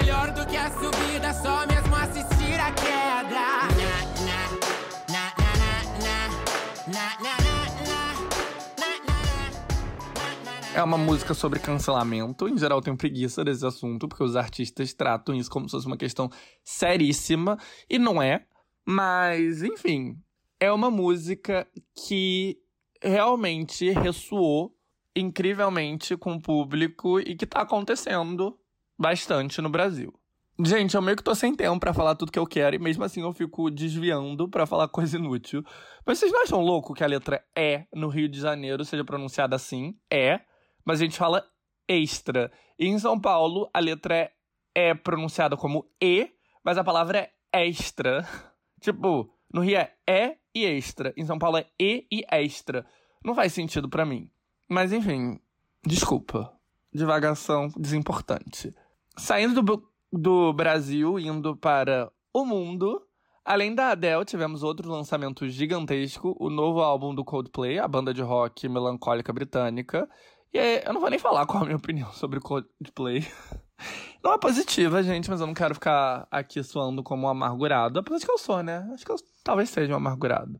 Melhor 0.00 0.30
do 0.32 0.46
que 0.46 0.56
a 0.56 0.70
subida, 0.70 1.32
só 1.32 1.66
mesmo 1.66 1.94
assistir 1.94 2.60
a 2.60 2.70
queda. 2.72 2.96
É 10.74 10.82
uma 10.82 10.98
música 10.98 11.32
sobre 11.32 11.58
cancelamento. 11.58 12.46
Em 12.46 12.58
geral, 12.58 12.78
eu 12.78 12.82
tenho 12.82 12.96
preguiça 12.96 13.42
desse 13.42 13.64
assunto, 13.64 14.06
porque 14.06 14.22
os 14.22 14.36
artistas 14.36 14.92
tratam 14.92 15.34
isso 15.34 15.50
como 15.50 15.66
se 15.66 15.72
fosse 15.72 15.86
uma 15.86 15.96
questão 15.96 16.28
seríssima. 16.62 17.56
E 17.88 17.98
não 17.98 18.20
é. 18.20 18.44
Mas, 18.84 19.62
enfim, 19.62 20.18
é 20.60 20.70
uma 20.70 20.90
música 20.90 21.66
que 22.06 22.58
realmente 23.02 23.90
ressoou 23.90 24.76
incrivelmente 25.14 26.14
com 26.18 26.34
o 26.34 26.42
público 26.42 27.18
e 27.18 27.34
que 27.34 27.46
tá 27.46 27.62
acontecendo 27.62 28.58
bastante 28.98 29.60
no 29.60 29.68
Brasil. 29.68 30.12
Gente, 30.58 30.94
eu 30.94 31.02
meio 31.02 31.16
que 31.16 31.22
tô 31.22 31.34
sem 31.34 31.54
tempo 31.54 31.78
pra 31.78 31.92
falar 31.92 32.14
tudo 32.14 32.32
que 32.32 32.38
eu 32.38 32.46
quero 32.46 32.76
e 32.76 32.78
mesmo 32.78 33.04
assim 33.04 33.20
eu 33.20 33.32
fico 33.32 33.70
desviando 33.70 34.48
pra 34.48 34.66
falar 34.66 34.88
coisa 34.88 35.16
inútil. 35.16 35.62
Mas 36.06 36.18
vocês 36.18 36.32
não 36.32 36.42
acham 36.42 36.60
louco 36.60 36.94
que 36.94 37.04
a 37.04 37.06
letra 37.06 37.44
E 37.54 37.84
no 37.94 38.08
Rio 38.08 38.28
de 38.28 38.40
Janeiro 38.40 38.84
seja 38.84 39.04
pronunciada 39.04 39.54
assim? 39.54 39.94
É 40.10 40.40
mas 40.86 41.00
a 41.00 41.04
gente 41.04 41.18
fala 41.18 41.44
extra. 41.88 42.50
E 42.78 42.86
em 42.86 42.96
São 42.96 43.20
Paulo, 43.20 43.68
a 43.74 43.80
letra 43.80 44.14
é, 44.14 44.32
é 44.72 44.94
pronunciada 44.94 45.56
como 45.56 45.90
E, 46.00 46.30
mas 46.64 46.78
a 46.78 46.84
palavra 46.84 47.28
é 47.52 47.66
extra. 47.66 48.24
tipo, 48.80 49.28
no 49.52 49.60
Rio 49.60 49.78
é 49.78 49.92
E 50.08 50.36
e 50.54 50.64
extra. 50.64 51.12
Em 51.16 51.26
São 51.26 51.38
Paulo 51.38 51.58
é 51.58 51.66
E 51.78 52.06
e 52.10 52.24
extra. 52.30 52.86
Não 53.24 53.34
faz 53.34 53.52
sentido 53.52 53.88
para 53.88 54.06
mim. 54.06 54.30
Mas 54.68 54.92
enfim, 54.92 55.40
desculpa. 55.84 56.52
Divagação 56.92 57.68
desimportante. 57.76 58.72
Saindo 59.18 59.62
do, 59.62 59.82
do 60.12 60.52
Brasil, 60.52 61.18
indo 61.18 61.56
para 61.56 62.10
o 62.32 62.44
mundo. 62.44 63.02
Além 63.44 63.74
da 63.74 63.90
Adele, 63.90 64.24
tivemos 64.24 64.62
outro 64.62 64.90
lançamento 64.90 65.48
gigantesco, 65.48 66.36
o 66.38 66.50
novo 66.50 66.80
álbum 66.80 67.14
do 67.14 67.24
Coldplay, 67.24 67.78
a 67.78 67.86
banda 67.86 68.12
de 68.12 68.20
rock 68.20 68.68
melancólica 68.68 69.32
britânica, 69.32 70.08
e 70.56 70.58
aí, 70.58 70.82
eu 70.86 70.94
não 70.94 71.00
vou 71.02 71.10
nem 71.10 71.18
falar 71.18 71.44
qual 71.44 71.62
a 71.62 71.66
minha 71.66 71.76
opinião 71.76 72.10
sobre 72.12 72.38
o 72.38 72.42
Coldplay. 72.42 73.26
Não 74.24 74.32
é 74.32 74.38
positiva, 74.38 75.02
gente, 75.02 75.28
mas 75.28 75.38
eu 75.38 75.46
não 75.46 75.52
quero 75.52 75.74
ficar 75.74 76.26
aqui 76.30 76.64
soando 76.64 77.02
como 77.02 77.26
um 77.26 77.28
amargurado. 77.28 78.00
Apesar 78.00 78.18
de 78.18 78.24
que 78.24 78.32
eu 78.32 78.38
sou, 78.38 78.62
né? 78.62 78.88
Acho 78.92 79.04
que 79.04 79.12
eu 79.12 79.16
talvez 79.44 79.68
seja 79.68 79.92
um 79.92 79.96
amargurado. 79.96 80.58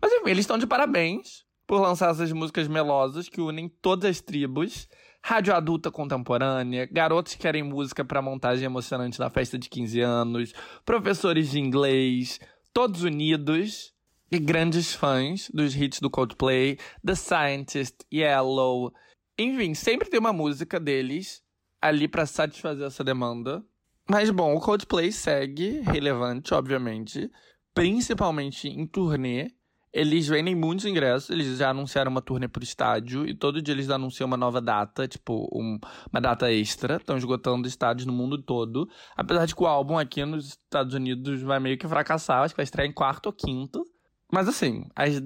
Mas 0.00 0.10
enfim, 0.10 0.30
eles 0.30 0.40
estão 0.40 0.56
de 0.56 0.66
parabéns 0.66 1.44
por 1.66 1.78
lançar 1.80 2.10
essas 2.10 2.32
músicas 2.32 2.66
melosas 2.66 3.28
que 3.28 3.40
unem 3.40 3.68
todas 3.68 4.10
as 4.10 4.20
tribos. 4.20 4.88
Rádio 5.26 5.54
adulta 5.54 5.90
contemporânea, 5.90 6.84
garotos 6.84 7.32
que 7.32 7.40
querem 7.40 7.62
música 7.62 8.04
para 8.04 8.20
montagem 8.20 8.66
emocionante 8.66 9.18
na 9.18 9.30
festa 9.30 9.58
de 9.58 9.70
15 9.70 9.98
anos, 10.02 10.52
professores 10.84 11.50
de 11.50 11.58
inglês, 11.58 12.38
todos 12.74 13.02
unidos 13.04 13.94
e 14.30 14.38
grandes 14.38 14.92
fãs 14.92 15.50
dos 15.50 15.74
hits 15.74 15.98
do 15.98 16.10
Coldplay, 16.10 16.76
The 17.02 17.14
Scientist, 17.14 18.04
Yellow, 18.12 18.92
enfim, 19.38 19.72
sempre 19.72 20.10
tem 20.10 20.20
uma 20.20 20.30
música 20.30 20.78
deles 20.78 21.42
ali 21.80 22.06
para 22.06 22.26
satisfazer 22.26 22.86
essa 22.86 23.02
demanda. 23.02 23.64
Mas 24.06 24.28
bom, 24.28 24.54
o 24.54 24.60
Coldplay 24.60 25.10
segue 25.10 25.80
relevante, 25.80 26.52
obviamente, 26.52 27.30
principalmente 27.72 28.68
em 28.68 28.86
turnê. 28.86 29.52
Eles 29.94 30.26
vendem 30.26 30.56
muitos 30.56 30.84
ingressos, 30.84 31.30
eles 31.30 31.56
já 31.56 31.70
anunciaram 31.70 32.10
uma 32.10 32.20
turnê 32.20 32.48
pro 32.48 32.64
estádio 32.64 33.24
e 33.24 33.32
todo 33.32 33.62
dia 33.62 33.72
eles 33.72 33.88
anunciam 33.88 34.26
uma 34.26 34.36
nova 34.36 34.60
data, 34.60 35.06
tipo, 35.06 35.48
um, 35.52 35.78
uma 36.12 36.20
data 36.20 36.50
extra. 36.52 36.96
Estão 36.96 37.16
esgotando 37.16 37.68
estádios 37.68 38.04
no 38.04 38.12
mundo 38.12 38.42
todo. 38.42 38.88
Apesar 39.16 39.46
de 39.46 39.54
que 39.54 39.62
o 39.62 39.66
álbum 39.66 39.96
aqui 39.96 40.24
nos 40.24 40.48
Estados 40.48 40.94
Unidos 40.94 41.42
vai 41.42 41.60
meio 41.60 41.78
que 41.78 41.86
fracassar, 41.86 42.42
acho 42.42 42.54
que 42.54 42.58
vai 42.58 42.64
estrear 42.64 42.88
em 42.88 42.92
quarto 42.92 43.26
ou 43.26 43.32
quinto. 43.32 43.86
Mas 44.32 44.48
assim, 44.48 44.84
as 44.96 45.22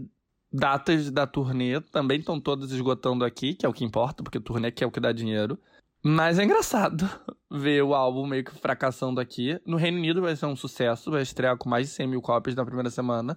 datas 0.52 1.10
da 1.10 1.26
turnê 1.26 1.80
também 1.80 2.18
estão 2.18 2.38
todas 2.38 2.70
esgotando 2.70 3.24
aqui, 3.24 3.54
que 3.54 3.64
é 3.64 3.68
o 3.68 3.72
que 3.72 3.86
importa, 3.86 4.22
porque 4.22 4.38
turnê 4.38 4.70
que 4.70 4.84
é 4.84 4.86
o 4.86 4.90
que 4.90 5.00
dá 5.00 5.12
dinheiro. 5.12 5.58
Mas 6.04 6.38
é 6.38 6.44
engraçado 6.44 7.08
ver 7.50 7.82
o 7.82 7.94
álbum 7.94 8.26
meio 8.26 8.44
que 8.44 8.54
fracassando 8.54 9.18
aqui. 9.18 9.58
No 9.66 9.78
Reino 9.78 9.98
Unido 9.98 10.20
vai 10.20 10.36
ser 10.36 10.46
um 10.46 10.54
sucesso, 10.54 11.10
vai 11.10 11.22
estrear 11.22 11.56
com 11.56 11.68
mais 11.68 11.88
de 11.88 11.94
100 11.94 12.06
mil 12.06 12.20
cópias 12.20 12.54
na 12.54 12.64
primeira 12.64 12.90
semana. 12.90 13.36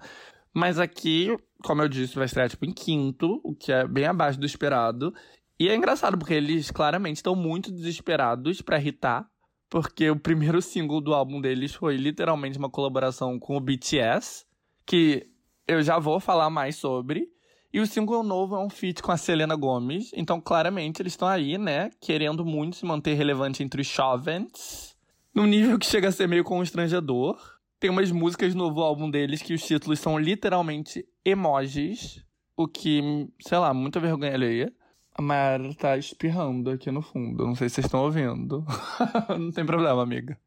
Mas 0.54 0.80
aqui, 0.80 1.36
como 1.64 1.82
eu 1.82 1.88
disse, 1.88 2.16
vai 2.16 2.26
estrear 2.26 2.50
tipo 2.50 2.66
em 2.66 2.74
quinto, 2.74 3.40
o 3.44 3.56
que 3.56 3.72
é 3.72 3.88
bem 3.88 4.06
abaixo 4.06 4.40
do 4.40 4.46
esperado. 4.46 5.14
E 5.60 5.70
é 5.70 5.76
engraçado 5.76 6.18
porque 6.18 6.34
eles 6.34 6.72
claramente 6.72 7.18
estão 7.18 7.36
muito 7.36 7.72
desesperados 7.72 8.62
para 8.62 8.82
hitar, 8.82 9.28
porque 9.70 10.10
o 10.10 10.20
primeiro 10.20 10.60
single 10.64 11.00
do 11.00 11.14
álbum 11.14 11.40
deles 11.40 11.74
foi 11.74 11.96
literalmente 11.96 12.58
uma 12.58 12.70
colaboração 12.70 13.40
com 13.40 13.56
o 13.56 13.62
BTS, 13.62 14.46
que 14.86 15.28
eu 15.68 15.82
já 15.82 16.00
vou 16.00 16.20
falar 16.20 16.50
mais 16.50 16.76
sobre. 16.76 17.30
E 17.74 17.80
o 17.80 17.88
single 17.88 18.22
novo 18.22 18.56
é 18.56 18.60
um 18.60 18.70
feat 18.70 19.02
com 19.02 19.14
a 19.14 19.18
Selena 19.18 19.56
Gomez. 19.56 20.12
Então, 20.14 20.42
claramente, 20.42 21.02
eles 21.02 21.14
estão 21.14 21.28
aí, 21.28 21.58
né? 21.58 21.90
Querendo 22.02 22.44
muito 22.44 22.76
se 22.76 22.86
manter 22.86 23.14
relevante 23.14 23.64
entre 23.64 23.82
os 23.82 23.88
jovens. 23.88 24.98
Num 25.34 25.46
nível 25.46 25.80
que 25.80 25.86
chega 25.86 26.10
a 26.10 26.12
ser 26.12 26.28
meio 26.28 26.44
constrangedor. 26.44 27.40
Tem 27.82 27.90
umas 27.90 28.12
músicas 28.12 28.54
no 28.54 28.68
novo 28.68 28.82
álbum 28.82 29.10
deles 29.10 29.42
que 29.42 29.56
os 29.56 29.66
títulos 29.66 30.00
são 30.00 30.20
literalmente 30.20 31.04
emojis. 31.26 32.24
O 32.56 32.68
que, 32.68 33.28
sei 33.42 33.58
lá, 33.58 33.74
muita 33.74 34.00
vergonha 34.00 34.36
alheia. 34.36 34.72
A 35.16 35.20
Mayara 35.20 35.74
tá 35.74 35.98
espirrando 35.98 36.70
aqui 36.70 36.92
no 36.92 37.02
fundo. 37.02 37.44
Não 37.44 37.56
sei 37.56 37.70
se 37.70 37.76
vocês 37.76 37.86
estão 37.86 38.04
ouvindo. 38.04 38.64
Não 39.36 39.52
tem 39.52 39.66
problema, 39.66 40.04
amiga. 40.04 40.40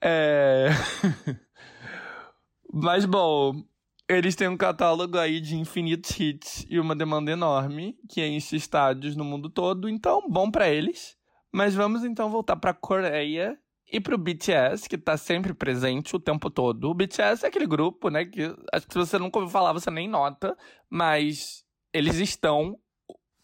É. 0.00 0.68
Mas, 2.72 3.04
bom, 3.04 3.62
eles 4.08 4.34
têm 4.34 4.48
um 4.48 4.56
catálogo 4.56 5.18
aí 5.18 5.42
de 5.42 5.54
infinitos 5.54 6.18
hits 6.18 6.66
e 6.70 6.80
uma 6.80 6.96
demanda 6.96 7.30
enorme 7.30 7.94
que 8.08 8.26
enche 8.26 8.56
estádios 8.56 9.14
no 9.14 9.22
mundo 9.22 9.50
todo, 9.50 9.86
então 9.86 10.26
bom 10.30 10.50
para 10.50 10.70
eles. 10.70 11.14
Mas 11.52 11.74
vamos 11.74 12.04
então 12.04 12.30
voltar 12.30 12.56
para 12.56 12.72
Coreia 12.72 13.58
e 13.90 14.00
pro 14.00 14.18
BTS, 14.18 14.88
que 14.88 14.98
tá 14.98 15.16
sempre 15.16 15.54
presente 15.54 16.14
o 16.14 16.20
tempo 16.20 16.50
todo. 16.50 16.90
O 16.90 16.94
BTS 16.94 17.44
é 17.44 17.48
aquele 17.48 17.66
grupo, 17.66 18.10
né, 18.10 18.24
que 18.24 18.42
acho 18.72 18.86
que 18.86 18.92
se 18.92 18.98
você 18.98 19.18
nunca 19.18 19.38
ouviu 19.38 19.50
falar, 19.50 19.72
você 19.72 19.90
nem 19.90 20.08
nota, 20.08 20.56
mas 20.90 21.64
eles 21.92 22.16
estão 22.16 22.78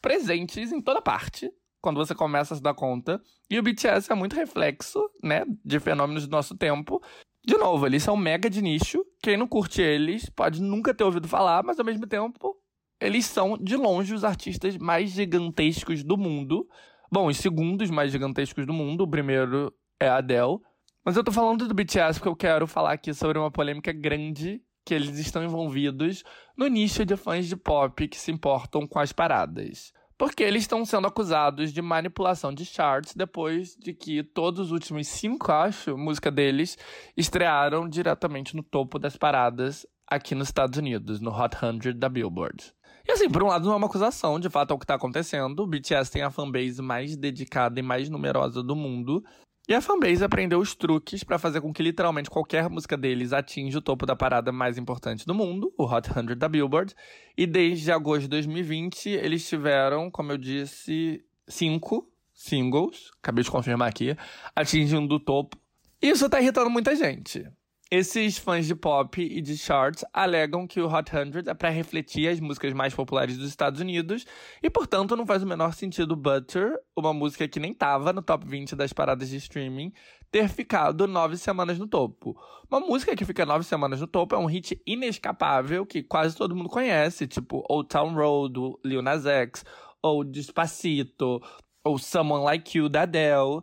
presentes 0.03 0.71
em 0.71 0.83
toda 0.83 1.01
parte 1.01 1.51
quando 1.81 1.97
você 1.97 2.15
começa 2.15 2.55
a 2.55 2.57
se 2.57 2.63
dar 2.63 2.75
conta. 2.75 3.21
E 3.51 3.59
o 3.59 3.63
BTS 3.63 4.11
é 4.11 4.15
muito 4.15 4.37
reflexo, 4.37 5.11
né, 5.23 5.45
de 5.65 5.81
fenômenos 5.81 6.27
do 6.27 6.31
nosso 6.31 6.57
tempo. 6.57 7.03
De 7.47 7.57
novo, 7.57 7.87
eles 7.87 8.03
são 8.03 8.17
mega 8.17 8.49
de 8.49 8.63
nicho. 8.63 9.05
Quem 9.23 9.37
não 9.37 9.47
curte 9.47 9.83
eles 9.83 10.29
pode 10.31 10.63
nunca 10.63 10.95
ter 10.95 11.05
ouvido 11.05 11.29
falar, 11.29 11.63
mas 11.63 11.79
ao 11.79 11.85
mesmo 11.85 12.07
tempo, 12.07 12.57
eles 13.01 13.27
são, 13.27 13.59
de 13.59 13.77
longe, 13.77 14.15
os 14.15 14.25
artistas 14.25 14.79
mais 14.79 15.11
gigantescos 15.11 16.03
do 16.03 16.17
mundo. 16.17 16.67
Bom, 17.13 17.29
os 17.29 17.37
segundos 17.37 17.91
mais 17.91 18.11
gigantescos 18.11 18.67
do 18.67 18.73
mundo. 18.73 19.03
O 19.03 19.09
primeiro 19.09 19.71
é 20.01 20.09
a 20.09 20.17
Adele. 20.17 20.59
Mas 21.05 21.17
eu 21.17 21.25
tô 21.25 21.31
falando 21.31 21.69
do 21.69 21.75
BTS 21.75 22.19
porque 22.19 22.29
eu 22.29 22.37
quero 22.37 22.67
falar 22.67 22.93
aqui 22.93 23.13
sobre 23.13 23.39
uma 23.39 23.51
polêmica 23.51 23.93
grande 23.93 24.63
que 24.85 24.95
eles 24.95 25.19
estão 25.19 25.43
envolvidos 25.43 26.23
no 26.57 26.67
nicho 26.67 27.05
de 27.05 27.17
fãs 27.17 27.47
de 27.47 27.57
pop 27.57 28.07
que 28.09 28.19
se 28.19 28.31
importam 28.31 28.87
com 28.87 28.99
as 28.99 29.13
paradas 29.13 29.93
porque 30.17 30.43
eles 30.43 30.63
estão 30.63 30.85
sendo 30.85 31.07
acusados 31.07 31.73
de 31.73 31.83
manipulação 31.83 32.53
de 32.53 32.65
charts 32.65 33.15
depois 33.15 33.77
de 33.77 33.93
que 33.93 34.23
todos 34.23 34.67
os 34.67 34.73
últimos 34.73 35.09
cinco, 35.09 35.51
acho, 35.51 35.97
música 35.99 36.31
deles 36.31 36.79
estrearam 37.17 37.89
diretamente 37.89 38.55
no 38.55 38.63
topo 38.63 38.99
das 38.99 39.17
paradas 39.17 39.87
aqui 40.07 40.35
nos 40.35 40.49
Estados 40.49 40.79
Unidos, 40.79 41.21
no 41.21 41.31
Hot 41.31 41.57
100 41.57 41.99
da 41.99 42.09
Billboard. 42.09 42.73
E 43.07 43.13
assim, 43.13 43.29
por 43.29 43.43
um 43.43 43.49
lado 43.49 43.67
não 43.67 43.75
é 43.75 43.77
uma 43.77 43.87
acusação, 43.87 44.41
de 44.41 44.49
fato 44.49 44.71
é 44.71 44.75
o 44.75 44.79
que 44.79 44.85
está 44.85 44.95
acontecendo. 44.95 45.61
O 45.61 45.67
BTS 45.67 46.11
tem 46.11 46.23
a 46.23 46.31
fanbase 46.31 46.81
mais 46.81 47.17
dedicada 47.17 47.79
e 47.79 47.83
mais 47.83 48.09
numerosa 48.09 48.63
do 48.63 48.75
mundo. 48.75 49.23
E 49.67 49.73
a 49.73 49.81
fanbase 49.81 50.23
aprendeu 50.23 50.61
os 50.61 50.75
truques 50.75 51.25
para 51.25 51.39
fazer 51.39 51.63
com 51.63 51.73
que 51.73 51.83
literalmente 51.83 52.29
qualquer 52.29 52.69
música 52.69 52.99
deles 52.99 53.33
atinja 53.33 53.79
o 53.79 53.83
topo 53.83 54.05
da 54.05 54.15
parada 54.15 54.53
mais 54.53 54.77
importante 54.77 55.27
do 55.27 55.35
mundo, 55.35 55.73
o 55.79 55.85
Hot 55.85 56.07
100 56.07 56.37
da 56.37 56.51
Billboard. 56.51 56.95
E 57.35 57.47
desde 57.47 57.91
agosto 57.91 58.23
de 58.23 58.29
2020, 58.29 59.09
eles 59.09 59.49
tiveram, 59.49 60.11
como 60.11 60.33
eu 60.33 60.37
disse, 60.37 61.25
cinco 61.49 62.07
singles, 62.35 63.11
acabei 63.23 63.43
de 63.43 63.51
confirmar 63.51 63.89
aqui, 63.89 64.15
atingindo 64.55 65.15
o 65.15 65.21
topo. 65.21 65.57
Isso 66.03 66.29
tá 66.29 66.43
irritando 66.43 66.69
muita 66.69 66.95
gente. 66.95 67.49
Esses 67.91 68.39
fãs 68.39 68.67
de 68.67 68.75
pop 68.75 69.21
e 69.21 69.43
de 69.43 69.59
charts 69.59 70.05
alegam 70.13 70.67
que 70.67 70.81
o 70.81 70.89
Hot 70.93 71.11
100 71.11 71.51
é 71.51 71.55
para 71.55 71.69
refletir 71.69 72.29
as 72.29 72.41
músicas 72.41 72.73
mais 72.73 72.95
populares 72.95 73.37
dos 73.37 73.49
Estados 73.49 73.79
Unidos 73.79 74.25
e, 74.63 74.71
portanto, 74.71 75.15
não 75.15 75.27
faz 75.27 75.43
o 75.43 75.47
menor 75.47 75.75
sentido 75.75 76.17
Butter, 76.17 76.75
uma 76.97 77.13
música 77.13 77.47
que 77.47 77.61
nem 77.61 77.73
estava 77.73 78.13
no 78.13 78.23
top 78.23 78.47
20 78.49 78.75
das 78.75 78.93
paradas 78.93 79.29
de 79.29 79.37
streaming, 79.37 79.93
ter 80.31 80.49
ficado 80.49 81.07
nove 81.07 81.37
semanas 81.37 81.79
no 81.79 81.87
topo. 81.87 82.35
Uma 82.71 82.81
música 82.81 83.15
que 83.15 83.25
fica 83.25 83.45
nove 83.45 83.65
semanas 83.65 84.01
no 84.01 84.07
topo 84.07 84.35
é 84.35 84.39
um 84.39 84.47
hit 84.47 84.81
inescapável 84.87 85.85
que 85.85 86.03
quase 86.03 86.37
todo 86.37 86.57
mundo 86.57 86.71
conhece, 86.71 87.27
tipo 87.27 87.65
Old 87.69 87.89
Town 87.89 88.15
Road, 88.15 88.59
Lil 88.83 89.03
Nas 89.03 89.27
X, 89.27 89.63
ou 90.03 90.25
Despacito, 90.25 91.41
ou 91.85 91.99
Someone 91.99 92.45
Like 92.45 92.79
You, 92.79 92.89
da 92.89 93.03
Adele. 93.03 93.63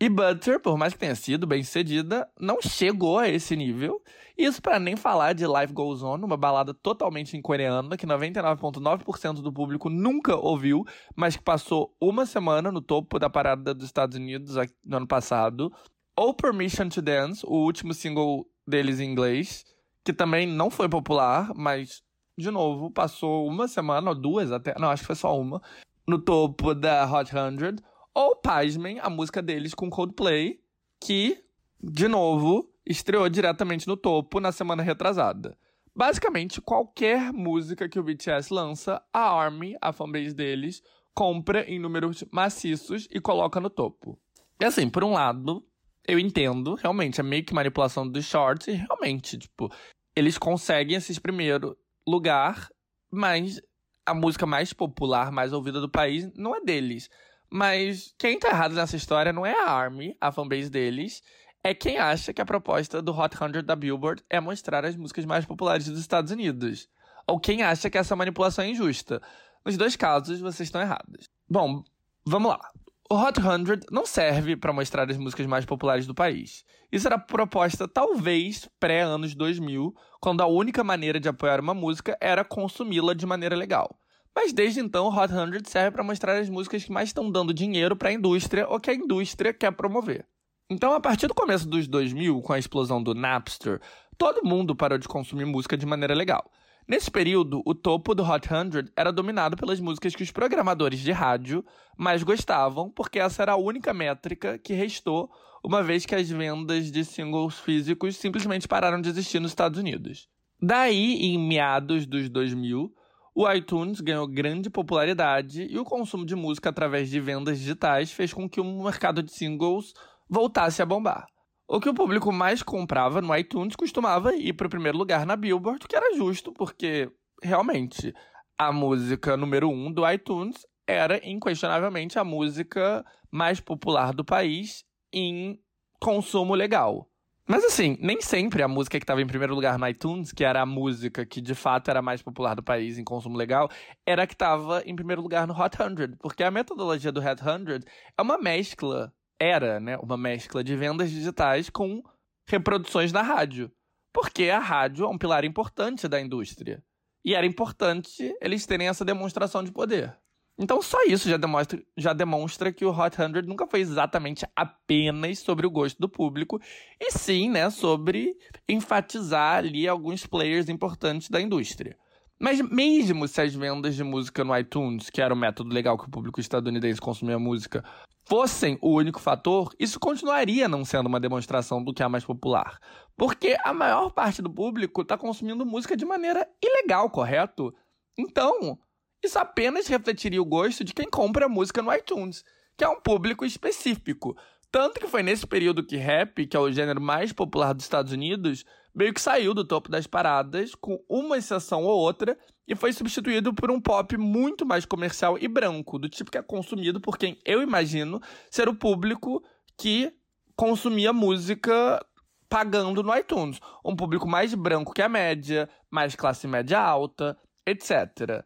E 0.00 0.08
Butter, 0.08 0.60
por 0.60 0.76
mais 0.76 0.92
que 0.92 0.98
tenha 0.98 1.14
sido 1.14 1.46
bem 1.46 1.62
sucedida, 1.62 2.28
não 2.40 2.60
chegou 2.60 3.18
a 3.18 3.28
esse 3.28 3.54
nível. 3.54 4.02
Isso 4.36 4.60
para 4.60 4.80
nem 4.80 4.96
falar 4.96 5.32
de 5.34 5.46
Life 5.46 5.72
Goes 5.72 6.02
On, 6.02 6.16
uma 6.16 6.36
balada 6.36 6.74
totalmente 6.74 7.36
em 7.36 7.42
coreana 7.42 7.96
que 7.96 8.06
99,9% 8.06 9.42
do 9.42 9.52
público 9.52 9.88
nunca 9.88 10.34
ouviu, 10.34 10.84
mas 11.14 11.36
que 11.36 11.42
passou 11.42 11.94
uma 12.00 12.26
semana 12.26 12.72
no 12.72 12.80
topo 12.80 13.18
da 13.18 13.30
parada 13.30 13.74
dos 13.74 13.84
Estados 13.84 14.16
Unidos 14.16 14.56
no 14.84 14.96
ano 14.96 15.06
passado. 15.06 15.72
Ou 16.16 16.34
Permission 16.34 16.88
to 16.88 17.00
Dance, 17.00 17.44
o 17.46 17.64
último 17.64 17.94
single 17.94 18.46
deles 18.66 19.00
em 19.00 19.10
inglês, 19.10 19.64
que 20.04 20.12
também 20.12 20.46
não 20.46 20.70
foi 20.70 20.88
popular, 20.88 21.52
mas, 21.54 22.02
de 22.36 22.50
novo, 22.50 22.90
passou 22.90 23.46
uma 23.46 23.68
semana 23.68 24.10
ou 24.10 24.14
duas 24.14 24.50
até, 24.50 24.74
não, 24.78 24.90
acho 24.90 25.02
que 25.02 25.06
foi 25.06 25.16
só 25.16 25.38
uma, 25.38 25.62
no 26.06 26.18
topo 26.18 26.74
da 26.74 27.04
Hot 27.10 27.30
100. 27.30 27.76
Ou, 28.14 28.36
pasmem, 28.36 28.98
a 29.00 29.08
música 29.08 29.40
deles 29.40 29.74
com 29.74 29.88
Coldplay, 29.88 30.60
que, 31.00 31.42
de 31.82 32.06
novo, 32.08 32.70
estreou 32.84 33.28
diretamente 33.28 33.88
no 33.88 33.96
topo 33.96 34.38
na 34.38 34.52
semana 34.52 34.82
retrasada. 34.82 35.56
Basicamente, 35.94 36.60
qualquer 36.60 37.32
música 37.32 37.88
que 37.88 37.98
o 37.98 38.02
BTS 38.02 38.52
lança, 38.52 39.02
a 39.12 39.30
ARMY, 39.30 39.76
a 39.80 39.92
fanbase 39.92 40.34
deles, 40.34 40.82
compra 41.14 41.64
em 41.70 41.78
números 41.78 42.24
maciços 42.30 43.06
e 43.10 43.20
coloca 43.20 43.60
no 43.60 43.68
topo. 43.68 44.18
E 44.60 44.64
assim, 44.64 44.88
por 44.88 45.04
um 45.04 45.12
lado, 45.12 45.64
eu 46.06 46.18
entendo, 46.18 46.74
realmente, 46.74 47.20
é 47.20 47.22
meio 47.22 47.44
que 47.44 47.54
manipulação 47.54 48.08
dos 48.08 48.24
shorts 48.24 48.68
e 48.68 48.72
realmente, 48.72 49.38
tipo, 49.38 49.70
eles 50.16 50.38
conseguem 50.38 50.96
esse 50.96 51.20
primeiro 51.20 51.76
lugar, 52.06 52.68
mas 53.10 53.60
a 54.04 54.14
música 54.14 54.46
mais 54.46 54.72
popular, 54.72 55.30
mais 55.30 55.52
ouvida 55.52 55.80
do 55.80 55.88
país, 55.90 56.30
não 56.34 56.56
é 56.56 56.60
deles. 56.60 57.08
Mas 57.52 58.14
quem 58.18 58.38
tá 58.38 58.48
errado 58.48 58.74
nessa 58.74 58.96
história 58.96 59.30
não 59.30 59.44
é 59.44 59.52
a 59.52 59.70
ARMY, 59.70 60.16
a 60.18 60.32
fanbase 60.32 60.70
deles, 60.70 61.22
é 61.62 61.74
quem 61.74 61.98
acha 61.98 62.32
que 62.32 62.40
a 62.40 62.46
proposta 62.46 63.02
do 63.02 63.12
Hot 63.12 63.36
100 63.36 63.62
da 63.62 63.76
Billboard 63.76 64.24
é 64.30 64.40
mostrar 64.40 64.86
as 64.86 64.96
músicas 64.96 65.26
mais 65.26 65.44
populares 65.44 65.86
dos 65.86 66.00
Estados 66.00 66.32
Unidos. 66.32 66.88
Ou 67.26 67.38
quem 67.38 67.62
acha 67.62 67.90
que 67.90 67.98
essa 67.98 68.16
manipulação 68.16 68.64
é 68.64 68.70
injusta. 68.70 69.20
Nos 69.66 69.76
dois 69.76 69.96
casos, 69.96 70.40
vocês 70.40 70.66
estão 70.66 70.80
errados. 70.80 71.28
Bom, 71.46 71.84
vamos 72.24 72.52
lá. 72.52 72.70
O 73.10 73.16
Hot 73.16 73.38
100 73.38 73.80
não 73.90 74.06
serve 74.06 74.56
para 74.56 74.72
mostrar 74.72 75.10
as 75.10 75.18
músicas 75.18 75.46
mais 75.46 75.66
populares 75.66 76.06
do 76.06 76.14
país. 76.14 76.64
Isso 76.90 77.06
era 77.06 77.18
proposta 77.18 77.86
talvez 77.86 78.66
pré-anos 78.80 79.34
2000, 79.34 79.94
quando 80.22 80.40
a 80.40 80.46
única 80.46 80.82
maneira 80.82 81.20
de 81.20 81.28
apoiar 81.28 81.60
uma 81.60 81.74
música 81.74 82.16
era 82.18 82.46
consumi-la 82.46 83.12
de 83.12 83.26
maneira 83.26 83.54
legal. 83.54 83.94
Mas 84.34 84.52
desde 84.52 84.80
então, 84.80 85.06
o 85.06 85.14
Hot 85.14 85.32
100 85.32 85.64
serve 85.66 85.90
para 85.90 86.02
mostrar 86.02 86.38
as 86.38 86.48
músicas 86.48 86.84
que 86.84 86.92
mais 86.92 87.10
estão 87.10 87.30
dando 87.30 87.52
dinheiro 87.52 87.94
para 87.94 88.08
a 88.08 88.12
indústria 88.12 88.66
ou 88.68 88.80
que 88.80 88.90
a 88.90 88.94
indústria 88.94 89.52
quer 89.52 89.72
promover. 89.72 90.26
Então, 90.70 90.94
a 90.94 91.00
partir 91.00 91.26
do 91.26 91.34
começo 91.34 91.68
dos 91.68 91.86
2000, 91.86 92.40
com 92.40 92.52
a 92.52 92.58
explosão 92.58 93.02
do 93.02 93.14
Napster, 93.14 93.80
todo 94.16 94.46
mundo 94.46 94.74
parou 94.74 94.96
de 94.96 95.06
consumir 95.06 95.44
música 95.44 95.76
de 95.76 95.84
maneira 95.84 96.14
legal. 96.14 96.50
Nesse 96.88 97.10
período, 97.10 97.62
o 97.64 97.74
topo 97.74 98.14
do 98.14 98.24
Hot 98.24 98.48
100 98.48 98.90
era 98.96 99.12
dominado 99.12 99.56
pelas 99.56 99.78
músicas 99.78 100.16
que 100.16 100.22
os 100.22 100.30
programadores 100.30 101.00
de 101.00 101.12
rádio 101.12 101.64
mais 101.96 102.22
gostavam, 102.22 102.90
porque 102.90 103.18
essa 103.18 103.42
era 103.42 103.52
a 103.52 103.56
única 103.56 103.92
métrica 103.92 104.58
que 104.58 104.72
restou, 104.72 105.30
uma 105.62 105.82
vez 105.82 106.04
que 106.04 106.14
as 106.14 106.28
vendas 106.28 106.90
de 106.90 107.04
singles 107.04 107.58
físicos 107.58 108.16
simplesmente 108.16 108.66
pararam 108.66 109.00
de 109.00 109.10
existir 109.10 109.40
nos 109.40 109.52
Estados 109.52 109.78
Unidos. 109.78 110.28
Daí, 110.60 111.16
em 111.22 111.38
meados 111.38 112.06
dos 112.06 112.28
2000, 112.28 112.92
o 113.34 113.50
iTunes 113.50 114.00
ganhou 114.00 114.26
grande 114.26 114.68
popularidade 114.68 115.66
e 115.70 115.78
o 115.78 115.84
consumo 115.84 116.26
de 116.26 116.36
música 116.36 116.70
através 116.70 117.08
de 117.08 117.18
vendas 117.18 117.58
digitais 117.58 118.12
fez 118.12 118.32
com 118.32 118.48
que 118.48 118.60
o 118.60 118.82
mercado 118.82 119.22
de 119.22 119.32
singles 119.32 119.94
voltasse 120.28 120.82
a 120.82 120.86
bombar. 120.86 121.26
O 121.66 121.80
que 121.80 121.88
o 121.88 121.94
público 121.94 122.30
mais 122.30 122.62
comprava 122.62 123.22
no 123.22 123.34
iTunes 123.34 123.74
costumava 123.74 124.34
ir 124.34 124.52
para 124.52 124.66
o 124.66 124.70
primeiro 124.70 124.98
lugar 124.98 125.24
na 125.24 125.36
Billboard, 125.36 125.84
o 125.84 125.88
que 125.88 125.96
era 125.96 126.14
justo, 126.14 126.52
porque 126.52 127.10
realmente 127.42 128.12
a 128.58 128.70
música 128.70 129.36
número 129.36 129.70
um 129.70 129.90
do 129.90 130.08
iTunes 130.10 130.66
era 130.86 131.18
inquestionavelmente 131.26 132.18
a 132.18 132.24
música 132.24 133.04
mais 133.30 133.60
popular 133.60 134.12
do 134.12 134.24
país 134.24 134.84
em 135.12 135.58
consumo 135.98 136.54
legal. 136.54 137.08
Mas 137.52 137.64
assim, 137.64 137.98
nem 138.00 138.18
sempre 138.22 138.62
a 138.62 138.66
música 138.66 138.98
que 138.98 139.04
estava 139.04 139.20
em 139.20 139.26
primeiro 139.26 139.54
lugar 139.54 139.78
no 139.78 139.86
iTunes, 139.86 140.32
que 140.32 140.42
era 140.42 140.62
a 140.62 140.64
música 140.64 141.26
que 141.26 141.38
de 141.38 141.54
fato 141.54 141.90
era 141.90 142.00
mais 142.00 142.22
popular 142.22 142.54
do 142.54 142.62
país 142.62 142.96
em 142.96 143.04
consumo 143.04 143.36
legal, 143.36 143.68
era 144.06 144.22
a 144.22 144.26
que 144.26 144.32
estava 144.32 144.82
em 144.86 144.96
primeiro 144.96 145.20
lugar 145.20 145.46
no 145.46 145.52
Hot 145.52 145.76
100. 145.76 146.16
Porque 146.16 146.42
a 146.42 146.50
metodologia 146.50 147.12
do 147.12 147.20
Hot 147.20 147.42
100 147.42 147.80
é 148.16 148.22
uma 148.22 148.38
mescla, 148.38 149.12
era, 149.38 149.78
né, 149.78 149.98
uma 149.98 150.16
mescla 150.16 150.64
de 150.64 150.74
vendas 150.74 151.10
digitais 151.10 151.68
com 151.68 152.02
reproduções 152.48 153.12
na 153.12 153.20
rádio. 153.20 153.70
Porque 154.14 154.48
a 154.48 154.58
rádio 154.58 155.04
é 155.04 155.08
um 155.08 155.18
pilar 155.18 155.44
importante 155.44 156.08
da 156.08 156.18
indústria. 156.18 156.82
E 157.22 157.34
era 157.34 157.44
importante 157.44 158.34
eles 158.40 158.64
terem 158.64 158.88
essa 158.88 159.04
demonstração 159.04 159.62
de 159.62 159.70
poder. 159.70 160.18
Então 160.62 160.80
só 160.80 161.02
isso 161.02 161.28
já 161.28 161.36
demonstra, 161.36 161.82
já 161.96 162.12
demonstra 162.12 162.72
que 162.72 162.84
o 162.84 162.90
Hot 162.90 163.16
100 163.16 163.42
nunca 163.42 163.66
foi 163.66 163.80
exatamente 163.80 164.46
apenas 164.54 165.40
sobre 165.40 165.66
o 165.66 165.70
gosto 165.70 165.98
do 165.98 166.08
público, 166.08 166.60
e 167.00 167.10
sim, 167.10 167.50
né, 167.50 167.68
sobre 167.68 168.36
enfatizar 168.68 169.58
ali 169.58 169.88
alguns 169.88 170.24
players 170.24 170.68
importantes 170.68 171.28
da 171.28 171.40
indústria. 171.40 171.96
Mas 172.40 172.60
mesmo 172.60 173.26
se 173.26 173.40
as 173.40 173.54
vendas 173.54 173.96
de 173.96 174.04
música 174.04 174.44
no 174.44 174.56
iTunes, 174.56 175.10
que 175.10 175.20
era 175.20 175.34
o 175.34 175.36
método 175.36 175.74
legal 175.74 175.98
que 175.98 176.06
o 176.06 176.10
público 176.10 176.40
estadunidense 176.40 177.00
consumia 177.00 177.38
música, 177.40 177.84
fossem 178.24 178.78
o 178.80 178.94
único 178.94 179.20
fator, 179.20 179.74
isso 179.80 179.98
continuaria 179.98 180.68
não 180.68 180.84
sendo 180.84 181.08
uma 181.08 181.20
demonstração 181.20 181.82
do 181.82 181.92
que 181.92 182.04
é 182.04 182.08
mais 182.08 182.24
popular. 182.24 182.78
Porque 183.16 183.56
a 183.64 183.72
maior 183.72 184.10
parte 184.10 184.40
do 184.40 184.52
público 184.52 185.02
está 185.02 185.18
consumindo 185.18 185.66
música 185.66 185.96
de 185.96 186.04
maneira 186.04 186.48
ilegal, 186.62 187.10
correto? 187.10 187.74
Então, 188.18 188.78
isso 189.22 189.38
apenas 189.38 189.86
refletiria 189.86 190.42
o 190.42 190.46
gosto 190.46 190.82
de 190.82 190.92
quem 190.92 191.08
compra 191.08 191.48
música 191.48 191.82
no 191.82 191.92
iTunes, 191.94 192.44
que 192.76 192.84
é 192.84 192.88
um 192.88 193.00
público 193.00 193.44
específico. 193.44 194.36
Tanto 194.70 194.98
que 194.98 195.06
foi 195.06 195.22
nesse 195.22 195.46
período 195.46 195.84
que 195.84 195.96
rap, 195.96 196.46
que 196.46 196.56
é 196.56 196.60
o 196.60 196.72
gênero 196.72 197.00
mais 197.00 197.32
popular 197.32 197.72
dos 197.72 197.84
Estados 197.84 198.12
Unidos, 198.12 198.64
meio 198.94 199.12
que 199.12 199.20
saiu 199.20 199.54
do 199.54 199.64
topo 199.64 199.90
das 199.90 200.06
paradas, 200.06 200.74
com 200.74 200.98
uma 201.08 201.38
exceção 201.38 201.84
ou 201.84 201.98
outra, 201.98 202.38
e 202.66 202.74
foi 202.74 202.92
substituído 202.92 203.52
por 203.52 203.70
um 203.70 203.80
pop 203.80 204.16
muito 204.16 204.64
mais 204.64 204.84
comercial 204.84 205.36
e 205.38 205.46
branco, 205.46 205.98
do 205.98 206.08
tipo 206.08 206.30
que 206.30 206.38
é 206.38 206.42
consumido 206.42 207.00
por 207.00 207.18
quem 207.18 207.38
eu 207.44 207.62
imagino 207.62 208.20
ser 208.50 208.68
o 208.68 208.74
público 208.74 209.42
que 209.76 210.12
consumia 210.56 211.12
música 211.12 212.04
pagando 212.48 213.02
no 213.02 213.16
iTunes. 213.16 213.60
Um 213.84 213.96
público 213.96 214.28
mais 214.28 214.54
branco 214.54 214.92
que 214.92 215.02
a 215.02 215.08
média, 215.08 215.68
mais 215.90 216.14
classe 216.14 216.46
média 216.46 216.80
alta, 216.80 217.36
etc. 217.66 218.44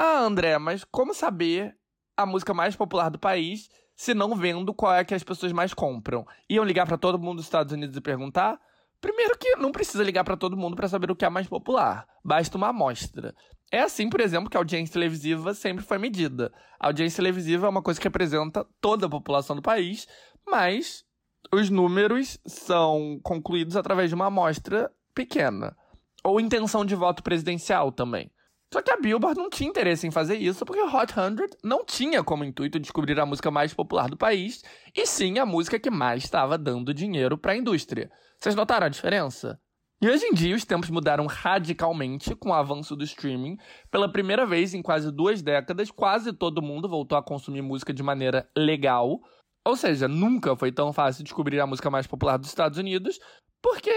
Ah, 0.00 0.20
André, 0.20 0.56
mas 0.58 0.84
como 0.84 1.12
saber 1.12 1.76
a 2.16 2.24
música 2.24 2.54
mais 2.54 2.76
popular 2.76 3.08
do 3.08 3.18
país 3.18 3.68
se 3.96 4.14
não 4.14 4.36
vendo 4.36 4.72
qual 4.72 4.94
é 4.94 5.04
que 5.04 5.12
as 5.12 5.24
pessoas 5.24 5.50
mais 5.50 5.74
compram? 5.74 6.24
Iam 6.48 6.64
ligar 6.64 6.86
para 6.86 6.96
todo 6.96 7.18
mundo 7.18 7.38
dos 7.38 7.46
Estados 7.46 7.72
Unidos 7.72 7.96
e 7.96 8.00
perguntar? 8.00 8.60
Primeiro 9.00 9.36
que 9.36 9.56
não 9.56 9.72
precisa 9.72 10.04
ligar 10.04 10.22
para 10.22 10.36
todo 10.36 10.56
mundo 10.56 10.76
para 10.76 10.86
saber 10.86 11.10
o 11.10 11.16
que 11.16 11.24
é 11.24 11.28
mais 11.28 11.48
popular. 11.48 12.06
Basta 12.24 12.56
uma 12.56 12.68
amostra. 12.68 13.34
É 13.72 13.80
assim, 13.80 14.08
por 14.08 14.20
exemplo, 14.20 14.48
que 14.48 14.56
a 14.56 14.60
audiência 14.60 14.92
televisiva 14.92 15.52
sempre 15.52 15.84
foi 15.84 15.98
medida. 15.98 16.52
A 16.78 16.86
audiência 16.86 17.16
televisiva 17.16 17.66
é 17.66 17.70
uma 17.70 17.82
coisa 17.82 17.98
que 17.98 18.06
representa 18.06 18.64
toda 18.80 19.06
a 19.06 19.10
população 19.10 19.56
do 19.56 19.62
país, 19.62 20.06
mas 20.46 21.04
os 21.52 21.70
números 21.70 22.38
são 22.46 23.18
concluídos 23.24 23.76
através 23.76 24.10
de 24.10 24.14
uma 24.14 24.26
amostra 24.26 24.92
pequena. 25.12 25.76
Ou 26.22 26.38
intenção 26.38 26.84
de 26.84 26.94
voto 26.94 27.20
presidencial 27.20 27.90
também. 27.90 28.30
Só 28.72 28.82
que 28.82 28.90
a 28.90 28.96
Billboard 28.96 29.40
não 29.40 29.48
tinha 29.48 29.70
interesse 29.70 30.06
em 30.06 30.10
fazer 30.10 30.36
isso 30.36 30.64
porque 30.66 30.80
o 30.80 30.94
Hot 30.94 31.12
100 31.12 31.58
não 31.64 31.84
tinha 31.84 32.22
como 32.22 32.44
intuito 32.44 32.78
descobrir 32.78 33.18
a 33.18 33.24
música 33.24 33.50
mais 33.50 33.72
popular 33.72 34.10
do 34.10 34.16
país, 34.16 34.62
e 34.94 35.06
sim 35.06 35.38
a 35.38 35.46
música 35.46 35.78
que 35.78 35.90
mais 35.90 36.24
estava 36.24 36.58
dando 36.58 36.92
dinheiro 36.92 37.38
para 37.38 37.52
a 37.52 37.56
indústria. 37.56 38.10
Vocês 38.38 38.54
notaram 38.54 38.86
a 38.86 38.90
diferença? 38.90 39.58
E 40.00 40.08
hoje 40.08 40.26
em 40.26 40.32
dia 40.32 40.54
os 40.54 40.64
tempos 40.64 40.90
mudaram 40.90 41.26
radicalmente 41.26 42.32
com 42.36 42.50
o 42.50 42.54
avanço 42.54 42.94
do 42.94 43.02
streaming. 43.02 43.56
Pela 43.90 44.12
primeira 44.12 44.46
vez 44.46 44.72
em 44.72 44.82
quase 44.82 45.10
duas 45.10 45.42
décadas, 45.42 45.90
quase 45.90 46.32
todo 46.32 46.62
mundo 46.62 46.88
voltou 46.88 47.18
a 47.18 47.22
consumir 47.22 47.62
música 47.62 47.92
de 47.92 48.02
maneira 48.02 48.48
legal. 48.56 49.18
Ou 49.64 49.76
seja, 49.76 50.06
nunca 50.06 50.54
foi 50.54 50.70
tão 50.70 50.92
fácil 50.92 51.24
descobrir 51.24 51.58
a 51.58 51.66
música 51.66 51.90
mais 51.90 52.06
popular 52.06 52.36
dos 52.36 52.48
Estados 52.48 52.78
Unidos, 52.78 53.18
porque 53.60 53.90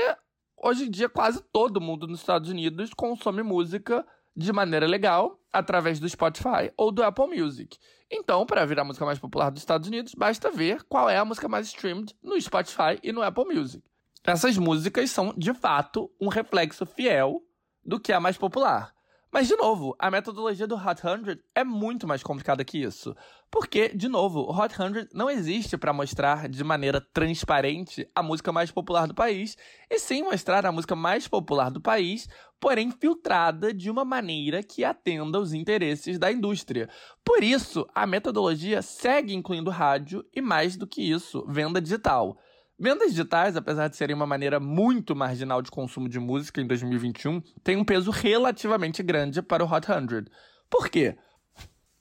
hoje 0.57 0.85
em 0.85 0.89
dia 0.89 1.07
quase 1.07 1.43
todo 1.51 1.79
mundo 1.79 2.07
nos 2.07 2.21
Estados 2.21 2.49
Unidos 2.49 2.93
consome 2.95 3.43
música 3.43 4.03
de 4.35 4.51
maneira 4.51 4.87
legal 4.87 5.39
através 5.51 5.99
do 5.99 6.07
Spotify 6.07 6.71
ou 6.77 6.91
do 6.91 7.03
Apple 7.03 7.27
Music. 7.27 7.77
Então, 8.09 8.45
para 8.45 8.65
virar 8.65 8.81
a 8.81 8.85
música 8.85 9.05
mais 9.05 9.19
popular 9.19 9.49
dos 9.49 9.61
Estados 9.61 9.87
Unidos, 9.87 10.13
basta 10.15 10.51
ver 10.51 10.83
qual 10.83 11.09
é 11.09 11.17
a 11.17 11.25
música 11.25 11.47
mais 11.47 11.67
streamed 11.67 12.15
no 12.21 12.39
Spotify 12.39 12.99
e 13.03 13.11
no 13.11 13.21
Apple 13.21 13.45
Music. 13.45 13.83
Essas 14.23 14.57
músicas 14.57 15.09
são, 15.09 15.33
de 15.35 15.53
fato, 15.53 16.11
um 16.19 16.27
reflexo 16.27 16.85
fiel 16.85 17.41
do 17.83 17.99
que 17.99 18.11
é 18.11 18.15
a 18.15 18.19
mais 18.19 18.37
popular. 18.37 18.93
Mas, 19.33 19.47
de 19.47 19.55
novo, 19.55 19.95
a 19.97 20.11
metodologia 20.11 20.67
do 20.67 20.75
Hot 20.75 20.99
100 20.99 21.39
é 21.55 21.63
muito 21.63 22.05
mais 22.05 22.21
complicada 22.21 22.65
que 22.65 22.79
isso. 22.79 23.15
Porque, 23.49 23.87
de 23.87 24.09
novo, 24.09 24.41
o 24.41 24.51
Hot 24.51 24.75
100 24.75 25.07
não 25.13 25.29
existe 25.29 25.77
para 25.77 25.93
mostrar 25.93 26.49
de 26.49 26.61
maneira 26.65 26.99
transparente 26.99 28.05
a 28.13 28.21
música 28.21 28.51
mais 28.51 28.71
popular 28.71 29.07
do 29.07 29.15
país, 29.15 29.57
e 29.89 29.97
sim 29.99 30.21
mostrar 30.23 30.65
a 30.65 30.71
música 30.71 30.97
mais 30.97 31.29
popular 31.29 31.71
do 31.71 31.79
país, 31.79 32.27
porém 32.59 32.91
filtrada 32.91 33.73
de 33.73 33.89
uma 33.89 34.03
maneira 34.03 34.61
que 34.61 34.83
atenda 34.83 35.37
aos 35.37 35.53
interesses 35.53 36.19
da 36.19 36.29
indústria. 36.29 36.89
Por 37.23 37.41
isso, 37.41 37.87
a 37.95 38.05
metodologia 38.05 38.81
segue 38.81 39.33
incluindo 39.33 39.69
rádio 39.69 40.25
e, 40.35 40.41
mais 40.41 40.75
do 40.75 40.85
que 40.85 41.01
isso, 41.01 41.45
venda 41.47 41.81
digital. 41.81 42.37
Vendas 42.83 43.11
digitais, 43.11 43.55
apesar 43.55 43.89
de 43.89 43.95
serem 43.95 44.15
uma 44.15 44.25
maneira 44.25 44.59
muito 44.59 45.15
marginal 45.15 45.61
de 45.61 45.69
consumo 45.69 46.09
de 46.09 46.19
música 46.19 46.59
em 46.59 46.65
2021, 46.65 47.39
têm 47.63 47.77
um 47.77 47.85
peso 47.85 48.09
relativamente 48.09 49.03
grande 49.03 49.39
para 49.39 49.63
o 49.63 49.71
Hot 49.71 49.85
100. 49.85 50.25
Por 50.67 50.89
quê? 50.89 51.15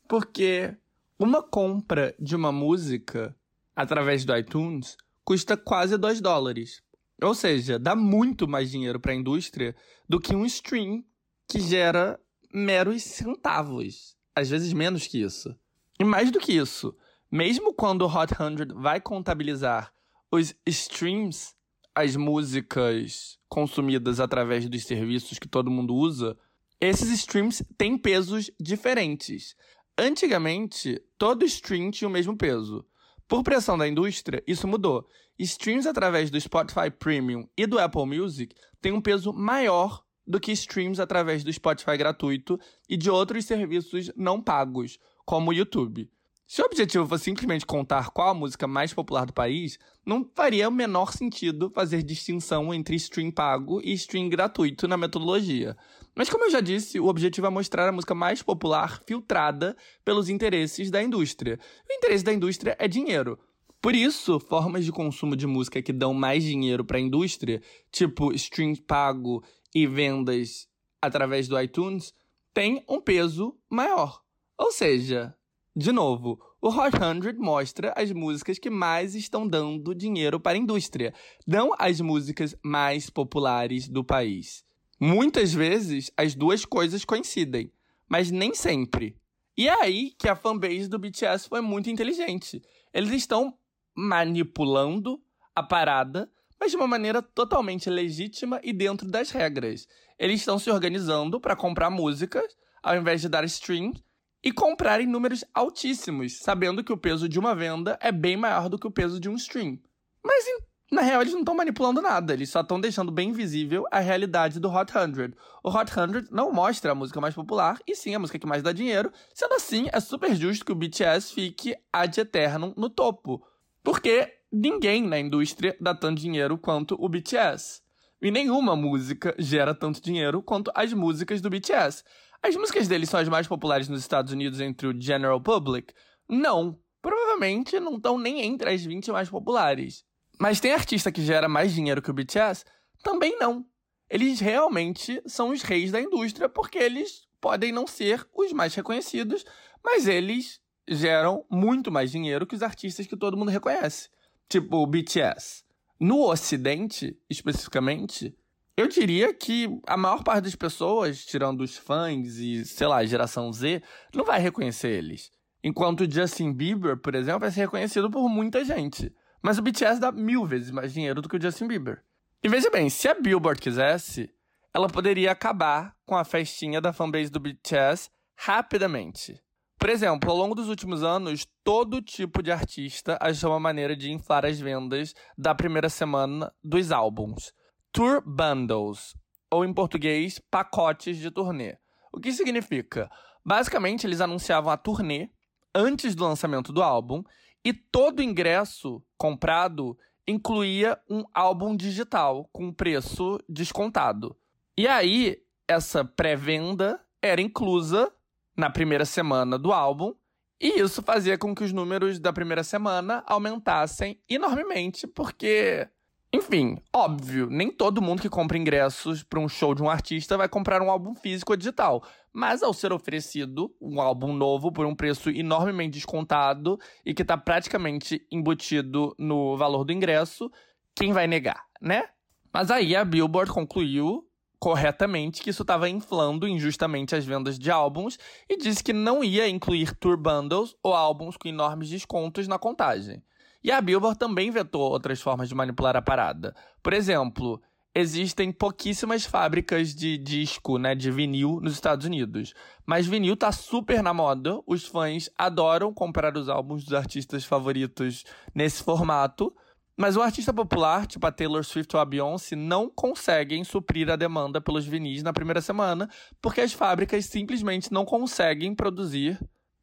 Porque 0.08 0.74
uma 1.18 1.42
compra 1.42 2.14
de 2.18 2.34
uma 2.34 2.50
música 2.50 3.36
através 3.76 4.24
do 4.24 4.34
iTunes 4.34 4.96
custa 5.22 5.54
quase 5.54 5.98
2 5.98 6.18
dólares. 6.22 6.82
Ou 7.22 7.34
seja, 7.34 7.78
dá 7.78 7.94
muito 7.94 8.48
mais 8.48 8.70
dinheiro 8.70 8.98
para 8.98 9.12
a 9.12 9.16
indústria 9.16 9.76
do 10.08 10.18
que 10.18 10.34
um 10.34 10.46
stream 10.46 11.04
que 11.46 11.60
gera 11.60 12.18
meros 12.54 13.02
centavos. 13.02 14.16
Às 14.34 14.48
vezes 14.48 14.72
menos 14.72 15.06
que 15.06 15.20
isso. 15.20 15.54
E 15.98 16.04
mais 16.04 16.30
do 16.30 16.38
que 16.38 16.52
isso, 16.52 16.96
mesmo 17.30 17.74
quando 17.74 18.00
o 18.00 18.06
Hot 18.06 18.34
100 18.34 18.80
vai 18.80 18.98
contabilizar 18.98 19.92
os 20.30 20.54
streams, 20.66 21.54
as 21.94 22.14
músicas 22.14 23.38
consumidas 23.48 24.20
através 24.20 24.68
dos 24.68 24.84
serviços 24.84 25.38
que 25.38 25.48
todo 25.48 25.70
mundo 25.70 25.94
usa, 25.94 26.38
esses 26.80 27.10
streams 27.10 27.64
têm 27.76 27.98
pesos 27.98 28.50
diferentes. 28.58 29.56
Antigamente, 29.98 31.02
todo 31.18 31.44
stream 31.44 31.90
tinha 31.90 32.08
o 32.08 32.12
mesmo 32.12 32.36
peso. 32.36 32.86
Por 33.28 33.42
pressão 33.42 33.76
da 33.76 33.86
indústria, 33.86 34.42
isso 34.46 34.66
mudou. 34.66 35.06
Streams 35.38 35.86
através 35.86 36.30
do 36.30 36.40
Spotify 36.40 36.90
Premium 36.90 37.48
e 37.56 37.66
do 37.66 37.78
Apple 37.78 38.06
Music 38.06 38.54
têm 38.80 38.92
um 38.92 39.00
peso 39.00 39.32
maior 39.32 40.04
do 40.26 40.40
que 40.40 40.52
streams 40.52 41.00
através 41.00 41.42
do 41.42 41.52
Spotify 41.52 41.96
gratuito 41.96 42.58
e 42.88 42.96
de 42.96 43.10
outros 43.10 43.44
serviços 43.44 44.10
não 44.16 44.40
pagos, 44.40 44.98
como 45.24 45.50
o 45.50 45.54
YouTube. 45.54 46.10
Se 46.50 46.60
o 46.60 46.64
objetivo 46.64 47.06
fosse 47.06 47.22
simplesmente 47.22 47.64
contar 47.64 48.10
qual 48.10 48.30
a 48.30 48.34
música 48.34 48.66
mais 48.66 48.92
popular 48.92 49.24
do 49.24 49.32
país, 49.32 49.78
não 50.04 50.28
faria 50.34 50.68
o 50.68 50.72
menor 50.72 51.12
sentido 51.12 51.70
fazer 51.72 52.02
distinção 52.02 52.74
entre 52.74 52.96
stream 52.96 53.30
pago 53.30 53.80
e 53.84 53.92
stream 53.92 54.28
gratuito 54.28 54.88
na 54.88 54.96
metodologia. 54.96 55.76
Mas 56.12 56.28
como 56.28 56.46
eu 56.46 56.50
já 56.50 56.60
disse, 56.60 56.98
o 56.98 57.06
objetivo 57.06 57.46
é 57.46 57.50
mostrar 57.50 57.88
a 57.88 57.92
música 57.92 58.16
mais 58.16 58.42
popular 58.42 59.00
filtrada 59.06 59.76
pelos 60.04 60.28
interesses 60.28 60.90
da 60.90 61.00
indústria. 61.00 61.56
O 61.88 61.92
interesse 61.92 62.24
da 62.24 62.32
indústria 62.32 62.74
é 62.80 62.88
dinheiro. 62.88 63.38
Por 63.80 63.94
isso, 63.94 64.40
formas 64.40 64.84
de 64.84 64.90
consumo 64.90 65.36
de 65.36 65.46
música 65.46 65.80
que 65.80 65.92
dão 65.92 66.12
mais 66.12 66.42
dinheiro 66.42 66.84
para 66.84 66.98
a 66.98 67.00
indústria, 67.00 67.62
tipo 67.92 68.32
stream 68.32 68.74
pago 68.74 69.40
e 69.72 69.86
vendas 69.86 70.66
através 71.00 71.46
do 71.46 71.60
iTunes, 71.60 72.12
têm 72.52 72.84
um 72.88 73.00
peso 73.00 73.56
maior. 73.70 74.20
Ou 74.58 74.72
seja, 74.72 75.32
de 75.80 75.92
novo, 75.92 76.38
o 76.60 76.68
Hot 76.68 76.90
100 76.94 77.38
mostra 77.38 77.94
as 77.96 78.12
músicas 78.12 78.58
que 78.58 78.68
mais 78.68 79.14
estão 79.14 79.48
dando 79.48 79.94
dinheiro 79.94 80.38
para 80.38 80.52
a 80.52 80.60
indústria, 80.60 81.14
não 81.46 81.72
as 81.78 82.02
músicas 82.02 82.54
mais 82.62 83.08
populares 83.08 83.88
do 83.88 84.04
país. 84.04 84.62
Muitas 85.00 85.54
vezes 85.54 86.12
as 86.18 86.34
duas 86.34 86.66
coisas 86.66 87.02
coincidem, 87.02 87.72
mas 88.06 88.30
nem 88.30 88.54
sempre. 88.54 89.16
E 89.56 89.68
é 89.68 89.82
aí 89.82 90.12
que 90.18 90.28
a 90.28 90.36
fanbase 90.36 90.86
do 90.86 90.98
BTS 90.98 91.48
foi 91.48 91.62
muito 91.62 91.88
inteligente. 91.88 92.60
Eles 92.92 93.10
estão 93.12 93.56
manipulando 93.96 95.18
a 95.56 95.62
parada, 95.62 96.30
mas 96.60 96.72
de 96.72 96.76
uma 96.76 96.86
maneira 96.86 97.22
totalmente 97.22 97.88
legítima 97.88 98.60
e 98.62 98.70
dentro 98.74 99.08
das 99.08 99.30
regras. 99.30 99.88
Eles 100.18 100.40
estão 100.40 100.58
se 100.58 100.70
organizando 100.70 101.40
para 101.40 101.56
comprar 101.56 101.88
músicas 101.88 102.54
ao 102.82 102.96
invés 102.96 103.22
de 103.22 103.30
dar 103.30 103.44
streams 103.44 103.98
e 104.42 104.52
comprar 104.52 105.00
em 105.00 105.06
números 105.06 105.44
altíssimos, 105.54 106.38
sabendo 106.38 106.82
que 106.82 106.92
o 106.92 106.96
peso 106.96 107.28
de 107.28 107.38
uma 107.38 107.54
venda 107.54 107.98
é 108.00 108.10
bem 108.10 108.36
maior 108.36 108.68
do 108.68 108.78
que 108.78 108.86
o 108.86 108.90
peso 108.90 109.20
de 109.20 109.28
um 109.28 109.34
stream. 109.34 109.78
Mas 110.24 110.44
na 110.90 111.02
real 111.02 111.20
eles 111.20 111.32
não 111.32 111.40
estão 111.40 111.54
manipulando 111.54 112.02
nada, 112.02 112.32
eles 112.32 112.50
só 112.50 112.62
estão 112.62 112.80
deixando 112.80 113.12
bem 113.12 113.32
visível 113.32 113.84
a 113.92 114.00
realidade 114.00 114.58
do 114.58 114.68
Hot 114.68 114.90
100. 114.90 115.34
O 115.62 115.70
Hot 115.70 115.90
100 115.90 116.28
não 116.32 116.52
mostra 116.52 116.92
a 116.92 116.94
música 116.94 117.20
mais 117.20 117.34
popular, 117.34 117.78
e 117.86 117.94
sim 117.94 118.14
a 118.14 118.18
música 118.18 118.38
que 118.38 118.46
mais 118.46 118.62
dá 118.62 118.72
dinheiro, 118.72 119.12
sendo 119.32 119.54
assim, 119.54 119.88
é 119.92 120.00
super 120.00 120.34
justo 120.34 120.64
que 120.64 120.72
o 120.72 120.74
BTS 120.74 121.32
fique 121.32 121.76
ad 121.92 122.20
eternum 122.20 122.74
no 122.76 122.90
topo. 122.90 123.40
Porque 123.84 124.36
ninguém 124.52 125.06
na 125.06 125.18
indústria 125.18 125.76
dá 125.80 125.94
tanto 125.94 126.20
dinheiro 126.20 126.58
quanto 126.58 126.96
o 126.98 127.08
BTS. 127.08 127.82
E 128.20 128.30
nenhuma 128.30 128.76
música 128.76 129.34
gera 129.38 129.74
tanto 129.74 130.02
dinheiro 130.02 130.42
quanto 130.42 130.70
as 130.74 130.92
músicas 130.92 131.40
do 131.40 131.48
BTS. 131.48 132.04
As 132.42 132.56
músicas 132.56 132.88
dele 132.88 133.06
são 133.06 133.20
as 133.20 133.28
mais 133.28 133.46
populares 133.46 133.88
nos 133.88 134.00
Estados 134.00 134.32
Unidos 134.32 134.60
entre 134.60 134.86
o 134.86 135.00
general 135.00 135.40
public? 135.40 135.92
Não. 136.28 136.78
Provavelmente 137.02 137.78
não 137.80 137.96
estão 137.96 138.18
nem 138.18 138.42
entre 138.42 138.70
as 138.70 138.84
20 138.84 139.10
mais 139.10 139.28
populares. 139.28 140.04
Mas 140.38 140.60
tem 140.60 140.72
artista 140.72 141.12
que 141.12 141.22
gera 141.22 141.48
mais 141.48 141.72
dinheiro 141.72 142.00
que 142.00 142.10
o 142.10 142.14
BTS? 142.14 142.64
Também 143.02 143.38
não. 143.38 143.66
Eles 144.08 144.40
realmente 144.40 145.22
são 145.26 145.50
os 145.50 145.62
reis 145.62 145.92
da 145.92 146.00
indústria 146.00 146.48
porque 146.48 146.78
eles 146.78 147.28
podem 147.40 147.72
não 147.72 147.86
ser 147.86 148.26
os 148.34 148.52
mais 148.52 148.74
reconhecidos, 148.74 149.44
mas 149.84 150.08
eles 150.08 150.60
geram 150.88 151.44
muito 151.50 151.92
mais 151.92 152.10
dinheiro 152.10 152.46
que 152.46 152.54
os 152.54 152.62
artistas 152.62 153.06
que 153.06 153.16
todo 153.16 153.36
mundo 153.36 153.50
reconhece. 153.50 154.08
Tipo 154.48 154.78
o 154.78 154.86
BTS. 154.86 155.62
No 155.98 156.28
Ocidente, 156.28 157.16
especificamente, 157.28 158.34
eu 158.80 158.88
diria 158.88 159.34
que 159.34 159.68
a 159.86 159.94
maior 159.94 160.24
parte 160.24 160.44
das 160.44 160.54
pessoas, 160.54 161.22
tirando 161.24 161.60
os 161.60 161.76
fãs 161.76 162.38
e, 162.38 162.64
sei 162.64 162.86
lá, 162.86 163.04
geração 163.04 163.52
Z, 163.52 163.82
não 164.14 164.24
vai 164.24 164.40
reconhecer 164.40 164.88
eles. 164.88 165.30
Enquanto 165.62 166.00
o 166.00 166.10
Justin 166.10 166.50
Bieber, 166.50 166.96
por 166.96 167.14
exemplo, 167.14 167.40
vai 167.40 167.50
ser 167.50 167.60
reconhecido 167.60 168.10
por 168.10 168.26
muita 168.28 168.64
gente. 168.64 169.14
Mas 169.42 169.58
o 169.58 169.62
BTS 169.62 170.00
dá 170.00 170.10
mil 170.10 170.46
vezes 170.46 170.70
mais 170.70 170.94
dinheiro 170.94 171.20
do 171.20 171.28
que 171.28 171.36
o 171.36 171.42
Justin 171.42 171.66
Bieber. 171.66 172.02
E 172.42 172.48
veja 172.48 172.70
bem, 172.70 172.88
se 172.88 173.06
a 173.06 173.12
Billboard 173.12 173.60
quisesse, 173.60 174.30
ela 174.72 174.88
poderia 174.88 175.30
acabar 175.30 175.94
com 176.06 176.16
a 176.16 176.24
festinha 176.24 176.80
da 176.80 176.90
fanbase 176.90 177.30
do 177.30 177.38
BTS 177.38 178.08
rapidamente. 178.34 179.38
Por 179.78 179.90
exemplo, 179.90 180.30
ao 180.30 180.36
longo 180.36 180.54
dos 180.54 180.68
últimos 180.68 181.02
anos, 181.02 181.46
todo 181.62 182.00
tipo 182.00 182.42
de 182.42 182.50
artista 182.50 183.18
achou 183.20 183.50
uma 183.50 183.60
maneira 183.60 183.94
de 183.94 184.10
inflar 184.10 184.46
as 184.46 184.58
vendas 184.58 185.14
da 185.36 185.54
primeira 185.54 185.90
semana 185.90 186.50
dos 186.64 186.90
álbuns 186.90 187.52
tour 187.92 188.22
bundles, 188.24 189.14
ou 189.50 189.64
em 189.64 189.72
português, 189.72 190.38
pacotes 190.50 191.18
de 191.18 191.30
turnê. 191.30 191.76
O 192.12 192.20
que 192.20 192.32
significa? 192.32 193.10
Basicamente, 193.44 194.06
eles 194.06 194.20
anunciavam 194.20 194.72
a 194.72 194.76
turnê 194.76 195.30
antes 195.74 196.14
do 196.14 196.24
lançamento 196.24 196.72
do 196.72 196.82
álbum 196.82 197.22
e 197.64 197.72
todo 197.72 198.22
ingresso 198.22 199.02
comprado 199.16 199.96
incluía 200.26 200.98
um 201.08 201.24
álbum 201.34 201.76
digital 201.76 202.48
com 202.52 202.72
preço 202.72 203.38
descontado. 203.48 204.36
E 204.76 204.86
aí, 204.86 205.38
essa 205.66 206.04
pré-venda 206.04 207.00
era 207.22 207.40
inclusa 207.40 208.12
na 208.56 208.70
primeira 208.70 209.04
semana 209.04 209.58
do 209.58 209.72
álbum, 209.72 210.14
e 210.60 210.80
isso 210.80 211.02
fazia 211.02 211.38
com 211.38 211.54
que 211.54 211.64
os 211.64 211.72
números 211.72 212.18
da 212.18 212.32
primeira 212.32 212.62
semana 212.62 213.24
aumentassem 213.26 214.20
enormemente, 214.28 215.06
porque 215.06 215.88
enfim, 216.32 216.78
óbvio, 216.92 217.48
nem 217.50 217.72
todo 217.72 218.00
mundo 218.00 218.22
que 218.22 218.28
compra 218.28 218.56
ingressos 218.56 219.24
para 219.24 219.40
um 219.40 219.48
show 219.48 219.74
de 219.74 219.82
um 219.82 219.90
artista 219.90 220.36
vai 220.36 220.48
comprar 220.48 220.80
um 220.80 220.88
álbum 220.88 221.12
físico 221.12 221.52
ou 221.52 221.56
digital. 221.56 222.04
Mas 222.32 222.62
ao 222.62 222.72
ser 222.72 222.92
oferecido 222.92 223.74
um 223.80 224.00
álbum 224.00 224.32
novo 224.32 224.70
por 224.70 224.86
um 224.86 224.94
preço 224.94 225.28
enormemente 225.28 225.94
descontado 225.94 226.78
e 227.04 227.12
que 227.12 227.22
está 227.22 227.36
praticamente 227.36 228.24
embutido 228.30 229.12
no 229.18 229.56
valor 229.56 229.82
do 229.82 229.92
ingresso, 229.92 230.48
quem 230.94 231.12
vai 231.12 231.26
negar, 231.26 231.64
né? 231.80 232.04
Mas 232.52 232.70
aí 232.70 232.94
a 232.94 233.04
Billboard 233.04 233.50
concluiu 233.52 234.24
corretamente 234.60 235.42
que 235.42 235.50
isso 235.50 235.62
estava 235.62 235.88
inflando 235.88 236.46
injustamente 236.46 237.16
as 237.16 237.24
vendas 237.24 237.58
de 237.58 237.70
álbuns 237.72 238.18
e 238.48 238.56
disse 238.56 238.84
que 238.84 238.92
não 238.92 239.24
ia 239.24 239.48
incluir 239.48 239.96
tour 239.96 240.16
bundles 240.16 240.76
ou 240.80 240.94
álbuns 240.94 241.36
com 241.36 241.48
enormes 241.48 241.88
descontos 241.88 242.46
na 242.46 242.58
contagem. 242.58 243.20
E 243.62 243.70
a 243.70 243.80
Billboard 243.80 244.18
também 244.18 244.50
vetou 244.50 244.80
outras 244.80 245.20
formas 245.20 245.48
de 245.48 245.54
manipular 245.54 245.96
a 245.96 246.02
parada. 246.02 246.54
Por 246.82 246.92
exemplo, 246.92 247.60
existem 247.94 248.50
pouquíssimas 248.52 249.26
fábricas 249.26 249.94
de 249.94 250.16
disco, 250.16 250.78
né, 250.78 250.94
de 250.94 251.10
vinil 251.10 251.60
nos 251.60 251.74
Estados 251.74 252.06
Unidos. 252.06 252.54
Mas 252.86 253.06
vinil 253.06 253.36
tá 253.36 253.52
super 253.52 254.02
na 254.02 254.14
moda, 254.14 254.60
os 254.66 254.86
fãs 254.86 255.28
adoram 255.36 255.92
comprar 255.92 256.36
os 256.36 256.48
álbuns 256.48 256.84
dos 256.84 256.94
artistas 256.94 257.44
favoritos 257.44 258.24
nesse 258.54 258.82
formato. 258.82 259.54
Mas 259.94 260.16
o 260.16 260.22
artista 260.22 260.54
popular, 260.54 261.06
tipo 261.06 261.26
a 261.26 261.32
Taylor 261.32 261.62
Swift 261.62 261.94
ou 261.94 262.00
a 262.00 262.06
Beyoncé, 262.06 262.56
não 262.56 262.88
conseguem 262.88 263.62
suprir 263.64 264.08
a 264.08 264.16
demanda 264.16 264.58
pelos 264.58 264.86
vinis 264.86 265.22
na 265.22 265.34
primeira 265.34 265.60
semana, 265.60 266.08
porque 266.40 266.62
as 266.62 266.72
fábricas 266.72 267.26
simplesmente 267.26 267.92
não 267.92 268.06
conseguem 268.06 268.74
produzir 268.74 269.38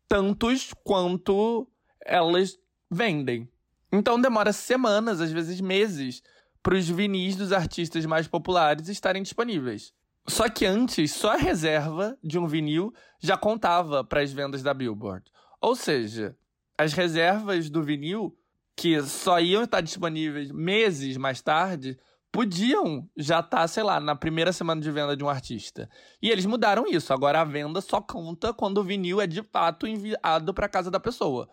tantos 0.08 0.74
quanto 0.84 1.70
elas 2.04 2.58
vendem. 2.90 3.48
Então 3.92 4.20
demora 4.20 4.52
semanas, 4.52 5.22
às 5.22 5.32
vezes 5.32 5.62
meses, 5.62 6.22
para 6.62 6.76
os 6.76 6.90
vinis 6.90 7.36
dos 7.36 7.54
artistas 7.54 8.06
mais 8.06 8.28
populares 8.28 8.90
estarem 8.90 9.24
disponíveis. 9.24 9.94
Só 10.28 10.50
que 10.50 10.66
antes, 10.66 11.14
só 11.14 11.32
a 11.32 11.38
reserva 11.38 12.18
de 12.22 12.38
um 12.38 12.48
vinil 12.48 12.94
já 13.22 13.38
contava 13.38 14.04
para 14.04 14.22
as 14.22 14.34
vendas 14.34 14.62
da 14.62 14.74
Billboard. 14.74 15.32
Ou 15.62 15.74
seja, 15.74 16.36
as 16.78 16.92
reservas 16.92 17.70
do 17.70 17.82
vinil, 17.82 18.38
que 18.76 19.02
só 19.04 19.40
iam 19.40 19.64
estar 19.64 19.80
disponíveis 19.80 20.52
meses 20.52 21.16
mais 21.16 21.42
tarde, 21.42 21.98
podiam 22.30 23.10
já 23.16 23.40
estar, 23.40 23.68
sei 23.68 23.84
lá, 23.84 24.00
na 24.02 24.16
primeira 24.16 24.52
semana 24.52 24.82
de 24.82 24.92
venda 24.92 25.16
de 25.16 25.24
um 25.24 25.30
artista. 25.30 25.90
E 26.22 26.30
eles 26.30 26.46
mudaram 26.46 26.86
isso. 26.86 27.14
Agora 27.14 27.40
a 27.40 27.46
venda 27.46 27.80
só 27.80 28.02
conta 28.02 28.54
quando 28.54 28.80
o 28.80 28.84
vinil 28.84 29.22
é 29.22 29.26
de 29.26 29.42
fato 29.42 29.88
enviado 29.88 30.54
para 30.54 30.70
casa 30.70 30.92
da 30.92 31.00
pessoa. 31.00 31.50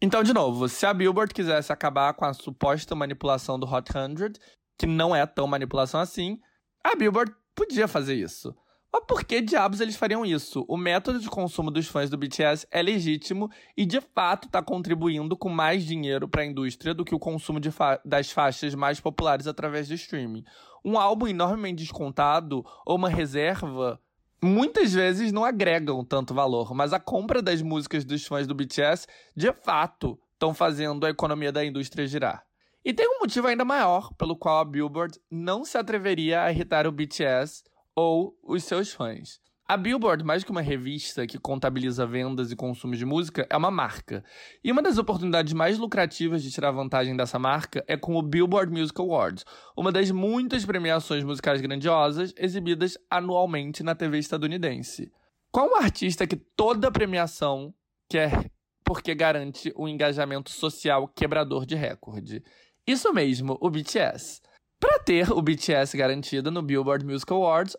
Então, 0.00 0.22
de 0.22 0.34
novo, 0.34 0.68
se 0.68 0.84
a 0.84 0.92
Billboard 0.92 1.32
quisesse 1.32 1.72
acabar 1.72 2.12
com 2.12 2.26
a 2.26 2.34
suposta 2.34 2.94
manipulação 2.94 3.58
do 3.58 3.66
Hot 3.66 3.90
100, 3.90 4.32
que 4.78 4.86
não 4.86 5.16
é 5.16 5.24
tão 5.24 5.46
manipulação 5.46 5.98
assim, 6.00 6.38
a 6.84 6.94
Billboard 6.94 7.34
podia 7.54 7.88
fazer 7.88 8.14
isso. 8.14 8.54
Mas 8.92 9.04
por 9.06 9.24
que 9.24 9.40
diabos 9.40 9.80
eles 9.80 9.96
fariam 9.96 10.24
isso? 10.24 10.64
O 10.68 10.76
método 10.76 11.18
de 11.18 11.28
consumo 11.28 11.70
dos 11.70 11.86
fãs 11.86 12.10
do 12.10 12.16
BTS 12.16 12.66
é 12.70 12.82
legítimo 12.82 13.50
e 13.76 13.84
de 13.84 14.00
fato 14.00 14.46
está 14.46 14.62
contribuindo 14.62 15.36
com 15.36 15.48
mais 15.48 15.84
dinheiro 15.84 16.28
para 16.28 16.42
a 16.42 16.46
indústria 16.46 16.94
do 16.94 17.04
que 17.04 17.14
o 17.14 17.18
consumo 17.18 17.58
fa 17.72 18.00
das 18.04 18.30
faixas 18.30 18.74
mais 18.74 19.00
populares 19.00 19.46
através 19.46 19.88
do 19.88 19.94
streaming. 19.94 20.44
Um 20.84 20.98
álbum 20.98 21.26
enormemente 21.26 21.82
descontado 21.82 22.64
ou 22.84 22.96
uma 22.96 23.08
reserva 23.08 24.00
muitas 24.42 24.92
vezes 24.92 25.32
não 25.32 25.44
agregam 25.44 26.04
tanto 26.04 26.34
valor, 26.34 26.74
mas 26.74 26.92
a 26.92 27.00
compra 27.00 27.40
das 27.42 27.62
músicas 27.62 28.04
dos 28.04 28.26
fãs 28.26 28.46
do 28.46 28.54
BTS 28.54 29.06
de 29.34 29.52
fato 29.52 30.18
estão 30.34 30.52
fazendo 30.54 31.04
a 31.06 31.10
economia 31.10 31.50
da 31.50 31.64
indústria 31.64 32.06
girar. 32.06 32.44
E 32.84 32.92
tem 32.92 33.08
um 33.08 33.20
motivo 33.20 33.48
ainda 33.48 33.64
maior 33.64 34.12
pelo 34.14 34.36
qual 34.36 34.60
a 34.60 34.64
Billboard 34.64 35.18
não 35.30 35.64
se 35.64 35.76
atreveria 35.76 36.42
a 36.42 36.52
irritar 36.52 36.86
o 36.86 36.92
BTS 36.92 37.64
ou 37.94 38.38
os 38.42 38.62
seus 38.62 38.92
fãs. 38.92 39.40
A 39.68 39.76
Billboard, 39.76 40.22
mais 40.22 40.44
que 40.44 40.50
uma 40.52 40.60
revista 40.60 41.26
que 41.26 41.40
contabiliza 41.40 42.06
vendas 42.06 42.52
e 42.52 42.56
consumo 42.56 42.94
de 42.94 43.04
música, 43.04 43.44
é 43.50 43.56
uma 43.56 43.68
marca. 43.68 44.22
E 44.62 44.70
uma 44.70 44.80
das 44.80 44.96
oportunidades 44.96 45.52
mais 45.52 45.76
lucrativas 45.76 46.40
de 46.40 46.52
tirar 46.52 46.70
vantagem 46.70 47.16
dessa 47.16 47.36
marca 47.36 47.84
é 47.88 47.96
com 47.96 48.14
o 48.14 48.22
Billboard 48.22 48.72
Music 48.72 49.00
Awards, 49.00 49.44
uma 49.76 49.90
das 49.90 50.12
muitas 50.12 50.64
premiações 50.64 51.24
musicais 51.24 51.60
grandiosas 51.60 52.32
exibidas 52.36 52.96
anualmente 53.10 53.82
na 53.82 53.96
TV 53.96 54.18
estadunidense. 54.18 55.10
Qual 55.50 55.68
um 55.68 55.74
artista 55.74 56.28
que 56.28 56.36
toda 56.36 56.92
premiação 56.92 57.74
quer 58.08 58.48
porque 58.84 59.16
garante 59.16 59.72
um 59.76 59.88
engajamento 59.88 60.48
social 60.48 61.08
quebrador 61.08 61.66
de 61.66 61.74
recorde? 61.74 62.40
Isso 62.86 63.12
mesmo, 63.12 63.58
o 63.60 63.68
BTS. 63.68 64.40
Para 64.78 65.00
ter 65.00 65.32
o 65.32 65.42
BTS 65.42 65.96
garantido 65.96 66.52
no 66.52 66.62
Billboard 66.62 67.04
Music 67.04 67.32
Awards, 67.32 67.76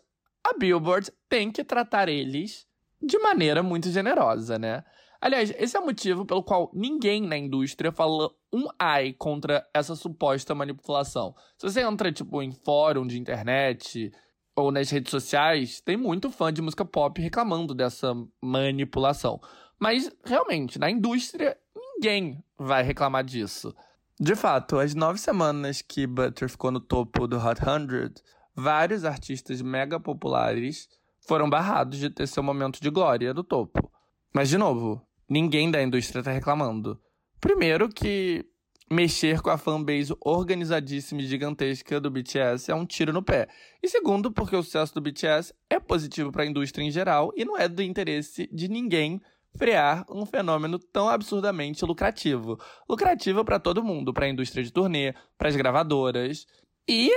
a 0.50 0.58
Billboard 0.58 1.12
tem 1.28 1.50
que 1.50 1.64
tratar 1.64 2.08
eles 2.08 2.66
de 3.00 3.18
maneira 3.18 3.62
muito 3.62 3.90
generosa, 3.90 4.58
né? 4.58 4.84
Aliás, 5.20 5.52
esse 5.58 5.76
é 5.76 5.80
o 5.80 5.84
motivo 5.84 6.24
pelo 6.24 6.44
qual 6.44 6.70
ninguém 6.72 7.22
na 7.22 7.36
indústria 7.36 7.90
fala 7.90 8.30
um 8.52 8.68
ai 8.78 9.12
contra 9.12 9.66
essa 9.74 9.96
suposta 9.96 10.54
manipulação. 10.54 11.34
Se 11.56 11.68
você 11.68 11.80
entra, 11.80 12.12
tipo, 12.12 12.40
em 12.40 12.52
fórum 12.52 13.06
de 13.06 13.18
internet 13.18 14.12
ou 14.54 14.70
nas 14.70 14.90
redes 14.90 15.10
sociais, 15.10 15.80
tem 15.80 15.96
muito 15.96 16.30
fã 16.30 16.52
de 16.52 16.62
música 16.62 16.84
pop 16.84 17.20
reclamando 17.20 17.74
dessa 17.74 18.14
manipulação. 18.40 19.40
Mas, 19.78 20.10
realmente, 20.24 20.78
na 20.78 20.90
indústria, 20.90 21.56
ninguém 21.76 22.42
vai 22.56 22.82
reclamar 22.82 23.24
disso. 23.24 23.74
De 24.20 24.34
fato, 24.34 24.78
as 24.78 24.94
nove 24.94 25.18
semanas 25.18 25.82
que 25.82 26.06
Butter 26.06 26.48
ficou 26.48 26.70
no 26.70 26.80
topo 26.80 27.26
do 27.26 27.38
Hot 27.38 27.60
100 27.60 27.86
vários 28.58 29.04
artistas 29.04 29.62
mega 29.62 30.00
populares 30.00 30.88
foram 31.20 31.48
barrados 31.48 31.96
de 31.96 32.10
ter 32.10 32.26
seu 32.26 32.42
momento 32.42 32.80
de 32.80 32.90
glória 32.90 33.32
do 33.32 33.44
topo. 33.44 33.88
Mas, 34.34 34.48
de 34.48 34.58
novo, 34.58 35.00
ninguém 35.28 35.70
da 35.70 35.80
indústria 35.80 36.18
está 36.18 36.32
reclamando. 36.32 37.00
Primeiro 37.40 37.88
que 37.88 38.44
mexer 38.90 39.40
com 39.40 39.50
a 39.50 39.56
fanbase 39.56 40.12
organizadíssima 40.20 41.20
e 41.20 41.26
gigantesca 41.26 42.00
do 42.00 42.10
BTS 42.10 42.68
é 42.68 42.74
um 42.74 42.84
tiro 42.84 43.12
no 43.12 43.22
pé. 43.22 43.46
E 43.80 43.88
segundo, 43.88 44.32
porque 44.32 44.56
o 44.56 44.62
sucesso 44.62 44.92
do 44.92 45.00
BTS 45.00 45.54
é 45.70 45.78
positivo 45.78 46.32
para 46.32 46.42
a 46.42 46.46
indústria 46.46 46.82
em 46.82 46.90
geral 46.90 47.32
e 47.36 47.44
não 47.44 47.56
é 47.56 47.68
do 47.68 47.80
interesse 47.80 48.48
de 48.52 48.66
ninguém 48.66 49.20
frear 49.56 50.04
um 50.10 50.26
fenômeno 50.26 50.80
tão 50.80 51.08
absurdamente 51.08 51.84
lucrativo. 51.84 52.58
Lucrativo 52.88 53.44
para 53.44 53.60
todo 53.60 53.84
mundo, 53.84 54.12
para 54.12 54.26
a 54.26 54.28
indústria 54.28 54.64
de 54.64 54.72
turnê, 54.72 55.14
para 55.36 55.48
as 55.48 55.54
gravadoras 55.54 56.44
e 56.88 57.12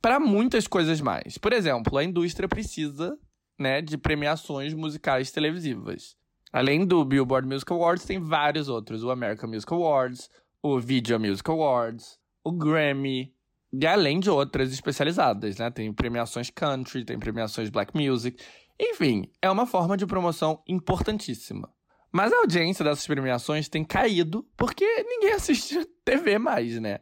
para 0.00 0.18
muitas 0.18 0.66
coisas 0.66 1.00
mais. 1.00 1.38
Por 1.38 1.52
exemplo, 1.52 1.96
a 1.98 2.04
indústria 2.04 2.48
precisa 2.48 3.18
né, 3.58 3.82
de 3.82 3.98
premiações 3.98 4.72
musicais 4.72 5.30
televisivas. 5.30 6.16
Além 6.52 6.84
do 6.84 7.04
Billboard 7.04 7.46
Music 7.46 7.72
Awards, 7.72 8.04
tem 8.04 8.18
vários 8.18 8.68
outros: 8.68 9.04
o 9.04 9.10
American 9.10 9.50
Music 9.50 9.72
Awards, 9.72 10.30
o 10.62 10.80
Video 10.80 11.20
Music 11.20 11.48
Awards, 11.48 12.18
o 12.42 12.50
Grammy, 12.50 13.32
e 13.72 13.86
além 13.86 14.18
de 14.18 14.28
outras 14.28 14.72
especializadas, 14.72 15.58
né? 15.58 15.70
Tem 15.70 15.92
premiações 15.92 16.50
country, 16.50 17.04
tem 17.04 17.18
premiações 17.18 17.70
black 17.70 17.96
music. 17.96 18.42
Enfim, 18.80 19.30
é 19.40 19.50
uma 19.50 19.66
forma 19.66 19.96
de 19.96 20.06
promoção 20.06 20.62
importantíssima. 20.66 21.72
Mas 22.10 22.32
a 22.32 22.38
audiência 22.38 22.84
dessas 22.84 23.06
premiações 23.06 23.68
tem 23.68 23.84
caído 23.84 24.44
porque 24.56 24.84
ninguém 25.04 25.34
assiste 25.34 25.84
TV 26.04 26.38
mais, 26.38 26.80
né? 26.80 26.98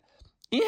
Em 0.51 0.63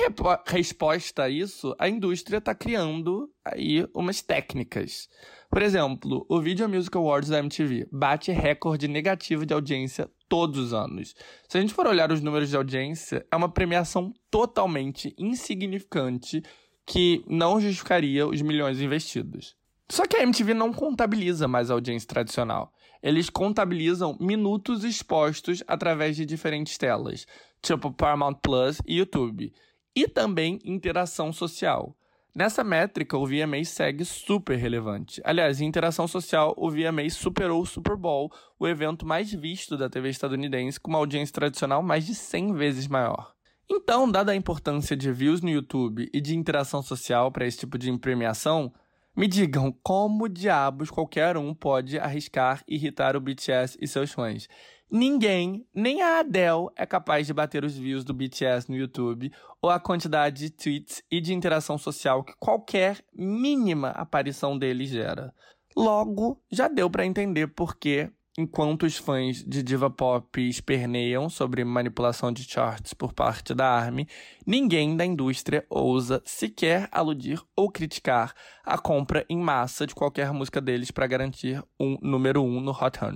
resposta 0.46 1.22
a 1.22 1.30
isso, 1.30 1.74
a 1.78 1.88
indústria 1.88 2.36
está 2.36 2.54
criando 2.54 3.30
aí 3.42 3.88
umas 3.94 4.20
técnicas. 4.20 5.08
Por 5.48 5.62
exemplo, 5.62 6.26
o 6.28 6.38
Video 6.38 6.68
Music 6.68 6.94
Awards 6.94 7.30
da 7.30 7.38
MTV 7.38 7.88
bate 7.90 8.30
recorde 8.30 8.86
negativo 8.86 9.46
de 9.46 9.54
audiência 9.54 10.10
todos 10.28 10.58
os 10.58 10.74
anos. 10.74 11.14
Se 11.48 11.56
a 11.56 11.62
gente 11.62 11.72
for 11.72 11.86
olhar 11.86 12.12
os 12.12 12.20
números 12.20 12.50
de 12.50 12.56
audiência, 12.58 13.26
é 13.32 13.34
uma 13.34 13.48
premiação 13.48 14.12
totalmente 14.30 15.14
insignificante 15.16 16.42
que 16.84 17.24
não 17.26 17.58
justificaria 17.58 18.26
os 18.26 18.42
milhões 18.42 18.82
investidos. 18.82 19.56
Só 19.90 20.06
que 20.06 20.18
a 20.18 20.22
MTV 20.22 20.52
não 20.52 20.74
contabiliza 20.74 21.48
mais 21.48 21.70
a 21.70 21.74
audiência 21.74 22.06
tradicional. 22.06 22.70
Eles 23.02 23.30
contabilizam 23.30 24.14
minutos 24.20 24.84
expostos 24.84 25.64
através 25.66 26.16
de 26.16 26.26
diferentes 26.26 26.76
telas, 26.76 27.26
tipo 27.62 27.90
Paramount 27.90 28.34
Plus 28.42 28.78
e 28.86 28.98
YouTube 28.98 29.50
e 29.94 30.08
também 30.08 30.58
interação 30.64 31.32
social. 31.32 31.96
Nessa 32.34 32.62
métrica, 32.62 33.18
o 33.18 33.26
VMA 33.26 33.64
segue 33.64 34.04
super 34.04 34.56
relevante. 34.56 35.20
Aliás, 35.24 35.60
em 35.60 35.66
interação 35.66 36.06
social, 36.06 36.54
o 36.56 36.70
VMA 36.70 37.10
superou 37.10 37.60
o 37.60 37.66
Super 37.66 37.96
Bowl, 37.96 38.30
o 38.58 38.68
evento 38.68 39.04
mais 39.04 39.32
visto 39.32 39.76
da 39.76 39.90
TV 39.90 40.10
estadunidense, 40.10 40.78
com 40.78 40.90
uma 40.90 40.98
audiência 40.98 41.34
tradicional 41.34 41.82
mais 41.82 42.06
de 42.06 42.14
100 42.14 42.54
vezes 42.54 42.86
maior. 42.86 43.34
Então, 43.68 44.10
dada 44.10 44.30
a 44.30 44.36
importância 44.36 44.96
de 44.96 45.10
views 45.12 45.40
no 45.40 45.50
YouTube 45.50 46.08
e 46.12 46.20
de 46.20 46.36
interação 46.36 46.82
social 46.82 47.32
para 47.32 47.46
esse 47.46 47.58
tipo 47.58 47.76
de 47.76 47.96
premiação, 47.98 48.72
me 49.16 49.26
digam 49.26 49.72
como 49.82 50.28
diabos 50.28 50.88
qualquer 50.88 51.36
um 51.36 51.52
pode 51.52 51.98
arriscar 51.98 52.62
irritar 52.66 53.16
o 53.16 53.20
BTS 53.20 53.76
e 53.80 53.88
seus 53.88 54.12
fãs. 54.12 54.48
Ninguém, 54.90 55.64
nem 55.72 56.02
a 56.02 56.18
Adele, 56.18 56.68
é 56.76 56.84
capaz 56.84 57.26
de 57.26 57.32
bater 57.32 57.64
os 57.64 57.76
views 57.76 58.04
do 58.04 58.12
BTS 58.12 58.68
no 58.68 58.76
YouTube 58.76 59.32
ou 59.62 59.70
a 59.70 59.78
quantidade 59.78 60.38
de 60.38 60.50
tweets 60.50 61.02
e 61.10 61.20
de 61.20 61.32
interação 61.32 61.78
social 61.78 62.24
que 62.24 62.34
qualquer 62.40 62.98
mínima 63.14 63.90
aparição 63.90 64.58
dele 64.58 64.86
gera. 64.86 65.32
Logo, 65.76 66.42
já 66.50 66.66
deu 66.66 66.90
para 66.90 67.06
entender 67.06 67.46
por 67.46 67.76
que 67.76 68.10
Enquanto 68.38 68.84
os 68.84 68.96
fãs 68.96 69.44
de 69.44 69.60
diva 69.60 69.90
pop 69.90 70.40
esperneiam 70.40 71.28
sobre 71.28 71.64
manipulação 71.64 72.32
de 72.32 72.44
charts 72.44 72.94
por 72.94 73.12
parte 73.12 73.52
da 73.52 73.68
ARMY, 73.68 74.06
ninguém 74.46 74.96
da 74.96 75.04
indústria 75.04 75.66
ousa 75.68 76.22
sequer 76.24 76.88
aludir 76.92 77.42
ou 77.56 77.70
criticar 77.70 78.32
a 78.64 78.78
compra 78.78 79.26
em 79.28 79.36
massa 79.36 79.84
de 79.84 79.96
qualquer 79.96 80.32
música 80.32 80.60
deles 80.60 80.92
para 80.92 81.08
garantir 81.08 81.62
um 81.78 81.98
número 82.00 82.40
um 82.42 82.60
no 82.60 82.70
Hot 82.70 82.98
100. 82.98 83.10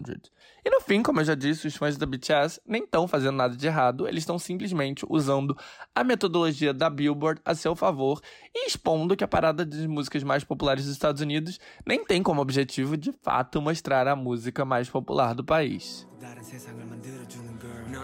E 0.66 0.70
no 0.70 0.80
fim, 0.80 1.02
como 1.02 1.20
eu 1.20 1.24
já 1.26 1.34
disse, 1.34 1.66
os 1.66 1.76
fãs 1.76 1.98
da 1.98 2.06
BTS 2.06 2.58
nem 2.66 2.84
estão 2.84 3.06
fazendo 3.06 3.36
nada 3.36 3.54
de 3.54 3.66
errado, 3.66 4.08
eles 4.08 4.22
estão 4.22 4.38
simplesmente 4.38 5.04
usando 5.06 5.54
a 5.94 6.02
metodologia 6.02 6.72
da 6.72 6.88
Billboard 6.88 7.38
a 7.44 7.54
seu 7.54 7.76
favor 7.76 8.18
e 8.54 8.66
expondo 8.66 9.14
que 9.14 9.22
a 9.22 9.28
parada 9.28 9.66
de 9.66 9.86
músicas 9.86 10.22
mais 10.22 10.42
populares 10.42 10.84
dos 10.84 10.94
Estados 10.94 11.20
Unidos 11.20 11.60
nem 11.84 12.02
tem 12.02 12.22
como 12.22 12.40
objetivo, 12.40 12.96
de 12.96 13.12
fato, 13.12 13.60
mostrar 13.60 14.08
a 14.08 14.16
música 14.16 14.64
mais 14.64 14.88
popular 14.88 15.34
do 15.34 15.44
país. 15.44 16.08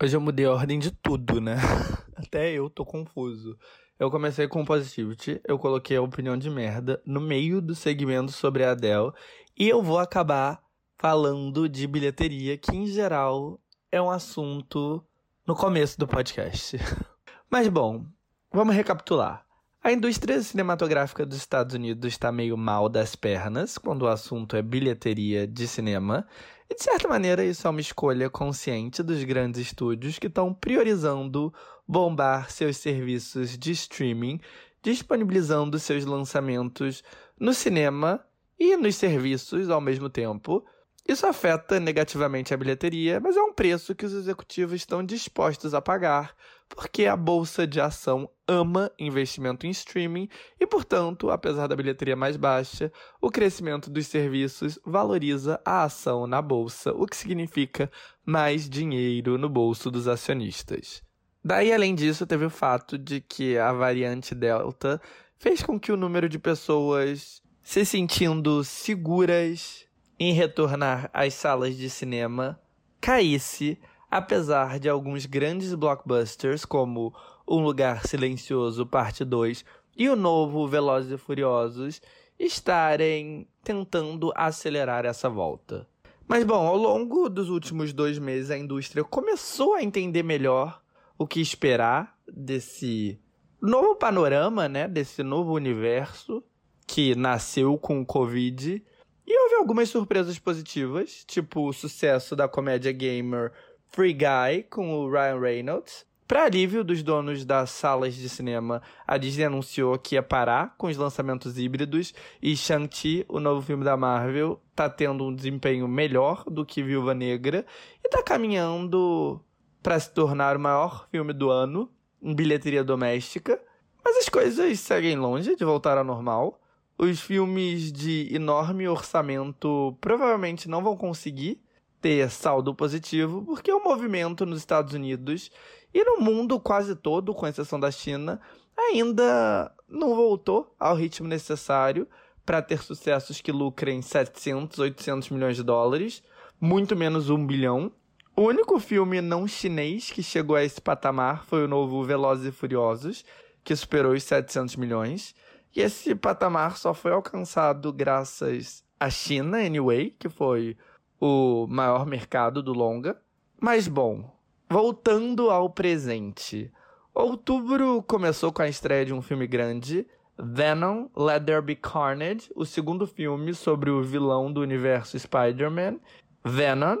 Hoje 0.00 0.16
eu 0.16 0.20
mudei 0.20 0.46
a 0.46 0.52
ordem 0.52 0.78
de 0.78 0.92
tudo, 0.92 1.40
né? 1.40 1.56
Até 2.14 2.52
eu 2.52 2.70
tô 2.70 2.84
confuso. 2.84 3.58
Eu 3.98 4.08
comecei 4.12 4.46
com 4.46 4.64
Positivity, 4.64 5.40
eu 5.44 5.58
coloquei 5.58 5.96
a 5.96 6.02
opinião 6.02 6.38
de 6.38 6.48
merda 6.48 7.02
no 7.04 7.20
meio 7.20 7.60
do 7.60 7.74
segmento 7.74 8.30
sobre 8.30 8.62
a 8.62 8.70
Adele 8.70 9.10
e 9.58 9.68
eu 9.68 9.82
vou 9.82 9.98
acabar 9.98 10.62
falando 10.96 11.68
de 11.68 11.84
bilheteria, 11.88 12.56
que 12.56 12.76
em 12.76 12.86
geral 12.86 13.60
é 13.90 14.00
um 14.00 14.08
assunto 14.08 15.04
no 15.44 15.56
começo 15.56 15.98
do 15.98 16.06
podcast. 16.06 16.78
Mas 17.50 17.66
bom, 17.66 18.06
vamos 18.52 18.76
recapitular. 18.76 19.44
A 19.82 19.90
indústria 19.90 20.40
cinematográfica 20.42 21.26
dos 21.26 21.38
Estados 21.38 21.74
Unidos 21.74 22.12
está 22.12 22.30
meio 22.30 22.56
mal 22.56 22.88
das 22.88 23.16
pernas 23.16 23.76
quando 23.78 24.02
o 24.02 24.08
assunto 24.08 24.54
é 24.54 24.62
bilheteria 24.62 25.44
de 25.44 25.66
cinema, 25.66 26.24
e 26.70 26.74
de 26.74 26.82
certa 26.82 27.08
maneira, 27.08 27.44
isso 27.44 27.66
é 27.66 27.70
uma 27.70 27.80
escolha 27.80 28.28
consciente 28.28 29.02
dos 29.02 29.24
grandes 29.24 29.60
estúdios 29.60 30.18
que 30.18 30.26
estão 30.26 30.52
priorizando 30.52 31.52
bombar 31.86 32.50
seus 32.50 32.76
serviços 32.76 33.56
de 33.56 33.72
streaming, 33.72 34.38
disponibilizando 34.82 35.78
seus 35.78 36.04
lançamentos 36.04 37.02
no 37.40 37.54
cinema 37.54 38.22
e 38.58 38.76
nos 38.76 38.96
serviços 38.96 39.70
ao 39.70 39.80
mesmo 39.80 40.10
tempo. 40.10 40.62
Isso 41.08 41.26
afeta 41.26 41.80
negativamente 41.80 42.52
a 42.52 42.56
bilheteria, 42.56 43.18
mas 43.18 43.34
é 43.34 43.40
um 43.40 43.52
preço 43.52 43.94
que 43.94 44.04
os 44.04 44.12
executivos 44.12 44.74
estão 44.74 45.02
dispostos 45.02 45.72
a 45.72 45.80
pagar 45.80 46.34
porque 46.68 47.06
a 47.06 47.16
bolsa 47.16 47.66
de 47.66 47.80
ação 47.80 48.28
ama 48.48 48.90
investimento 48.98 49.66
em 49.66 49.70
streaming 49.70 50.28
e, 50.58 50.66
portanto, 50.66 51.30
apesar 51.30 51.66
da 51.66 51.76
bilheteria 51.76 52.16
mais 52.16 52.36
baixa, 52.36 52.90
o 53.20 53.30
crescimento 53.30 53.90
dos 53.90 54.06
serviços 54.06 54.78
valoriza 54.84 55.60
a 55.64 55.84
ação 55.84 56.26
na 56.26 56.40
bolsa, 56.40 56.92
o 56.92 57.06
que 57.06 57.16
significa 57.16 57.90
mais 58.24 58.68
dinheiro 58.68 59.36
no 59.36 59.48
bolso 59.48 59.90
dos 59.90 60.08
acionistas. 60.08 61.02
Daí, 61.44 61.72
além 61.72 61.94
disso, 61.94 62.26
teve 62.26 62.46
o 62.46 62.50
fato 62.50 62.96
de 62.96 63.20
que 63.20 63.58
a 63.58 63.72
variante 63.72 64.34
Delta 64.34 65.00
fez 65.38 65.62
com 65.62 65.78
que 65.78 65.92
o 65.92 65.96
número 65.96 66.28
de 66.28 66.38
pessoas 66.38 67.42
se 67.62 67.84
sentindo 67.84 68.64
seguras 68.64 69.86
em 70.18 70.32
retornar 70.32 71.10
às 71.12 71.34
salas 71.34 71.76
de 71.76 71.88
cinema 71.88 72.58
caísse 73.00 73.78
apesar 74.10 74.78
de 74.78 74.88
alguns 74.88 75.26
grandes 75.26 75.74
blockbusters 75.74 76.64
como 76.64 77.14
Um 77.48 77.62
Lugar 77.62 78.06
Silencioso 78.06 78.84
Parte 78.84 79.24
2 79.24 79.64
e 79.96 80.08
o 80.08 80.14
novo 80.14 80.68
Velozes 80.68 81.10
e 81.10 81.16
Furiosos 81.16 82.00
estarem 82.38 83.48
tentando 83.64 84.30
acelerar 84.36 85.06
essa 85.06 85.30
volta. 85.30 85.88
Mas 86.28 86.44
bom, 86.44 86.66
ao 86.66 86.76
longo 86.76 87.28
dos 87.30 87.48
últimos 87.48 87.92
dois 87.92 88.18
meses 88.18 88.50
a 88.50 88.58
indústria 88.58 89.02
começou 89.02 89.74
a 89.74 89.82
entender 89.82 90.22
melhor 90.22 90.82
o 91.16 91.26
que 91.26 91.40
esperar 91.40 92.16
desse 92.30 93.18
novo 93.60 93.96
panorama, 93.96 94.68
né? 94.68 94.86
Desse 94.86 95.22
novo 95.22 95.54
universo 95.54 96.44
que 96.86 97.14
nasceu 97.14 97.78
com 97.78 98.00
o 98.00 98.06
Covid. 98.06 98.84
E 99.26 99.42
houve 99.42 99.54
algumas 99.56 99.88
surpresas 99.88 100.38
positivas, 100.38 101.24
tipo 101.26 101.68
o 101.68 101.72
sucesso 101.72 102.36
da 102.36 102.46
comédia 102.46 102.92
gamer 102.92 103.52
Free 103.86 104.14
Guy 104.14 104.64
com 104.70 104.94
o 104.94 105.10
Ryan 105.10 105.40
Reynolds. 105.40 106.07
Para 106.28 106.44
alívio 106.44 106.84
dos 106.84 107.02
donos 107.02 107.42
das 107.42 107.70
salas 107.70 108.14
de 108.14 108.28
cinema, 108.28 108.82
a 109.06 109.16
Disney 109.16 109.44
anunciou 109.44 109.98
que 109.98 110.14
ia 110.14 110.22
parar 110.22 110.74
com 110.76 110.88
os 110.88 110.96
lançamentos 110.98 111.56
híbridos 111.56 112.12
e 112.42 112.54
Shang-Chi, 112.54 113.24
o 113.30 113.40
novo 113.40 113.62
filme 113.62 113.82
da 113.82 113.96
Marvel, 113.96 114.60
tá 114.74 114.90
tendo 114.90 115.24
um 115.24 115.34
desempenho 115.34 115.88
melhor 115.88 116.44
do 116.44 116.66
que 116.66 116.82
Viúva 116.82 117.14
Negra 117.14 117.64
e 118.04 118.10
tá 118.10 118.22
caminhando 118.22 119.40
para 119.82 119.98
se 119.98 120.12
tornar 120.12 120.58
o 120.58 120.60
maior 120.60 121.08
filme 121.10 121.32
do 121.32 121.48
ano 121.48 121.90
em 122.20 122.34
bilheteria 122.34 122.84
doméstica. 122.84 123.58
Mas 124.04 124.18
as 124.18 124.28
coisas 124.28 124.78
seguem 124.80 125.16
longe 125.16 125.56
de 125.56 125.64
voltar 125.64 125.96
ao 125.96 126.04
normal. 126.04 126.60
Os 126.98 127.22
filmes 127.22 127.90
de 127.90 128.28
enorme 128.34 128.86
orçamento 128.86 129.96
provavelmente 129.98 130.68
não 130.68 130.82
vão 130.82 130.94
conseguir 130.94 131.58
ter 132.00 132.30
saldo 132.30 132.74
positivo, 132.74 133.42
porque 133.44 133.72
o 133.72 133.82
movimento 133.82 134.46
nos 134.46 134.58
Estados 134.58 134.94
Unidos 134.94 135.50
e 135.92 136.04
no 136.04 136.20
mundo 136.20 136.60
quase 136.60 136.94
todo, 136.94 137.34
com 137.34 137.46
exceção 137.46 137.80
da 137.80 137.90
China, 137.90 138.40
ainda 138.76 139.72
não 139.88 140.14
voltou 140.14 140.74
ao 140.78 140.94
ritmo 140.94 141.26
necessário 141.26 142.06
para 142.44 142.62
ter 142.62 142.82
sucessos 142.82 143.40
que 143.40 143.52
lucrem 143.52 144.00
700, 144.00 144.78
800 144.78 145.30
milhões 145.30 145.56
de 145.56 145.62
dólares, 145.62 146.22
muito 146.60 146.96
menos 146.96 147.30
um 147.30 147.46
bilhão. 147.46 147.92
O 148.36 148.42
único 148.42 148.78
filme 148.78 149.20
não 149.20 149.48
chinês 149.48 150.10
que 150.10 150.22
chegou 150.22 150.56
a 150.56 150.64
esse 150.64 150.80
patamar 150.80 151.44
foi 151.44 151.64
o 151.64 151.68
novo 151.68 152.02
Velozes 152.04 152.46
e 152.46 152.52
Furiosos, 152.52 153.24
que 153.64 153.74
superou 153.74 154.12
os 154.12 154.22
700 154.22 154.76
milhões. 154.76 155.34
E 155.74 155.80
esse 155.80 156.14
patamar 156.14 156.76
só 156.76 156.94
foi 156.94 157.12
alcançado 157.12 157.92
graças 157.92 158.84
à 158.98 159.10
China, 159.10 159.58
anyway, 159.58 160.14
que 160.18 160.28
foi 160.28 160.76
o 161.20 161.66
maior 161.68 162.06
mercado 162.06 162.62
do 162.62 162.72
longa. 162.72 163.20
Mas 163.60 163.88
bom, 163.88 164.30
voltando 164.68 165.50
ao 165.50 165.70
presente. 165.70 166.72
Outubro 167.14 168.02
começou 168.02 168.52
com 168.52 168.62
a 168.62 168.68
estreia 168.68 169.04
de 169.04 169.12
um 169.12 169.20
filme 169.20 169.46
grande, 169.46 170.06
Venom 170.38 171.08
Let 171.16 171.44
There 171.44 171.62
Be 171.62 171.74
Carnage, 171.74 172.50
o 172.54 172.64
segundo 172.64 173.06
filme 173.06 173.52
sobre 173.54 173.90
o 173.90 174.02
vilão 174.02 174.52
do 174.52 174.60
universo 174.60 175.18
Spider-Man, 175.18 175.98
Venom, 176.44 176.98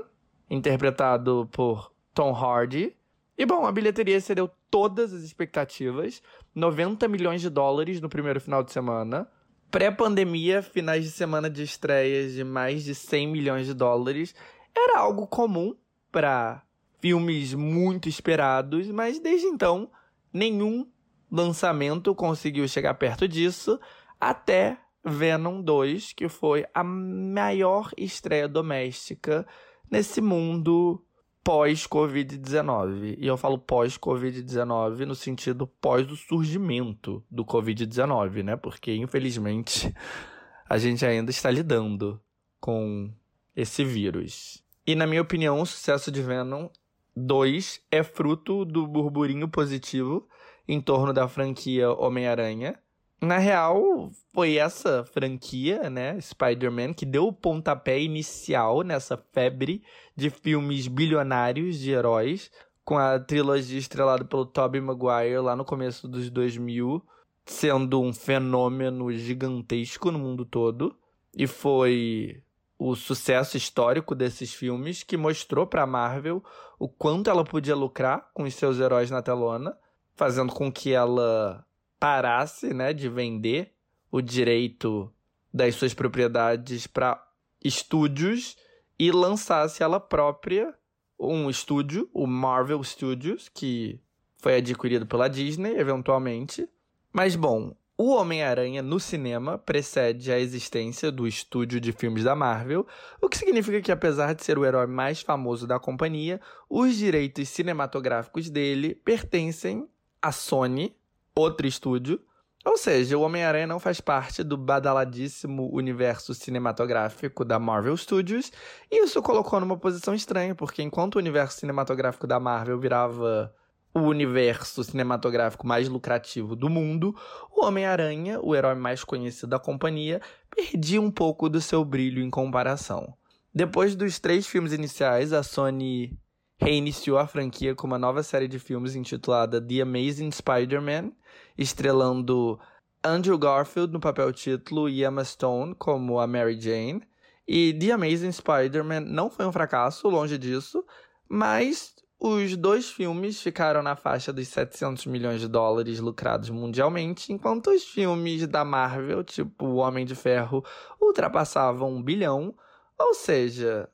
interpretado 0.50 1.48
por 1.52 1.92
Tom 2.12 2.34
Hardy. 2.34 2.96
E 3.36 3.46
bom, 3.46 3.64
a 3.64 3.70
bilheteria 3.70 4.16
excedeu 4.16 4.50
todas 4.68 5.12
as 5.12 5.22
expectativas, 5.22 6.20
90 6.52 7.06
milhões 7.06 7.40
de 7.40 7.48
dólares 7.48 8.00
no 8.00 8.08
primeiro 8.08 8.40
final 8.40 8.64
de 8.64 8.72
semana 8.72 9.28
pré-pandemia, 9.70 10.62
finais 10.62 11.04
de 11.04 11.10
semana 11.10 11.48
de 11.50 11.62
estreias 11.62 12.32
de 12.32 12.44
mais 12.44 12.84
de 12.84 12.94
100 12.94 13.28
milhões 13.28 13.66
de 13.66 13.74
dólares 13.74 14.34
era 14.74 14.98
algo 14.98 15.26
comum 15.26 15.74
para 16.10 16.62
filmes 17.00 17.54
muito 17.54 18.08
esperados, 18.08 18.88
mas 18.90 19.18
desde 19.18 19.46
então 19.46 19.90
nenhum 20.32 20.88
lançamento 21.30 22.14
conseguiu 22.14 22.66
chegar 22.66 22.94
perto 22.94 23.28
disso 23.28 23.78
até 24.20 24.78
Venom 25.04 25.62
2, 25.62 26.12
que 26.12 26.28
foi 26.28 26.66
a 26.74 26.82
maior 26.82 27.90
estreia 27.96 28.48
doméstica 28.48 29.46
nesse 29.90 30.20
mundo 30.20 31.02
pós-Covid-19. 31.48 33.16
E 33.18 33.26
eu 33.26 33.38
falo 33.38 33.56
pós-Covid-19 33.56 35.06
no 35.06 35.14
sentido 35.14 35.66
pós 35.66 36.06
o 36.10 36.14
surgimento 36.14 37.24
do 37.30 37.42
Covid-19, 37.42 38.42
né? 38.42 38.54
Porque, 38.54 38.94
infelizmente, 38.94 39.90
a 40.68 40.76
gente 40.76 41.06
ainda 41.06 41.30
está 41.30 41.50
lidando 41.50 42.20
com 42.60 43.10
esse 43.56 43.82
vírus. 43.82 44.62
E, 44.86 44.94
na 44.94 45.06
minha 45.06 45.22
opinião, 45.22 45.58
o 45.58 45.64
sucesso 45.64 46.12
de 46.12 46.20
Venom 46.20 46.68
2 47.16 47.80
é 47.90 48.02
fruto 48.02 48.66
do 48.66 48.86
burburinho 48.86 49.48
positivo 49.48 50.28
em 50.68 50.82
torno 50.82 51.14
da 51.14 51.26
franquia 51.28 51.90
Homem-Aranha. 51.90 52.78
Na 53.20 53.38
real, 53.38 54.10
foi 54.32 54.56
essa 54.56 55.04
franquia, 55.04 55.90
né, 55.90 56.20
Spider-Man, 56.20 56.92
que 56.92 57.04
deu 57.04 57.26
o 57.26 57.32
pontapé 57.32 57.98
inicial 58.00 58.82
nessa 58.82 59.16
febre 59.32 59.82
de 60.14 60.30
filmes 60.30 60.86
bilionários 60.86 61.78
de 61.80 61.90
heróis, 61.90 62.48
com 62.84 62.96
a 62.96 63.18
trilogia 63.18 63.78
estrelada 63.78 64.24
pelo 64.24 64.46
Tobey 64.46 64.80
Maguire 64.80 65.38
lá 65.38 65.56
no 65.56 65.64
começo 65.64 66.06
dos 66.06 66.30
2000, 66.30 67.04
sendo 67.44 68.00
um 68.00 68.12
fenômeno 68.12 69.12
gigantesco 69.12 70.12
no 70.12 70.18
mundo 70.18 70.44
todo. 70.44 70.96
E 71.36 71.46
foi 71.46 72.40
o 72.78 72.94
sucesso 72.94 73.56
histórico 73.56 74.14
desses 74.14 74.54
filmes 74.54 75.02
que 75.02 75.16
mostrou 75.16 75.66
para 75.66 75.86
Marvel 75.86 76.42
o 76.78 76.88
quanto 76.88 77.28
ela 77.28 77.44
podia 77.44 77.74
lucrar 77.74 78.30
com 78.32 78.44
os 78.44 78.54
seus 78.54 78.78
heróis 78.78 79.10
na 79.10 79.20
telona, 79.20 79.76
fazendo 80.14 80.52
com 80.52 80.70
que 80.70 80.92
ela 80.92 81.64
parasse, 81.98 82.72
né, 82.72 82.92
de 82.92 83.08
vender 83.08 83.72
o 84.10 84.20
direito 84.20 85.12
das 85.52 85.74
suas 85.74 85.94
propriedades 85.94 86.86
para 86.86 87.22
estúdios 87.62 88.56
e 88.98 89.10
lançasse 89.10 89.82
ela 89.82 90.00
própria 90.00 90.74
um 91.18 91.50
estúdio, 91.50 92.08
o 92.12 92.26
Marvel 92.26 92.82
Studios, 92.84 93.48
que 93.48 94.00
foi 94.36 94.56
adquirido 94.56 95.06
pela 95.06 95.28
Disney 95.28 95.76
eventualmente. 95.76 96.68
Mas 97.12 97.34
bom, 97.34 97.74
o 97.96 98.14
Homem-Aranha 98.14 98.80
no 98.80 99.00
cinema 99.00 99.58
precede 99.58 100.30
a 100.30 100.38
existência 100.38 101.10
do 101.10 101.26
estúdio 101.26 101.80
de 101.80 101.90
filmes 101.90 102.22
da 102.22 102.36
Marvel, 102.36 102.86
o 103.20 103.28
que 103.28 103.36
significa 103.36 103.80
que, 103.80 103.90
apesar 103.90 104.34
de 104.34 104.44
ser 104.44 104.56
o 104.56 104.64
herói 104.64 104.86
mais 104.86 105.20
famoso 105.20 105.66
da 105.66 105.80
companhia, 105.80 106.40
os 106.70 106.96
direitos 106.96 107.48
cinematográficos 107.48 108.48
dele 108.48 108.94
pertencem 108.94 109.88
à 110.22 110.30
Sony, 110.30 110.94
outro 111.38 111.66
estúdio. 111.66 112.20
Ou 112.64 112.76
seja, 112.76 113.16
o 113.16 113.22
Homem-Aranha 113.22 113.66
não 113.66 113.78
faz 113.78 114.00
parte 114.00 114.42
do 114.42 114.56
badaladíssimo 114.56 115.70
universo 115.72 116.34
cinematográfico 116.34 117.44
da 117.44 117.58
Marvel 117.58 117.96
Studios, 117.96 118.52
e 118.90 119.04
isso 119.04 119.22
colocou 119.22 119.60
numa 119.60 119.76
posição 119.76 120.14
estranha, 120.14 120.54
porque 120.54 120.82
enquanto 120.82 121.16
o 121.16 121.18
universo 121.18 121.60
cinematográfico 121.60 122.26
da 122.26 122.38
Marvel 122.38 122.78
virava 122.78 123.54
o 123.94 124.00
universo 124.00 124.84
cinematográfico 124.84 125.66
mais 125.66 125.88
lucrativo 125.88 126.54
do 126.54 126.68
mundo, 126.68 127.14
o 127.50 127.64
Homem-Aranha, 127.64 128.40
o 128.40 128.54
herói 128.54 128.74
mais 128.74 129.02
conhecido 129.02 129.48
da 129.48 129.58
companhia, 129.58 130.20
perdia 130.54 131.00
um 131.00 131.10
pouco 131.10 131.48
do 131.48 131.60
seu 131.60 131.84
brilho 131.84 132.22
em 132.22 132.28
comparação. 132.28 133.14
Depois 133.54 133.96
dos 133.96 134.18
três 134.18 134.46
filmes 134.46 134.72
iniciais, 134.72 135.32
a 135.32 135.42
Sony 135.42 136.18
reiniciou 136.58 137.18
a 137.18 137.26
franquia 137.26 137.74
com 137.74 137.86
uma 137.86 137.98
nova 137.98 138.22
série 138.22 138.48
de 138.48 138.58
filmes 138.58 138.94
intitulada 138.94 139.60
The 139.60 139.80
Amazing 139.80 140.30
Spider-Man, 140.30 141.12
estrelando 141.56 142.58
Andrew 143.02 143.38
Garfield 143.38 143.92
no 143.92 144.00
papel 144.00 144.32
título 144.32 144.88
e 144.88 145.04
Emma 145.04 145.24
Stone 145.24 145.74
como 145.76 146.18
a 146.18 146.26
Mary 146.26 146.60
Jane. 146.60 147.02
E 147.46 147.72
The 147.72 147.92
Amazing 147.92 148.32
Spider-Man 148.32 149.00
não 149.00 149.30
foi 149.30 149.46
um 149.46 149.52
fracasso, 149.52 150.08
longe 150.08 150.36
disso, 150.36 150.84
mas 151.28 151.94
os 152.20 152.56
dois 152.56 152.90
filmes 152.90 153.40
ficaram 153.40 153.80
na 153.80 153.94
faixa 153.94 154.32
dos 154.32 154.48
700 154.48 155.06
milhões 155.06 155.40
de 155.40 155.46
dólares 155.46 156.00
lucrados 156.00 156.50
mundialmente, 156.50 157.32
enquanto 157.32 157.70
os 157.70 157.84
filmes 157.84 158.46
da 158.48 158.64
Marvel, 158.64 159.22
tipo 159.22 159.66
O 159.66 159.76
Homem 159.76 160.04
de 160.04 160.16
Ferro, 160.16 160.64
ultrapassavam 161.00 161.94
um 161.94 162.02
bilhão. 162.02 162.52
Ou 162.98 163.14
seja, 163.14 163.88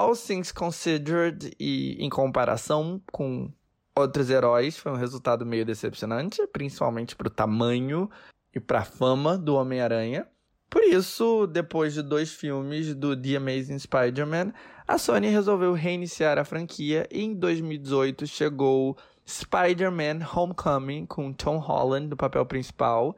all 0.00 0.16
things 0.16 0.50
considered 0.50 1.54
e 1.60 1.96
em 2.02 2.08
comparação 2.08 3.02
com 3.12 3.52
outros 3.94 4.30
heróis, 4.30 4.78
foi 4.78 4.90
um 4.92 4.96
resultado 4.96 5.44
meio 5.44 5.66
decepcionante, 5.66 6.46
principalmente 6.46 7.14
para 7.14 7.28
o 7.28 7.30
tamanho 7.30 8.10
e 8.54 8.58
para 8.58 8.80
a 8.80 8.84
fama 8.84 9.36
do 9.36 9.56
Homem-Aranha. 9.56 10.26
Por 10.70 10.82
isso, 10.84 11.46
depois 11.46 11.92
de 11.92 12.02
dois 12.02 12.32
filmes 12.32 12.94
do 12.94 13.14
The 13.14 13.36
Amazing 13.36 13.78
Spider-Man, 13.78 14.54
a 14.88 14.96
Sony 14.96 15.28
resolveu 15.28 15.74
reiniciar 15.74 16.38
a 16.38 16.44
franquia 16.44 17.06
e 17.10 17.22
em 17.22 17.34
2018 17.34 18.26
chegou 18.26 18.96
Spider-Man 19.28 20.26
Homecoming 20.34 21.04
com 21.04 21.32
Tom 21.32 21.58
Holland 21.58 22.06
no 22.06 22.16
papel 22.16 22.46
principal 22.46 23.16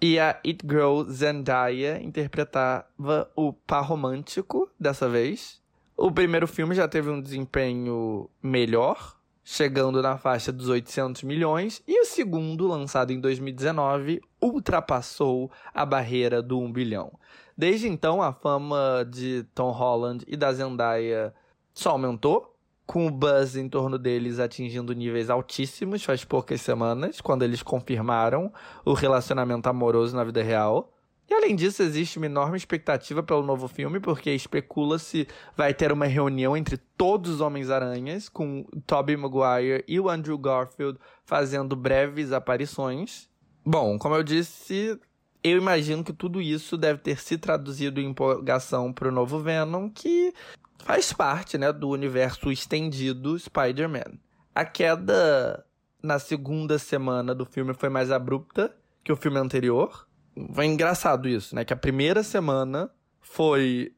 e 0.00 0.18
a 0.18 0.40
It 0.46 0.66
Girl 0.66 1.04
Zendaya 1.04 2.00
interpretava 2.00 3.30
o 3.36 3.52
par 3.52 3.82
romântico 3.82 4.70
dessa 4.80 5.08
vez. 5.08 5.61
O 6.04 6.10
primeiro 6.10 6.48
filme 6.48 6.74
já 6.74 6.88
teve 6.88 7.08
um 7.10 7.20
desempenho 7.20 8.28
melhor, 8.42 9.16
chegando 9.44 10.02
na 10.02 10.18
faixa 10.18 10.50
dos 10.50 10.68
800 10.68 11.22
milhões, 11.22 11.80
e 11.86 12.00
o 12.00 12.04
segundo, 12.04 12.66
lançado 12.66 13.12
em 13.12 13.20
2019, 13.20 14.20
ultrapassou 14.42 15.48
a 15.72 15.86
barreira 15.86 16.42
do 16.42 16.58
1 16.58 16.72
bilhão. 16.72 17.12
Desde 17.56 17.86
então, 17.86 18.20
a 18.20 18.32
fama 18.32 19.06
de 19.08 19.44
Tom 19.54 19.70
Holland 19.70 20.24
e 20.26 20.36
da 20.36 20.52
Zendaya 20.52 21.32
só 21.72 21.90
aumentou, 21.90 22.52
com 22.84 23.06
o 23.06 23.10
buzz 23.10 23.54
em 23.54 23.68
torno 23.68 23.96
deles 23.96 24.40
atingindo 24.40 24.92
níveis 24.92 25.30
altíssimos 25.30 26.02
faz 26.02 26.24
poucas 26.24 26.60
semanas, 26.62 27.20
quando 27.20 27.44
eles 27.44 27.62
confirmaram 27.62 28.52
o 28.84 28.92
relacionamento 28.92 29.68
amoroso 29.68 30.16
na 30.16 30.24
vida 30.24 30.42
real. 30.42 30.91
E 31.28 31.34
além 31.34 31.56
disso, 31.56 31.82
existe 31.82 32.18
uma 32.18 32.26
enorme 32.26 32.56
expectativa 32.56 33.22
pelo 33.22 33.42
novo 33.42 33.68
filme, 33.68 34.00
porque 34.00 34.30
especula-se 34.30 35.26
vai 35.56 35.72
ter 35.72 35.92
uma 35.92 36.06
reunião 36.06 36.56
entre 36.56 36.76
todos 36.76 37.30
os 37.30 37.40
Homens-Aranhas, 37.40 38.28
com 38.28 38.64
Tobey 38.86 39.16
Maguire 39.16 39.84
e 39.88 39.98
o 39.98 40.10
Andrew 40.10 40.36
Garfield 40.36 40.98
fazendo 41.24 41.74
breves 41.74 42.32
aparições. 42.32 43.28
Bom, 43.64 43.98
como 43.98 44.14
eu 44.14 44.22
disse, 44.22 44.98
eu 45.42 45.58
imagino 45.58 46.04
que 46.04 46.12
tudo 46.12 46.40
isso 46.40 46.76
deve 46.76 46.98
ter 47.00 47.18
se 47.18 47.38
traduzido 47.38 48.00
em 48.00 48.10
empolgação 48.10 48.92
para 48.92 49.08
o 49.08 49.12
novo 49.12 49.38
Venom, 49.38 49.88
que 49.88 50.34
faz 50.78 51.12
parte 51.12 51.56
né, 51.56 51.72
do 51.72 51.88
universo 51.88 52.50
estendido 52.50 53.38
Spider-Man. 53.38 54.18
A 54.54 54.64
queda 54.64 55.64
na 56.02 56.18
segunda 56.18 56.78
semana 56.78 57.34
do 57.34 57.46
filme 57.46 57.72
foi 57.72 57.88
mais 57.88 58.10
abrupta 58.10 58.74
que 59.02 59.12
o 59.12 59.16
filme 59.16 59.38
anterior 59.38 60.06
foi 60.52 60.66
engraçado 60.66 61.28
isso, 61.28 61.54
né? 61.54 61.64
Que 61.64 61.72
a 61.72 61.76
primeira 61.76 62.22
semana 62.22 62.90
foi 63.20 63.94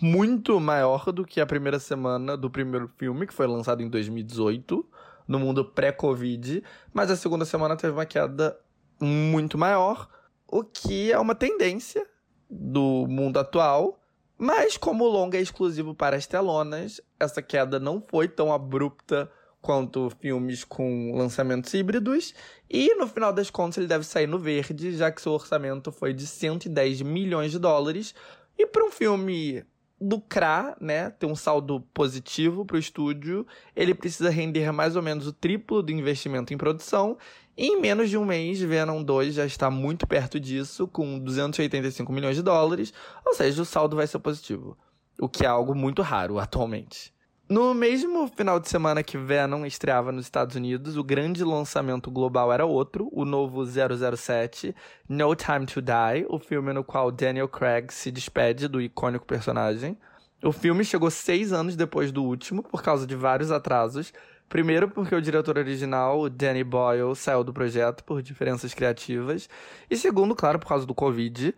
muito 0.00 0.58
maior 0.60 1.12
do 1.12 1.24
que 1.24 1.40
a 1.40 1.46
primeira 1.46 1.78
semana 1.78 2.36
do 2.36 2.50
primeiro 2.50 2.88
filme, 2.96 3.26
que 3.26 3.34
foi 3.34 3.46
lançado 3.46 3.82
em 3.82 3.88
2018, 3.88 4.84
no 5.28 5.38
mundo 5.38 5.64
pré-Covid, 5.64 6.62
mas 6.92 7.10
a 7.10 7.16
segunda 7.16 7.44
semana 7.44 7.76
teve 7.76 7.92
uma 7.92 8.06
queda 8.06 8.58
muito 9.00 9.58
maior, 9.58 10.08
o 10.48 10.62
que 10.62 11.12
é 11.12 11.18
uma 11.18 11.34
tendência 11.34 12.06
do 12.48 13.06
mundo 13.08 13.38
atual. 13.38 14.00
Mas 14.36 14.76
como 14.76 15.04
o 15.04 15.08
longa 15.08 15.38
é 15.38 15.40
exclusivo 15.40 15.94
para 15.94 16.16
as 16.16 16.26
telonas, 16.26 17.00
essa 17.20 17.40
queda 17.40 17.78
não 17.78 18.00
foi 18.00 18.26
tão 18.26 18.52
abrupta 18.52 19.30
quanto 19.64 20.10
filmes 20.20 20.62
com 20.62 21.16
lançamentos 21.16 21.72
híbridos. 21.72 22.34
E 22.70 22.94
no 22.96 23.08
final 23.08 23.32
das 23.32 23.48
contas 23.48 23.78
ele 23.78 23.86
deve 23.86 24.04
sair 24.04 24.26
no 24.26 24.38
verde, 24.38 24.94
já 24.94 25.10
que 25.10 25.22
seu 25.22 25.32
orçamento 25.32 25.90
foi 25.90 26.12
de 26.12 26.26
110 26.26 27.00
milhões 27.00 27.50
de 27.50 27.58
dólares. 27.58 28.14
E 28.58 28.66
para 28.66 28.84
um 28.84 28.90
filme 28.90 29.64
lucrar, 29.98 30.76
né, 30.78 31.08
ter 31.08 31.24
um 31.24 31.34
saldo 31.34 31.80
positivo 31.94 32.66
para 32.66 32.76
o 32.76 32.78
estúdio, 32.78 33.46
ele 33.74 33.94
precisa 33.94 34.28
render 34.28 34.70
mais 34.70 34.96
ou 34.96 35.02
menos 35.02 35.26
o 35.26 35.32
triplo 35.32 35.82
do 35.82 35.92
investimento 35.92 36.52
em 36.52 36.58
produção. 36.58 37.16
E 37.56 37.68
em 37.68 37.80
menos 37.80 38.10
de 38.10 38.18
um 38.18 38.24
mês, 38.26 38.60
Venom 38.60 39.02
2 39.02 39.32
já 39.32 39.46
está 39.46 39.70
muito 39.70 40.06
perto 40.06 40.38
disso, 40.38 40.86
com 40.86 41.18
285 41.18 42.12
milhões 42.12 42.36
de 42.36 42.42
dólares, 42.42 42.92
ou 43.24 43.32
seja, 43.32 43.62
o 43.62 43.64
saldo 43.64 43.96
vai 43.96 44.06
ser 44.06 44.18
positivo, 44.18 44.76
o 45.18 45.26
que 45.26 45.46
é 45.46 45.48
algo 45.48 45.74
muito 45.74 46.02
raro 46.02 46.38
atualmente. 46.38 47.13
No 47.46 47.74
mesmo 47.74 48.26
final 48.26 48.58
de 48.58 48.70
semana 48.70 49.02
que 49.02 49.18
Venom 49.18 49.66
estreava 49.66 50.10
nos 50.10 50.24
Estados 50.24 50.56
Unidos, 50.56 50.96
o 50.96 51.04
grande 51.04 51.44
lançamento 51.44 52.10
global 52.10 52.50
era 52.50 52.64
outro, 52.64 53.10
o 53.12 53.26
novo 53.26 53.62
007, 53.66 54.74
No 55.06 55.36
Time 55.36 55.66
to 55.66 55.82
Die, 55.82 56.24
o 56.30 56.38
filme 56.38 56.72
no 56.72 56.82
qual 56.82 57.10
Daniel 57.10 57.46
Craig 57.46 57.92
se 57.92 58.10
despede 58.10 58.66
do 58.66 58.80
icônico 58.80 59.26
personagem. 59.26 59.98
O 60.42 60.52
filme 60.52 60.86
chegou 60.86 61.10
seis 61.10 61.52
anos 61.52 61.76
depois 61.76 62.10
do 62.10 62.24
último, 62.24 62.62
por 62.62 62.82
causa 62.82 63.06
de 63.06 63.14
vários 63.14 63.50
atrasos. 63.50 64.10
Primeiro, 64.48 64.88
porque 64.88 65.14
o 65.14 65.20
diretor 65.20 65.58
original, 65.58 66.30
Danny 66.30 66.64
Boyle, 66.64 67.14
saiu 67.14 67.44
do 67.44 67.52
projeto 67.52 68.04
por 68.04 68.22
diferenças 68.22 68.72
criativas. 68.72 69.50
E 69.90 69.98
segundo, 69.98 70.34
claro, 70.34 70.58
por 70.58 70.68
causa 70.68 70.86
do 70.86 70.94
Covid. 70.94 71.54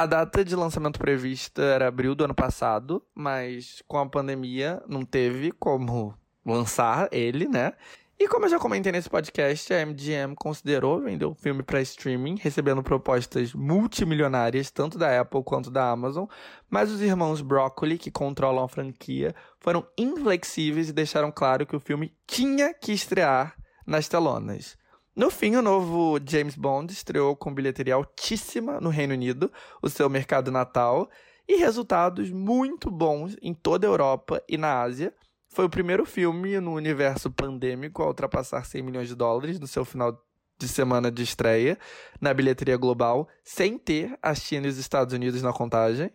A 0.00 0.06
data 0.06 0.42
de 0.42 0.56
lançamento 0.56 0.98
prevista 0.98 1.60
era 1.60 1.88
abril 1.88 2.14
do 2.14 2.24
ano 2.24 2.34
passado, 2.34 3.04
mas 3.14 3.82
com 3.86 3.98
a 3.98 4.08
pandemia 4.08 4.82
não 4.88 5.04
teve 5.04 5.52
como 5.52 6.14
lançar 6.42 7.06
ele, 7.12 7.46
né? 7.46 7.74
E 8.18 8.26
como 8.26 8.46
eu 8.46 8.48
já 8.48 8.58
comentei 8.58 8.90
nesse 8.90 9.10
podcast, 9.10 9.74
a 9.74 9.84
MGM 9.84 10.34
considerou 10.34 11.02
vender 11.02 11.26
o 11.26 11.34
filme 11.34 11.62
para 11.62 11.82
streaming, 11.82 12.36
recebendo 12.40 12.82
propostas 12.82 13.52
multimilionárias, 13.52 14.70
tanto 14.70 14.96
da 14.96 15.20
Apple 15.20 15.44
quanto 15.44 15.70
da 15.70 15.90
Amazon, 15.90 16.24
mas 16.70 16.90
os 16.90 17.02
irmãos 17.02 17.42
Broccoli, 17.42 17.98
que 17.98 18.10
controlam 18.10 18.64
a 18.64 18.68
franquia, 18.68 19.34
foram 19.58 19.86
inflexíveis 19.98 20.88
e 20.88 20.94
deixaram 20.94 21.30
claro 21.30 21.66
que 21.66 21.76
o 21.76 21.80
filme 21.80 22.10
tinha 22.26 22.72
que 22.72 22.90
estrear 22.90 23.54
nas 23.86 24.08
telonas. 24.08 24.79
No 25.14 25.30
fim, 25.30 25.56
o 25.56 25.62
novo 25.62 26.20
James 26.24 26.54
Bond 26.54 26.92
estreou 26.92 27.34
com 27.34 27.52
bilheteria 27.52 27.94
altíssima 27.94 28.80
no 28.80 28.90
Reino 28.90 29.12
Unido, 29.12 29.52
o 29.82 29.88
seu 29.88 30.08
mercado 30.08 30.52
natal, 30.52 31.10
e 31.48 31.56
resultados 31.56 32.30
muito 32.30 32.90
bons 32.90 33.36
em 33.42 33.52
toda 33.52 33.86
a 33.86 33.90
Europa 33.90 34.42
e 34.48 34.56
na 34.56 34.80
Ásia, 34.80 35.12
foi 35.52 35.64
o 35.64 35.70
primeiro 35.70 36.06
filme 36.06 36.60
no 36.60 36.74
universo 36.74 37.28
pandêmico 37.28 38.02
a 38.02 38.06
ultrapassar 38.06 38.64
100 38.64 38.82
milhões 38.82 39.08
de 39.08 39.16
dólares 39.16 39.58
no 39.58 39.66
seu 39.66 39.84
final 39.84 40.16
de 40.56 40.68
semana 40.68 41.10
de 41.10 41.24
estreia 41.24 41.76
na 42.20 42.32
bilheteria 42.32 42.76
global, 42.76 43.28
sem 43.42 43.76
ter 43.76 44.16
a 44.22 44.32
China 44.32 44.66
e 44.66 44.70
os 44.70 44.78
Estados 44.78 45.12
Unidos 45.12 45.42
na 45.42 45.52
contagem. 45.52 46.12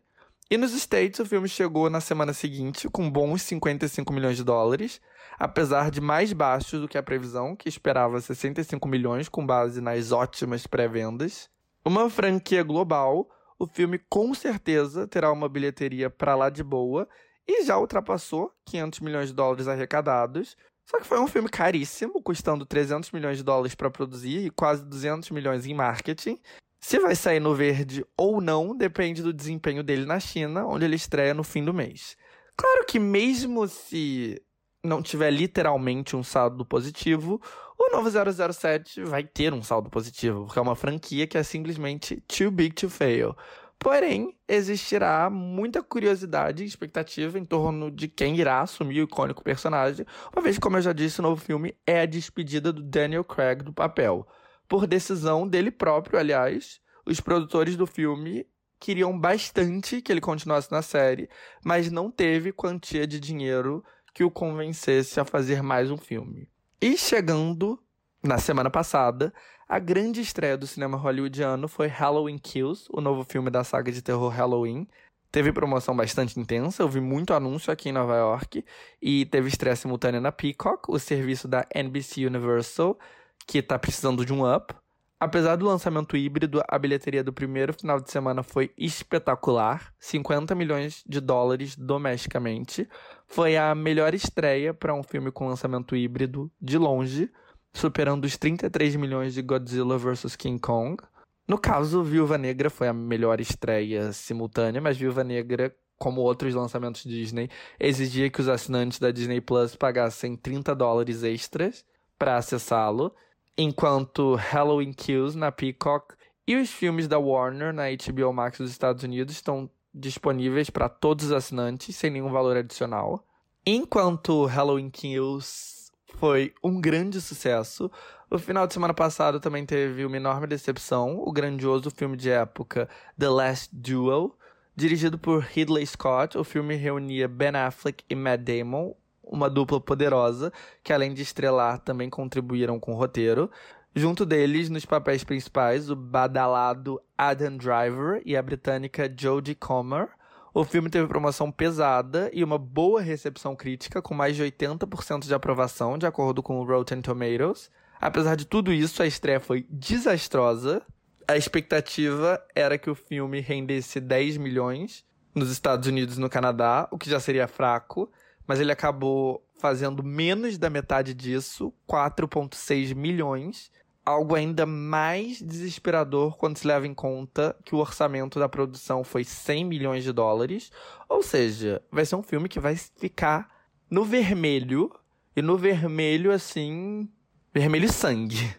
E 0.49 0.57
nos 0.57 0.73
States, 0.73 1.19
o 1.19 1.25
filme 1.25 1.49
chegou 1.49 1.89
na 1.89 1.99
semana 1.99 2.31
seguinte 2.31 2.87
com 2.87 3.09
bons 3.11 3.41
55 3.41 4.13
milhões 4.13 4.37
de 4.37 4.43
dólares, 4.43 5.01
apesar 5.37 5.91
de 5.91 6.01
mais 6.01 6.33
baixo 6.33 6.79
do 6.79 6.87
que 6.87 6.97
a 6.97 7.03
previsão, 7.03 7.55
que 7.55 7.69
esperava 7.69 8.19
65 8.19 8.87
milhões 8.87 9.29
com 9.29 9.45
base 9.45 9.81
nas 9.81 10.11
ótimas 10.11 10.65
pré-vendas. 10.65 11.49
Uma 11.83 12.09
franquia 12.09 12.63
global, 12.63 13.29
o 13.59 13.67
filme 13.67 13.99
com 14.09 14.33
certeza 14.33 15.07
terá 15.07 15.31
uma 15.31 15.47
bilheteria 15.47 16.09
para 16.09 16.35
lá 16.35 16.49
de 16.49 16.63
boa 16.63 17.07
e 17.47 17.63
já 17.63 17.77
ultrapassou 17.77 18.51
500 18.65 18.99
milhões 19.01 19.27
de 19.29 19.33
dólares 19.33 19.67
arrecadados. 19.67 20.57
Só 20.85 20.99
que 20.99 21.05
foi 21.05 21.19
um 21.19 21.27
filme 21.27 21.49
caríssimo, 21.49 22.21
custando 22.21 22.65
300 22.65 23.11
milhões 23.11 23.37
de 23.37 23.43
dólares 23.43 23.73
para 23.75 23.89
produzir 23.89 24.45
e 24.45 24.49
quase 24.49 24.85
200 24.85 25.31
milhões 25.31 25.65
em 25.65 25.73
marketing. 25.73 26.39
Se 26.79 26.99
vai 26.99 27.15
sair 27.15 27.39
no 27.39 27.55
verde 27.55 28.05
ou 28.15 28.39
não 28.39 28.75
depende 28.75 29.23
do 29.23 29.33
desempenho 29.33 29.83
dele 29.83 30.05
na 30.05 30.19
China, 30.19 30.67
onde 30.67 30.85
ele 30.85 30.95
estreia 30.95 31.33
no 31.33 31.43
fim 31.43 31.63
do 31.65 31.73
mês. 31.73 32.15
Claro 32.55 32.85
que 32.85 32.99
mesmo 32.99 33.67
se 33.67 34.41
não 34.85 35.01
tiver 35.01 35.31
literalmente 35.31 36.15
um 36.15 36.23
saldo 36.23 36.65
positivo, 36.65 37.41
o 37.77 37.91
novo 37.91 38.09
007 38.09 39.03
vai 39.03 39.23
ter 39.23 39.53
um 39.53 39.61
saldo 39.61 39.89
positivo, 39.89 40.45
porque 40.45 40.59
é 40.59 40.61
uma 40.61 40.75
franquia 40.75 41.27
que 41.27 41.37
é 41.37 41.43
simplesmente 41.43 42.21
too 42.27 42.49
big 42.49 42.73
to 42.73 42.89
fail. 42.89 43.35
Porém, 43.77 44.35
existirá 44.47 45.29
muita 45.29 45.83
curiosidade 45.83 46.63
e 46.63 46.65
expectativa 46.65 47.37
em 47.37 47.45
torno 47.45 47.91
de 47.91 48.07
quem 48.07 48.37
irá 48.37 48.61
assumir 48.61 49.01
o 49.01 49.03
icônico 49.03 49.43
personagem, 49.43 50.05
uma 50.33 50.41
vez 50.41 50.55
que, 50.55 50.61
como 50.61 50.77
eu 50.77 50.81
já 50.81 50.93
disse, 50.93 51.19
o 51.19 51.23
novo 51.23 51.41
filme 51.41 51.75
é 51.85 52.01
a 52.01 52.05
despedida 52.05 52.71
do 52.71 52.81
Daniel 52.81 53.23
Craig 53.23 53.61
do 53.61 53.73
papel. 53.73 54.25
Por 54.67 54.87
decisão 54.87 55.47
dele 55.47 55.69
próprio, 55.69 56.17
aliás, 56.17 56.79
os 57.05 57.19
produtores 57.19 57.75
do 57.75 57.85
filme 57.85 58.47
queriam 58.79 59.17
bastante 59.17 60.01
que 60.01 60.11
ele 60.11 60.21
continuasse 60.21 60.71
na 60.71 60.81
série, 60.81 61.29
mas 61.63 61.91
não 61.91 62.09
teve 62.09 62.51
quantia 62.51 63.05
de 63.05 63.19
dinheiro 63.19 63.83
que 64.15 64.23
o 64.23 64.31
convencesse 64.31 65.19
a 65.19 65.25
fazer 65.25 65.61
mais 65.61 65.91
um 65.91 65.97
filme. 65.97 66.47
E 66.81 66.97
chegando 66.97 67.77
na 68.23 68.37
semana 68.37 68.69
passada, 68.69 69.33
a 69.67 69.77
grande 69.77 70.21
estreia 70.21 70.57
do 70.57 70.65
cinema 70.65 70.97
hollywoodiano 70.97 71.67
foi 71.67 71.87
Halloween 71.87 72.37
Kills, 72.37 72.87
o 72.93 73.01
novo 73.01 73.25
filme 73.25 73.49
da 73.49 73.61
saga 73.65 73.91
de 73.91 74.01
terror 74.01 74.29
Halloween. 74.29 74.87
Teve 75.29 75.51
promoção 75.51 75.93
bastante 75.93 76.39
intensa, 76.39 76.81
eu 76.81 76.87
vi 76.87 77.01
muito 77.01 77.33
anúncio 77.33 77.73
aqui 77.73 77.89
em 77.89 77.91
Nova 77.91 78.15
York 78.15 78.63
e 79.01 79.25
teve 79.25 79.49
estreia 79.49 79.75
simultânea 79.75 80.21
na 80.21 80.31
Peacock, 80.31 80.89
o 80.89 80.97
serviço 80.97 81.45
da 81.45 81.67
NBC 81.75 82.25
Universal, 82.25 82.97
que 83.45 83.57
está 83.57 83.77
precisando 83.77 84.25
de 84.25 84.31
um 84.31 84.49
up. 84.49 84.73
Apesar 85.19 85.55
do 85.55 85.65
lançamento 85.65 86.17
híbrido, 86.17 86.61
a 86.67 86.77
bilheteria 86.77 87.23
do 87.23 87.31
primeiro 87.31 87.73
final 87.73 87.99
de 87.99 88.11
semana 88.11 88.43
foi 88.43 88.71
espetacular, 88.77 89.93
50 89.97 90.53
milhões 90.53 91.03
de 91.07 91.21
dólares 91.21 91.75
domesticamente. 91.75 92.87
Foi 93.25 93.55
a 93.55 93.73
melhor 93.73 94.13
estreia 94.13 94.73
para 94.73 94.93
um 94.93 95.01
filme 95.01 95.31
com 95.31 95.47
lançamento 95.47 95.95
híbrido 95.95 96.51
de 96.61 96.77
longe 96.77 97.31
superando 97.75 98.23
os 98.23 98.37
33 98.37 98.95
milhões 98.95 99.33
de 99.33 99.41
Godzilla 99.41 99.97
vs 99.97 100.35
King 100.35 100.59
Kong. 100.59 101.03
No 101.45 101.59
caso, 101.59 102.01
Viúva 102.01 102.37
Negra 102.37 102.69
foi 102.69 102.87
a 102.87 102.93
melhor 102.93 103.41
estreia 103.41 104.13
simultânea, 104.13 104.81
mas 104.81 104.97
Viúva 104.97 105.23
Negra, 105.23 105.75
como 105.97 106.21
outros 106.21 106.55
lançamentos 106.55 107.03
Disney, 107.03 107.49
exigia 107.77 108.29
que 108.29 108.39
os 108.39 108.47
assinantes 108.47 108.97
da 108.97 109.11
Disney 109.11 109.41
Plus 109.41 109.75
pagassem 109.75 110.37
30 110.37 110.73
dólares 110.73 111.21
extras 111.21 111.85
para 112.17 112.37
acessá-lo, 112.37 113.13
enquanto 113.57 114.35
Halloween 114.35 114.93
Kills 114.93 115.37
na 115.37 115.51
Peacock 115.51 116.15
e 116.47 116.55
os 116.55 116.69
filmes 116.69 117.07
da 117.07 117.17
Warner 117.17 117.73
na 117.73 117.83
HBO 117.89 118.33
Max 118.33 118.57
dos 118.57 118.71
Estados 118.71 119.03
Unidos 119.03 119.35
estão 119.35 119.69
disponíveis 119.93 120.69
para 120.69 120.89
todos 120.89 121.25
os 121.25 121.31
assinantes 121.31 121.95
sem 121.95 122.11
nenhum 122.11 122.29
valor 122.29 122.57
adicional. 122.57 123.25
Enquanto 123.65 124.45
Halloween 124.45 124.89
Kills 124.89 125.91
foi 126.17 126.53
um 126.63 126.79
grande 126.79 127.19
sucesso. 127.21 127.89
O 128.29 128.37
final 128.37 128.67
de 128.67 128.73
semana 128.73 128.93
passado 128.93 129.39
também 129.39 129.65
teve 129.65 130.05
uma 130.05 130.17
enorme 130.17 130.47
decepção, 130.47 131.19
o 131.19 131.31
grandioso 131.31 131.89
filme 131.89 132.17
de 132.17 132.29
época 132.29 132.89
The 133.17 133.29
Last 133.29 133.75
Duel, 133.75 134.37
dirigido 134.75 135.17
por 135.17 135.41
Ridley 135.41 135.85
Scott. 135.85 136.37
O 136.37 136.43
filme 136.43 136.75
reunia 136.75 137.27
Ben 137.27 137.55
Affleck 137.55 138.03
e 138.09 138.15
Matt 138.15 138.41
Damon, 138.41 138.93
uma 139.27 139.49
dupla 139.49 139.79
poderosa 139.79 140.51
que 140.83 140.93
além 140.93 141.13
de 141.13 141.21
estrelar 141.21 141.79
também 141.79 142.09
contribuíram 142.09 142.79
com 142.79 142.93
o 142.93 142.97
roteiro. 142.97 143.49
Junto 143.95 144.25
deles, 144.25 144.69
nos 144.69 144.85
papéis 144.85 145.23
principais, 145.23 145.89
o 145.89 145.95
badalado 145.95 147.01
Adam 147.17 147.55
Driver 147.55 148.21
e 148.25 148.35
a 148.35 148.41
britânica 148.41 149.11
Jodie 149.17 149.55
Comer. 149.55 150.09
O 150.53 150.63
filme 150.63 150.89
teve 150.89 151.07
promoção 151.07 151.51
pesada 151.51 152.29
e 152.33 152.43
uma 152.43 152.57
boa 152.57 153.01
recepção 153.01 153.55
crítica, 153.55 154.01
com 154.01 154.13
mais 154.13 154.35
de 154.35 154.43
80% 154.43 155.25
de 155.25 155.33
aprovação, 155.33 155.97
de 155.97 156.05
acordo 156.05 156.41
com 156.41 156.59
o 156.59 156.65
Rotten 156.65 157.01
Tomatoes. 157.01 157.69
Apesar 157.99 158.35
de 158.35 158.45
tudo 158.45 158.71
isso, 158.71 159.01
a 159.01 159.07
estreia 159.07 159.39
foi 159.39 159.65
desastrosa. 159.69 160.81
A 161.27 161.35
expectativa 161.35 162.41
era 162.53 162.77
que 162.77 162.89
o 162.89 162.95
filme 162.95 163.39
rendesse 163.39 163.99
10 163.99 164.37
milhões 164.37 165.05
nos 165.33 165.51
Estados 165.51 165.87
Unidos 165.87 166.17
e 166.17 166.21
no 166.21 166.29
Canadá, 166.29 166.87
o 166.91 166.97
que 166.97 167.09
já 167.09 167.19
seria 167.19 167.47
fraco, 167.47 168.09
mas 168.47 168.59
ele 168.59 168.71
acabou 168.71 169.45
fazendo 169.57 170.03
menos 170.03 170.57
da 170.57 170.69
metade 170.69 171.13
disso, 171.13 171.73
4,6 171.87 172.93
milhões, 172.93 173.71
algo 174.05 174.35
ainda 174.35 174.65
mais 174.65 175.41
desesperador 175.41 176.37
quando 176.37 176.57
se 176.57 176.67
leva 176.67 176.85
em 176.85 176.93
conta 176.93 177.55
que 177.65 177.73
o 177.73 177.79
orçamento 177.79 178.39
da 178.39 178.47
produção 178.47 179.03
foi 179.03 179.23
100 179.23 179.65
milhões 179.65 180.03
de 180.03 180.11
dólares. 180.11 180.71
Ou 181.09 181.23
seja, 181.23 181.81
vai 181.91 182.05
ser 182.05 182.15
um 182.15 182.23
filme 182.23 182.47
que 182.47 182.59
vai 182.59 182.75
ficar 182.75 183.49
no 183.89 184.05
vermelho. 184.05 184.91
E 185.35 185.41
no 185.41 185.57
vermelho, 185.57 186.31
assim. 186.31 187.09
Vermelho 187.53 187.91
sangue. 187.91 188.55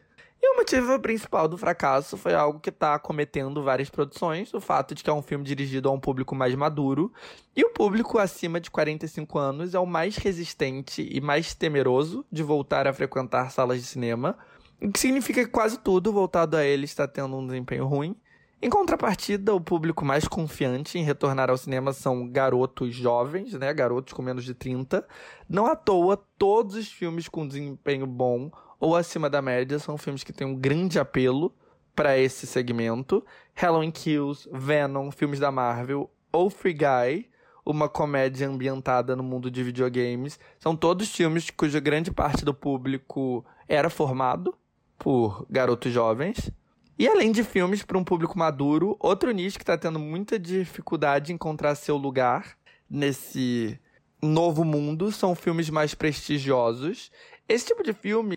E 0.47 0.55
o 0.55 0.57
motivo 0.59 0.97
principal 1.01 1.49
do 1.49 1.59
fracasso 1.59 2.17
foi 2.17 2.33
algo 2.33 2.61
que 2.61 2.71
está 2.71 2.97
cometendo 3.01 3.65
várias 3.65 3.91
produções: 3.91 4.55
o 4.55 4.61
fato 4.61 4.95
de 4.95 5.03
que 5.03 5.11
é 5.11 5.13
um 5.13 5.21
filme 5.21 5.45
dirigido 5.45 5.89
a 5.89 5.93
um 5.93 5.99
público 5.99 6.37
mais 6.37 6.55
maduro. 6.55 7.13
E 7.57 7.65
o 7.65 7.71
público 7.71 8.17
acima 8.17 8.61
de 8.61 8.71
45 8.71 9.39
anos 9.39 9.75
é 9.75 9.79
o 9.81 9.85
mais 9.85 10.17
resistente 10.17 11.05
e 11.11 11.21
mais 11.21 11.53
temeroso 11.53 12.25
de 12.31 12.45
voltar 12.45 12.87
a 12.87 12.93
frequentar 12.93 13.51
salas 13.51 13.81
de 13.81 13.87
cinema 13.89 14.39
o 14.81 14.93
que 14.93 14.99
significa 15.01 15.43
que 15.43 15.51
quase 15.51 15.79
tudo 15.79 16.13
voltado 16.13 16.57
a 16.57 16.65
ele 16.65 16.85
está 16.85 17.09
tendo 17.09 17.37
um 17.37 17.47
desempenho 17.47 17.87
ruim. 17.87 18.15
Em 18.61 18.71
contrapartida, 18.71 19.55
o 19.55 19.61
público 19.61 20.05
mais 20.05 20.29
confiante 20.29 20.99
em 20.99 21.03
retornar 21.03 21.51
ao 21.51 21.59
cinema 21.59 21.93
são 21.93 22.29
garotos 22.29 22.95
jovens, 22.95 23.53
né? 23.55 23.73
Garotos 23.73 24.13
com 24.13 24.23
menos 24.23 24.45
de 24.45 24.55
30. 24.55 25.07
Não 25.49 25.67
à 25.67 25.75
toa, 25.75 26.23
todos 26.39 26.77
os 26.77 26.89
filmes 26.89 27.29
com 27.29 27.47
desempenho 27.47 28.07
bom 28.07 28.51
ou 28.79 28.97
acima 28.97 29.29
da 29.31 29.41
média 29.41 29.79
são 29.79 29.97
filmes 29.97 30.23
que 30.23 30.33
têm 30.33 30.47
um 30.47 30.55
grande 30.55 30.99
apelo 30.99 31.55
para 31.95 32.19
esse 32.19 32.47
segmento. 32.47 33.25
Halloween 33.55 33.91
Kills, 33.91 34.49
Venom, 34.53 35.11
filmes 35.11 35.41
da 35.41 35.51
Marvel 35.51 36.11
ou 36.31 36.51
Free 36.51 36.75
Guy, 36.75 37.29
uma 37.65 37.89
comédia 37.89 38.49
ambientada 38.49 39.17
no 39.17 39.23
mundo 39.23 39.51
de 39.51 39.63
videogames, 39.63 40.39
são 40.61 40.77
todos 40.77 41.11
filmes 41.11 41.51
cuja 41.51 41.81
grande 41.81 42.13
parte 42.13 42.45
do 42.45 42.55
público 42.55 43.45
era 43.67 43.91
formado 43.91 44.55
por 44.99 45.47
garotos 45.51 45.93
jovens. 45.93 46.51
E 46.99 47.07
além 47.09 47.33
de 47.33 47.43
filmes 47.45 47.83
para 47.83 47.99
um 47.99 48.05
público 48.05 48.39
maduro, 48.39 48.97
outro 49.01 49.31
nicho 49.31 49.59
que 49.59 49.63
está 49.63 49.77
tendo 49.77 49.99
muita 49.99 50.39
dificuldade 50.39 51.33
em 51.33 51.35
encontrar 51.35 51.75
seu 51.75 51.97
lugar 51.97 52.57
nesse 52.89 53.79
novo 54.23 54.65
mundo 54.65 55.13
são 55.13 55.35
filmes 55.35 55.69
mais 55.69 55.95
prestigiosos. 55.95 57.11
Esse 57.49 57.67
tipo 57.67 57.83
de 57.83 57.93
filme 57.93 58.37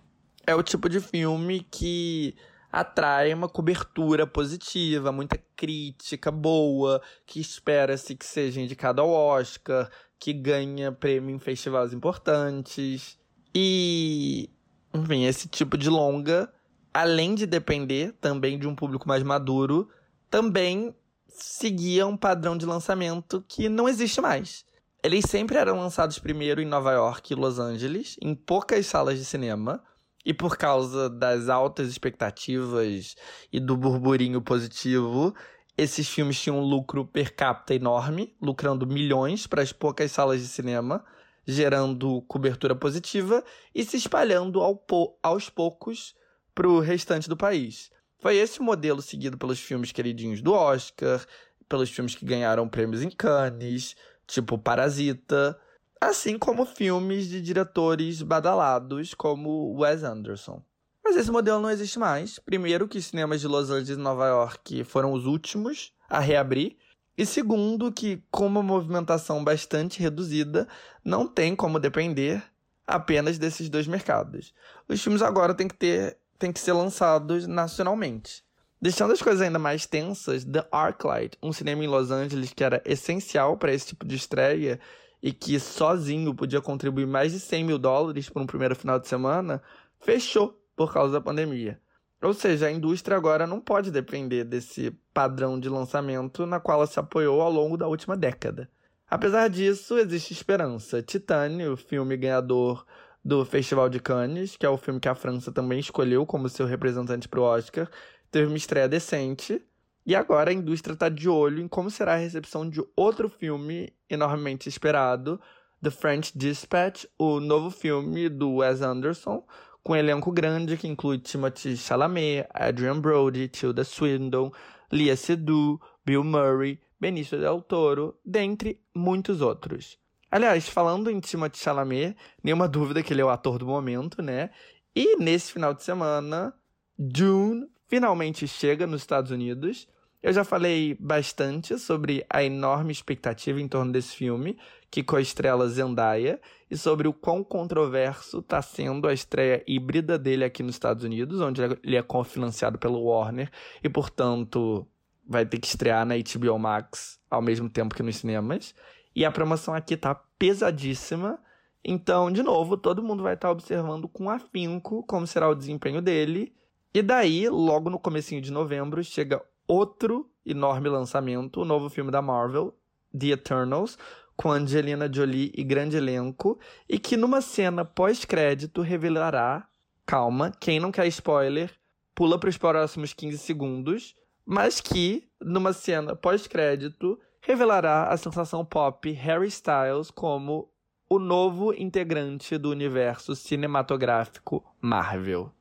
é 0.49 0.55
o 0.55 0.63
tipo 0.63 0.89
de 0.89 0.99
filme 0.99 1.59
que 1.59 2.35
atrai 2.71 3.31
uma 3.33 3.47
cobertura 3.47 4.25
positiva, 4.25 5.11
muita 5.11 5.37
crítica 5.55 6.31
boa, 6.31 7.01
que 7.23 7.39
espera-se 7.39 8.15
que 8.15 8.25
seja 8.25 8.59
indicado 8.59 8.99
ao 8.99 9.11
Oscar, 9.11 9.89
que 10.17 10.33
ganha 10.33 10.91
prêmio 10.91 11.35
em 11.35 11.39
festivais 11.39 11.93
importantes. 11.93 13.17
E, 13.53 14.49
enfim, 14.91 15.25
esse 15.25 15.47
tipo 15.47 15.77
de 15.77 15.87
longa, 15.87 16.51
além 16.91 17.35
de 17.35 17.45
depender 17.45 18.15
também 18.19 18.57
de 18.57 18.67
um 18.67 18.75
público 18.75 19.07
mais 19.07 19.21
maduro, 19.21 19.87
também 20.31 20.95
seguia 21.27 22.07
um 22.07 22.17
padrão 22.17 22.57
de 22.57 22.65
lançamento 22.65 23.43
que 23.47 23.69
não 23.69 23.87
existe 23.87 24.19
mais. 24.19 24.65
Eles 25.03 25.25
sempre 25.29 25.57
eram 25.57 25.79
lançados 25.79 26.17
primeiro 26.17 26.59
em 26.59 26.65
Nova 26.65 26.91
York 26.91 27.31
e 27.31 27.35
Los 27.35 27.59
Angeles, 27.59 28.17
em 28.19 28.33
poucas 28.33 28.87
salas 28.87 29.19
de 29.19 29.25
cinema, 29.25 29.81
e 30.25 30.33
por 30.33 30.57
causa 30.57 31.09
das 31.09 31.49
altas 31.49 31.87
expectativas 31.87 33.15
e 33.51 33.59
do 33.59 33.75
burburinho 33.75 34.41
positivo, 34.41 35.33
esses 35.77 36.09
filmes 36.09 36.39
tinham 36.39 36.59
um 36.59 36.63
lucro 36.63 37.05
per 37.05 37.33
capita 37.33 37.73
enorme, 37.73 38.35
lucrando 38.41 38.85
milhões 38.85 39.47
para 39.47 39.61
as 39.61 39.71
poucas 39.71 40.11
salas 40.11 40.41
de 40.41 40.47
cinema, 40.47 41.03
gerando 41.47 42.21
cobertura 42.23 42.75
positiva 42.75 43.43
e 43.73 43.83
se 43.85 43.97
espalhando 43.97 44.59
ao 44.61 44.75
po 44.75 45.17
aos 45.23 45.49
poucos 45.49 46.15
para 46.53 46.67
o 46.67 46.79
restante 46.79 47.29
do 47.29 47.37
país. 47.37 47.89
Foi 48.19 48.35
esse 48.35 48.59
o 48.59 48.63
modelo 48.63 49.01
seguido 49.01 49.37
pelos 49.37 49.59
filmes 49.59 49.93
queridinhos 49.93 50.41
do 50.41 50.51
Oscar, 50.51 51.25
pelos 51.69 51.89
filmes 51.89 52.13
que 52.13 52.25
ganharam 52.25 52.67
prêmios 52.67 53.01
em 53.01 53.09
Cannes, 53.09 53.95
tipo 54.27 54.57
Parasita, 54.57 55.57
assim 55.99 56.37
como 56.37 56.65
filmes 56.65 57.27
de 57.27 57.41
diretores 57.41 58.21
badalados 58.21 59.13
como 59.13 59.79
Wes 59.79 60.03
Anderson. 60.03 60.63
Mas 61.03 61.15
esse 61.15 61.31
modelo 61.31 61.61
não 61.61 61.69
existe 61.69 61.97
mais. 61.97 62.39
Primeiro, 62.39 62.87
que 62.87 63.01
cinemas 63.01 63.41
de 63.41 63.47
Los 63.47 63.69
Angeles 63.69 63.97
e 63.97 64.01
Nova 64.01 64.27
York 64.27 64.83
foram 64.83 65.11
os 65.13 65.25
últimos 65.25 65.91
a 66.07 66.19
reabrir. 66.19 66.77
E 67.17 67.25
segundo, 67.25 67.91
que 67.91 68.23
com 68.31 68.45
uma 68.45 68.63
movimentação 68.63 69.43
bastante 69.43 69.99
reduzida, 69.99 70.67
não 71.03 71.27
tem 71.27 71.55
como 71.55 71.79
depender 71.79 72.41
apenas 72.87 73.37
desses 73.37 73.69
dois 73.69 73.87
mercados. 73.87 74.53
Os 74.87 75.01
filmes 75.01 75.21
agora 75.21 75.53
têm 75.53 75.67
que 75.67 75.75
ter, 75.75 76.17
têm 76.37 76.51
que 76.51 76.59
ser 76.59 76.73
lançados 76.73 77.45
nacionalmente. 77.45 78.43
Deixando 78.81 79.11
as 79.11 79.21
coisas 79.21 79.41
ainda 79.41 79.59
mais 79.59 79.85
tensas, 79.85 80.45
The 80.45 80.65
Arclight, 80.71 81.37
um 81.43 81.51
cinema 81.51 81.83
em 81.83 81.87
Los 81.87 82.11
Angeles 82.11 82.53
que 82.53 82.63
era 82.63 82.81
essencial 82.85 83.57
para 83.57 83.73
esse 83.73 83.87
tipo 83.87 84.05
de 84.05 84.15
estreia 84.15 84.79
e 85.21 85.31
que 85.31 85.59
sozinho 85.59 86.33
podia 86.33 86.61
contribuir 86.61 87.07
mais 87.07 87.31
de 87.31 87.39
100 87.39 87.63
mil 87.63 87.77
dólares 87.77 88.29
para 88.29 88.41
um 88.41 88.47
primeiro 88.47 88.75
final 88.75 88.99
de 88.99 89.07
semana, 89.07 89.61
fechou 89.99 90.61
por 90.75 90.93
causa 90.93 91.13
da 91.13 91.21
pandemia. 91.21 91.79
Ou 92.21 92.33
seja, 92.33 92.67
a 92.67 92.71
indústria 92.71 93.15
agora 93.15 93.47
não 93.47 93.61
pode 93.61 93.91
depender 93.91 94.43
desse 94.43 94.91
padrão 95.13 95.59
de 95.59 95.69
lançamento 95.69 96.45
na 96.45 96.59
qual 96.59 96.79
ela 96.79 96.87
se 96.87 96.99
apoiou 96.99 97.41
ao 97.41 97.51
longo 97.51 97.77
da 97.77 97.87
última 97.87 98.17
década. 98.17 98.69
Apesar 99.09 99.49
disso, 99.49 99.97
existe 99.97 100.33
esperança. 100.33 101.01
Titane, 101.01 101.67
o 101.67 101.77
filme 101.77 102.15
ganhador 102.17 102.85
do 103.23 103.43
Festival 103.45 103.89
de 103.89 103.99
Cannes, 103.99 104.55
que 104.55 104.65
é 104.65 104.69
o 104.69 104.77
filme 104.77 104.99
que 104.99 105.09
a 105.09 105.15
França 105.15 105.51
também 105.51 105.79
escolheu 105.79 106.25
como 106.25 106.49
seu 106.49 106.65
representante 106.65 107.27
para 107.27 107.39
o 107.39 107.43
Oscar, 107.43 107.89
teve 108.29 108.47
uma 108.47 108.57
estreia 108.57 108.87
decente. 108.87 109.61
E 110.09 110.15
agora 110.15 110.49
a 110.49 110.53
indústria 110.55 110.93
está 110.93 111.07
de 111.07 111.29
olho 111.29 111.61
em 111.61 111.67
como 111.67 111.91
será 111.91 112.13
a 112.13 112.17
recepção 112.17 112.67
de 112.67 112.83
outro 112.95 113.29
filme 113.29 113.93
enormemente 114.09 114.67
esperado, 114.67 115.39
The 115.83 115.91
French 115.91 116.35
Dispatch, 116.35 117.05
o 117.15 117.39
novo 117.39 117.69
filme 117.69 118.27
do 118.27 118.55
Wes 118.55 118.81
Anderson, 118.81 119.45
com 119.83 119.93
um 119.93 119.95
elenco 119.95 120.31
grande 120.31 120.77
que 120.77 120.87
inclui 120.87 121.19
Timothy 121.19 121.77
Chalamet, 121.77 122.47
Adrian 122.51 122.99
Brody, 122.99 123.47
Tilda 123.49 123.83
Swinton, 123.83 124.51
Lia 124.91 125.15
Seydoux, 125.15 125.79
Bill 126.03 126.23
Murray, 126.23 126.79
Benicio 126.99 127.39
del 127.39 127.61
Toro, 127.61 128.17
dentre 128.25 128.81
muitos 128.95 129.41
outros. 129.41 129.99
Aliás, 130.31 130.67
falando 130.67 131.11
em 131.11 131.19
Timothy 131.19 131.59
Chalamet, 131.59 132.17
nenhuma 132.43 132.67
dúvida 132.67 133.03
que 133.03 133.13
ele 133.13 133.21
é 133.21 133.25
o 133.25 133.29
ator 133.29 133.59
do 133.59 133.67
momento, 133.67 134.23
né? 134.23 134.49
E 134.95 135.17
nesse 135.17 135.51
final 135.51 135.71
de 135.71 135.83
semana, 135.83 136.51
Dune 136.97 137.67
finalmente 137.87 138.47
chega 138.47 138.87
nos 138.87 139.01
Estados 139.01 139.29
Unidos. 139.29 139.87
Eu 140.21 140.33
já 140.33 140.43
falei 140.43 140.97
bastante 140.99 141.79
sobre 141.79 142.25
a 142.29 142.43
enorme 142.43 142.91
expectativa 142.91 143.61
em 143.61 143.69
torno 143.69 143.91
desse 143.93 144.15
filme, 144.15 144.57
que 144.91 145.01
coestrela 145.01 145.67
Zendaya, 145.69 146.41
e 146.69 146.75
sobre 146.75 147.07
o 147.07 147.13
quão 147.13 147.41
controverso 147.41 148.39
está 148.39 148.61
sendo 148.61 149.07
a 149.07 149.13
estreia 149.13 149.63
híbrida 149.65 150.19
dele 150.19 150.43
aqui 150.43 150.61
nos 150.61 150.75
Estados 150.75 151.05
Unidos, 151.05 151.39
onde 151.39 151.61
ele 151.61 151.95
é 151.95 152.01
cofinanciado 152.01 152.77
pelo 152.77 153.01
Warner 153.01 153.49
e, 153.81 153.87
portanto, 153.87 154.85
vai 155.25 155.45
ter 155.45 155.57
que 155.57 155.67
estrear 155.67 156.05
na 156.05 156.15
HBO 156.15 156.59
Max 156.59 157.17
ao 157.31 157.41
mesmo 157.41 157.69
tempo 157.69 157.95
que 157.95 158.03
nos 158.03 158.17
cinemas. 158.17 158.75
E 159.15 159.23
a 159.23 159.31
promoção 159.31 159.73
aqui 159.73 159.95
tá 159.95 160.13
pesadíssima. 160.37 161.39
Então, 161.83 162.29
de 162.29 162.43
novo, 162.43 162.75
todo 162.75 163.01
mundo 163.01 163.23
vai 163.23 163.35
estar 163.35 163.47
tá 163.47 163.51
observando 163.51 164.07
com 164.09 164.29
afinco 164.29 165.01
como 165.03 165.25
será 165.25 165.47
o 165.47 165.55
desempenho 165.55 166.01
dele 166.01 166.53
e 166.91 167.03
daí, 167.03 167.47
logo 167.47 167.89
no 167.89 167.99
comecinho 167.99 168.41
de 168.41 168.51
novembro, 168.51 169.03
chega 169.03 169.41
outro 169.69 170.27
enorme 170.43 170.89
lançamento, 170.89 171.61
o 171.61 171.65
novo 171.65 171.89
filme 171.89 172.09
da 172.09 172.23
Marvel, 172.23 172.75
The 173.17 173.27
Eternals, 173.27 173.99
com 174.35 174.51
Angelina 174.51 175.11
Jolie 175.11 175.51
e 175.55 175.63
grande 175.63 175.95
elenco, 175.95 176.59
e 176.87 176.97
que 176.97 177.15
numa 177.15 177.39
cena 177.39 177.85
pós-crédito 177.85 178.81
revelará, 178.81 179.67
calma, 180.05 180.51
quem 180.59 180.79
não 180.79 180.91
quer 180.91 181.05
spoiler, 181.07 181.71
pula 182.15 182.39
para 182.39 182.49
os 182.49 182.57
próximos 182.57 183.13
15 183.13 183.37
segundos, 183.37 184.15
mas 184.43 184.81
que 184.81 185.29
numa 185.39 185.71
cena 185.71 186.15
pós-crédito 186.15 187.19
revelará 187.39 188.07
a 188.07 188.17
sensação 188.17 188.65
pop 188.65 189.11
Harry 189.11 189.47
Styles 189.47 190.09
como 190.09 190.71
o 191.07 191.19
novo 191.19 191.73
integrante 191.73 192.57
do 192.57 192.71
universo 192.71 193.35
cinematográfico 193.35 194.63
Marvel. 194.81 195.51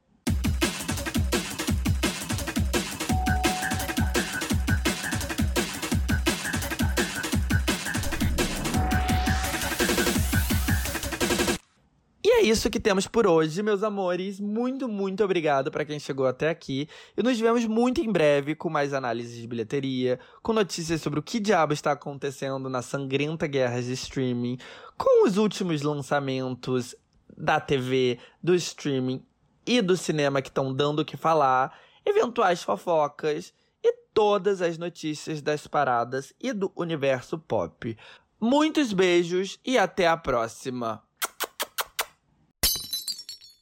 Isso 12.48 12.70
que 12.70 12.80
temos 12.80 13.06
por 13.06 13.26
hoje, 13.26 13.62
meus 13.62 13.82
amores. 13.82 14.40
Muito, 14.40 14.88
muito 14.88 15.24
obrigado 15.24 15.70
para 15.70 15.84
quem 15.84 15.98
chegou 15.98 16.26
até 16.26 16.48
aqui. 16.48 16.88
E 17.16 17.22
nos 17.22 17.38
vemos 17.38 17.66
muito 17.66 18.00
em 18.00 18.10
breve 18.10 18.54
com 18.54 18.70
mais 18.70 18.94
análises 18.94 19.40
de 19.40 19.46
bilheteria, 19.46 20.18
com 20.42 20.52
notícias 20.52 21.00
sobre 21.00 21.18
o 21.18 21.22
que 21.22 21.40
diabo 21.40 21.72
está 21.72 21.92
acontecendo 21.92 22.68
na 22.68 22.82
sangrenta 22.82 23.46
guerra 23.46 23.80
de 23.80 23.92
streaming, 23.92 24.58
com 24.96 25.26
os 25.26 25.36
últimos 25.36 25.82
lançamentos 25.82 26.94
da 27.36 27.60
TV, 27.60 28.18
do 28.42 28.54
streaming 28.54 29.24
e 29.66 29.80
do 29.82 29.96
cinema 29.96 30.42
que 30.42 30.48
estão 30.48 30.72
dando 30.72 31.00
o 31.00 31.04
que 31.04 31.16
falar, 31.16 31.78
eventuais 32.04 32.62
fofocas 32.62 33.52
e 33.82 33.92
todas 34.14 34.62
as 34.62 34.78
notícias 34.78 35.42
das 35.42 35.66
paradas 35.66 36.32
e 36.40 36.52
do 36.52 36.72
universo 36.74 37.38
pop. 37.38 37.96
Muitos 38.40 38.92
beijos 38.92 39.58
e 39.64 39.76
até 39.76 40.06
a 40.06 40.16
próxima! 40.16 41.07